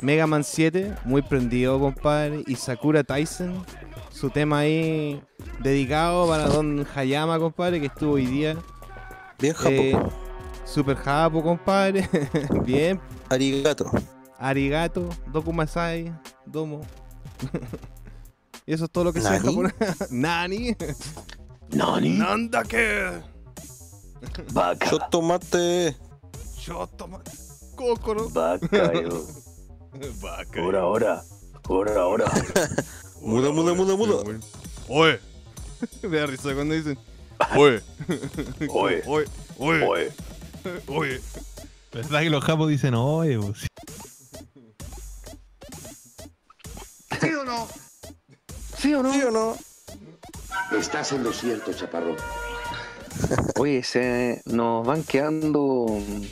Mega 0.00 0.26
Man 0.26 0.44
7, 0.44 0.94
muy 1.04 1.22
prendido, 1.22 1.78
compadre. 1.78 2.42
Y 2.46 2.56
Sakura 2.56 3.02
Tyson, 3.04 3.64
su 4.10 4.30
tema 4.30 4.60
ahí 4.60 5.22
dedicado 5.60 6.28
para 6.28 6.46
Don 6.46 6.86
Hayama, 6.94 7.38
compadre, 7.38 7.80
que 7.80 7.86
estuvo 7.86 8.12
hoy 8.14 8.26
día. 8.26 8.56
Bien, 9.38 9.54
Japo. 9.54 9.70
Eh, 9.70 9.98
super 10.64 10.96
Japo, 10.96 11.42
compadre. 11.42 12.08
bien, 12.64 13.00
Arigato. 13.28 13.90
Arigato, 14.38 15.08
Dokumasai, 15.32 16.12
Domo. 16.44 16.82
y 18.66 18.72
eso 18.74 18.84
es 18.84 18.90
todo 18.90 19.04
lo 19.04 19.12
que 19.12 19.20
¿Nani? 19.20 19.38
japonés. 19.38 19.74
Nani. 20.10 20.76
Nani. 21.70 22.08
Nandake. 22.10 23.22
Vaca. 24.52 24.90
Yo 24.90 24.98
tomate. 25.10 25.96
Shotoma. 26.58 27.20
Kokoro. 27.74 28.28
Vaca, 28.30 28.92
yo. 28.92 29.26
Vaca. 30.20 30.60
Ahora, 30.60 30.80
ahora. 30.80 31.24
Ahora, 31.68 32.00
ahora. 32.00 32.24
Muda, 33.20 33.50
muda, 33.52 33.74
muda, 33.74 33.96
muda. 33.96 34.40
Oye. 34.88 35.20
Me 36.02 36.16
da 36.18 36.26
risa 36.26 36.54
cuando 36.54 36.74
dicen. 36.74 36.98
Oye. 37.56 37.82
Oye. 38.68 39.02
Oye. 39.06 39.26
Oye. 39.58 40.12
Oye. 40.88 41.20
¿Verdad 41.92 42.20
que 42.20 42.30
los 42.30 42.44
japos 42.44 42.68
dicen, 42.68 42.94
oye? 42.94 43.38
Sí. 43.54 43.66
¿Sí 47.20 47.34
o 47.34 47.44
no? 47.44 47.68
¿Sí 48.76 48.94
o 48.94 49.02
no? 49.02 49.12
¿Sí 49.12 49.22
o 49.22 49.30
no? 49.30 49.56
Estás 50.76 51.12
en 51.12 51.22
lo 51.22 51.32
cierto, 51.32 51.72
chaparrón. 51.72 52.16
Oye, 53.58 53.82
se 53.84 54.42
nos 54.46 54.84
van 54.84 55.04
quedando 55.04 55.62
uno, 55.62 56.26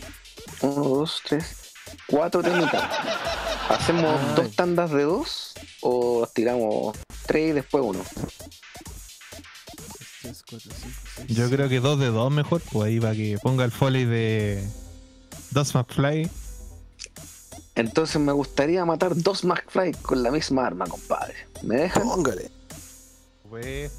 dos, 0.63 1.23
tres, 1.25 1.62
cuatro 2.07 2.43
temitas. 2.43 2.83
¿Hacemos 3.69 4.21
Ay. 4.21 4.35
dos 4.37 4.57
tandas 4.57 4.91
de 4.91 5.03
dos 5.05 5.55
o 5.81 6.27
tiramos 6.33 6.97
tres 7.27 7.51
y 7.51 7.53
después 7.53 7.85
uno? 7.85 8.01
Tres, 10.21 10.45
cuatro, 10.49 10.71
cinco, 10.79 10.97
seis, 11.17 11.37
Yo 11.37 11.51
creo 11.51 11.69
que 11.69 11.81
dos 11.81 11.99
de 11.99 12.07
dos 12.09 12.31
mejor, 12.31 12.61
pues 12.71 12.89
ahí 12.89 13.01
para 13.01 13.15
que 13.15 13.39
ponga 13.43 13.65
el 13.65 13.73
foley 13.73 14.05
de 14.05 14.65
Dos 15.51 15.75
McFly. 15.75 16.31
Entonces 17.75 18.21
me 18.21 18.33
gustaría 18.33 18.85
matar 18.85 19.17
dos 19.17 19.45
McFly 19.45 19.93
con 20.03 20.23
la 20.23 20.31
misma 20.31 20.67
arma, 20.67 20.87
compadre. 20.87 21.35
¿Me 21.63 21.77
dejan? 21.77 22.03
Póngale. 22.03 22.51
Pues. 23.49 23.93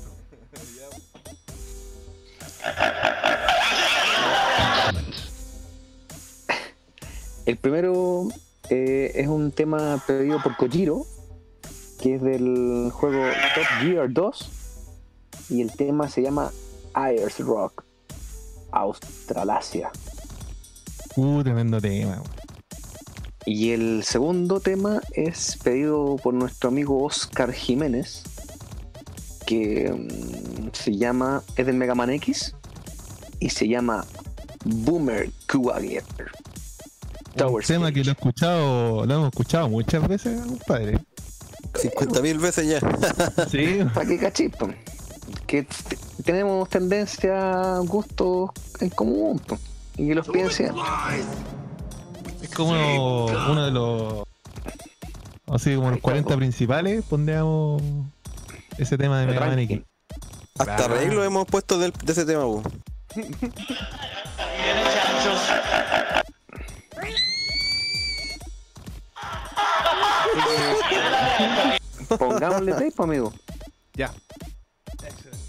El 7.46 7.58
primero 7.58 8.30
eh, 8.70 9.12
es 9.16 9.28
un 9.28 9.52
tema 9.52 10.02
pedido 10.08 10.42
por 10.42 10.56
Kojiro, 10.56 11.06
que 12.00 12.16
es 12.16 12.22
del 12.22 12.90
juego 12.94 13.22
Top 13.56 13.66
Gear 13.82 14.12
2. 14.12 14.50
Y 15.50 15.62
el 15.62 15.72
tema 15.72 16.08
se 16.08 16.22
llama 16.22 16.52
Ayers 16.94 17.40
Rock, 17.40 17.84
Australasia. 18.72 19.92
Uh, 21.18 21.44
tremendo 21.44 21.82
tema. 21.82 22.24
Y 23.46 23.72
el 23.72 24.04
segundo 24.06 24.62
tema 24.62 25.02
es 25.12 25.58
pedido 25.62 26.16
por 26.16 26.34
nuestro 26.34 26.70
amigo 26.70 27.04
Oscar 27.04 27.52
Jiménez, 27.52 28.24
que 29.46 29.92
mm, 29.92 30.70
se 30.72 30.96
llama, 30.96 31.44
es 31.58 31.66
del 31.66 31.76
Mega 31.76 31.94
Man 31.94 32.10
X 32.12 32.56
y 33.42 33.50
se 33.50 33.68
llama 33.68 34.06
Boomer 34.64 35.30
Kuwager. 35.52 36.04
Un 37.36 37.62
tema 37.62 37.92
que 37.92 38.04
lo 38.04 38.12
he 38.12 38.14
escuchado, 38.14 39.06
lo 39.06 39.14
hemos 39.14 39.28
escuchado 39.30 39.70
muchas 39.70 40.08
veces, 40.08 40.40
compadre. 40.42 41.00
50.000 41.74 42.40
veces 42.40 42.68
ya. 42.68 42.80
Sí, 43.50 43.80
¿Para 43.94 44.08
qué 44.08 44.20
cachito? 44.20 44.70
Que 45.48 45.66
tenemos 46.24 46.70
tendencia, 46.70 47.78
gustos 47.80 48.52
en 48.80 48.90
común, 48.92 49.40
po, 49.40 49.58
y 49.98 50.08
que 50.08 50.16
los 50.16 50.28
piensen. 50.28 50.74
es 52.42 52.50
como 52.50 53.26
uno 53.26 53.66
de 53.66 53.72
los. 53.72 54.24
Así 55.48 55.76
como 55.76 55.90
los 55.92 56.00
40 56.02 56.36
principales, 56.38 57.04
pondríamos 57.10 57.82
ese 58.78 58.98
tema 58.98 59.20
de 59.20 59.28
Mega 59.28 59.48
Man. 59.48 59.86
Hasta 60.60 60.76
Claro. 60.76 60.96
arreglo 60.96 61.24
hemos 61.24 61.46
puesto 61.48 61.80
del- 61.80 61.94
de, 61.94 62.12
ese 62.12 62.26
tema, 62.26 62.44
po. 62.44 62.62
Pongámosle 72.18 72.92
po, 72.96 73.04
amigo. 73.04 73.34
Ya. 73.94 74.14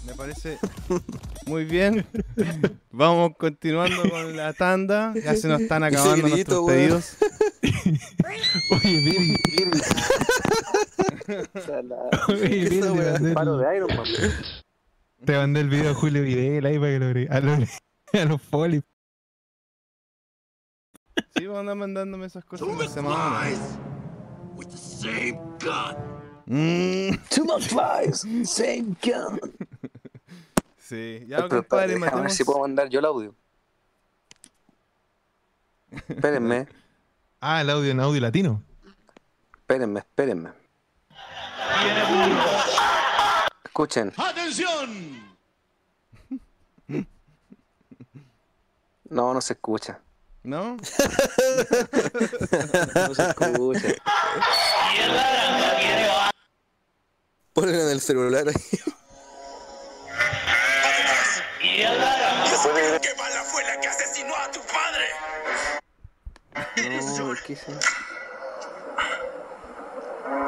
Me 0.05 0.13
parece 0.13 0.57
muy 1.47 1.65
bien. 1.65 2.05
Vamos 2.91 3.31
continuando 3.37 4.07
con 4.09 4.35
la 4.37 4.53
tanda. 4.53 5.13
Ya 5.15 5.35
se 5.35 5.47
nos 5.47 5.61
están 5.61 5.83
acabando 5.83 6.27
grito, 6.27 6.29
nuestros 6.29 6.59
weón. 6.61 6.77
pedidos. 6.77 7.17
Oye, 8.71 8.99
Viri, 8.99 9.35
oye, 12.83 13.09
Esa 13.09 13.19
te 13.19 13.33
Paro 13.33 13.59
el, 13.59 13.67
de 13.67 13.77
Iron 13.77 13.95
Man. 13.97 14.05
te 15.25 15.33
mandé 15.37 15.59
el 15.61 15.69
video 15.69 15.91
a 15.91 15.93
Julio 15.95 16.21
Videla 16.21 16.69
ahí 16.69 16.77
para 16.77 16.91
que 16.91 16.99
lo 16.99 17.05
agregue- 17.07 17.29
a 17.31 17.39
los, 17.39 17.69
a 18.13 18.25
los 18.25 18.41
foli. 18.41 18.81
Sí, 21.35 21.45
van 21.47 21.57
a 21.57 21.59
andar 21.61 21.75
mandándome 21.77 22.25
esas 22.27 22.45
cosas 22.45 22.67
en 22.67 22.77
la 22.77 22.87
semana. 22.87 23.41
With 24.55 24.69
the 24.69 24.77
same 24.77 25.37
gun. 25.59 25.95
Mm, 26.47 27.17
Too 27.29 27.43
much 27.43 27.67
flies, 27.67 28.21
same 28.49 28.95
gun. 29.01 29.39
sí, 30.79 31.25
ya 31.27 31.37
Pero, 31.37 31.49
compadre, 31.49 31.95
déjame 31.99 32.21
ver 32.21 32.31
si 32.31 32.43
puedo 32.43 32.59
mandar 32.59 32.87
yo 32.89 32.99
el 32.99 33.05
audio. 33.05 33.35
Espérenme, 36.07 36.67
Ah, 37.41 37.61
el 37.61 37.69
audio 37.69 37.91
en 37.91 37.99
audio 37.99 38.21
latino. 38.21 38.61
espérenme, 39.57 39.99
espérenme. 39.99 40.51
Escuchen. 43.65 44.13
¡Atención! 44.17 45.25
No, 49.09 49.33
no 49.33 49.41
se 49.41 49.53
escucha. 49.53 49.99
¿No? 50.45 50.77
No 52.95 53.13
se 53.15 53.23
escucha. 53.29 53.87
Ponen 57.53 57.75
en 57.75 57.89
el 57.89 57.99
celular 58.01 58.47
ahí. 58.47 58.53
¡Qué 61.61 63.15
mala 63.17 63.43
fue 63.43 63.63
la 63.63 63.79
que 63.79 63.87
asesinó 63.87 64.35
a 64.35 64.51
tu 64.51 64.59
padre! 64.61 65.07
No, 66.89 67.35
¿qué 67.45 67.55
se- 67.55 67.79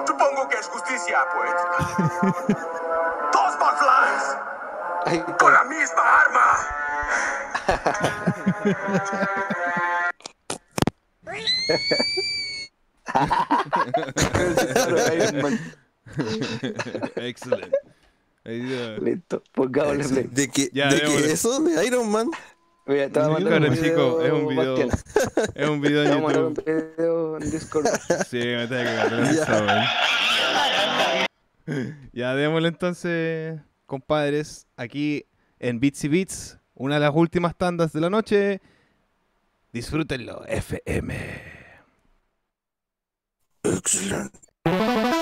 Supongo 0.05 0.47
que 0.49 0.57
es 0.57 0.67
justicia 0.67 1.25
poética. 1.33 1.77
¡Dos 3.33 3.57
McFlys! 3.59 4.37
¡Con 5.39 5.53
la 5.53 5.63
misma 5.63 6.21
arma! 6.21 6.47
Excelente. 17.15 17.77
Listo, 19.01 19.43
pongámosle 19.53 20.03
play. 20.05 20.23
¿De 20.31 20.47
qué, 20.49 20.69
Ya, 20.73 20.89
de 20.89 21.01
qué 21.01 21.31
eso? 21.31 21.59
¿De 21.61 21.85
Iron 21.85 22.09
Man? 22.09 22.29
Mira, 22.85 23.09
te 23.09 23.19
voy 23.19 23.27
a 23.27 23.31
mandar 23.31 23.59
Claro, 23.59 23.73
un 23.73 23.77
chico, 23.83 24.21
es 24.21 24.31
un 24.31 24.47
video. 24.47 24.77
Bastián. 24.77 24.89
Es 25.55 25.69
un 25.69 25.81
video 25.81 26.03
en 26.03 26.23
mandar 26.23 26.43
un 26.43 26.55
YouTube. 26.55 26.95
video 26.95 27.37
en 27.37 27.51
Discord. 27.51 27.85
Sí, 28.29 28.37
me 28.37 28.67
que 28.69 29.31
eso, 29.31 29.51
weón. 29.51 29.83
Ya, 32.13 32.33
démosle 32.33 32.69
entonces, 32.69 33.59
compadres, 33.85 34.67
aquí 34.77 35.25
en 35.59 35.81
Bits 35.81 36.05
y 36.05 36.07
Beats, 36.07 36.57
una 36.75 36.93
de 36.95 37.01
las 37.01 37.11
últimas 37.13 37.57
tandas 37.57 37.91
de 37.91 37.99
la 37.99 38.09
noche. 38.09 38.61
Disfrútenlo, 39.73 40.45
FM. 40.47 41.56
Excelente. 43.75 45.16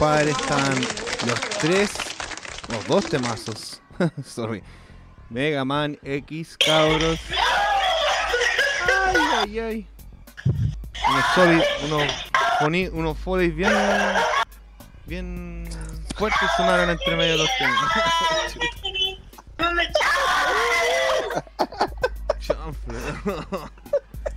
Compadre, 0.00 0.30
están 0.30 0.80
los 1.26 1.40
tres, 1.60 1.90
los 2.68 2.86
dos 2.86 3.04
temazos. 3.04 3.82
Sorry. 4.24 4.62
Mega 5.28 5.62
Man 5.62 5.98
X, 6.02 6.56
cabros. 6.56 7.20
Ay, 8.86 9.16
ay, 9.34 9.58
ay. 9.58 9.88
Unos 11.06 11.24
solid, 11.34 11.62
unos, 11.84 13.16
unos 13.26 13.54
bien, 13.54 13.72
bien 15.04 15.68
fuertes 16.16 16.48
sonaron 16.56 16.88
entre 16.88 17.16
medio 17.16 17.32
de 17.32 17.38
los 17.38 17.50
temas. 17.58 17.92
Chanfle. 22.40 22.98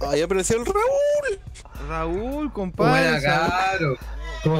Ay, 0.11 0.21
apareció 0.21 0.57
el 0.57 0.65
Raúl. 0.65 1.39
Raúl, 1.87 2.51
compadre. 2.51 3.11
Buena, 3.11 3.21
caro. 3.21 3.97
¿Cómo 4.43 4.59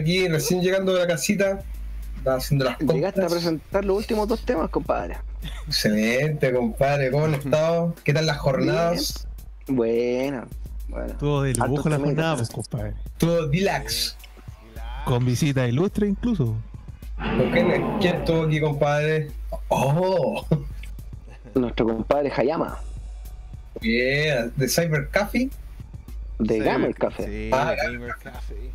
aquí 0.00 0.28
recién 0.28 0.60
llegando 0.62 0.92
de 0.94 1.00
la 1.00 1.06
casita, 1.06 1.62
estaba 2.16 2.36
haciendo 2.36 2.64
las 2.66 2.76
compras. 2.76 2.94
Llegaste 2.96 3.24
a 3.24 3.28
presentar 3.28 3.84
los 3.84 3.96
últimos 3.96 4.28
dos 4.28 4.40
temas, 4.44 4.68
compadre. 4.70 5.16
Excelente, 5.66 6.52
compadre. 6.52 7.10
¿Cómo 7.10 7.24
han 7.26 7.34
estado? 7.34 7.94
¿Qué 8.04 8.12
tal 8.12 8.26
las 8.26 8.38
jornadas? 8.38 9.26
Bueno, 9.68 10.44
bueno. 10.88 11.14
Todo 11.18 11.42
de 11.42 11.54
lujo 11.54 11.88
la 11.88 11.98
jornada, 11.98 12.36
pues, 12.36 12.50
compadre. 12.50 12.94
Todo 13.18 13.46
deluxe. 13.48 14.16
Con 15.04 15.24
visita 15.24 15.66
ilustre 15.66 16.08
incluso. 16.08 16.56
¿Con 17.16 17.50
quién, 17.52 17.98
quién 18.00 18.16
estuvo 18.16 18.42
aquí, 18.44 18.60
compadre? 18.60 19.30
¡Oh! 19.68 20.46
Nuestro 21.54 21.86
compadre 21.86 22.30
Hayama, 22.36 22.78
Bien, 23.80 24.52
de 24.56 24.68
Cyber 24.68 25.08
Café. 25.08 25.48
de 26.38 26.58
Gamer 26.58 26.94
Café. 26.94 27.24
Sí, 27.26 27.50
Ah, 27.52 27.74
Gamer 27.82 28.14
Café. 28.22 28.70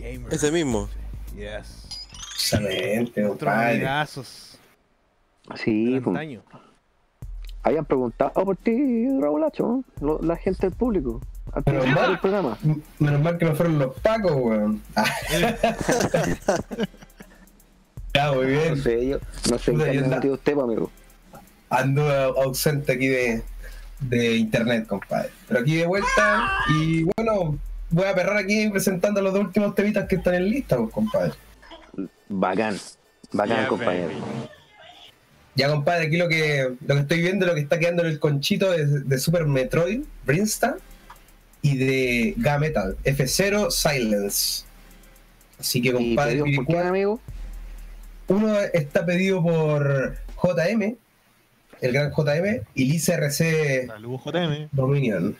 Gamer. 0.00 0.32
Ese 0.34 0.50
mismo. 0.52 0.88
Yes. 1.36 1.86
Excelente, 2.34 3.24
Otros 3.24 3.52
amigazos. 3.52 4.58
Sí, 5.56 6.00
pues, 6.02 6.38
habían 7.62 7.84
preguntado 7.84 8.32
por 8.44 8.56
ti, 8.56 9.06
Raulacho, 9.20 9.66
¿no? 9.66 9.84
Lo- 10.00 10.18
la 10.22 10.36
gente 10.36 10.66
del 10.68 10.76
público. 10.76 11.20
Principio 11.64 11.94
mal. 11.94 12.10
del 12.10 12.18
programa. 12.20 12.58
Menos 12.98 13.20
mal 13.22 13.36
que 13.36 13.44
no 13.44 13.54
fueron 13.56 13.78
los 13.78 13.94
pacos, 14.00 14.32
weón. 14.36 14.82
Ah. 14.96 15.04
ya, 18.14 18.32
muy 18.32 18.42
No 18.42 18.46
bien. 18.48 18.82
sé, 18.82 19.06
yo, 19.08 19.18
no 19.50 19.58
sé 19.58 19.72
Puta, 19.72 19.84
qué 19.90 19.94
yo 19.96 20.04
anda 20.04 20.16
usted, 20.32 20.54
pues, 20.54 20.64
amigo. 20.64 20.90
Ando 21.70 22.02
ausente 22.42 22.92
aquí 22.92 23.08
de, 23.08 23.42
de 24.00 24.36
internet, 24.36 24.86
compadre. 24.86 25.30
Pero 25.48 25.60
aquí 25.60 25.76
de 25.76 25.86
vuelta 25.86 26.50
y 26.74 27.04
bueno, 27.16 27.58
voy 27.90 28.06
a 28.06 28.14
perrar 28.14 28.36
aquí 28.38 28.68
presentando 28.70 29.20
los 29.22 29.32
dos 29.32 29.42
últimos 29.46 29.74
temitas 29.74 30.06
que 30.08 30.16
están 30.16 30.34
en 30.34 30.48
lista, 30.50 30.76
pues, 30.76 30.90
compadre. 30.92 31.32
Bacán, 32.28 32.76
bacán, 33.32 33.56
Yeah, 33.58 33.68
compañero. 33.68 34.08
baby. 34.08 34.20
Ya, 35.56 35.68
compadre, 35.68 36.06
aquí 36.06 36.16
lo 36.16 36.28
que, 36.28 36.76
lo 36.86 36.94
que 36.94 37.00
estoy 37.00 37.20
viendo, 37.20 37.44
lo 37.46 37.54
que 37.54 37.60
está 37.60 37.78
quedando 37.78 38.02
en 38.04 38.10
el 38.10 38.18
conchito 38.20 38.72
es 38.72 39.08
de 39.08 39.18
Super 39.18 39.46
Metroid, 39.46 40.02
Brinstar 40.24 40.76
y 41.60 41.76
de 41.76 42.34
Gametal, 42.36 42.96
F0 43.04 43.70
Silence. 43.70 44.64
Así 45.58 45.82
que, 45.82 45.88
¿Y 45.88 45.92
compadre, 45.92 46.40
pedidos 46.42 46.56
por 46.56 46.66
quién, 46.66 46.86
amigo? 46.86 47.20
uno 48.28 48.58
está 48.72 49.04
pedido 49.04 49.42
por 49.42 50.16
JM, 50.42 50.96
el 51.80 51.92
gran 51.92 52.12
JM, 52.12 52.62
y 52.74 52.84
Lisa 52.84 53.14
RC 53.16 53.86
Saludos, 53.88 54.20
JM. 54.24 54.68
Dominion. 54.72 55.36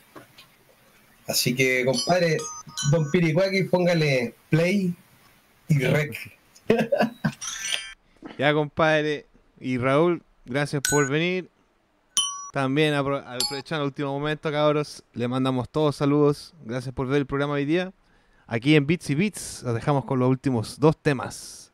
Así 1.31 1.55
que, 1.55 1.85
compadre, 1.85 2.39
Don 2.91 3.11
Piricuaki, 3.11 3.65
póngale 3.65 4.35
play 4.49 4.95
y 5.69 5.79
rec. 5.79 6.17
Ya, 8.39 8.53
compadre. 8.53 9.27
Y 9.61 9.79
Raúl, 9.79 10.23
gracias 10.45 10.83
por 10.91 11.09
venir. 11.09 11.49
También 12.53 12.95
apro- 12.95 13.23
aprovechando 13.25 13.85
el 13.85 13.89
último 13.89 14.13
momento, 14.19 14.51
cabros, 14.51 15.05
le 15.15 15.29
mandamos 15.29 15.69
todos 15.69 15.97
saludos. 15.97 16.55
Gracias 16.65 16.93
por 16.95 17.07
ver 17.07 17.19
el 17.19 17.27
programa 17.27 17.55
hoy 17.55 17.65
día. 17.65 17.93
Aquí 18.47 18.75
en 18.75 18.87
Bits 18.87 19.11
y 19.11 19.15
Bits, 19.15 19.63
los 19.63 19.75
dejamos 19.75 20.05
con 20.05 20.19
los 20.19 20.29
últimos 20.29 20.81
dos 20.81 20.97
temas. 21.01 21.70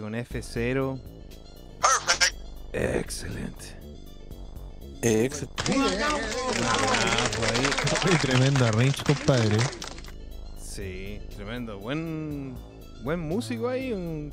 con 0.00 0.14
F0. 0.14 1.00
Excelente. 2.72 3.76
Excelente. 5.02 5.54
Qué 8.10 8.16
Tremenda 8.20 8.70
range, 8.72 9.02
compadre. 9.04 9.56
Sí, 10.60 11.20
tremendo. 11.36 11.78
Buen, 11.78 12.54
buen 13.02 13.20
músico 13.20 13.68
ahí, 13.68 13.92
un 13.92 14.32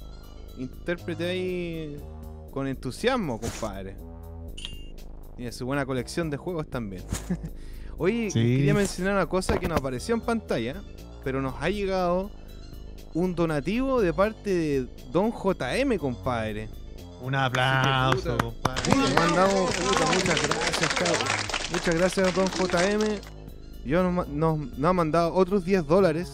intérprete 0.58 1.25
ahí 1.30 1.98
con 2.51 2.67
entusiasmo, 2.67 3.40
compadre. 3.40 3.95
Tiene 5.35 5.51
su 5.51 5.66
buena 5.66 5.85
colección 5.85 6.30
de 6.30 6.38
juegos 6.38 6.69
también. 6.69 7.03
Oye, 7.98 8.30
Sí. 8.32 8.40
quería 8.40 8.74
mencionar 8.74 9.14
una 9.14 9.27
cosa 9.27 9.59
que 9.59 9.67
no 9.67 9.75
apareció 9.75 10.16
en 10.16 10.22
pantalla, 10.22 10.82
pero 11.24 11.42
nos 11.42 11.56
ha 11.61 11.69
llegado 11.69 12.32
un 13.14 13.35
donativo 13.35 14.01
de 14.01 14.14
parte 14.14 14.50
de 14.50 14.88
Don 15.11 15.32
JM, 15.32 15.98
compadre. 15.98 16.69
Un 17.22 17.35
aplauso, 17.35 18.38
compadre. 18.38 18.82
Le 18.95 19.14
mandamos, 19.16 19.72
puta, 19.75 20.06
muchas 20.14 20.48
gracias, 20.48 20.93
cabrón. 20.93 21.27
Muchas 21.72 21.95
gracias, 21.95 22.35
Don 22.35 22.48
JM. 22.48 23.19
Yo 23.85 24.03
nos- 24.11 24.27
nos 24.27 24.59
ha 24.90 24.93
mandado 24.93 25.33
otros 25.33 25.64
10 25.66 25.85
dólares 25.88 26.32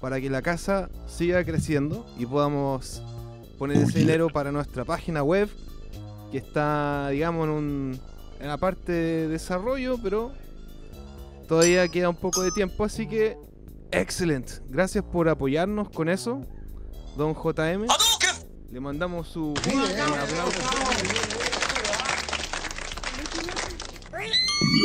para 0.00 0.20
que 0.20 0.30
la 0.30 0.42
casa 0.42 0.88
siga 1.08 1.44
creciendo 1.44 2.06
y 2.18 2.24
podamos 2.26 3.02
poner 3.58 3.78
ese 3.78 3.98
dinero 3.98 4.28
para 4.28 4.52
nuestra 4.52 4.84
página 4.84 5.22
web 5.22 5.48
que 6.30 6.38
está, 6.38 7.08
digamos, 7.10 7.44
en, 7.48 7.50
un, 7.50 8.00
en 8.40 8.46
la 8.48 8.56
parte 8.58 8.92
de 8.92 9.28
desarrollo, 9.28 9.98
pero 10.02 10.30
todavía 11.48 11.88
queda 11.88 12.08
un 12.10 12.16
poco 12.16 12.42
de 12.42 12.50
tiempo, 12.52 12.84
así 12.84 13.06
que 13.08 13.36
excelente. 13.90 14.54
Gracias 14.68 15.04
por 15.04 15.28
apoyarnos 15.28 15.88
con 15.90 16.08
eso, 16.08 16.40
Don 17.16 17.34
JM. 17.34 17.86
Le 18.70 18.80
mandamos 18.80 19.28
su 19.28 19.48
un 19.48 19.54
aplauso. 19.54 20.60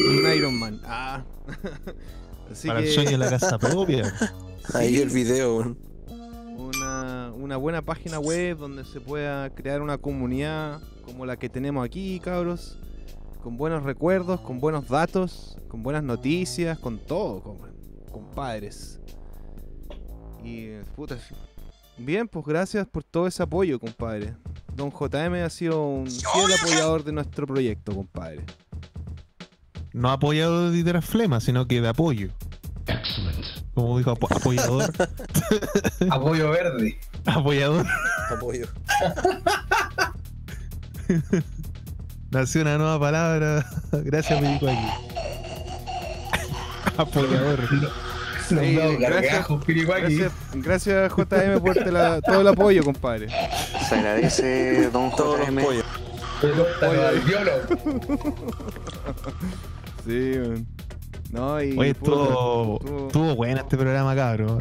Un 0.10 0.32
Iron 0.36 0.60
Man. 0.60 0.82
Ah. 0.86 1.24
Así 2.52 2.68
Para 2.68 2.80
el 2.80 2.86
que 2.86 2.92
sueño 2.92 3.12
de 3.12 3.18
la 3.18 3.30
casa 3.30 3.58
propia. 3.58 4.14
Ahí 4.74 4.98
el 4.98 5.10
video, 5.10 5.76
una, 6.56 7.32
una 7.34 7.58
buena 7.58 7.82
página 7.82 8.20
web 8.20 8.58
donde 8.58 8.86
se 8.86 9.02
pueda 9.02 9.50
crear 9.50 9.82
una 9.82 9.98
comunidad 9.98 10.80
como 11.06 11.26
la 11.26 11.38
que 11.38 11.50
tenemos 11.50 11.86
aquí, 11.86 12.20
cabros. 12.20 12.78
Con 13.44 13.58
buenos 13.58 13.84
recuerdos, 13.84 14.40
con 14.40 14.62
buenos 14.62 14.88
datos, 14.88 15.58
con 15.68 15.84
buenas 15.84 16.02
noticias, 16.04 16.80
con 16.80 16.98
todo, 16.98 17.42
com- 17.44 17.58
compadres. 18.14 19.01
Y 20.43 20.69
puta, 20.95 21.17
bien, 21.98 22.27
pues 22.30 22.45
gracias 22.45 22.88
por 22.88 23.03
todo 23.03 23.27
ese 23.27 23.43
apoyo, 23.43 23.77
compadre. 23.80 24.33
Don 24.75 24.90
JM 24.92 25.33
ha 25.45 25.50
sido 25.50 25.85
un 25.85 26.08
fiel 26.09 26.53
apoyador 26.59 27.03
de 27.03 27.11
nuestro 27.11 27.45
proyecto, 27.45 27.93
compadre. 27.93 28.45
No 29.93 30.09
apoyado 30.09 30.69
de 30.69 30.75
Dieter 30.75 31.01
Flema, 31.01 31.40
sino 31.42 31.67
que 31.67 31.82
de 31.82 31.88
apoyo. 31.90 32.30
Como 33.74 33.98
dijo 33.98 34.11
apo- 34.11 34.27
apoyador. 34.35 34.92
Apoyo 36.11 36.50
verde. 36.51 36.98
apoyador. 37.25 37.85
Apoyo. 38.30 38.67
Nació 42.32 42.61
una 42.61 42.77
nueva 42.77 43.00
palabra. 43.00 43.66
Gracias, 43.92 44.42
me 44.42 44.53
dijo 44.53 44.67
aquí. 44.67 45.12
apoyador. 46.98 47.60
Nombrado 48.50 48.98
gracias, 49.00 49.48
gracias, 49.68 50.32
gracias, 50.54 51.12
JM 51.16 51.60
por 51.62 51.88
la- 51.92 52.22
todo 52.22 52.42
el 52.42 52.48
apoyo, 52.48 52.84
compadre. 52.84 53.28
Se 53.88 53.96
agradece, 53.96 54.90
don 54.92 55.10
Todos 55.16 55.40
los 55.40 55.48
JM. 55.48 55.64
pollos. 55.64 55.86
Al 56.82 57.20
violo. 57.22 57.52
Sí, 60.06 60.38
man. 60.40 60.68
No, 61.32 61.64
y 61.64 61.78
Oye, 61.78 61.92
estuvo, 61.92 62.78
estuvo- 62.80 63.08
estuvo 63.08 63.36
bueno 63.36 63.62
este 63.62 63.78
programa, 63.78 64.16
cabrón. 64.16 64.60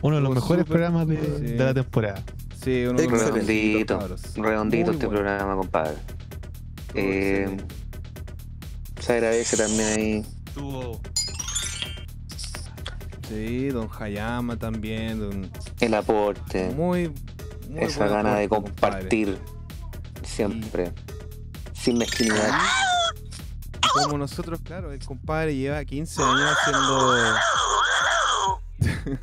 Uno 0.00 0.16
de 0.16 0.22
los 0.22 0.34
mejores 0.34 0.64
programas 0.64 1.06
de, 1.08 1.16
sí. 1.16 1.42
de 1.54 1.64
la 1.64 1.74
temporada. 1.74 2.22
Sí, 2.62 2.84
uno 2.86 2.98
de 3.00 3.08
los. 3.08 3.20
Redondito, 3.22 3.98
cabros. 3.98 4.22
redondito 4.36 4.86
Muy 4.86 4.94
este 4.94 5.06
bueno. 5.06 5.20
programa, 5.22 5.56
compadre. 5.56 5.96
Eh, 6.94 7.56
se 9.00 9.12
agradece 9.12 9.56
también 9.56 9.88
ahí. 9.98 10.24
Estuvo 10.46 11.00
Sí, 13.28 13.68
don 13.68 13.88
Hayama 13.98 14.56
también. 14.58 15.18
don- 15.18 15.50
el 15.80 15.94
aporte, 15.94 16.70
Muy, 16.74 17.08
muy 17.68 17.80
esa 17.82 18.06
gana 18.06 18.36
de 18.36 18.44
aporte, 18.44 18.70
compadre. 18.70 18.92
compartir 19.00 19.38
siempre, 20.22 20.92
sin 21.72 21.98
mezquindad. 21.98 22.58
Y 23.82 24.02
como 24.04 24.18
nosotros, 24.18 24.60
claro, 24.62 24.92
el 24.92 25.04
compadre 25.04 25.54
lleva 25.56 25.84
15 25.84 26.22
años 26.22 26.50
haciendo. 26.58 27.14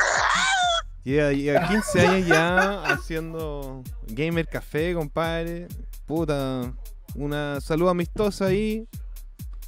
lleva, 1.04 1.32
lleva 1.34 1.68
15 1.68 2.08
años 2.08 2.28
ya 2.28 2.84
haciendo 2.84 3.84
Gamer 4.08 4.48
Café, 4.48 4.94
compadre. 4.94 5.68
Puta, 6.06 6.74
una 7.16 7.60
salud 7.62 7.90
amistosa 7.90 8.46
ahí, 8.46 8.88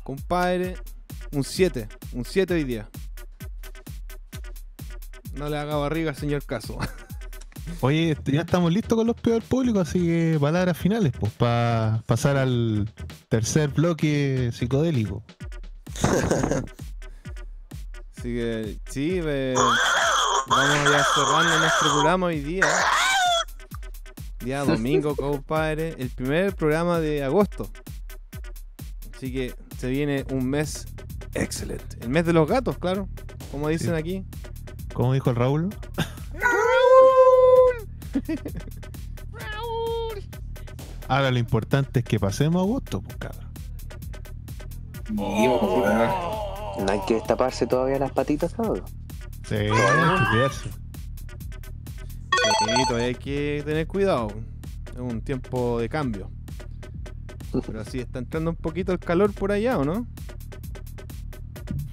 compadre. 0.03 0.75
Un 1.31 1.43
7, 1.43 1.87
un 2.13 2.25
7 2.25 2.53
hoy 2.53 2.63
día. 2.63 2.87
No 5.35 5.49
le 5.49 5.57
haga 5.57 5.75
barriga 5.75 6.11
al 6.11 6.15
señor 6.15 6.43
Caso. 6.45 6.77
Oye, 7.81 8.11
este, 8.11 8.33
ya 8.33 8.41
estamos 8.41 8.71
listos 8.71 8.97
con 8.97 9.07
los 9.07 9.15
peos 9.15 9.39
del 9.39 9.47
público, 9.49 9.79
así 9.79 9.99
que 9.99 10.37
palabras 10.39 10.77
finales, 10.77 11.11
pues, 11.19 11.31
para 11.33 12.03
pasar 12.05 12.37
al 12.37 12.89
tercer 13.29 13.69
bloque 13.69 14.51
psicodélico. 14.53 15.23
Así 18.17 18.33
que, 18.35 18.77
sí, 18.89 19.19
vamos 19.19 20.91
ya 20.91 21.03
cerrando 21.13 21.59
nuestro 21.59 21.91
programa 21.91 22.27
hoy 22.27 22.39
día. 22.39 22.65
Día 24.39 24.59
domingo, 24.65 25.15
compadre. 25.15 25.95
El 25.97 26.09
primer 26.09 26.55
programa 26.55 26.99
de 26.99 27.23
agosto. 27.23 27.69
Así 29.13 29.31
que 29.33 29.53
se 29.77 29.89
viene 29.89 30.25
un 30.31 30.49
mes 30.49 30.85
excelente. 31.33 31.97
El 32.01 32.09
mes 32.09 32.25
de 32.25 32.31
los 32.33 32.47
gatos, 32.47 32.77
claro. 32.77 33.09
Como 33.51 33.67
dicen 33.67 33.89
Sí. 33.93 33.99
aquí. 33.99 34.25
Como 34.93 35.13
dijo 35.13 35.29
el 35.29 35.35
Raúl. 35.35 35.69
Ahora 41.07 41.31
lo 41.31 41.37
importante 41.37 41.99
es 41.99 42.05
que 42.05 42.19
pasemos 42.19 42.61
a 42.61 42.63
agosto, 42.63 43.01
pues 43.01 43.17
cabrón. 43.17 43.47
No 45.15 46.91
hay 46.91 46.99
que 47.07 47.15
destaparse 47.15 47.67
todavía 47.67 47.99
las 47.99 48.11
patitas, 48.11 48.53
cabrón. 48.53 48.83
Sí, 49.47 49.55
hay 49.55 49.69
que 49.69 50.25
cuidarse. 50.31 50.69
Sí, 50.69 52.83
todavía 52.87 53.07
hay 53.07 53.15
que 53.15 53.61
tener 53.65 53.87
cuidado. 53.87 54.29
Es 54.93 54.99
un 54.99 55.21
tiempo 55.21 55.79
de 55.79 55.89
cambio. 55.89 56.31
Pero 57.65 57.81
así 57.81 57.99
está 57.99 58.19
entrando 58.19 58.49
un 58.51 58.55
poquito 58.55 58.91
el 58.93 58.99
calor 58.99 59.33
por 59.33 59.51
allá, 59.51 59.77
¿o 59.77 59.85
no? 59.85 60.07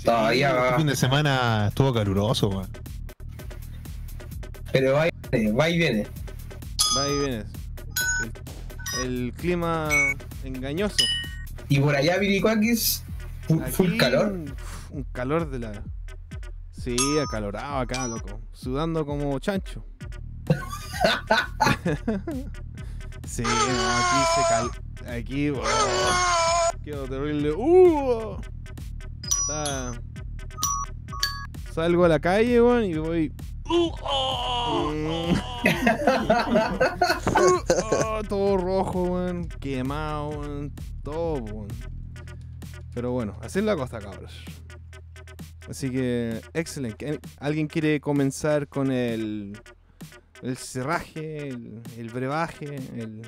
Todavía 0.03 0.49
Este 0.51 0.61
va. 0.61 0.77
fin 0.79 0.87
de 0.87 0.97
semana 0.97 1.67
estuvo 1.69 1.93
caluroso, 1.93 2.49
weón. 2.49 2.69
Pero 4.73 4.93
va 4.95 5.09
y 5.09 5.11
viene, 5.33 5.53
va 5.53 5.69
y 5.69 5.79
viene. 5.79 6.07
Va 6.97 7.09
y 7.09 7.19
vienes. 7.19 7.47
El, 9.03 9.33
clima 9.37 9.89
engañoso. 10.45 11.05
Y 11.69 11.79
por 11.81 11.95
allá, 11.95 12.19
Viricuakis, 12.19 13.05
full, 13.47 13.63
full 13.65 13.97
calor. 13.97 14.39
Un 14.91 15.05
calor 15.13 15.51
de 15.51 15.59
la. 15.61 15.83
Sí, 16.73 16.97
acalorado 17.27 17.79
acá, 17.79 18.09
loco. 18.09 18.41
Sudando 18.53 19.07
como 19.07 19.39
chancho. 19.39 19.85
sí, 23.27 23.43
no, 23.43 23.51
aquí 23.51 24.25
se 24.35 24.43
cal. 24.49 24.71
Aquí, 25.07 25.51
oh, 25.51 25.63
quedó 26.83 27.07
terrible. 27.07 27.53
Uh, 27.53 28.41
está- 29.43 29.93
Salgo 31.73 32.05
a 32.05 32.09
la 32.09 32.19
calle, 32.19 32.61
weón, 32.61 32.85
y 32.85 32.95
voy. 32.95 33.33
Oh, 33.73 34.93
todo 38.29 38.57
rojo, 38.57 39.03
weón. 39.05 39.47
Quemado, 39.61 40.31
weón. 40.31 40.73
Todo, 41.05 41.35
weón. 41.35 41.69
Pero 42.93 43.13
bueno, 43.13 43.37
así 43.41 43.61
es 43.61 43.65
la 43.65 43.77
cosa, 43.77 44.01
cabros. 44.01 44.35
Así 45.69 45.91
que, 45.91 46.41
excelente. 46.53 47.21
¿Alguien 47.39 47.69
quiere 47.69 48.01
comenzar 48.01 48.67
con 48.67 48.91
el, 48.91 49.57
el 50.43 50.57
cerraje, 50.57 51.49
el, 51.49 51.81
el 51.97 52.11
brebaje, 52.11 52.75
el, 52.97 53.23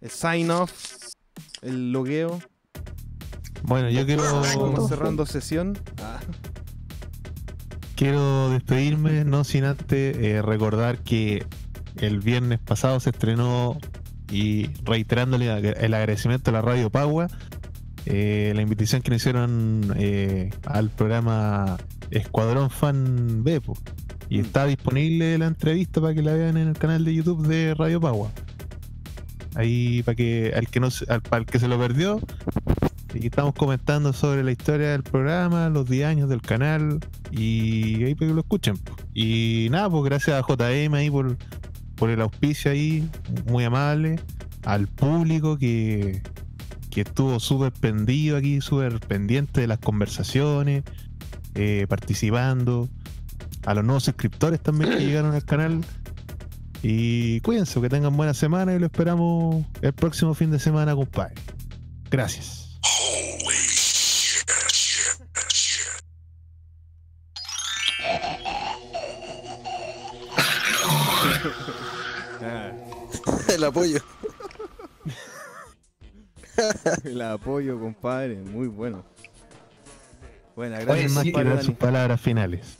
el 0.00 0.10
sign-off, 0.10 0.72
el 1.60 1.92
logueo? 1.92 2.40
Bueno, 3.64 3.90
yo 3.90 4.06
quiero, 4.06 4.22
Vamos 4.22 4.88
cerrando 4.88 5.26
sesión. 5.26 5.78
Ah, 6.00 6.20
quiero 8.02 8.50
despedirme, 8.50 9.24
no 9.24 9.44
sin 9.44 9.62
antes 9.62 10.16
eh, 10.16 10.42
recordar 10.42 10.98
que 10.98 11.46
el 12.00 12.18
viernes 12.18 12.58
pasado 12.58 12.98
se 12.98 13.10
estrenó 13.10 13.78
y 14.28 14.66
reiterándole 14.82 15.46
el 15.78 15.94
agradecimiento 15.94 16.50
a 16.50 16.54
la 16.54 16.62
Radio 16.62 16.90
Pagua, 16.90 17.28
eh, 18.06 18.50
la 18.56 18.62
invitación 18.62 19.02
que 19.02 19.10
nos 19.12 19.18
hicieron 19.22 19.94
eh, 19.96 20.50
al 20.66 20.90
programa 20.90 21.76
Escuadrón 22.10 22.70
Fan 22.70 23.44
B. 23.44 23.60
po. 23.60 23.76
Y 24.28 24.38
Mm. 24.38 24.46
está 24.46 24.66
disponible 24.66 25.38
la 25.38 25.46
entrevista 25.46 26.00
para 26.00 26.12
que 26.12 26.22
la 26.22 26.32
vean 26.32 26.56
en 26.56 26.66
el 26.66 26.76
canal 26.76 27.04
de 27.04 27.14
YouTube 27.14 27.46
de 27.46 27.72
Radio 27.74 28.00
Pagua. 28.00 28.32
Ahí 29.54 30.02
para 30.02 30.16
que 30.16 30.52
al 30.56 30.66
que 30.66 30.80
no 30.80 30.90
se- 30.90 31.04
al, 31.08 31.20
para 31.22 31.42
el 31.42 31.46
que 31.46 31.60
se 31.60 31.68
lo 31.68 31.78
perdió, 31.78 32.18
y 33.14 33.26
estamos 33.26 33.54
comentando 33.54 34.12
sobre 34.12 34.42
la 34.42 34.52
historia 34.52 34.90
del 34.92 35.02
programa, 35.02 35.68
los 35.68 35.88
10 35.88 36.06
años 36.06 36.28
del 36.28 36.40
canal 36.40 37.00
y 37.30 38.02
ahí 38.04 38.14
para 38.14 38.28
que 38.28 38.34
lo 38.34 38.40
escuchen. 38.40 38.78
Y 39.14 39.68
nada, 39.70 39.90
pues 39.90 40.04
gracias 40.04 40.42
a 40.42 40.46
JM 40.46 40.94
ahí 40.94 41.10
por, 41.10 41.36
por 41.96 42.10
el 42.10 42.20
auspicio 42.20 42.70
ahí, 42.70 43.08
muy 43.46 43.64
amable, 43.64 44.18
al 44.64 44.86
público 44.88 45.58
que, 45.58 46.22
que 46.90 47.02
estuvo 47.02 47.38
súper 47.40 47.72
pendido 47.72 48.36
aquí, 48.36 48.60
súper 48.60 49.00
pendiente 49.00 49.62
de 49.62 49.66
las 49.66 49.78
conversaciones, 49.78 50.84
eh, 51.54 51.86
participando, 51.88 52.88
a 53.66 53.74
los 53.74 53.84
nuevos 53.84 54.04
suscriptores 54.04 54.60
también 54.60 54.90
que 54.90 55.04
llegaron 55.04 55.34
al 55.34 55.44
canal. 55.44 55.84
Y 56.82 57.40
cuídense, 57.40 57.80
que 57.80 57.88
tengan 57.88 58.16
buena 58.16 58.34
semana 58.34 58.74
y 58.74 58.78
lo 58.78 58.86
esperamos 58.86 59.64
el 59.82 59.92
próximo 59.92 60.34
fin 60.34 60.50
de 60.50 60.58
semana, 60.58 60.96
compadre. 60.96 61.34
Gracias. 62.10 62.61
Ah, 72.42 72.72
El 73.54 73.64
apoyo. 73.64 74.00
el 77.04 77.22
apoyo, 77.22 77.78
compadre. 77.80 78.36
Muy 78.36 78.68
bueno. 78.68 79.04
Buena, 80.54 80.76
Oye, 80.76 80.84
gracias. 80.84 81.12
sí, 81.12 81.32
Dani. 81.32 81.62
sus 81.62 81.74
palabras 81.74 82.20
finales. 82.20 82.78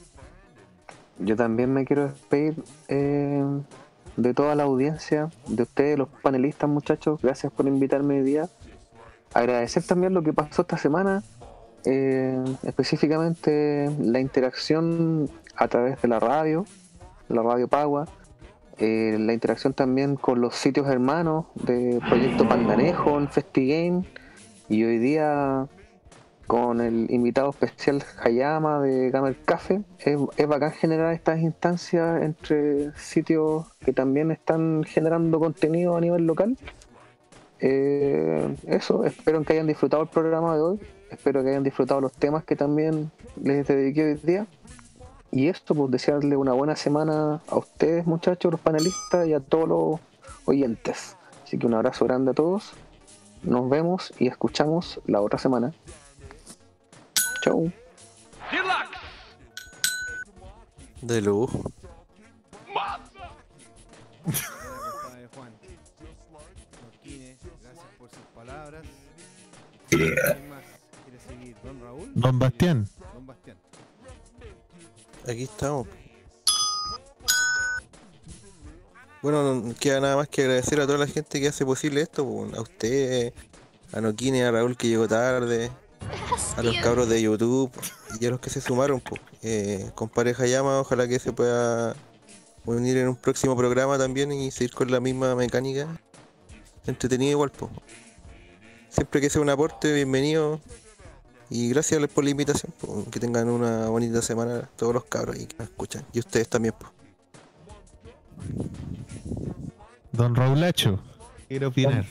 Yo 1.19 1.37
también 1.37 1.73
me 1.73 1.85
quiero 1.85 2.09
despedir 2.09 2.63
eh, 2.89 3.45
de 4.17 4.35
toda 4.35 4.55
la 4.55 4.65
audiencia, 4.65 5.31
de 5.47 5.63
ustedes, 5.63 5.99
los 5.99 6.09
panelistas, 6.23 6.69
muchachos. 6.69 7.21
Gracias 7.23 7.53
por 7.53 7.67
invitarme 7.67 8.19
hoy 8.19 8.25
día. 8.25 8.49
Agradecer 9.33 9.83
también 9.85 10.13
lo 10.13 10.23
que 10.23 10.33
pasó 10.33 10.63
esta 10.63 10.77
semana, 10.77 11.23
eh, 11.85 12.43
específicamente 12.65 13.91
la 13.99 14.21
interacción 14.21 15.31
a 15.57 15.69
través 15.69 16.03
de 16.03 16.09
la 16.09 16.21
radio, 16.21 16.67
la 17.29 17.43
radio 17.43 17.69
Pagua, 17.69 18.07
eh, 18.83 19.17
la 19.17 19.33
interacción 19.33 19.75
también 19.75 20.17
con 20.17 20.41
los 20.41 20.57
sitios 20.57 20.89
hermanos 20.89 21.47
de 21.55 22.01
Proyecto 22.09 22.49
Pandanejo 22.49 23.17
en 23.17 23.29
FestiGame 23.29 24.03
y 24.69 24.83
hoy 24.83 24.99
día 24.99 25.69
con 26.49 26.81
el 26.81 27.09
invitado 27.13 27.51
especial 27.51 28.03
Hayama 28.25 28.81
de 28.81 29.11
Gamer 29.11 29.37
Café. 29.45 29.83
Es, 30.01 30.19
es 30.37 30.49
bacán 30.49 30.73
generar 30.73 31.15
estas 31.15 31.39
instancias 31.39 32.23
entre 32.23 32.93
sitios 32.97 33.67
que 33.85 33.93
también 33.93 34.33
están 34.33 34.83
generando 34.83 35.39
contenido 35.39 35.97
a 35.97 36.01
nivel 36.01 36.27
local. 36.27 36.59
Eh, 37.61 38.57
eso, 38.67 39.05
espero 39.05 39.45
que 39.45 39.53
hayan 39.53 39.69
disfrutado 39.69 40.03
el 40.03 40.09
programa 40.09 40.57
de 40.57 40.61
hoy. 40.61 40.81
Espero 41.09 41.45
que 41.45 41.51
hayan 41.51 41.63
disfrutado 41.63 42.01
los 42.01 42.13
temas 42.15 42.43
que 42.43 42.57
también 42.57 43.13
les 43.41 43.65
dediqué 43.65 44.05
hoy 44.07 44.21
día. 44.25 44.49
Y 45.35 45.49
esto, 45.49 45.75
pues 45.75 45.91
desearle 45.91 46.37
una 46.37 46.53
buena 46.53 46.77
semana 46.77 47.41
a 47.49 47.57
ustedes, 47.57 48.07
muchachos, 48.07 48.53
los 48.53 48.61
panelistas 48.61 49.27
y 49.27 49.33
a 49.33 49.41
todos 49.41 49.67
los 49.67 50.01
oyentes. 50.45 51.17
Así 51.43 51.57
que 51.59 51.67
un 51.67 51.73
abrazo 51.73 52.05
grande 52.05 52.33
a 52.33 52.35
todos. 52.35 52.75
Nos 53.43 53.69
vemos 53.71 54.13
y 54.19 54.29
escuchamos 54.29 55.01
la 55.07 55.23
otra 55.23 55.39
semana. 55.39 55.73
Chau. 57.43 57.73
De 61.01 61.21
lujo. 61.23 61.63
compadre 64.23 65.29
Juan. 65.35 65.53
Martínez, 66.83 67.39
gracias 67.63 67.87
por 67.99 68.11
sus 68.11 68.19
palabras. 68.35 68.85
Yeah. 69.89 69.99
¿Quién 69.99 70.49
más 70.51 70.63
quiere 71.05 71.19
seguir? 71.27 71.57
¿Don 71.65 71.81
Raúl? 71.81 72.13
Don 72.15 72.39
Bastián. 72.39 72.87
Don 73.15 73.27
Bastián. 73.27 73.57
Aquí 75.29 75.45
estamos. 75.45 75.87
Bueno, 79.23 79.55
no 79.55 79.75
queda 79.77 80.01
nada 80.01 80.17
más 80.17 80.29
que 80.29 80.43
agradecer 80.43 80.81
a 80.81 80.87
toda 80.87 80.99
la 80.99 81.07
gente 81.07 81.41
que 81.41 81.47
hace 81.47 81.65
posible 81.65 82.01
esto, 82.01 82.23
a 82.57 82.61
usted, 82.61 83.33
a 83.93 84.01
Noquine, 84.01 84.45
a 84.45 84.51
Raúl 84.51 84.77
que 84.77 84.89
llegó 84.89 85.07
tarde, 85.07 85.71
a 86.57 86.63
los 86.63 86.77
cabros 86.79 87.09
de 87.09 87.23
YouTube 87.23 87.71
y 88.21 88.27
a 88.27 88.31
los 88.31 88.41
que 88.41 88.51
se 88.51 88.61
sumaron, 88.61 89.01
pues. 89.01 89.21
Eh, 89.43 89.91
con 89.95 90.09
pareja 90.09 90.47
llama, 90.47 90.81
ojalá 90.81 91.07
que 91.07 91.21
se 91.21 91.33
pueda 91.33 91.95
unir 92.65 92.97
en 92.97 93.09
un 93.09 93.17
próximo 93.17 93.57
programa 93.57 93.97
también 93.97 94.33
y 94.33 94.51
seguir 94.51 94.75
con 94.75 94.91
la 94.91 94.99
misma 94.99 95.37
mecánica. 95.37 95.87
Entretenido 96.85 97.31
igual, 97.31 97.53
pues. 97.53 97.71
Siempre 98.89 99.21
que 99.21 99.31
sea 99.31 99.41
un 99.41 99.51
aporte, 99.51 99.93
bienvenido. 99.93 100.61
Y 101.55 101.69
gracias 101.69 102.07
por 102.09 102.25
la 102.25 102.31
invitación. 102.31 102.73
po. 102.81 103.05
Que 103.11 103.21
tengan 103.21 103.49
una 103.49 103.89
bonita 103.89 104.23
semana 104.23 104.71
todos 104.75 104.95
los 104.95 105.05
cabros 105.05 105.39
y 105.39 105.45
que 105.45 105.55
nos 105.59 105.69
escuchan. 105.69 106.03
Y 106.15 106.21
ustedes 106.21 106.49
también. 106.49 106.75
po. 106.79 106.91
Don 110.13 110.35
Raulacho, 110.35 110.99
quiero 111.49 111.69
opinar. 111.69 112.07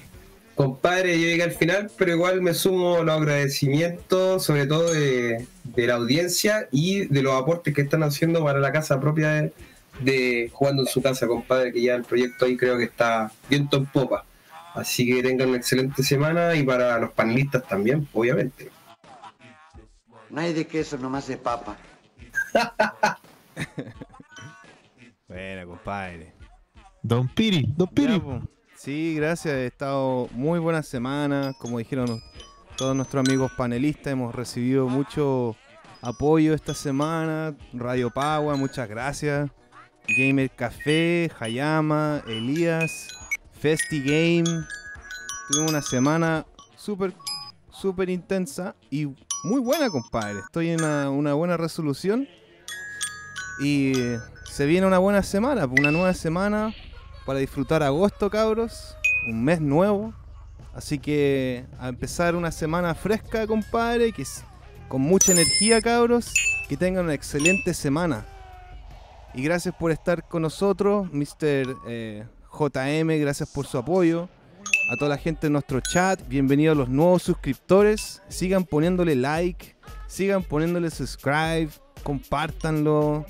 Compadre, 0.53 1.19
yo 1.19 1.25
llegué 1.25 1.41
al 1.41 1.53
final, 1.53 1.89
pero 1.97 2.11
igual 2.11 2.41
me 2.41 2.53
sumo 2.53 2.97
a 2.97 3.03
los 3.03 3.15
agradecimientos, 3.15 4.43
sobre 4.43 4.67
todo 4.67 4.93
de, 4.93 5.47
de 5.63 5.87
la 5.87 5.95
audiencia 5.95 6.67
y 6.71 7.05
de 7.05 7.23
los 7.23 7.33
aportes 7.33 7.73
que 7.73 7.81
están 7.81 8.03
haciendo 8.03 8.43
para 8.43 8.59
la 8.59 8.71
casa 8.71 8.99
propia 8.99 9.29
de, 9.29 9.53
de 10.01 10.49
Jugando 10.53 10.83
en 10.83 10.87
su 10.87 11.01
casa, 11.01 11.25
compadre, 11.27 11.73
que 11.73 11.81
ya 11.81 11.95
el 11.95 12.03
proyecto 12.03 12.45
ahí 12.45 12.57
creo 12.57 12.77
que 12.77 12.83
está 12.83 13.31
viento 13.49 13.77
en 13.77 13.87
popa. 13.87 14.23
Así 14.75 15.07
que 15.07 15.23
tengan 15.23 15.49
una 15.49 15.57
excelente 15.57 16.03
semana 16.03 16.53
y 16.53 16.61
para 16.61 16.99
los 16.99 17.11
panelistas 17.11 17.67
también, 17.67 18.07
obviamente. 18.13 18.69
No 20.31 20.39
hay 20.39 20.53
de 20.53 20.65
queso, 20.65 20.97
nomás 20.97 21.27
de 21.27 21.37
papa. 21.37 21.77
Bueno, 25.27 25.65
compadre. 25.65 26.33
Don 27.01 27.25
Piri, 27.29 27.65
Don 27.77 27.87
Piri. 27.87 28.15
Ya, 28.15 28.19
po. 28.19 28.41
Sí, 28.75 29.15
gracias. 29.15 29.53
He 29.53 29.67
estado 29.67 30.27
muy 30.33 30.59
buena 30.59 30.83
semana. 30.83 31.53
Como 31.57 31.77
dijeron 31.77 32.21
todos 32.75 32.93
nuestros 32.97 33.25
amigos 33.25 33.49
panelistas, 33.55 34.07
hemos 34.11 34.35
recibido 34.35 34.89
mucho 34.89 35.55
apoyo 36.01 36.53
esta 36.53 36.73
semana. 36.73 37.55
Radio 37.71 38.09
Pagua, 38.09 38.57
muchas 38.57 38.89
gracias. 38.89 39.49
Gamer 40.17 40.49
Café, 40.51 41.31
Hayama, 41.39 42.21
Elías, 42.27 43.07
Festi 43.53 44.01
Game. 44.01 44.65
Tuvimos 45.47 45.71
una 45.71 45.81
semana 45.81 46.45
súper, 46.75 47.13
súper 47.69 48.09
intensa 48.09 48.75
y 48.89 49.07
muy 49.43 49.59
buena, 49.59 49.89
compadre. 49.89 50.39
Estoy 50.39 50.69
en 50.69 50.83
una, 50.83 51.33
buena 51.33 51.57
resolución. 51.57 52.27
Y 53.63 53.93
se 54.49 54.65
viene 54.65 54.87
una 54.87 54.97
buena 54.97 55.23
semana, 55.23 55.65
una 55.65 55.91
nueva 55.91 56.13
semana 56.13 56.73
para 57.25 57.39
disfrutar 57.39 57.83
agosto, 57.83 58.29
cabros. 58.29 58.95
Un 59.27 59.43
mes 59.43 59.61
nuevo. 59.61 60.13
Así 60.73 60.99
que 60.99 61.65
a 61.79 61.89
empezar 61.89 62.35
una 62.35 62.51
semana 62.51 62.95
fresca, 62.95 63.45
compadre, 63.45 64.11
que 64.13 64.23
con 64.87 65.01
mucha 65.01 65.31
energía, 65.31 65.81
cabros. 65.81 66.33
Que 66.67 66.77
tengan 66.77 67.05
una 67.05 67.13
excelente 67.13 67.73
semana. 67.73 68.25
Y 69.33 69.43
gracias 69.43 69.73
por 69.75 69.91
estar 69.91 70.27
con 70.27 70.41
nosotros, 70.41 71.11
Mr. 71.11 71.75
eh, 71.87 72.25
JM, 72.51 73.19
gracias 73.21 73.49
por 73.49 73.65
su 73.65 73.77
apoyo. 73.77 74.29
A 74.91 74.97
toda 74.97 75.09
la 75.09 75.17
gente 75.17 75.47
en 75.47 75.53
nuestro 75.53 75.79
chat, 75.79 76.19
bienvenidos 76.27 76.75
a 76.75 76.79
los 76.79 76.89
nuevos 76.89 77.23
suscriptores. 77.23 78.21
Sigan 78.27 78.63
poniéndole 78.65 79.15
like, 79.15 79.75
sigan 80.07 80.43
poniéndole 80.43 80.89
subscribe, 80.89 81.69
compártanlo. 82.03 83.25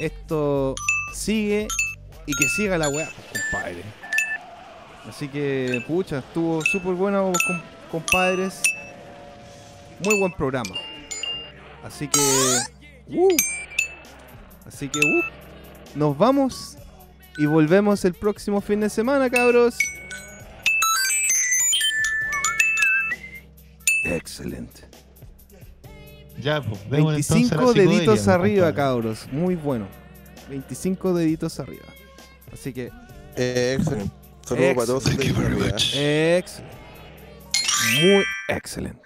Esto 0.00 0.74
sigue 1.14 1.68
y 2.26 2.32
que 2.34 2.48
siga 2.48 2.78
la 2.78 2.88
weá, 2.88 3.08
compadre. 3.32 3.82
Así 5.08 5.28
que, 5.28 5.82
pucha, 5.86 6.18
estuvo 6.18 6.62
súper 6.64 6.94
bueno, 6.94 7.32
com- 7.46 7.62
compadres. 7.90 8.62
Muy 10.04 10.18
buen 10.20 10.32
programa. 10.32 10.74
Así 11.82 12.08
que, 12.08 12.20
uh, 13.08 13.36
así 14.66 14.88
que, 14.88 14.98
uh, 15.00 15.22
nos 15.94 16.16
vamos 16.16 16.76
y 17.38 17.46
volvemos 17.46 18.04
el 18.04 18.14
próximo 18.14 18.60
fin 18.60 18.80
de 18.80 18.90
semana, 18.90 19.30
cabros. 19.30 19.76
Excelente. 24.16 24.82
Ya, 26.40 26.62
pues, 26.62 26.88
démosle 26.88 27.18
entonces 27.18 27.30
a 27.30 27.34
25 27.34 27.54
la 27.54 27.66
psicodelia, 27.66 27.96
deditos 27.96 28.28
arriba, 28.28 28.74
cabros. 28.74 29.26
Muy 29.32 29.56
bueno. 29.56 29.88
25 30.48 31.14
deditos 31.14 31.58
arriba. 31.60 31.86
Así 32.52 32.72
que. 32.72 32.90
Eh, 33.36 33.76
excelente. 33.78 34.14
Saludos 34.46 34.74
para 34.74 34.86
todos. 34.86 35.06
ustedes. 35.06 35.94
Excelente. 35.94 36.78
Muy 38.00 38.24
excelente. 38.48 39.02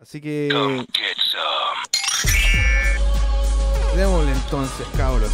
Así 0.00 0.20
que. 0.20 0.48
Démosle 3.96 4.32
entonces, 4.32 4.86
cabros. 4.96 5.32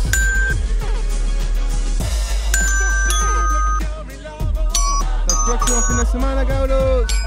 Hasta 5.27 5.53
el 5.53 5.59
próximo 5.59 5.83
fin 5.83 5.97
de 5.99 6.07
semana, 6.07 6.47
cabros. 6.47 7.24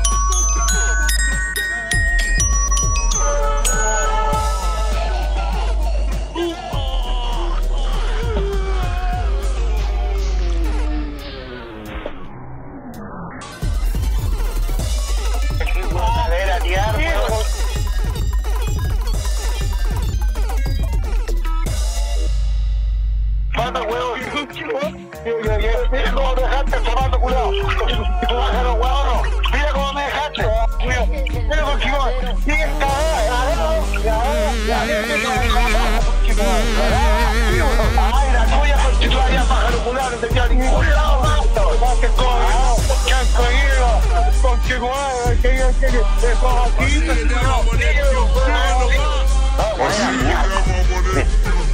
Mata, 23.68 23.82
weón. 23.82 24.18
Mira 25.92 26.12
cómo 26.14 26.36
me 26.36 26.42
dejaste, 26.42 26.80
zapato 26.86 27.20
culado. 27.20 27.52
Tú 27.52 28.36
bájalo, 28.36 28.74
weón. 28.76 29.22
Mira 29.52 29.72
cómo 29.74 29.92
me 29.92 30.04
dejaste. 30.04 30.44
Mira, 30.86 31.64
con 31.64 31.80
chico. 31.82 32.10
Sigue 32.46 32.64
esta 32.64 32.88
Ay, 37.98 38.32
la 38.32 38.46
tuya 38.46 38.78
con 38.78 39.00
chico 39.02 39.20
allá, 39.22 39.44
pájaro 39.44 39.78
culado. 39.80 40.12
No 40.12 40.18
te 40.18 40.28
queda 40.30 40.48
ningún 40.48 40.90
lado, 40.90 41.22
mato. 41.24 41.72
Que 43.06 43.14
han 43.14 43.28
cogido. 43.28 43.90
Con 44.42 44.64
chico, 44.64 44.90
ay, 44.96 45.38
que 45.42 45.50
que 45.50 45.88
que 45.88 45.92
que 45.92 46.34
coja 46.40 46.64
aquí. 46.68 47.08
A 49.58 49.74
conche 49.78 50.04
tu 50.04 50.16
madre, 50.16 50.36
pensás 50.38 50.64
que 50.64 50.72
aquí, 50.72 50.87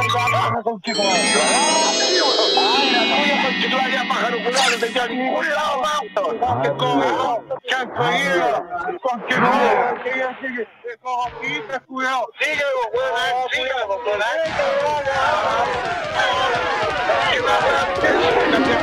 Tienes 0.00 0.08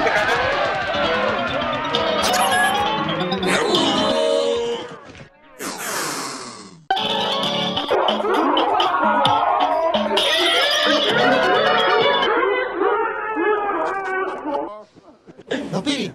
que 0.03 0.27
No, 15.49 15.81
Piri. 15.81 16.13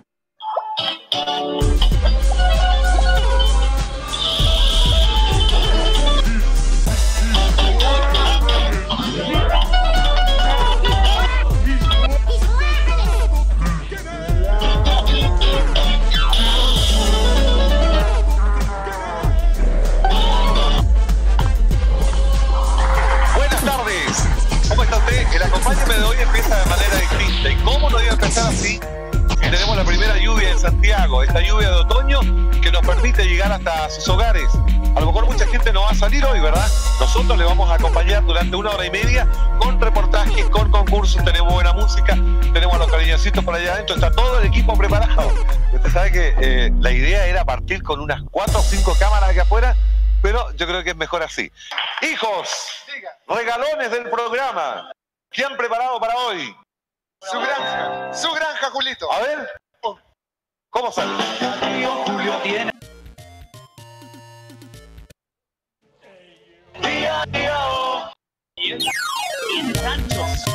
Acompáñame 25.44 25.94
de 25.94 26.05
hoy 26.05 26.17
empieza 26.20 26.57
de 26.59 26.67
manera 26.67 26.97
distinta. 26.97 27.51
¿Y 27.51 27.57
cómo 27.65 27.91
no 27.91 28.01
iba 28.01 28.11
a 28.11 28.15
empezar 28.15 28.52
así? 28.52 28.81
Tenemos 29.53 29.77
la 29.77 29.85
primera 29.85 30.17
lluvia 30.17 30.51
en 30.51 30.59
Santiago, 30.59 31.23
esta 31.23 31.43
lluvia 31.43 31.69
de 31.69 31.75
otoño 31.75 32.21
que 32.63 32.73
nos 32.73 32.81
permite 32.87 33.23
llegar 33.27 33.53
hasta 33.53 33.91
sus 33.91 34.09
hogares 34.09 34.49
A 34.97 35.01
lo 35.01 35.05
mejor 35.05 35.27
mucha 35.27 35.47
gente 35.47 35.75
no 35.75 35.83
va 35.83 35.91
a 35.91 35.95
salir 35.95 36.25
hoy, 36.25 36.41
¿verdad? 36.41 36.67
Nosotros 36.99 37.37
le 37.37 37.45
vamos 37.45 37.71
a 37.71 37.75
acompañar 37.75 38.25
durante 38.25 38.57
una 38.57 38.71
hora 38.71 38.87
y 38.87 38.91
media 38.91 39.29
con 39.59 39.79
reportajes, 39.79 40.47
con 40.47 40.71
concursos, 40.71 41.23
tenemos 41.23 41.53
buena 41.53 41.75
música, 41.75 42.17
tenemos 42.55 42.77
a 42.77 42.79
los 42.79 42.91
cariñositos 42.91 43.45
por 43.45 43.55
allá 43.55 43.75
adentro, 43.75 43.97
está 43.97 44.11
todo 44.11 44.41
el 44.41 44.47
equipo 44.47 44.75
preparado. 44.75 45.31
Usted 45.75 45.91
sabe 45.91 46.13
que 46.13 46.35
eh, 46.41 46.73
la 46.81 46.91
idea 46.91 47.27
era 47.27 47.45
partir 47.45 47.83
con 47.83 48.01
unas 48.01 48.23
cuatro 48.31 48.59
o 48.59 48.63
cinco 48.63 48.97
cámaras 48.99 49.29
aquí 49.29 49.41
afuera, 49.41 49.77
pero 50.23 50.51
yo 50.53 50.67
creo 50.67 50.83
que 50.83 50.91
es 50.91 50.97
mejor 50.97 51.23
así. 51.23 51.53
Hijos, 52.01 52.49
regalones 53.29 53.91
del 53.91 54.09
programa. 54.09 54.91
¿Qué 55.31 55.45
han 55.45 55.59
preparado 55.59 56.01
para 56.01 56.17
hoy? 56.17 56.57
Su 57.31 57.39
granja, 57.39 58.12
su 58.12 58.33
granja, 58.33 58.70
Julito. 58.70 59.10
A 59.12 59.20
ver, 59.20 59.49
¿cómo 60.70 60.91
sale? 60.91 61.12
Julio 62.07 62.36
tiene. 62.42 62.73
Día, 66.81 67.25
día, 67.28 67.59
oh. 67.70 68.12
Y 68.57 68.73
en. 68.73 68.81
Después 69.73 70.52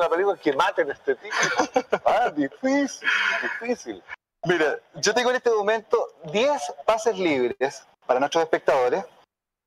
¿quién 0.00 0.08
está 0.08 0.08
viendo 0.08 0.08
la 0.08 0.08
película 0.08 0.36
que 0.36 0.52
maten 0.52 0.90
a 0.90 0.92
este 0.92 1.14
tipo? 1.16 2.00
Ah, 2.04 2.30
difícil, 2.36 3.08
difícil. 3.42 4.02
Mira, 4.44 4.78
yo 4.94 5.12
tengo 5.12 5.30
en 5.30 5.36
este 5.36 5.50
momento 5.50 6.14
10 6.32 6.74
pases 6.86 7.18
libres 7.18 7.86
para 8.06 8.20
nuestros 8.20 8.42
espectadores, 8.42 9.04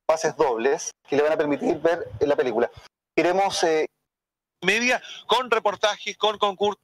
pases 0.05 0.35
dobles, 0.35 0.91
que 1.07 1.15
le 1.15 1.23
van 1.23 1.33
a 1.33 1.37
permitir 1.37 1.79
ver 1.79 2.07
la 2.21 2.35
película. 2.35 2.69
Queremos 3.15 3.63
eh, 3.63 3.85
Media 4.63 5.01
con 5.27 5.51
reportajes, 5.51 6.17
con 6.17 6.37
concursos. 6.37 6.82